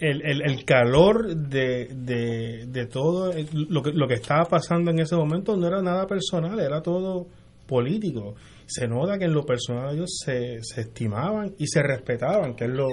el, 0.00 0.22
el, 0.24 0.42
el 0.42 0.64
calor 0.64 1.36
de, 1.36 1.88
de, 1.94 2.66
de, 2.66 2.86
todo 2.86 3.32
lo 3.52 3.82
que, 3.82 3.92
lo 3.92 4.08
que 4.08 4.14
estaba 4.14 4.44
pasando 4.44 4.90
en 4.90 5.00
ese 5.00 5.16
momento 5.16 5.56
no 5.56 5.66
era 5.66 5.82
nada 5.82 6.06
personal, 6.06 6.58
era 6.58 6.80
todo 6.80 7.26
político. 7.66 8.34
Se 8.66 8.88
nota 8.88 9.18
que 9.18 9.26
en 9.26 9.34
lo 9.34 9.44
personal 9.44 9.94
ellos 9.94 10.20
se, 10.24 10.62
se 10.62 10.82
estimaban 10.82 11.54
y 11.58 11.66
se 11.66 11.82
respetaban, 11.82 12.54
que 12.54 12.64
es 12.64 12.70
lo, 12.70 12.88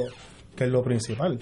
que 0.55 0.65
es 0.65 0.69
lo 0.69 0.83
principal. 0.83 1.39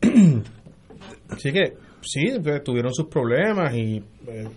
Así 1.30 1.52
que 1.52 1.74
sí, 2.02 2.22
tuvieron 2.64 2.92
sus 2.92 3.06
problemas 3.06 3.74
y 3.74 4.02
eh, 4.26 4.48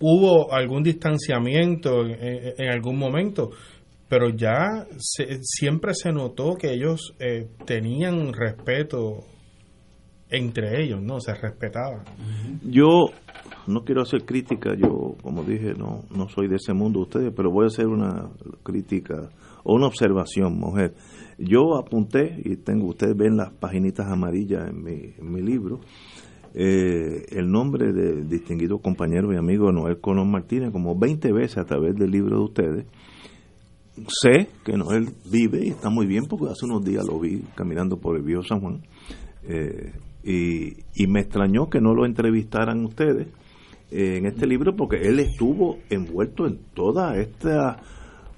hubo 0.00 0.52
algún 0.52 0.82
distanciamiento 0.82 2.02
en, 2.02 2.54
en, 2.56 2.68
algún 2.70 2.98
momento, 2.98 3.50
pero 4.08 4.30
ya 4.30 4.86
se, 4.98 5.42
siempre 5.42 5.92
se 5.94 6.12
notó 6.12 6.56
que 6.56 6.72
ellos 6.72 7.14
eh, 7.18 7.48
tenían 7.66 8.32
respeto 8.32 9.24
entre 10.30 10.82
ellos, 10.82 11.00
¿no? 11.02 11.20
Se 11.20 11.34
respetaban. 11.34 12.04
Yo 12.62 13.06
no 13.66 13.84
quiero 13.84 14.02
hacer 14.02 14.24
crítica, 14.24 14.74
yo 14.74 15.16
como 15.22 15.42
dije, 15.42 15.74
no, 15.74 16.04
no 16.14 16.28
soy 16.28 16.48
de 16.48 16.56
ese 16.56 16.72
mundo 16.74 17.00
ustedes, 17.00 17.32
pero 17.34 17.50
voy 17.50 17.64
a 17.64 17.68
hacer 17.68 17.86
una 17.86 18.30
crítica 18.62 19.30
o 19.64 19.74
una 19.74 19.86
observación, 19.86 20.58
mujer. 20.58 20.94
Yo 21.38 21.76
apunté, 21.76 22.40
y 22.44 22.56
tengo, 22.56 22.88
ustedes 22.88 23.16
ven 23.16 23.36
las 23.36 23.52
paginitas 23.52 24.06
amarillas 24.06 24.68
en 24.68 24.82
mi, 24.82 25.14
en 25.18 25.32
mi 25.32 25.40
libro, 25.40 25.80
eh, 26.54 27.26
el 27.30 27.50
nombre 27.50 27.92
del 27.92 28.28
distinguido 28.28 28.78
compañero 28.78 29.32
y 29.32 29.36
amigo 29.36 29.70
Noel 29.70 30.00
Colón 30.00 30.30
Martínez 30.30 30.72
como 30.72 30.98
20 30.98 31.32
veces 31.32 31.58
a 31.58 31.64
través 31.64 31.94
del 31.94 32.10
libro 32.10 32.38
de 32.38 32.44
ustedes, 32.44 32.86
sé 34.08 34.48
que 34.64 34.72
Noel 34.72 35.08
vive 35.30 35.66
y 35.66 35.68
está 35.70 35.90
muy 35.90 36.06
bien 36.06 36.26
porque 36.26 36.46
hace 36.46 36.66
unos 36.66 36.84
días 36.84 37.04
lo 37.06 37.18
vi 37.18 37.42
caminando 37.54 37.98
por 37.98 38.16
el 38.16 38.22
viejo 38.22 38.42
San 38.42 38.60
Juan 38.60 38.82
eh, 39.44 39.92
y, 40.22 40.72
y, 40.94 41.06
me 41.06 41.20
extrañó 41.20 41.70
que 41.70 41.80
no 41.80 41.94
lo 41.94 42.04
entrevistaran 42.04 42.84
ustedes 42.84 43.28
eh, 43.90 44.18
en 44.18 44.26
este 44.26 44.46
libro 44.46 44.76
porque 44.76 44.96
él 44.96 45.18
estuvo 45.20 45.78
envuelto 45.88 46.46
en 46.46 46.58
toda 46.74 47.16
esta 47.16 47.80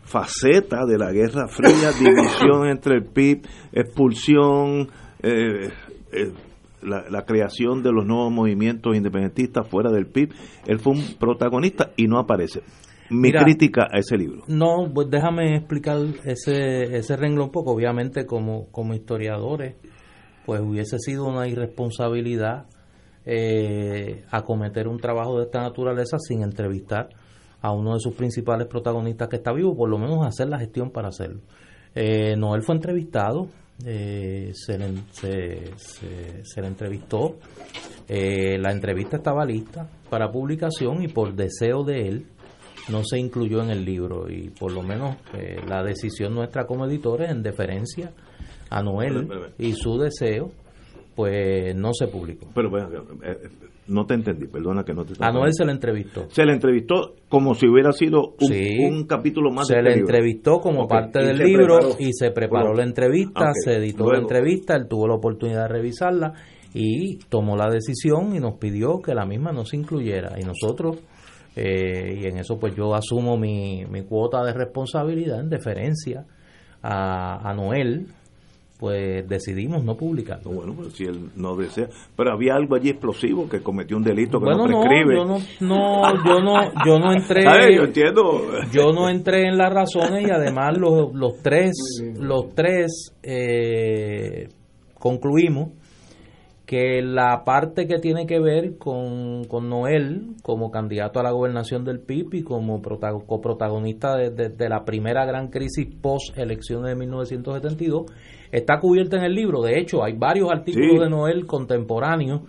faceta 0.03 0.85
de 0.87 0.99
la 0.99 1.11
Guerra 1.11 1.49
Fría, 1.49 1.91
división 1.99 2.69
entre 2.69 2.97
el 2.97 3.05
PIB, 3.05 3.47
expulsión, 3.73 4.89
eh, 5.23 5.70
la, 6.82 7.05
la, 7.11 7.24
creación 7.24 7.82
de 7.82 7.93
los 7.93 8.07
nuevos 8.07 8.32
movimientos 8.32 8.97
independentistas 8.97 9.69
fuera 9.69 9.91
del 9.91 10.07
PIB. 10.07 10.32
Él 10.66 10.78
fue 10.81 10.93
un 10.95 11.15
protagonista 11.19 11.91
y 11.97 12.07
no 12.07 12.19
aparece 12.19 12.62
mi 13.11 13.28
Mira, 13.28 13.43
crítica 13.43 13.89
a 13.91 13.99
ese 13.99 14.16
libro. 14.16 14.45
No, 14.47 14.91
pues 14.93 15.11
déjame 15.11 15.57
explicar 15.57 15.99
ese, 16.24 16.97
ese 16.97 17.16
renglón 17.16 17.47
un 17.47 17.53
poco. 17.53 17.73
Obviamente, 17.73 18.24
como, 18.24 18.66
como 18.70 18.95
historiadores, 18.95 19.74
pues 20.47 20.61
hubiese 20.61 20.99
sido 20.99 21.27
una 21.27 21.49
irresponsabilidad 21.49 22.66
eh, 23.27 24.24
acometer 24.31 24.89
un 24.89 24.99
trabajo 24.99 25.39
de 25.39 25.45
esta 25.45 25.61
naturaleza 25.61 26.19
sin 26.19 26.43
entrevistar 26.43 27.11
a 27.61 27.73
uno 27.73 27.95
de 27.95 28.01
sus 28.01 28.15
principales 28.15 28.66
protagonistas 28.66 29.28
que 29.28 29.37
está 29.37 29.53
vivo, 29.53 29.77
por 29.77 29.89
lo 29.91 29.99
menos 29.99 30.27
hacer 30.27 30.49
la 30.49 30.59
gestión 30.59 30.91
para 30.91 31.09
hacerlo. 31.09 31.41
Eh, 31.95 32.37
Noel 32.37 32.62
fue 32.62 32.74
entrevistado, 32.77 33.49
eh, 33.85 34.53
se, 34.55 34.78
le, 34.78 34.89
se, 35.11 35.77
se, 35.77 36.45
se, 36.45 36.61
le, 36.61 36.69
entrevistó, 36.69 37.37
eh, 38.09 38.59
la 38.59 38.73
entrevista 38.73 39.16
estaba 39.16 39.45
lista 39.45 39.89
para 40.09 40.31
publicación 40.31 41.03
y 41.03 41.09
por 41.09 41.35
deseo 41.35 41.85
de 41.85 42.09
él, 42.09 42.27
no 42.91 43.03
se 43.05 43.19
incluyó 43.19 43.62
en 43.62 43.71
el 43.71 43.85
libro 43.85 44.31
y 44.31 44.51
por 44.51 44.73
lo 44.73 44.83
menos 44.83 45.17
eh, 45.35 45.61
la 45.67 45.83
decisión 45.83 46.35
nuestra 46.35 46.67
como 46.67 46.87
editores 46.87 47.31
en 47.31 47.43
deferencia 47.43 48.12
a 48.69 48.83
Noel 48.83 49.29
y 49.59 49.73
su 49.73 49.99
deseo 49.99 50.51
pues 51.15 51.75
no 51.77 51.93
se 51.93 52.07
publicó. 52.07 52.47
Pero 52.55 52.71
bueno, 52.71 52.89
eh, 53.23 53.37
no 53.89 54.07
te 54.07 54.15
entendí, 54.15 54.47
perdona 54.47 54.85
que 54.85 54.95
no 54.95 55.05
te 55.05 55.15
A 55.19 55.33
Noel 55.33 55.53
se 55.53 55.65
le 55.65 55.73
entrevistó. 55.73 56.27
Se 56.31 56.45
le 56.45 56.53
entrevistó 56.53 57.17
como 57.29 57.55
si 57.55 57.67
hubiera 57.67 57.93
sido 57.93 58.35
un, 58.41 58.49
sí, 58.49 58.79
un 58.85 59.05
capítulo 59.05 59.51
más 59.51 59.67
se 59.67 59.77
de 59.77 59.83
le 59.83 59.89
este 59.91 60.01
entrevistó 60.01 60.53
libro. 60.53 60.62
como 60.62 60.83
okay. 60.85 60.99
parte 60.99 61.19
del 61.25 61.39
libro 61.39 61.79
preparó. 61.79 61.97
y 61.99 62.12
se 62.12 62.31
preparó 62.31 62.67
bueno. 62.69 62.77
la 62.79 62.85
entrevista, 62.85 63.51
okay. 63.51 63.62
se 63.65 63.73
editó 63.77 64.05
Luego. 64.05 64.12
la 64.12 64.19
entrevista, 64.21 64.77
él 64.77 64.87
tuvo 64.89 65.09
la 65.09 65.15
oportunidad 65.15 65.62
de 65.62 65.69
revisarla 65.69 66.33
y 66.73 67.19
tomó 67.29 67.57
la 67.57 67.69
decisión 67.69 68.35
y 68.35 68.39
nos 68.39 68.55
pidió 68.59 69.01
que 69.03 69.15
la 69.15 69.27
misma 69.27 69.53
no 69.53 69.65
se 69.65 69.77
incluyera 69.77 70.37
y 70.41 70.45
nosotros 70.45 70.99
eh, 71.56 72.18
y 72.20 72.27
en 72.27 72.39
eso 72.39 72.59
pues 72.59 72.74
yo 72.77 72.94
asumo 72.94 73.36
mi, 73.36 73.85
mi, 73.86 74.02
cuota 74.02 74.44
de 74.44 74.52
responsabilidad 74.52 75.40
en 75.40 75.51
deferencia 75.51 76.24
a, 76.82 77.48
a 77.48 77.55
Noel 77.55 78.06
pues 78.81 79.28
decidimos 79.28 79.85
no 79.85 79.94
publicarlo. 79.94 80.52
Bueno, 80.52 80.72
pues 80.74 80.94
si 80.94 81.05
él 81.05 81.28
no 81.36 81.55
desea. 81.55 81.89
Pero 82.16 82.32
había 82.32 82.55
algo 82.55 82.77
allí 82.77 82.89
explosivo 82.89 83.47
que 83.47 83.62
cometió 83.62 83.98
un 83.98 84.02
delito 84.02 84.39
que 84.39 84.47
bueno, 84.47 84.66
no 84.66 84.81
prescribe. 84.81 85.16
yo 85.16 85.24
no, 85.27 85.39
no, 85.60 86.24
yo 86.24 86.40
no, 86.40 86.55
yo 86.86 86.98
no 86.98 87.12
entré. 87.12 87.47
A 87.47 87.52
ver, 87.59 87.77
yo 87.77 87.82
entiendo. 87.85 88.48
Yo 88.72 88.90
no 88.93 89.10
entré 89.10 89.48
en 89.48 89.59
las 89.59 89.70
razones 89.70 90.27
y 90.27 90.31
además 90.31 90.78
los, 90.78 91.12
los 91.12 91.43
tres, 91.43 91.72
los 92.18 92.55
tres 92.55 93.14
eh, 93.22 94.48
concluimos 94.98 95.72
que 96.71 97.03
la 97.03 97.43
parte 97.45 97.89
que 97.89 97.99
tiene 97.99 98.27
que 98.27 98.39
ver 98.39 98.79
con, 98.79 99.43
con 99.49 99.69
Noel 99.69 100.37
como 100.45 100.71
candidato 100.71 101.19
a 101.19 101.25
la 101.25 101.33
gobernación 101.33 101.85
del 101.85 101.99
PIB 101.99 102.35
y 102.35 102.43
como 102.45 102.81
protago- 102.81 103.27
coprotagonista 103.27 104.15
de, 104.17 104.31
de- 104.31 104.51
de 104.51 104.69
la 104.69 104.85
primera 104.85 105.25
gran 105.27 105.49
crisis 105.49 105.89
post 106.01 106.39
elecciones 106.39 106.91
de 106.91 106.95
1972 106.95 108.05
está 108.53 108.79
cubierta 108.79 109.17
en 109.17 109.25
el 109.25 109.35
libro. 109.35 109.63
De 109.63 109.81
hecho, 109.81 110.05
hay 110.05 110.13
varios 110.17 110.49
artículos 110.49 110.91
Sí. 110.93 110.99
de 111.01 111.11
Noel 111.11 111.45
contemporáneos. 111.47 112.43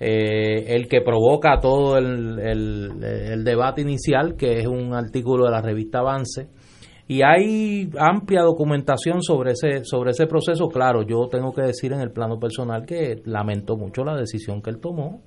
eh, 0.00 0.74
el 0.76 0.86
que 0.86 1.00
provoca 1.00 1.58
todo 1.60 1.98
el, 1.98 2.38
el- 2.38 3.02
el 3.02 3.42
debate 3.44 3.80
inicial, 3.82 4.36
que 4.36 4.58
es 4.60 4.66
un 4.68 4.94
artículo 4.94 5.44
de 5.46 5.50
la 5.50 5.60
revista 5.60 5.98
Avance, 5.98 6.48
y 7.08 7.22
hay 7.22 7.90
amplia 7.98 8.42
documentación 8.42 9.22
sobre 9.22 9.52
ese 9.52 9.84
sobre 9.84 10.10
ese 10.10 10.26
proceso. 10.26 10.68
Claro, 10.68 11.02
yo 11.02 11.26
tengo 11.30 11.52
que 11.54 11.62
decir 11.62 11.92
en 11.92 12.00
el 12.00 12.10
plano 12.10 12.38
personal 12.38 12.84
que 12.86 13.22
lamento 13.24 13.76
mucho 13.76 14.04
la 14.04 14.14
decisión 14.14 14.60
que 14.62 14.70
él 14.70 14.78
tomó, 14.78 15.22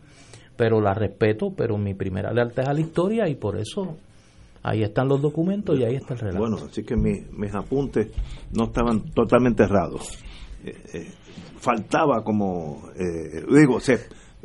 pero 0.56 0.80
la 0.80 0.94
respeto, 0.94 1.54
pero 1.58 1.78
mi 1.78 1.94
primera 1.96 2.32
lealtad 2.32 2.64
es 2.64 2.70
a 2.70 2.74
la 2.74 2.82
historia 2.82 3.28
y 3.28 3.36
por 3.36 3.58
eso 3.58 3.98
ahí 4.64 4.84
están 4.84 5.08
los 5.08 5.20
documentos 5.22 5.80
y 5.80 5.84
ahí 5.84 5.96
está 5.96 6.14
el 6.14 6.20
relato. 6.20 6.40
Bueno, 6.40 6.58
así 6.58 6.84
que 6.84 6.96
mi- 6.96 7.24
mis 7.36 7.54
apuntes 7.56 8.12
no 8.54 8.66
estaban 8.66 9.02
totalmente 9.12 9.64
errados. 9.64 10.20
Eh, 10.64 10.76
eh, 10.94 11.08
faltaba 11.60 12.24
como, 12.24 12.84
eh, 12.96 13.44
digo, 13.50 13.80
se, 13.80 13.98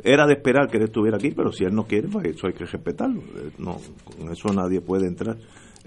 era 0.03 0.25
de 0.25 0.33
esperar 0.33 0.67
que 0.69 0.77
él 0.77 0.83
estuviera 0.85 1.17
aquí, 1.17 1.29
pero 1.31 1.51
si 1.51 1.63
él 1.65 1.75
no 1.75 1.83
quiere, 1.85 2.07
pues 2.07 2.25
eso 2.25 2.47
hay 2.47 2.53
que 2.53 2.65
respetarlo. 2.65 3.21
Eh, 3.21 3.51
no, 3.59 3.77
con 4.03 4.31
eso 4.31 4.49
nadie 4.51 4.81
puede 4.81 5.05
entrar. 5.07 5.37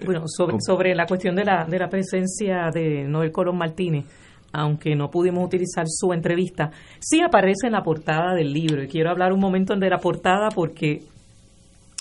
Bueno, 0.05 0.23
sobre, 0.27 0.57
sobre 0.59 0.95
la 0.95 1.05
cuestión 1.05 1.35
de 1.35 1.45
la, 1.45 1.65
de 1.65 1.79
la 1.79 1.89
presencia 1.89 2.69
de 2.73 3.03
Noel 3.07 3.31
Colón 3.31 3.57
Martínez, 3.57 4.05
aunque 4.53 4.95
no 4.95 5.09
pudimos 5.09 5.45
utilizar 5.45 5.85
su 5.87 6.11
entrevista, 6.13 6.71
sí 6.99 7.21
aparece 7.21 7.67
en 7.67 7.73
la 7.73 7.81
portada 7.83 8.33
del 8.35 8.51
libro. 8.51 8.83
Y 8.83 8.87
quiero 8.87 9.09
hablar 9.09 9.31
un 9.33 9.39
momento 9.39 9.75
de 9.75 9.89
la 9.89 9.97
portada 9.97 10.49
porque 10.53 11.01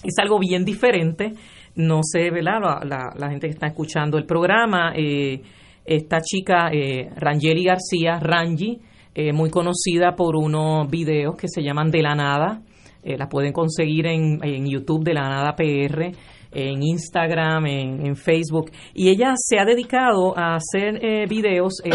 es 0.03 0.19
algo 0.19 0.39
bien 0.39 0.65
diferente. 0.65 1.35
No 1.77 2.01
sé, 2.03 2.31
¿verdad? 2.31 2.59
La, 2.61 2.81
la- 2.85 3.13
la 3.17 3.31
gente 3.31 3.47
que 3.47 3.53
está 3.53 3.69
escuchando 3.69 4.19
el 4.19 4.25
programa, 4.27 4.93
eh, 4.97 5.41
esta 5.85 6.21
chica, 6.21 6.71
eh, 6.73 7.09
Rangeli 7.17 7.65
García, 7.65 8.19
Rangi, 8.21 8.79
eh, 9.15 9.33
muy 9.33 9.51
conocida 9.51 10.15
por 10.17 10.37
unos 10.37 10.89
videos 10.91 11.37
que 11.37 11.47
se 11.49 11.63
llaman 11.63 11.91
De 11.91 12.03
la 12.03 12.15
Nada. 12.15 12.61
Eh, 13.03 13.17
la 13.17 13.29
pueden 13.29 13.53
conseguir 13.53 14.07
en, 14.07 14.41
en 14.43 14.67
YouTube 14.69 15.05
de 15.05 15.15
la 15.15 15.23
Nada 15.29 15.55
PR, 15.57 16.11
en 16.53 16.83
Instagram, 16.83 17.67
en, 17.67 18.17
Facebook. 18.17 18.71
Y 18.95 19.09
ella 19.09 19.35
se 19.37 19.59
ha 19.59 19.65
dedicado 19.65 20.37
a 20.37 20.57
hacer 20.57 21.05
eh, 21.05 21.27
videos 21.29 21.81
eh, 21.85 21.91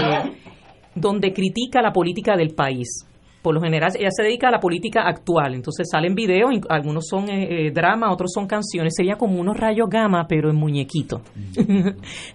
donde 0.96 1.34
critica 1.34 1.82
la 1.82 1.92
política 1.92 2.36
del 2.36 2.54
país. 2.54 3.06
Por 3.46 3.54
lo 3.54 3.62
general, 3.62 3.92
ella 3.96 4.10
se 4.10 4.24
dedica 4.24 4.48
a 4.48 4.52
la 4.52 4.60
política 4.60 5.08
actual. 5.08 5.54
Entonces 5.54 5.88
salen 5.92 6.16
videos, 6.16 6.50
algunos 6.68 7.06
son 7.08 7.30
eh, 7.30 7.68
eh, 7.68 7.72
drama, 7.72 8.12
otros 8.12 8.32
son 8.34 8.48
canciones. 8.48 8.96
Sería 8.98 9.18
como 9.18 9.40
unos 9.40 9.56
rayos 9.56 9.88
gamma, 9.88 10.26
pero 10.28 10.50
en 10.50 10.56
muñequito. 10.56 11.22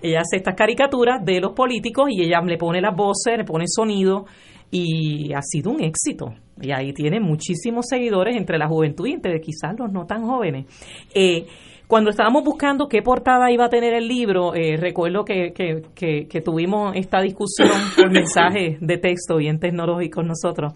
ella 0.02 0.20
hace 0.20 0.36
estas 0.36 0.54
caricaturas 0.54 1.24
de 1.24 1.40
los 1.40 1.50
políticos 1.50 2.10
y 2.10 2.22
ella 2.22 2.40
le 2.42 2.56
pone 2.56 2.80
las 2.80 2.94
voces, 2.94 3.38
le 3.38 3.44
pone 3.44 3.64
sonido 3.66 4.26
y 4.70 5.32
ha 5.32 5.42
sido 5.42 5.72
un 5.72 5.82
éxito. 5.82 6.32
Y 6.60 6.70
ahí 6.70 6.92
tiene 6.92 7.18
muchísimos 7.18 7.86
seguidores 7.88 8.36
entre 8.36 8.56
la 8.56 8.68
juventud 8.68 9.04
y 9.08 9.14
entre 9.14 9.40
quizás 9.40 9.76
los 9.76 9.90
no 9.90 10.06
tan 10.06 10.24
jóvenes. 10.24 10.66
Eh, 11.12 11.44
cuando 11.90 12.10
estábamos 12.10 12.44
buscando 12.44 12.86
qué 12.88 13.02
portada 13.02 13.50
iba 13.50 13.64
a 13.64 13.68
tener 13.68 13.92
el 13.94 14.06
libro, 14.06 14.54
eh, 14.54 14.76
recuerdo 14.76 15.24
que, 15.24 15.52
que, 15.52 15.82
que- 15.94 16.26
que 16.28 16.40
tuvimos 16.40 16.92
esta 16.94 17.20
discusión 17.20 17.68
por 17.96 18.10
mensajes 18.12 18.78
de 18.80 18.96
texto 18.96 19.36
bien 19.36 19.58
tecnológicos 19.58 20.24
nosotros, 20.24 20.72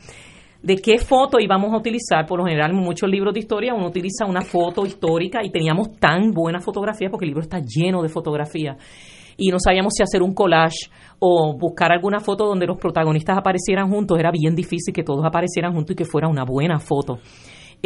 de 0.61 0.77
qué 0.77 0.99
foto 0.99 1.39
íbamos 1.39 1.73
a 1.73 1.77
utilizar. 1.77 2.27
Por 2.27 2.41
lo 2.41 2.45
general, 2.47 2.73
en 2.73 2.79
muchos 2.79 3.09
libros 3.09 3.33
de 3.33 3.41
historia 3.41 3.75
uno 3.75 3.87
utiliza 3.87 4.27
una 4.27 4.41
foto 4.43 4.85
histórica 4.85 5.41
y 5.45 5.51
teníamos 5.51 5.97
tan 6.01 6.33
buena 6.33 6.59
fotografía 6.61 7.09
porque 7.11 7.25
el 7.27 7.31
libro 7.31 7.43
está 7.43 7.61
lleno 7.61 8.03
de 8.03 8.09
fotografía 8.09 8.77
y 9.37 9.51
no 9.51 9.59
sabíamos 9.59 9.93
si 9.97 10.03
hacer 10.03 10.23
un 10.23 10.33
collage 10.35 10.89
o 11.21 11.57
buscar 11.59 11.93
alguna 11.93 12.21
foto 12.21 12.45
donde 12.47 12.67
los 12.67 12.77
protagonistas 12.79 13.39
aparecieran 13.39 13.89
juntos. 13.91 14.19
Era 14.19 14.31
bien 14.33 14.55
difícil 14.55 14.93
que 14.93 15.03
todos 15.05 15.25
aparecieran 15.25 15.73
juntos 15.75 15.95
y 15.95 15.97
que 15.97 16.05
fuera 16.05 16.29
una 16.29 16.45
buena 16.45 16.79
foto. 16.81 17.19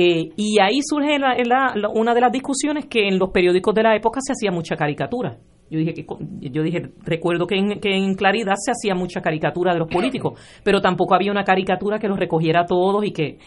Eh, 0.00 0.30
y 0.36 0.60
ahí 0.60 0.78
surge 0.80 1.18
la- 1.18 1.34
la- 1.44 1.72
la- 1.74 1.88
una 1.88 2.14
de 2.14 2.20
las 2.20 2.30
discusiones 2.30 2.86
que 2.86 3.08
en 3.08 3.18
los 3.18 3.30
periódicos 3.30 3.74
de 3.74 3.82
la 3.82 3.96
época 3.96 4.20
se 4.22 4.32
hacía 4.32 4.52
mucha 4.52 4.76
caricatura. 4.76 5.38
Yo 5.70 5.80
dije 5.80 5.92
que 5.92 6.06
yo 6.50 6.62
dije 6.62 6.90
recuerdo 7.04 7.46
que 7.48 7.56
en, 7.56 7.80
que 7.80 7.96
en 7.96 8.14
Claridad 8.14 8.54
se 8.56 8.70
hacía 8.70 8.94
mucha 8.94 9.20
caricatura 9.20 9.72
de 9.72 9.80
los 9.80 9.88
políticos, 9.88 10.38
pero 10.62 10.80
tampoco 10.80 11.16
había 11.16 11.32
una 11.32 11.42
caricatura 11.42 11.98
que 11.98 12.06
los 12.06 12.16
recogiera 12.18 12.60
a 12.60 12.64
todos 12.66 13.04
y 13.04 13.10
que 13.10 13.38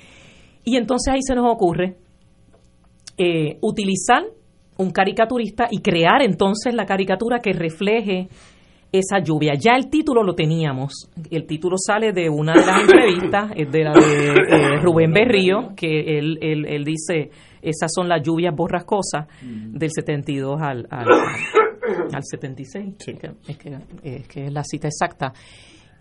y 0.66 0.76
entonces 0.76 1.14
ahí 1.14 1.22
se 1.24 1.36
nos 1.36 1.46
ocurre 1.50 1.96
eh, 3.18 3.58
utilizar 3.62 4.24
un 4.78 4.92
caricaturista 4.92 5.68
y 5.72 5.80
crear 5.82 6.22
entonces 6.22 6.74
la 6.74 6.86
caricatura 6.86 7.40
que 7.40 7.54
refleje 7.54 8.28
esa 8.92 9.20
lluvia. 9.20 9.54
Ya 9.58 9.74
el 9.76 9.90
título 9.90 10.24
lo 10.24 10.34
teníamos. 10.34 11.10
El 11.30 11.46
título 11.46 11.78
sale 11.78 12.12
de 12.12 12.30
una 12.30 12.54
de 12.54 12.66
las 12.66 12.82
entrevistas, 12.82 13.52
es 13.56 13.72
de 13.72 13.84
la 13.84 13.94
de 13.94 14.28
eh, 14.32 14.80
Rubén 14.82 15.12
Berrío, 15.14 15.74
que 15.76 16.18
él, 16.18 16.38
él, 16.42 16.66
él 16.66 16.84
dice, 16.84 17.30
esas 17.62 17.92
son 17.94 18.10
las 18.10 18.22
lluvias 18.22 18.54
borrascosas 18.56 19.28
del 19.42 19.90
72 19.90 20.62
al, 20.62 20.88
al, 20.90 21.08
al 22.14 22.24
76. 22.24 22.96
Es, 23.00 23.18
que, 23.18 23.32
es, 23.48 23.58
que, 23.58 23.78
es 24.04 24.28
que 24.28 24.46
es 24.46 24.54
la 24.54 24.64
cita 24.64 24.88
exacta. 24.88 25.34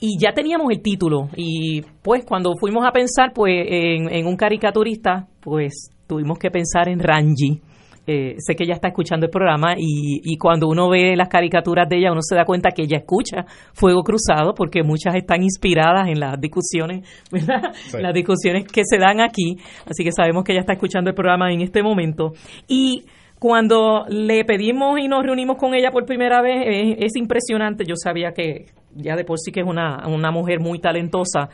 Y 0.00 0.18
ya 0.18 0.32
teníamos 0.32 0.68
el 0.70 0.80
título 0.80 1.28
y 1.36 1.82
pues 2.02 2.24
cuando 2.24 2.54
fuimos 2.58 2.86
a 2.86 2.90
pensar 2.90 3.32
pues 3.34 3.52
en, 3.68 4.10
en 4.10 4.26
un 4.26 4.34
caricaturista, 4.34 5.28
pues 5.40 5.90
tuvimos 6.06 6.38
que 6.38 6.50
pensar 6.50 6.88
en 6.88 6.98
Ranji. 7.00 7.60
Eh, 8.06 8.34
sé 8.38 8.56
que 8.56 8.64
ella 8.64 8.74
está 8.74 8.88
escuchando 8.88 9.26
el 9.26 9.30
programa 9.30 9.74
y, 9.76 10.20
y 10.24 10.36
cuando 10.38 10.66
uno 10.68 10.88
ve 10.88 11.14
las 11.16 11.28
caricaturas 11.28 11.88
de 11.88 11.98
ella 11.98 12.10
uno 12.10 12.22
se 12.22 12.34
da 12.34 12.44
cuenta 12.44 12.70
que 12.70 12.82
ella 12.82 12.96
escucha 12.96 13.44
Fuego 13.74 14.02
Cruzado 14.02 14.54
porque 14.54 14.82
muchas 14.82 15.14
están 15.14 15.42
inspiradas 15.42 16.08
en 16.08 16.18
las 16.18 16.40
discusiones, 16.40 17.06
¿verdad? 17.30 17.72
Sí. 17.74 17.98
Las 18.00 18.14
discusiones 18.14 18.64
que 18.66 18.82
se 18.84 18.98
dan 18.98 19.20
aquí, 19.20 19.58
así 19.86 20.02
que 20.02 20.12
sabemos 20.12 20.44
que 20.44 20.52
ella 20.52 20.62
está 20.62 20.72
escuchando 20.72 21.10
el 21.10 21.14
programa 21.14 21.52
en 21.52 21.60
este 21.60 21.82
momento. 21.82 22.32
Y 22.66 23.04
cuando 23.38 24.04
le 24.08 24.44
pedimos 24.44 24.98
y 24.98 25.08
nos 25.08 25.22
reunimos 25.22 25.56
con 25.56 25.74
ella 25.74 25.90
por 25.90 26.04
primera 26.04 26.42
vez, 26.42 26.64
es, 26.66 26.96
es 26.98 27.16
impresionante. 27.16 27.84
Yo 27.86 27.94
sabía 27.96 28.32
que 28.32 28.66
ya 28.94 29.16
de 29.16 29.24
por 29.24 29.38
sí 29.38 29.52
que 29.52 29.60
es 29.60 29.66
una, 29.66 30.06
una 30.08 30.30
mujer 30.30 30.60
muy 30.60 30.78
talentosa, 30.78 31.48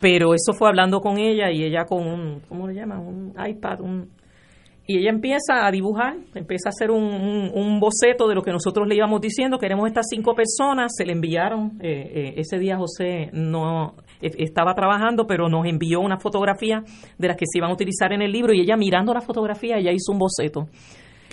pero 0.00 0.34
eso 0.34 0.52
fue 0.52 0.68
hablando 0.68 1.00
con 1.00 1.18
ella 1.18 1.50
y 1.50 1.64
ella 1.64 1.84
con 1.84 2.06
un, 2.06 2.40
¿cómo 2.48 2.68
le 2.68 2.74
llaman? 2.74 3.00
Un 3.00 3.34
iPad, 3.46 3.80
un, 3.80 4.10
y 4.86 4.98
ella 4.98 5.10
empieza 5.10 5.66
a 5.66 5.70
dibujar, 5.70 6.16
empieza 6.34 6.68
a 6.68 6.70
hacer 6.70 6.90
un, 6.90 7.02
un- 7.04 7.50
un 7.54 7.80
boceto 7.80 8.28
de 8.28 8.34
lo 8.34 8.42
que 8.42 8.50
nosotros 8.52 8.86
le 8.86 8.96
íbamos 8.96 9.20
diciendo. 9.20 9.58
Queremos 9.58 9.86
estas 9.86 10.06
cinco 10.10 10.34
personas, 10.34 10.92
se 10.96 11.04
le 11.06 11.12
enviaron. 11.12 11.78
eh, 11.80 12.10
eh, 12.14 12.34
ese 12.36 12.58
día 12.58 12.76
José 12.76 13.30
no 13.32 13.94
eh, 14.20 14.30
estaba 14.38 14.74
trabajando, 14.74 15.26
pero 15.26 15.48
nos 15.48 15.66
envió 15.66 16.00
una 16.00 16.18
fotografía 16.18 16.82
de 17.18 17.28
las 17.28 17.36
que 17.36 17.46
se 17.50 17.58
iban 17.58 17.70
a 17.70 17.74
utilizar 17.74 18.12
en 18.12 18.20
el 18.22 18.30
libro 18.32 18.52
y 18.52 18.60
ella 18.60 18.76
mirando 18.76 19.14
la 19.14 19.20
fotografía, 19.22 19.76
ella 19.78 19.90
hizo 19.92 20.12
un 20.12 20.18
boceto. 20.18 20.66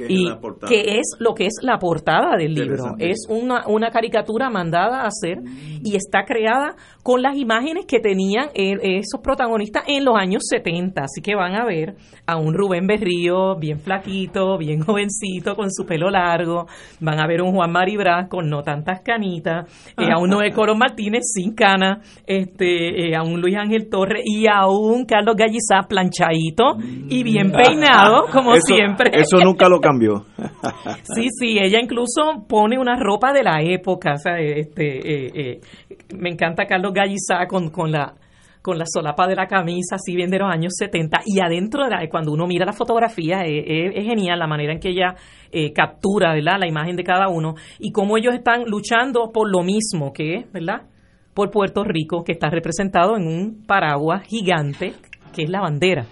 ¿Qué 0.07 0.13
es 0.13 0.19
y 0.19 0.25
la 0.29 0.39
portada? 0.39 0.69
que 0.71 0.81
es 0.99 1.15
lo 1.19 1.33
que 1.33 1.45
es 1.45 1.55
la 1.61 1.77
portada 1.79 2.37
del 2.37 2.53
libro. 2.53 2.95
Es 2.99 3.25
una, 3.29 3.67
una 3.67 3.89
caricatura 3.91 4.49
mandada 4.49 5.01
a 5.03 5.07
hacer 5.07 5.39
y 5.83 5.95
está 5.95 6.25
creada 6.25 6.75
con 7.03 7.21
las 7.21 7.35
imágenes 7.37 7.85
que 7.87 7.99
tenían 7.99 8.49
eh, 8.53 8.73
esos 8.81 9.21
protagonistas 9.21 9.83
en 9.87 10.05
los 10.05 10.15
años 10.15 10.43
70. 10.49 11.01
Así 11.03 11.21
que 11.21 11.35
van 11.35 11.55
a 11.55 11.65
ver 11.65 11.95
a 12.27 12.37
un 12.37 12.53
Rubén 12.53 12.87
Berrío 12.87 13.55
bien 13.57 13.79
flaquito, 13.79 14.57
bien 14.57 14.81
jovencito, 14.85 15.55
con 15.55 15.71
su 15.71 15.85
pelo 15.85 16.09
largo. 16.09 16.67
Van 16.99 17.19
a 17.19 17.27
ver 17.27 17.41
un 17.41 17.53
Juan 17.53 17.71
Maribraz 17.71 18.27
con 18.29 18.49
no 18.49 18.61
tantas 18.63 19.01
canitas, 19.01 19.65
eh, 19.97 20.11
a 20.11 20.17
un 20.19 20.29
Noé 20.29 20.51
Coro 20.53 20.75
Martínez 20.75 21.23
sin 21.33 21.53
cana, 21.53 22.01
este, 22.27 23.09
eh, 23.09 23.15
a 23.15 23.23
un 23.23 23.41
Luis 23.41 23.55
Ángel 23.57 23.89
Torres 23.89 24.23
y 24.25 24.47
a 24.47 24.67
un 24.67 25.05
Carlos 25.05 25.35
Gallizá 25.35 25.87
planchadito 25.87 26.75
y 27.09 27.23
bien 27.23 27.51
peinado, 27.51 28.25
como 28.31 28.53
Eso- 28.53 28.75
siempre. 28.75 29.11
Eso 29.13 29.39
nunca 29.43 29.67
lo 29.67 29.79
cambió. 29.79 29.90
Sí, 31.15 31.27
sí, 31.39 31.57
ella 31.59 31.79
incluso 31.81 32.45
pone 32.47 32.77
una 32.77 32.95
ropa 32.97 33.33
de 33.33 33.43
la 33.43 33.61
época, 33.61 34.13
o 34.13 34.17
sea, 34.17 34.39
este, 34.39 34.97
eh, 35.27 35.31
eh, 35.35 35.61
me 36.17 36.29
encanta 36.29 36.65
Carlos 36.65 36.93
Gallizá 36.93 37.45
con, 37.47 37.69
con 37.69 37.91
la 37.91 38.13
con 38.63 38.77
la 38.77 38.85
solapa 38.85 39.27
de 39.27 39.35
la 39.35 39.47
camisa, 39.47 39.95
así 39.95 40.15
bien 40.15 40.29
de 40.29 40.37
los 40.37 40.47
años 40.47 40.73
70, 40.77 41.21
y 41.25 41.39
adentro, 41.39 41.83
de 41.85 41.89
la- 41.89 42.07
cuando 42.07 42.31
uno 42.31 42.45
mira 42.45 42.63
la 42.63 42.73
fotografía, 42.73 43.41
eh, 43.43 43.87
es 43.95 44.05
genial 44.05 44.37
la 44.37 44.45
manera 44.45 44.71
en 44.71 44.79
que 44.79 44.89
ella 44.89 45.15
captura, 45.73 46.35
¿verdad?, 46.35 46.59
la 46.59 46.67
imagen 46.67 46.95
de 46.95 47.03
cada 47.03 47.27
uno, 47.27 47.55
y 47.79 47.91
cómo 47.91 48.17
ellos 48.17 48.35
están 48.35 48.65
luchando 48.67 49.31
por 49.33 49.49
lo 49.51 49.63
mismo, 49.63 50.13
que 50.13 50.35
es, 50.35 50.51
¿verdad?, 50.51 50.83
por 51.33 51.49
Puerto 51.49 51.83
Rico, 51.83 52.23
que 52.23 52.33
está 52.33 52.51
representado 52.51 53.17
en 53.17 53.25
un 53.25 53.63
paraguas 53.65 54.23
gigante, 54.27 54.93
que 55.33 55.41
es 55.41 55.49
la 55.49 55.61
bandera. 55.61 56.05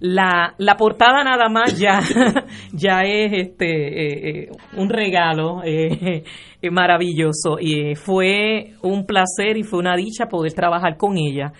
La, 0.00 0.54
la 0.58 0.76
portada 0.76 1.24
nada 1.24 1.48
más 1.48 1.78
ya, 1.78 2.00
ya 2.72 3.02
es 3.02 3.32
este 3.32 3.66
eh, 3.66 4.28
eh, 4.28 4.50
un 4.76 4.88
regalo 4.88 5.62
eh, 5.64 6.22
maravilloso 6.70 7.58
y 7.60 7.94
fue 7.94 8.74
un 8.82 9.04
placer 9.04 9.56
y 9.56 9.64
fue 9.64 9.80
una 9.80 9.96
dicha 9.96 10.26
poder 10.26 10.52
trabajar 10.52 10.96
con 10.96 11.16
ella. 11.18 11.52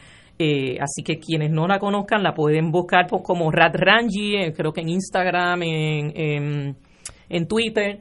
así 0.81 1.03
que 1.05 1.19
quienes 1.19 1.51
no 1.51 1.67
la 1.67 1.79
conozcan 1.79 2.23
la 2.23 2.33
pueden 2.33 2.71
buscar 2.71 3.07
pues, 3.09 3.23
como 3.25 3.51
Rat 3.51 3.75
Rangi, 3.75 4.53
creo 4.57 4.73
que 4.73 4.83
en 4.83 4.91
Instagram, 4.91 5.63
en, 5.63 6.13
en, 6.15 6.77
en 7.29 7.49
Twitter 7.49 7.99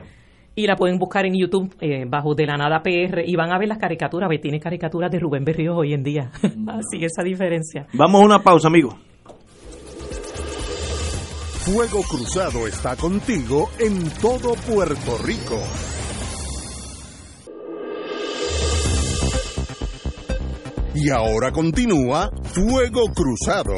y 0.53 0.65
la 0.65 0.75
pueden 0.75 0.97
buscar 0.97 1.25
en 1.25 1.35
YouTube 1.35 1.75
bajo 2.07 2.33
De 2.33 2.47
la 2.47 2.57
Nada 2.57 2.81
PR 2.81 3.23
y 3.25 3.35
van 3.35 3.51
a 3.51 3.59
ver 3.59 3.67
las 3.67 3.77
caricaturas. 3.77 4.27
Tiene 4.41 4.59
caricaturas 4.59 5.11
de 5.11 5.19
Rubén 5.19 5.43
Berrío 5.43 5.75
hoy 5.75 5.93
en 5.93 6.01
día. 6.01 6.31
Así 6.67 7.03
esa 7.03 7.21
diferencia. 7.23 7.85
Vamos 7.93 8.21
a 8.21 8.25
una 8.25 8.39
pausa, 8.39 8.67
amigos. 8.67 8.95
Fuego 11.67 12.01
Cruzado 12.03 12.65
está 12.65 12.95
contigo 12.95 13.69
en 13.77 14.09
todo 14.21 14.53
Puerto 14.53 15.17
Rico. 15.17 15.61
Y 20.95 21.09
ahora 21.09 21.51
continúa 21.51 22.31
Fuego 22.53 23.11
Cruzado. 23.13 23.73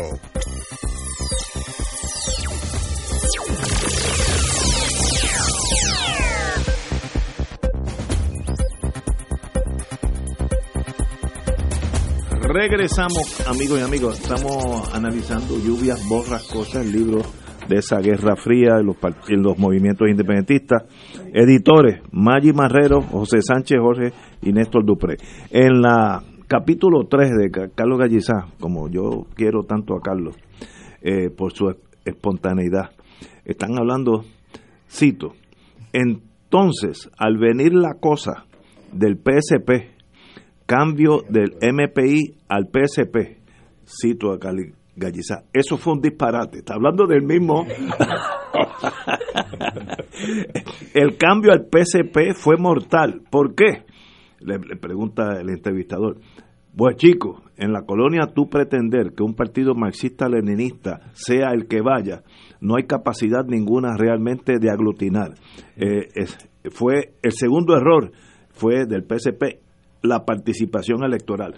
Regresamos, 12.40 13.48
amigos 13.48 13.80
y 13.80 13.82
amigos. 13.82 14.20
Estamos 14.20 14.94
analizando 14.94 15.58
lluvias 15.58 16.08
borrascosas, 16.08 16.86
el 16.86 16.92
libro 16.92 17.49
de 17.70 17.78
esa 17.78 18.00
guerra 18.00 18.36
fría 18.36 18.80
en 18.80 19.44
los, 19.44 19.58
movimientos 19.58 20.10
independentistas. 20.10 20.84
Editores, 21.34 22.02
Maggi 22.12 22.52
Marrero, 22.52 23.02
José 23.02 23.42
Sánchez 23.42 23.78
Jorge 23.80 24.12
y 24.42 24.52
Néstor 24.52 24.84
Dupré. 24.84 25.18
En 25.52 25.82
la 25.82 26.24
capítulo 26.48 27.06
3 27.08 27.30
de 27.38 27.70
Carlos 27.76 28.00
Gallizá, 28.00 28.48
como 28.60 28.90
yo 28.90 29.28
quiero 29.36 29.64
tanto 29.64 29.96
a 29.96 30.02
Carlos, 30.02 30.36
eh, 31.02 31.30
por 31.30 31.54
su 31.54 31.74
espontaneidad, 32.04 32.90
están 33.46 33.78
hablando, 33.78 34.26
cito, 34.90 35.34
entonces, 35.94 37.10
al 37.18 37.38
venir 37.38 37.74
la 37.74 37.94
cosa 38.00 38.46
del 38.92 39.18
PSP, 39.18 39.92
cambio 40.66 41.22
del 41.30 41.56
MPI 41.62 42.36
al 42.48 42.68
PSP, 42.68 43.38
cito 43.86 44.32
a 44.32 44.40
Cali, 44.90 45.12
Galliza. 45.12 45.44
Eso 45.54 45.78
fue 45.78 45.94
un 45.94 46.02
disparate. 46.02 46.60
Está 46.60 46.76
hablando 46.76 47.06
del 47.06 47.24
mismo. 47.24 47.66
el 50.94 51.18
cambio 51.18 51.52
al 51.52 51.68
PSP 51.70 52.34
fue 52.34 52.58
mortal. 52.58 53.22
¿Por 53.30 53.56
qué? 53.56 53.86
Le, 54.40 54.60
pregunta 54.78 55.40
el 55.40 55.50
entrevistador. 55.50 56.18
Pues 56.76 56.96
chico, 56.98 57.44
en 57.58 57.74
la 57.74 57.82
colonia 57.82 58.28
tú 58.34 58.48
pretender 58.48 59.14
que 59.14 59.24
un 59.24 59.34
partido 59.34 59.74
marxista-leninista 59.74 61.12
sea 61.14 61.52
el 61.52 61.68
que 61.68 61.82
vaya, 61.82 62.22
no 62.62 62.76
hay 62.78 62.84
capacidad 62.84 63.44
ninguna 63.46 63.98
realmente 63.98 64.60
de 64.60 64.70
aglutinar. 64.70 65.34
Eh, 65.76 66.08
fue 66.72 67.16
el 67.22 67.32
segundo 67.32 67.76
error 67.76 68.12
fue 68.52 68.86
del 68.86 69.04
PSP 69.04 69.60
la 70.04 70.24
participación 70.26 71.04
electoral 71.04 71.56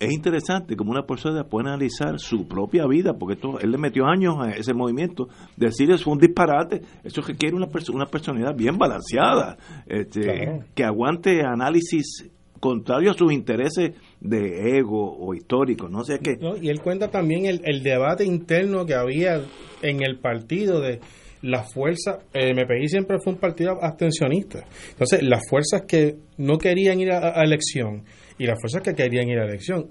es 0.00 0.12
interesante 0.12 0.76
como 0.76 0.90
una 0.90 1.02
persona 1.02 1.44
puede 1.44 1.68
analizar 1.68 2.18
su 2.18 2.48
propia 2.48 2.86
vida, 2.86 3.12
porque 3.18 3.34
esto, 3.34 3.60
él 3.60 3.70
le 3.70 3.78
metió 3.78 4.06
años 4.06 4.36
a 4.40 4.50
ese 4.50 4.72
movimiento, 4.72 5.28
decir 5.56 5.90
eso 5.90 6.04
fue 6.04 6.14
un 6.14 6.18
disparate, 6.18 6.80
eso 7.04 7.20
requiere 7.20 7.54
una, 7.54 7.68
una 7.92 8.06
personalidad 8.06 8.56
bien 8.56 8.78
balanceada, 8.78 9.58
este, 9.86 10.62
que 10.74 10.84
aguante 10.84 11.42
análisis 11.42 12.30
contrario 12.58 13.10
a 13.10 13.14
sus 13.14 13.30
intereses 13.32 13.92
de 14.20 14.78
ego 14.78 15.16
o 15.18 15.34
histórico, 15.34 15.88
no 15.88 16.02
sé 16.02 16.18
qué. 16.18 16.38
y 16.60 16.68
él 16.68 16.80
cuenta 16.80 17.10
también 17.10 17.44
el, 17.44 17.60
el, 17.64 17.82
debate 17.82 18.24
interno 18.24 18.86
que 18.86 18.94
había 18.94 19.42
en 19.82 20.02
el 20.02 20.18
partido 20.18 20.80
de 20.80 21.00
la 21.42 21.62
fuerza, 21.62 22.20
el 22.32 22.54
MPI 22.54 22.88
siempre 22.88 23.18
fue 23.22 23.34
un 23.34 23.38
partido 23.38 23.82
abstencionista, 23.82 24.64
entonces 24.90 25.22
las 25.22 25.42
fuerzas 25.48 25.82
que 25.86 26.16
no 26.38 26.58
querían 26.58 27.00
ir 27.00 27.12
a 27.12 27.42
elección, 27.42 28.04
y 28.40 28.46
las 28.46 28.58
fuerzas 28.58 28.80
que 28.82 28.94
querían 28.94 29.28
ir 29.28 29.38
a 29.38 29.42
la 29.42 29.50
elección. 29.50 29.90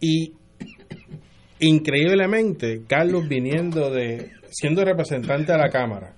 Y 0.00 0.34
increíblemente, 1.58 2.82
Carlos 2.86 3.28
viniendo 3.28 3.90
de, 3.90 4.30
siendo 4.48 4.84
representante 4.84 5.50
de 5.50 5.58
la 5.58 5.70
Cámara, 5.70 6.14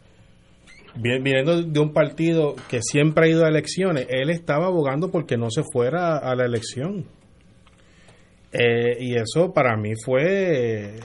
viniendo 0.95 1.63
de 1.63 1.81
un 1.81 1.95
partido 1.95 2.55
que 2.69 2.83
siempre 2.83 3.25
ha 3.25 3.31
ido 3.31 3.47
a 3.47 3.49
elecciones, 3.49 4.07
él 4.11 4.29
estaba 4.29 4.67
abogando 4.67 5.11
porque 5.11 5.39
no 5.39 5.51
se 5.51 5.63
fuera 5.73 6.19
a 6.19 6.35
la 6.37 6.45
elección. 6.45 7.07
Eh, 8.53 8.99
y 9.01 9.15
eso 9.15 9.55
para 9.55 9.75
mí 9.75 9.93
fue, 10.05 10.99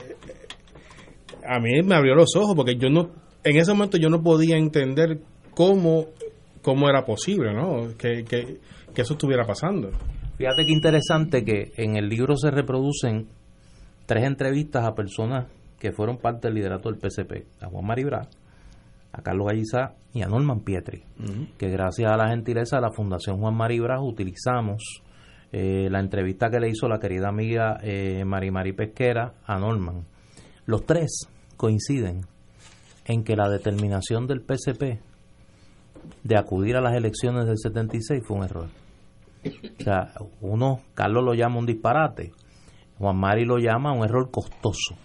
a 1.48 1.58
mí 1.60 1.82
me 1.82 1.94
abrió 1.94 2.14
los 2.14 2.36
ojos 2.36 2.54
porque 2.54 2.76
yo 2.76 2.90
no, 2.90 3.10
en 3.42 3.56
ese 3.56 3.72
momento 3.72 3.96
yo 3.96 4.10
no 4.10 4.22
podía 4.22 4.58
entender 4.58 5.18
cómo, 5.54 6.08
cómo 6.60 6.90
era 6.90 7.06
posible, 7.06 7.54
¿no? 7.54 7.96
Que, 7.96 8.22
que 8.24 9.00
eso 9.00 9.14
estuviera 9.14 9.46
pasando. 9.46 9.92
Fíjate 10.38 10.66
qué 10.66 10.72
interesante 10.72 11.44
que 11.44 11.72
en 11.76 11.96
el 11.96 12.08
libro 12.08 12.36
se 12.36 12.52
reproducen 12.52 13.26
tres 14.06 14.24
entrevistas 14.24 14.86
a 14.86 14.94
personas 14.94 15.48
que 15.80 15.90
fueron 15.90 16.18
parte 16.18 16.46
del 16.46 16.54
liderato 16.54 16.88
del 16.88 17.00
PCP, 17.00 17.44
a 17.60 17.66
Juan 17.66 17.84
Maribra, 17.84 18.28
a 19.12 19.22
Carlos 19.22 19.48
Gallizá 19.48 19.96
y 20.14 20.22
a 20.22 20.28
Norman 20.28 20.60
Pietri, 20.60 21.02
que 21.58 21.68
gracias 21.68 22.12
a 22.12 22.16
la 22.16 22.28
gentileza 22.28 22.76
de 22.76 22.82
la 22.82 22.92
Fundación 22.92 23.40
Juan 23.40 23.56
Maribra 23.56 24.00
utilizamos 24.00 25.02
eh, 25.50 25.88
la 25.90 25.98
entrevista 25.98 26.50
que 26.50 26.60
le 26.60 26.68
hizo 26.68 26.88
la 26.88 27.00
querida 27.00 27.28
amiga 27.28 27.78
eh, 27.82 28.24
Mari 28.24 28.52
Mari 28.52 28.74
Pesquera 28.74 29.34
a 29.44 29.58
Norman. 29.58 30.04
Los 30.66 30.86
tres 30.86 31.28
coinciden 31.56 32.20
en 33.06 33.24
que 33.24 33.34
la 33.34 33.48
determinación 33.48 34.28
del 34.28 34.42
PCP 34.42 35.00
de 36.22 36.38
acudir 36.38 36.76
a 36.76 36.80
las 36.80 36.94
elecciones 36.94 37.46
del 37.46 37.58
76 37.58 38.22
fue 38.24 38.36
un 38.36 38.44
error. 38.44 38.87
O 39.44 39.82
sea, 39.82 40.12
uno, 40.40 40.80
Carlos 40.94 41.24
lo 41.24 41.34
llama 41.34 41.58
un 41.58 41.66
disparate, 41.66 42.32
Juan 42.98 43.16
Mari 43.16 43.44
lo 43.44 43.58
llama 43.58 43.92
un 43.92 44.04
error 44.04 44.30
costoso. 44.30 44.96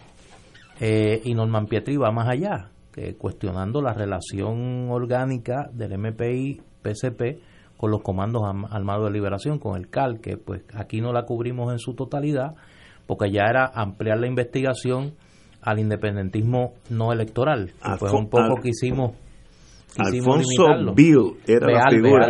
Eh, 0.79 1.21
y 1.23 1.33
Norman 1.33 1.67
Pietri 1.67 1.97
va 1.97 2.11
más 2.11 2.27
allá, 2.27 2.69
que 2.91 3.15
cuestionando 3.15 3.81
la 3.81 3.93
relación 3.93 4.89
orgánica 4.89 5.69
del 5.71 5.97
MPI-PCP 5.97 7.39
con 7.77 7.91
los 7.91 8.01
comandos 8.01 8.43
armados 8.69 9.05
de 9.05 9.11
liberación, 9.11 9.59
con 9.59 9.77
el 9.77 9.89
CAL, 9.89 10.19
que 10.19 10.37
pues 10.37 10.63
aquí 10.73 11.01
no 11.01 11.11
la 11.11 11.25
cubrimos 11.25 11.71
en 11.71 11.79
su 11.79 11.93
totalidad, 11.93 12.55
porque 13.05 13.31
ya 13.31 13.43
era 13.49 13.65
ampliar 13.73 14.19
la 14.19 14.27
investigación 14.27 15.13
al 15.61 15.79
independentismo 15.79 16.73
no 16.89 17.11
electoral, 17.11 17.71
que 17.81 17.97
fue 17.97 18.11
un 18.11 18.29
poco 18.29 18.61
que 18.61 18.69
hicimos 18.69 19.11
Alfonso 19.97 20.93
Bill 20.95 21.37
era 21.45 21.67
la 21.67 21.89
figura. 21.89 22.27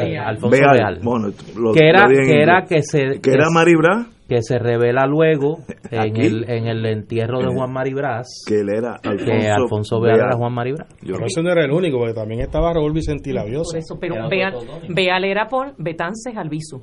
que 1.73 1.87
era 1.87 2.07
que 2.07 2.41
era 2.41 2.63
que 2.63 2.81
se 2.81 3.21
que, 3.21 3.31
era 3.31 3.49
Maribra 3.49 4.07
que 4.27 4.41
se 4.41 4.57
revela 4.57 5.05
luego 5.05 5.59
en 5.91 6.17
el 6.17 6.49
en 6.49 6.67
el 6.67 6.85
entierro 6.85 7.39
de 7.39 7.47
Juan 7.53 7.71
Maribras 7.71 8.43
que 8.47 8.61
él 8.61 8.69
era 8.75 8.95
Alfonso, 9.03 9.25
que 9.25 9.47
Alfonso 9.49 10.01
Beal, 10.01 10.19
era 10.19 10.37
Juan 10.37 10.53
Maribras. 10.53 10.87
Yo 11.01 11.13
pero 11.15 11.25
ese 11.25 11.41
no 11.41 11.51
era 11.51 11.63
el 11.65 11.71
único 11.71 11.97
porque 11.97 12.13
también 12.13 12.41
estaba 12.41 12.73
Raúl 12.73 12.93
Vicente 12.93 13.33
Labiosa. 13.33 13.77
eso, 13.77 13.97
pero 13.99 14.27
Beal, 14.29 14.53
Beal, 14.89 15.23
era 15.23 15.47
por 15.47 15.73
Betances 15.77 16.35
Albizu. 16.35 16.81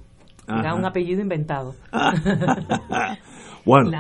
Era 0.49 0.75
un 0.75 0.85
apellido 0.85 1.21
inventado. 1.21 1.75
bueno. 3.65 3.91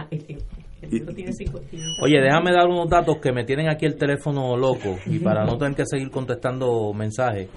Oye, 2.03 2.21
déjame 2.21 2.53
dar 2.53 2.67
unos 2.67 2.89
datos 2.89 3.19
que 3.19 3.33
me 3.33 3.45
tienen 3.45 3.69
aquí 3.69 3.87
el 3.87 3.97
teléfono 3.97 4.57
loco 4.57 4.97
y 5.07 5.19
para 5.19 5.45
no 5.45 5.59
tener 5.59 5.75
que 5.75 5.85
seguir 5.87 6.11
contestando 6.11 6.93
mensajes. 6.95 7.49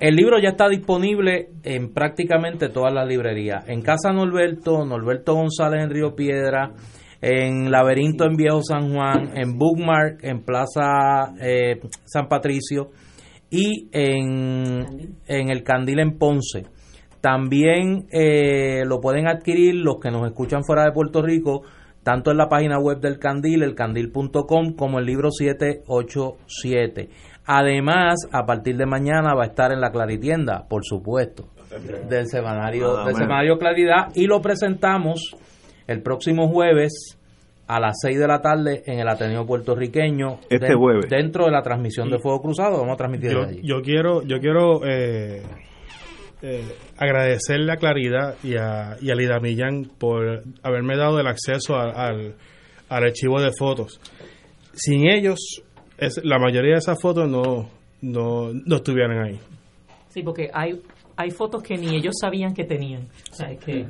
El 0.00 0.16
libro 0.16 0.38
ya 0.40 0.50
está 0.50 0.68
disponible 0.68 1.50
en 1.62 1.92
prácticamente 1.92 2.68
todas 2.68 2.92
las 2.92 3.06
librerías. 3.06 3.68
En 3.68 3.82
Casa 3.82 4.12
Norberto, 4.12 4.84
Norberto 4.84 5.34
González 5.34 5.84
en 5.84 5.90
Río 5.90 6.14
Piedra, 6.16 6.72
en 7.20 7.70
Laberinto 7.70 8.24
en 8.24 8.34
Viejo 8.34 8.62
San 8.62 8.92
Juan, 8.92 9.36
en 9.36 9.56
Bookmark 9.56 10.24
en 10.24 10.42
Plaza 10.42 11.34
eh, 11.40 11.78
San 12.04 12.26
Patricio 12.26 12.90
y 13.48 13.88
en, 13.92 15.16
en 15.28 15.50
el 15.50 15.62
Candil 15.62 16.00
en 16.00 16.18
Ponce. 16.18 16.64
También 17.20 18.08
eh, 18.10 18.82
lo 18.84 19.00
pueden 19.00 19.28
adquirir 19.28 19.76
los 19.76 20.00
que 20.00 20.10
nos 20.10 20.26
escuchan 20.26 20.64
fuera 20.64 20.82
de 20.84 20.90
Puerto 20.90 21.22
Rico 21.22 21.62
tanto 22.02 22.30
en 22.30 22.36
la 22.36 22.48
página 22.48 22.78
web 22.78 23.00
del 23.00 23.18
Candil, 23.18 23.62
elcandil.com, 23.62 24.74
como 24.74 24.98
el 24.98 25.06
libro 25.06 25.30
787. 25.30 27.08
Además, 27.46 28.28
a 28.32 28.44
partir 28.44 28.76
de 28.76 28.86
mañana 28.86 29.34
va 29.34 29.44
a 29.44 29.46
estar 29.46 29.72
en 29.72 29.80
la 29.80 29.90
Claritienda, 29.90 30.66
por 30.68 30.84
supuesto. 30.84 31.48
del 32.08 32.26
semanario, 32.26 32.92
Nada 32.92 33.06
del 33.06 33.16
semanario 33.16 33.58
Claridad 33.58 34.08
y 34.14 34.26
lo 34.26 34.40
presentamos 34.40 35.36
el 35.86 36.02
próximo 36.02 36.48
jueves 36.48 37.18
a 37.66 37.80
las 37.80 37.96
6 38.02 38.18
de 38.18 38.26
la 38.28 38.40
tarde 38.40 38.82
en 38.86 38.98
el 38.98 39.08
Ateneo 39.08 39.46
puertorriqueño. 39.46 40.40
Este 40.50 40.74
jueves. 40.74 41.08
Dentro 41.08 41.46
de 41.46 41.52
la 41.52 41.62
transmisión 41.62 42.10
de 42.10 42.18
Fuego 42.18 42.42
Cruzado, 42.42 42.78
vamos 42.78 42.94
a 42.94 42.96
transmitir 42.96 43.32
yo, 43.32 43.42
allí. 43.42 43.60
yo 43.62 43.80
quiero 43.82 44.22
yo 44.22 44.38
quiero 44.40 44.84
eh, 44.86 45.42
eh, 46.42 46.64
agradecerle 46.98 47.72
a 47.72 47.76
Claridad 47.76 48.34
y 48.42 48.56
a, 48.56 48.96
y 49.00 49.10
a 49.10 49.14
Lida 49.14 49.38
Millán 49.40 49.84
por 49.98 50.42
haberme 50.62 50.96
dado 50.96 51.20
el 51.20 51.26
acceso 51.26 51.76
a- 51.76 51.90
al, 51.90 52.34
al 52.88 53.04
archivo 53.04 53.40
de 53.40 53.50
fotos. 53.56 54.00
Sin 54.74 55.08
ellos, 55.08 55.38
es, 55.98 56.20
la 56.24 56.38
mayoría 56.38 56.72
de 56.72 56.78
esas 56.78 57.00
fotos 57.00 57.28
no, 57.28 57.68
no, 58.00 58.50
no 58.52 58.76
estuvieran 58.76 59.22
ahí. 59.24 59.38
Sí, 60.08 60.22
porque 60.22 60.50
hay 60.52 60.80
hay 61.14 61.30
fotos 61.30 61.62
que 61.62 61.76
ni 61.76 61.94
ellos 61.94 62.14
sabían 62.18 62.54
que 62.54 62.64
tenían. 62.64 63.02
O 63.30 63.34
sea, 63.34 63.50
es 63.50 63.62
que 63.62 63.84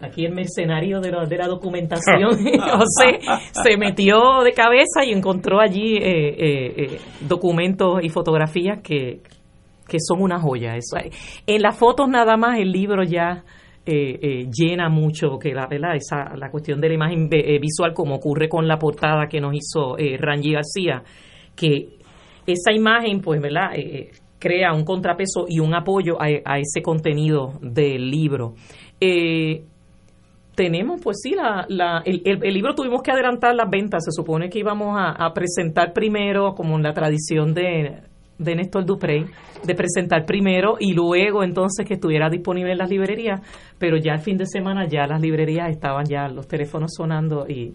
aquí 0.00 0.24
el 0.24 0.32
mercenario 0.34 1.00
de 1.00 1.10
la, 1.12 1.26
de 1.26 1.36
la 1.36 1.46
documentación, 1.46 2.30
José, 2.58 3.20
se 3.62 3.76
metió 3.76 4.40
de 4.42 4.52
cabeza 4.52 5.04
y 5.06 5.12
encontró 5.12 5.60
allí 5.60 5.96
eh, 5.98 6.28
eh, 6.30 6.74
eh, 6.94 7.00
documentos 7.28 8.02
y 8.02 8.08
fotografías 8.08 8.80
que, 8.82 9.20
que 9.86 9.98
son 10.00 10.22
una 10.22 10.40
joya. 10.40 10.76
Eso, 10.76 10.96
en 11.46 11.62
las 11.62 11.76
fotos 11.76 12.08
nada 12.08 12.36
más 12.36 12.58
el 12.58 12.70
libro 12.72 13.02
ya 13.02 13.44
eh, 13.84 14.18
eh, 14.22 14.46
llena 14.50 14.88
mucho 14.88 15.38
que 15.38 15.52
la 15.52 15.66
verdad 15.66 15.96
esa 15.96 16.36
la 16.36 16.50
cuestión 16.50 16.80
de 16.80 16.88
la 16.88 16.94
imagen 16.94 17.28
eh, 17.32 17.58
visual 17.58 17.92
como 17.94 18.14
ocurre 18.14 18.48
con 18.48 18.68
la 18.68 18.78
portada 18.78 19.26
que 19.28 19.40
nos 19.40 19.54
hizo 19.54 19.96
Rangi 20.18 20.52
García 20.52 21.02
que 21.56 21.98
esa 22.46 22.72
imagen 22.72 23.20
pues 23.20 23.40
verdad 23.40 23.70
crea 24.38 24.72
un 24.72 24.84
contrapeso 24.84 25.46
y 25.48 25.58
un 25.58 25.74
apoyo 25.74 26.20
a, 26.22 26.26
a 26.44 26.58
ese 26.60 26.80
contenido 26.80 27.54
del 27.60 28.08
libro 28.08 28.54
tenemos, 30.54 31.00
pues 31.02 31.16
sí, 31.22 31.34
la, 31.34 31.64
la, 31.68 32.02
el, 32.04 32.22
el- 32.24 32.54
libro 32.54 32.74
tuvimos 32.74 33.02
que 33.02 33.10
adelantar 33.10 33.54
las 33.54 33.70
ventas. 33.70 34.04
Se 34.04 34.12
supone 34.12 34.50
que 34.50 34.58
íbamos 34.58 34.94
a 34.98 35.32
presentar 35.32 35.92
primero, 35.94 36.54
como 36.54 36.76
en 36.76 36.82
la 36.82 36.92
tradición 36.92 37.54
de, 37.54 38.02
de 38.42 38.56
Néstor 38.56 38.84
Duprey, 38.84 39.24
de 39.64 39.74
presentar 39.74 40.24
primero 40.24 40.76
y 40.78 40.92
luego 40.92 41.42
entonces 41.42 41.86
que 41.86 41.94
estuviera 41.94 42.28
disponible 42.28 42.72
en 42.72 42.78
las 42.78 42.90
librerías. 42.90 43.40
Pero 43.78 43.96
ya 43.96 44.12
el 44.12 44.20
fin 44.20 44.36
de 44.36 44.46
semana 44.46 44.86
ya 44.86 45.06
las 45.06 45.20
librerías 45.20 45.70
estaban 45.70 46.04
ya 46.06 46.28
los 46.28 46.46
teléfonos 46.46 46.92
sonando 46.96 47.46
y, 47.48 47.74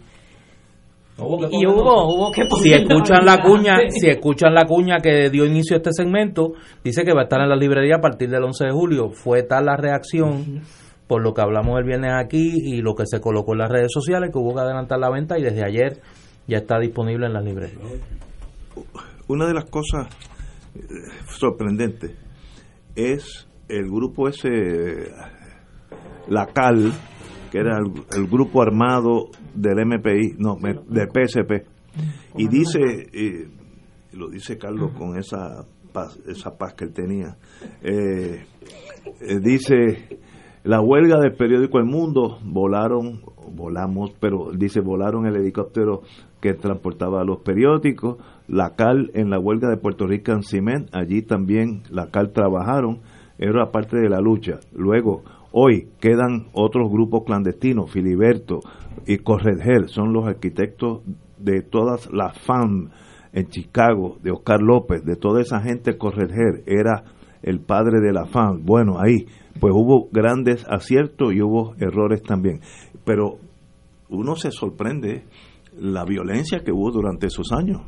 y 1.17 1.65
hubo, 1.65 2.13
hubo 2.13 2.31
que 2.31 2.43
si 2.61 2.73
escuchan 2.73 3.25
la 3.25 3.41
cuña, 3.41 3.77
si 3.89 4.07
escuchan 4.07 4.53
la 4.53 4.65
cuña 4.65 4.97
que 4.97 5.29
dio 5.29 5.45
inicio 5.45 5.75
a 5.75 5.77
este 5.77 5.91
segmento, 5.91 6.53
dice 6.83 7.03
que 7.03 7.13
va 7.13 7.21
a 7.21 7.23
estar 7.23 7.41
en 7.41 7.49
la 7.49 7.55
librería 7.55 7.95
a 7.95 8.01
partir 8.01 8.29
del 8.29 8.43
11 8.43 8.65
de 8.65 8.71
julio. 8.71 9.09
Fue 9.09 9.43
tal 9.43 9.65
la 9.65 9.77
reacción 9.77 10.61
por 11.07 11.23
lo 11.23 11.33
que 11.33 11.41
hablamos 11.41 11.79
el 11.79 11.85
viernes 11.85 12.11
aquí 12.13 12.53
y 12.55 12.81
lo 12.81 12.93
que 12.93 13.05
se 13.05 13.19
colocó 13.19 13.53
en 13.53 13.59
las 13.59 13.71
redes 13.71 13.91
sociales 13.91 14.29
que 14.31 14.37
hubo 14.37 14.53
que 14.53 14.61
adelantar 14.61 14.99
la 14.99 15.09
venta 15.09 15.39
y 15.39 15.41
desde 15.41 15.63
ayer 15.65 16.01
ya 16.47 16.57
está 16.57 16.79
disponible 16.79 17.25
en 17.25 17.33
las 17.33 17.43
librerías. 17.43 17.81
Una 19.27 19.47
de 19.47 19.53
las 19.53 19.65
cosas 19.65 20.07
sorprendentes 21.27 22.15
es 22.95 23.47
el 23.69 23.85
grupo 23.89 24.27
ese, 24.27 25.11
la 26.27 26.47
CAL, 26.47 26.91
que 27.51 27.59
era 27.59 27.77
el, 27.77 27.91
el 28.15 28.27
grupo 28.27 28.61
armado 28.61 29.29
del 29.53 29.85
MPI, 29.85 30.35
no, 30.37 30.55
del 30.55 31.07
PSP. 31.09 31.67
Y 32.37 32.47
dice, 32.47 32.79
eh, 33.13 33.47
lo 34.13 34.29
dice 34.29 34.57
Carlos 34.57 34.91
con 34.97 35.17
esa 35.17 35.65
paz, 35.93 36.17
esa 36.27 36.57
paz 36.57 36.73
que 36.73 36.85
él 36.85 36.93
tenía, 36.93 37.37
eh, 37.81 38.45
eh, 39.21 39.39
dice, 39.39 40.19
la 40.63 40.81
huelga 40.81 41.19
del 41.19 41.35
periódico 41.35 41.79
El 41.79 41.85
Mundo, 41.85 42.39
volaron, 42.43 43.21
volamos, 43.51 44.13
pero 44.19 44.51
dice, 44.51 44.81
volaron 44.81 45.25
el 45.25 45.35
helicóptero 45.37 46.01
que 46.41 46.53
transportaba 46.53 47.23
los 47.23 47.39
periódicos, 47.39 48.17
la 48.47 48.75
CAL 48.75 49.11
en 49.13 49.29
la 49.29 49.39
huelga 49.39 49.69
de 49.69 49.77
Puerto 49.77 50.07
Rican 50.07 50.43
Cement, 50.43 50.89
allí 50.93 51.21
también 51.21 51.83
la 51.89 52.07
CAL 52.07 52.31
trabajaron, 52.31 52.99
era 53.37 53.71
parte 53.71 53.97
de 53.97 54.09
la 54.09 54.19
lucha. 54.19 54.59
Luego, 54.73 55.23
hoy 55.51 55.89
quedan 55.99 56.47
otros 56.53 56.89
grupos 56.89 57.23
clandestinos, 57.25 57.91
Filiberto 57.91 58.59
y 59.05 59.17
Corregel, 59.17 59.87
son 59.87 60.13
los 60.13 60.25
arquitectos 60.25 61.01
de 61.37 61.61
todas 61.61 62.11
las 62.11 62.37
FAM 62.39 62.89
en 63.33 63.47
Chicago, 63.49 64.17
de 64.23 64.31
Oscar 64.31 64.61
López, 64.61 65.03
de 65.03 65.15
toda 65.15 65.41
esa 65.41 65.61
gente, 65.61 65.97
Corregel 65.97 66.63
era 66.65 67.03
el 67.43 67.59
padre 67.59 67.99
de 67.99 68.11
la 68.11 68.25
FAM. 68.25 68.63
Bueno, 68.65 68.99
ahí, 68.99 69.27
pues 69.59 69.73
hubo 69.75 70.09
grandes 70.11 70.65
aciertos 70.67 71.33
y 71.33 71.41
hubo 71.41 71.75
errores 71.79 72.23
también. 72.23 72.61
Pero 73.05 73.37
uno 74.09 74.35
se 74.35 74.51
sorprende 74.51 75.25
la 75.79 76.03
violencia 76.05 76.59
que 76.63 76.71
hubo 76.71 76.91
durante 76.91 77.27
esos 77.27 77.51
años. 77.51 77.81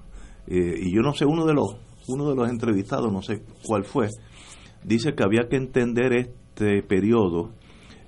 Eh, 0.47 0.75
y 0.81 0.93
yo 0.95 1.01
no 1.01 1.13
sé, 1.13 1.25
uno 1.25 1.45
de 1.45 1.53
los 1.53 1.75
uno 2.07 2.27
de 2.29 2.35
los 2.35 2.49
entrevistados, 2.49 3.11
no 3.11 3.21
sé 3.21 3.43
cuál 3.67 3.83
fue, 3.83 4.07
dice 4.83 5.13
que 5.13 5.23
había 5.23 5.47
que 5.47 5.57
entender 5.57 6.11
este 6.13 6.81
periodo, 6.81 7.51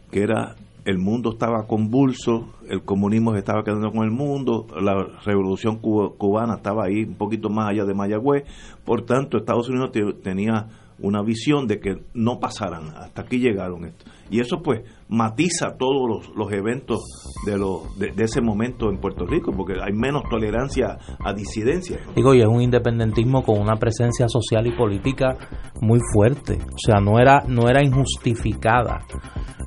que 0.10 0.22
era 0.24 0.56
el 0.86 0.98
mundo 0.98 1.34
estaba 1.34 1.68
convulso, 1.68 2.52
el 2.68 2.82
comunismo 2.84 3.34
se 3.34 3.40
estaba 3.40 3.64
quedando 3.64 3.92
con 3.92 4.04
el 4.04 4.10
mundo, 4.10 4.66
la 4.82 5.04
revolución 5.24 5.78
cuba- 5.78 6.10
cubana 6.18 6.56
estaba 6.56 6.86
ahí 6.86 7.04
un 7.04 7.14
poquito 7.16 7.50
más 7.52 7.70
allá 7.70 7.86
de 7.86 7.94
Mayagüez, 7.94 8.44
por 8.84 9.06
tanto 9.06 9.38
Estados 9.38 9.70
Unidos 9.70 9.92
te- 9.92 10.14
tenía 10.24 10.68
una 10.98 11.22
visión 11.22 11.68
de 11.68 11.80
que 11.80 11.98
no 12.16 12.40
pasaran, 12.40 12.88
hasta 12.96 13.22
aquí 13.22 13.38
llegaron. 13.38 13.92
Y 14.32 14.40
eso 14.40 14.62
pues 14.64 14.82
matiza 15.10 15.76
todos 15.78 16.08
los, 16.08 16.36
los 16.36 16.52
eventos 16.54 17.00
de, 17.46 17.58
los, 17.58 17.98
de, 18.00 18.12
de 18.12 18.24
ese 18.24 18.42
momento 18.42 18.90
en 18.90 18.98
Puerto 18.98 19.26
Rico, 19.26 19.52
porque 19.56 19.74
hay 19.74 19.92
menos 19.94 20.24
tolerancia 20.30 20.98
a 21.24 21.34
disidencia. 21.34 22.00
Digo, 22.16 22.34
y 22.34 22.40
es 22.42 22.48
un 22.48 22.62
independentismo 22.62 23.44
con 23.44 23.60
una 23.60 23.76
presencia 23.76 24.28
social 24.30 24.66
y 24.68 24.72
política 24.72 25.38
muy 25.82 26.00
fuerte. 26.14 26.60
O 26.74 26.78
sea, 26.78 27.02
no 27.02 27.20
era, 27.20 27.44
no 27.48 27.68
era 27.68 27.84
injustificada 27.84 29.00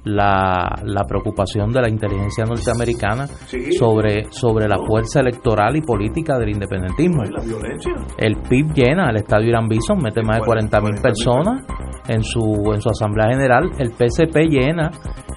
la, 0.05 0.81
la 0.83 1.05
preocupación 1.05 1.73
de 1.73 1.81
la 1.81 1.89
inteligencia 1.89 2.45
norteamericana 2.45 3.27
Sí. 3.47 3.73
sobre, 3.73 4.25
sobre 4.31 4.67
la 4.69 4.79
fuerza 4.79 5.21
electoral 5.21 5.77
y 5.77 5.83
política 5.83 6.39
del 6.39 6.51
independentismo. 6.51 7.23
Y 7.25 7.31
la 7.31 7.43
violencia. 7.43 7.93
El 8.19 8.37
PIB 8.49 8.73
llena 8.75 9.11
el 9.11 9.17
estadio 9.17 9.49
Irán 9.49 9.69
Bison, 9.69 9.99
mete 10.03 10.23
más 10.23 10.39
de 10.41 10.45
40 10.47 10.81
mil 10.81 11.01
personas 11.01 11.63
en 12.09 12.23
su, 12.23 12.41
en 12.75 12.81
su 12.81 12.89
asamblea 12.91 13.29
general. 13.31 13.71
El 13.79 13.91
PCP 13.93 14.51
llena 14.59 14.91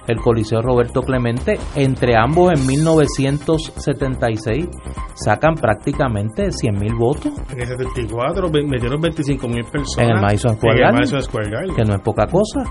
el 0.06 0.16
Coliseo 0.20 0.62
Roberto 0.62 1.02
Clemente. 1.02 1.58
Entre 1.76 2.16
ambos 2.16 2.52
en 2.58 2.66
1976 2.66 4.66
sacan 5.14 5.54
prácticamente 5.54 6.50
100 6.52 6.78
mil 6.78 6.94
votos, 6.94 7.32
En 7.50 7.60
el 7.60 7.66
74 7.66 8.50
ve- 8.50 8.64
metieron 8.66 9.00
25 9.00 9.48
mil 9.48 9.64
personas. 9.64 10.08
En 10.08 10.16
el 10.16 10.20
Madison 10.22 10.56
Square 10.56 10.72
en 10.72 10.76
el 10.78 10.82
Garden. 10.84 10.98
Madison 11.00 11.22
Square 11.22 11.50
Garden. 11.50 11.74
que 11.76 11.84
no 11.84 11.94
es 11.96 12.00
poca 12.02 12.26
cosa. 12.26 12.62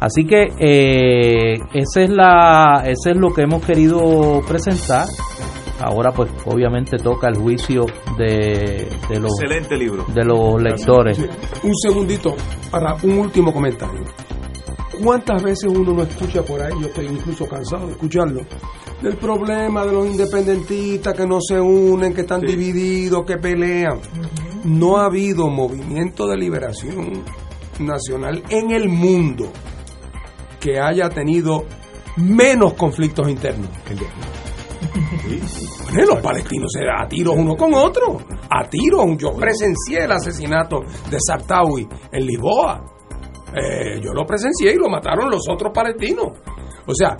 Así 0.00 0.24
que 0.26 0.48
eh, 0.58 1.54
ese 1.74 2.04
es 2.04 2.10
la, 2.10 2.82
ese 2.84 3.10
es 3.12 3.16
lo 3.16 3.32
que 3.32 3.42
hemos 3.42 3.64
querido 3.64 4.40
presentar. 4.46 5.06
Ahora 5.80 6.10
pues 6.12 6.30
obviamente 6.46 6.96
toca 6.96 7.28
el 7.28 7.36
juicio 7.36 7.84
de, 8.16 8.88
de 9.10 9.20
los 9.20 9.32
Excelente 9.40 9.76
libro. 9.76 10.04
de 10.14 10.24
los 10.24 10.62
lectores. 10.62 11.18
Un 11.62 11.74
segundito 11.74 12.34
para 12.70 12.94
un 13.02 13.18
último 13.18 13.52
comentario. 13.52 14.02
¿Cuántas 15.02 15.42
veces 15.42 15.64
uno 15.64 15.92
no 15.92 16.02
escucha 16.02 16.42
por 16.42 16.62
ahí, 16.62 16.72
yo 16.80 16.88
estoy 16.88 17.06
incluso 17.06 17.46
cansado 17.46 17.86
de 17.86 17.92
escucharlo, 17.92 18.40
del 19.02 19.16
problema 19.16 19.84
de 19.84 19.92
los 19.92 20.06
independentistas 20.06 21.14
que 21.14 21.26
no 21.26 21.38
se 21.40 21.60
unen, 21.60 22.14
que 22.14 22.22
están 22.22 22.40
divididos, 22.40 23.24
que 23.24 23.36
pelean? 23.36 24.00
No 24.64 24.96
ha 24.96 25.06
habido 25.06 25.48
movimiento 25.48 26.26
de 26.26 26.36
liberación 26.36 27.24
nacional 27.78 28.42
en 28.48 28.70
el 28.70 28.88
mundo 28.88 29.52
que 30.58 30.80
haya 30.80 31.08
tenido 31.10 31.64
menos 32.16 32.74
conflictos 32.74 33.28
internos 33.28 33.70
que 33.84 33.92
el 33.92 33.98
de 34.00 34.06
aquí. 34.06 34.20
Bueno, 35.92 36.14
los 36.14 36.22
palestinos 36.22 36.70
se 36.72 36.84
dan 36.84 37.04
a 37.04 37.08
tiros 37.08 37.34
uno 37.36 37.54
con 37.56 37.72
otro, 37.74 38.18
a 38.50 38.68
tiros. 38.68 39.16
Yo 39.18 39.34
presencié 39.34 40.04
el 40.04 40.12
asesinato 40.12 40.80
de 41.10 41.18
Sartawi 41.20 41.86
en 42.12 42.26
Lisboa. 42.26 42.95
Eh, 43.54 44.00
yo 44.02 44.12
lo 44.12 44.24
presencié 44.26 44.72
y 44.72 44.76
lo 44.76 44.88
mataron 44.88 45.30
los 45.30 45.48
otros 45.48 45.72
palestinos. 45.72 46.32
O 46.86 46.94
sea, 46.94 47.16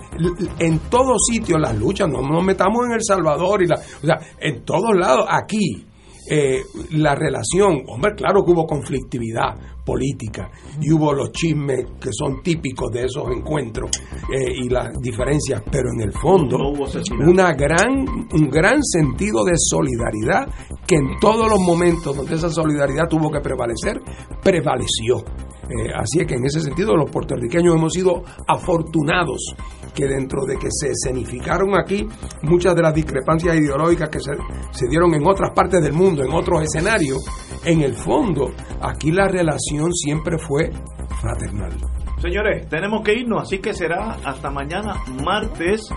en 0.59 0.79
todos 0.89 1.17
sitios 1.29 1.59
las 1.59 1.77
luchas, 1.77 2.07
no 2.07 2.21
nos 2.21 2.43
metamos 2.43 2.85
en 2.85 2.93
El 2.93 3.03
Salvador 3.03 3.63
y 3.63 3.67
la, 3.67 3.75
o 3.75 4.05
sea, 4.05 4.17
en 4.39 4.63
todos 4.63 4.95
lados, 4.95 5.25
aquí, 5.29 5.85
eh, 6.29 6.59
la 6.91 7.15
relación, 7.15 7.83
hombre, 7.87 8.13
claro 8.15 8.43
que 8.43 8.51
hubo 8.51 8.65
conflictividad 8.65 9.55
política 9.85 10.49
y 10.81 10.91
hubo 10.91 11.13
los 11.13 11.31
chismes 11.31 11.85
que 12.01 12.09
son 12.11 12.43
típicos 12.43 12.91
de 12.91 13.05
esos 13.05 13.31
encuentros 13.31 13.89
eh, 14.33 14.51
y 14.63 14.67
las 14.67 14.91
diferencias, 15.01 15.63
pero 15.71 15.89
en 15.93 16.01
el 16.01 16.11
fondo 16.11 16.57
No 16.57 16.69
hubo 16.71 16.85
asesinato. 16.85 17.31
una 17.31 17.53
gran, 17.53 18.05
un 18.33 18.49
gran 18.49 18.83
sentido 18.83 19.45
de 19.45 19.53
solidaridad 19.55 20.49
que 20.85 20.95
en 20.95 21.17
todos 21.21 21.49
los 21.49 21.59
momentos 21.59 22.15
donde 22.15 22.35
esa 22.35 22.49
solidaridad 22.49 23.07
tuvo 23.09 23.31
que 23.31 23.39
prevalecer, 23.39 24.01
prevaleció. 24.43 25.23
Eh, 25.69 25.91
así 25.93 26.21
es 26.21 26.27
que 26.27 26.35
en 26.35 26.45
ese 26.45 26.61
sentido 26.61 26.95
los 26.95 27.09
puertorriqueños 27.11 27.75
hemos 27.75 27.93
sido 27.93 28.23
afortunados 28.47 29.53
que 29.93 30.07
dentro 30.07 30.45
de 30.45 30.57
que 30.57 30.67
se 30.69 30.91
escenificaron 30.91 31.77
aquí 31.77 32.07
muchas 32.43 32.75
de 32.75 32.81
las 32.81 32.93
discrepancias 32.93 33.55
ideológicas 33.55 34.09
que 34.09 34.19
se, 34.19 34.31
se 34.71 34.87
dieron 34.87 35.13
en 35.13 35.25
otras 35.25 35.51
partes 35.51 35.81
del 35.81 35.93
mundo, 35.93 36.23
en 36.23 36.31
otros 36.31 36.63
escenarios, 36.63 37.19
en 37.65 37.81
el 37.81 37.95
fondo 37.95 38.51
aquí 38.81 39.11
la 39.11 39.27
relación 39.27 39.91
siempre 39.93 40.37
fue 40.37 40.71
fraternal. 41.19 41.96
Señores, 42.17 42.67
tenemos 42.67 43.03
que 43.03 43.13
irnos, 43.13 43.43
así 43.43 43.59
que 43.59 43.73
será 43.73 44.17
hasta 44.23 44.49
mañana 44.49 44.95
martes. 45.23 45.89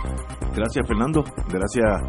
Gracias 0.55 0.87
Fernando, 0.87 1.23
gracias 1.49 2.03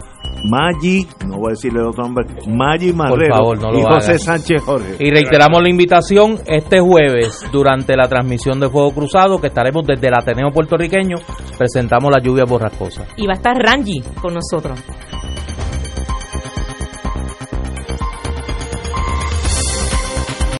Maggi, 0.49 1.07
no 1.27 1.37
voy 1.37 1.49
a 1.49 1.51
decirle 1.51 1.81
otro 1.81 2.03
nombre, 2.03 2.25
Maggi 2.47 2.91
Marrero 2.91 3.35
favor, 3.35 3.61
no 3.61 3.71
lo 3.71 3.79
y 3.79 3.81
José 3.83 4.11
hagas. 4.11 4.23
Sánchez 4.23 4.63
Jorge. 4.63 4.95
Y 4.99 5.11
reiteramos 5.11 5.61
la 5.61 5.69
invitación 5.69 6.39
este 6.47 6.79
jueves 6.79 7.45
durante 7.51 7.95
la 7.95 8.07
transmisión 8.07 8.59
de 8.59 8.67
Fuego 8.67 8.91
Cruzado 8.93 9.39
que 9.39 9.47
estaremos 9.47 9.85
desde 9.85 10.07
el 10.07 10.15
Ateneo 10.15 10.51
puertorriqueño 10.51 11.17
presentamos 11.57 12.11
la 12.11 12.19
lluvia 12.19 12.43
borrascosa. 12.45 13.05
Y 13.15 13.27
va 13.27 13.33
a 13.33 13.35
estar 13.35 13.55
Rangi 13.55 14.01
con 14.19 14.33
nosotros. 14.33 14.83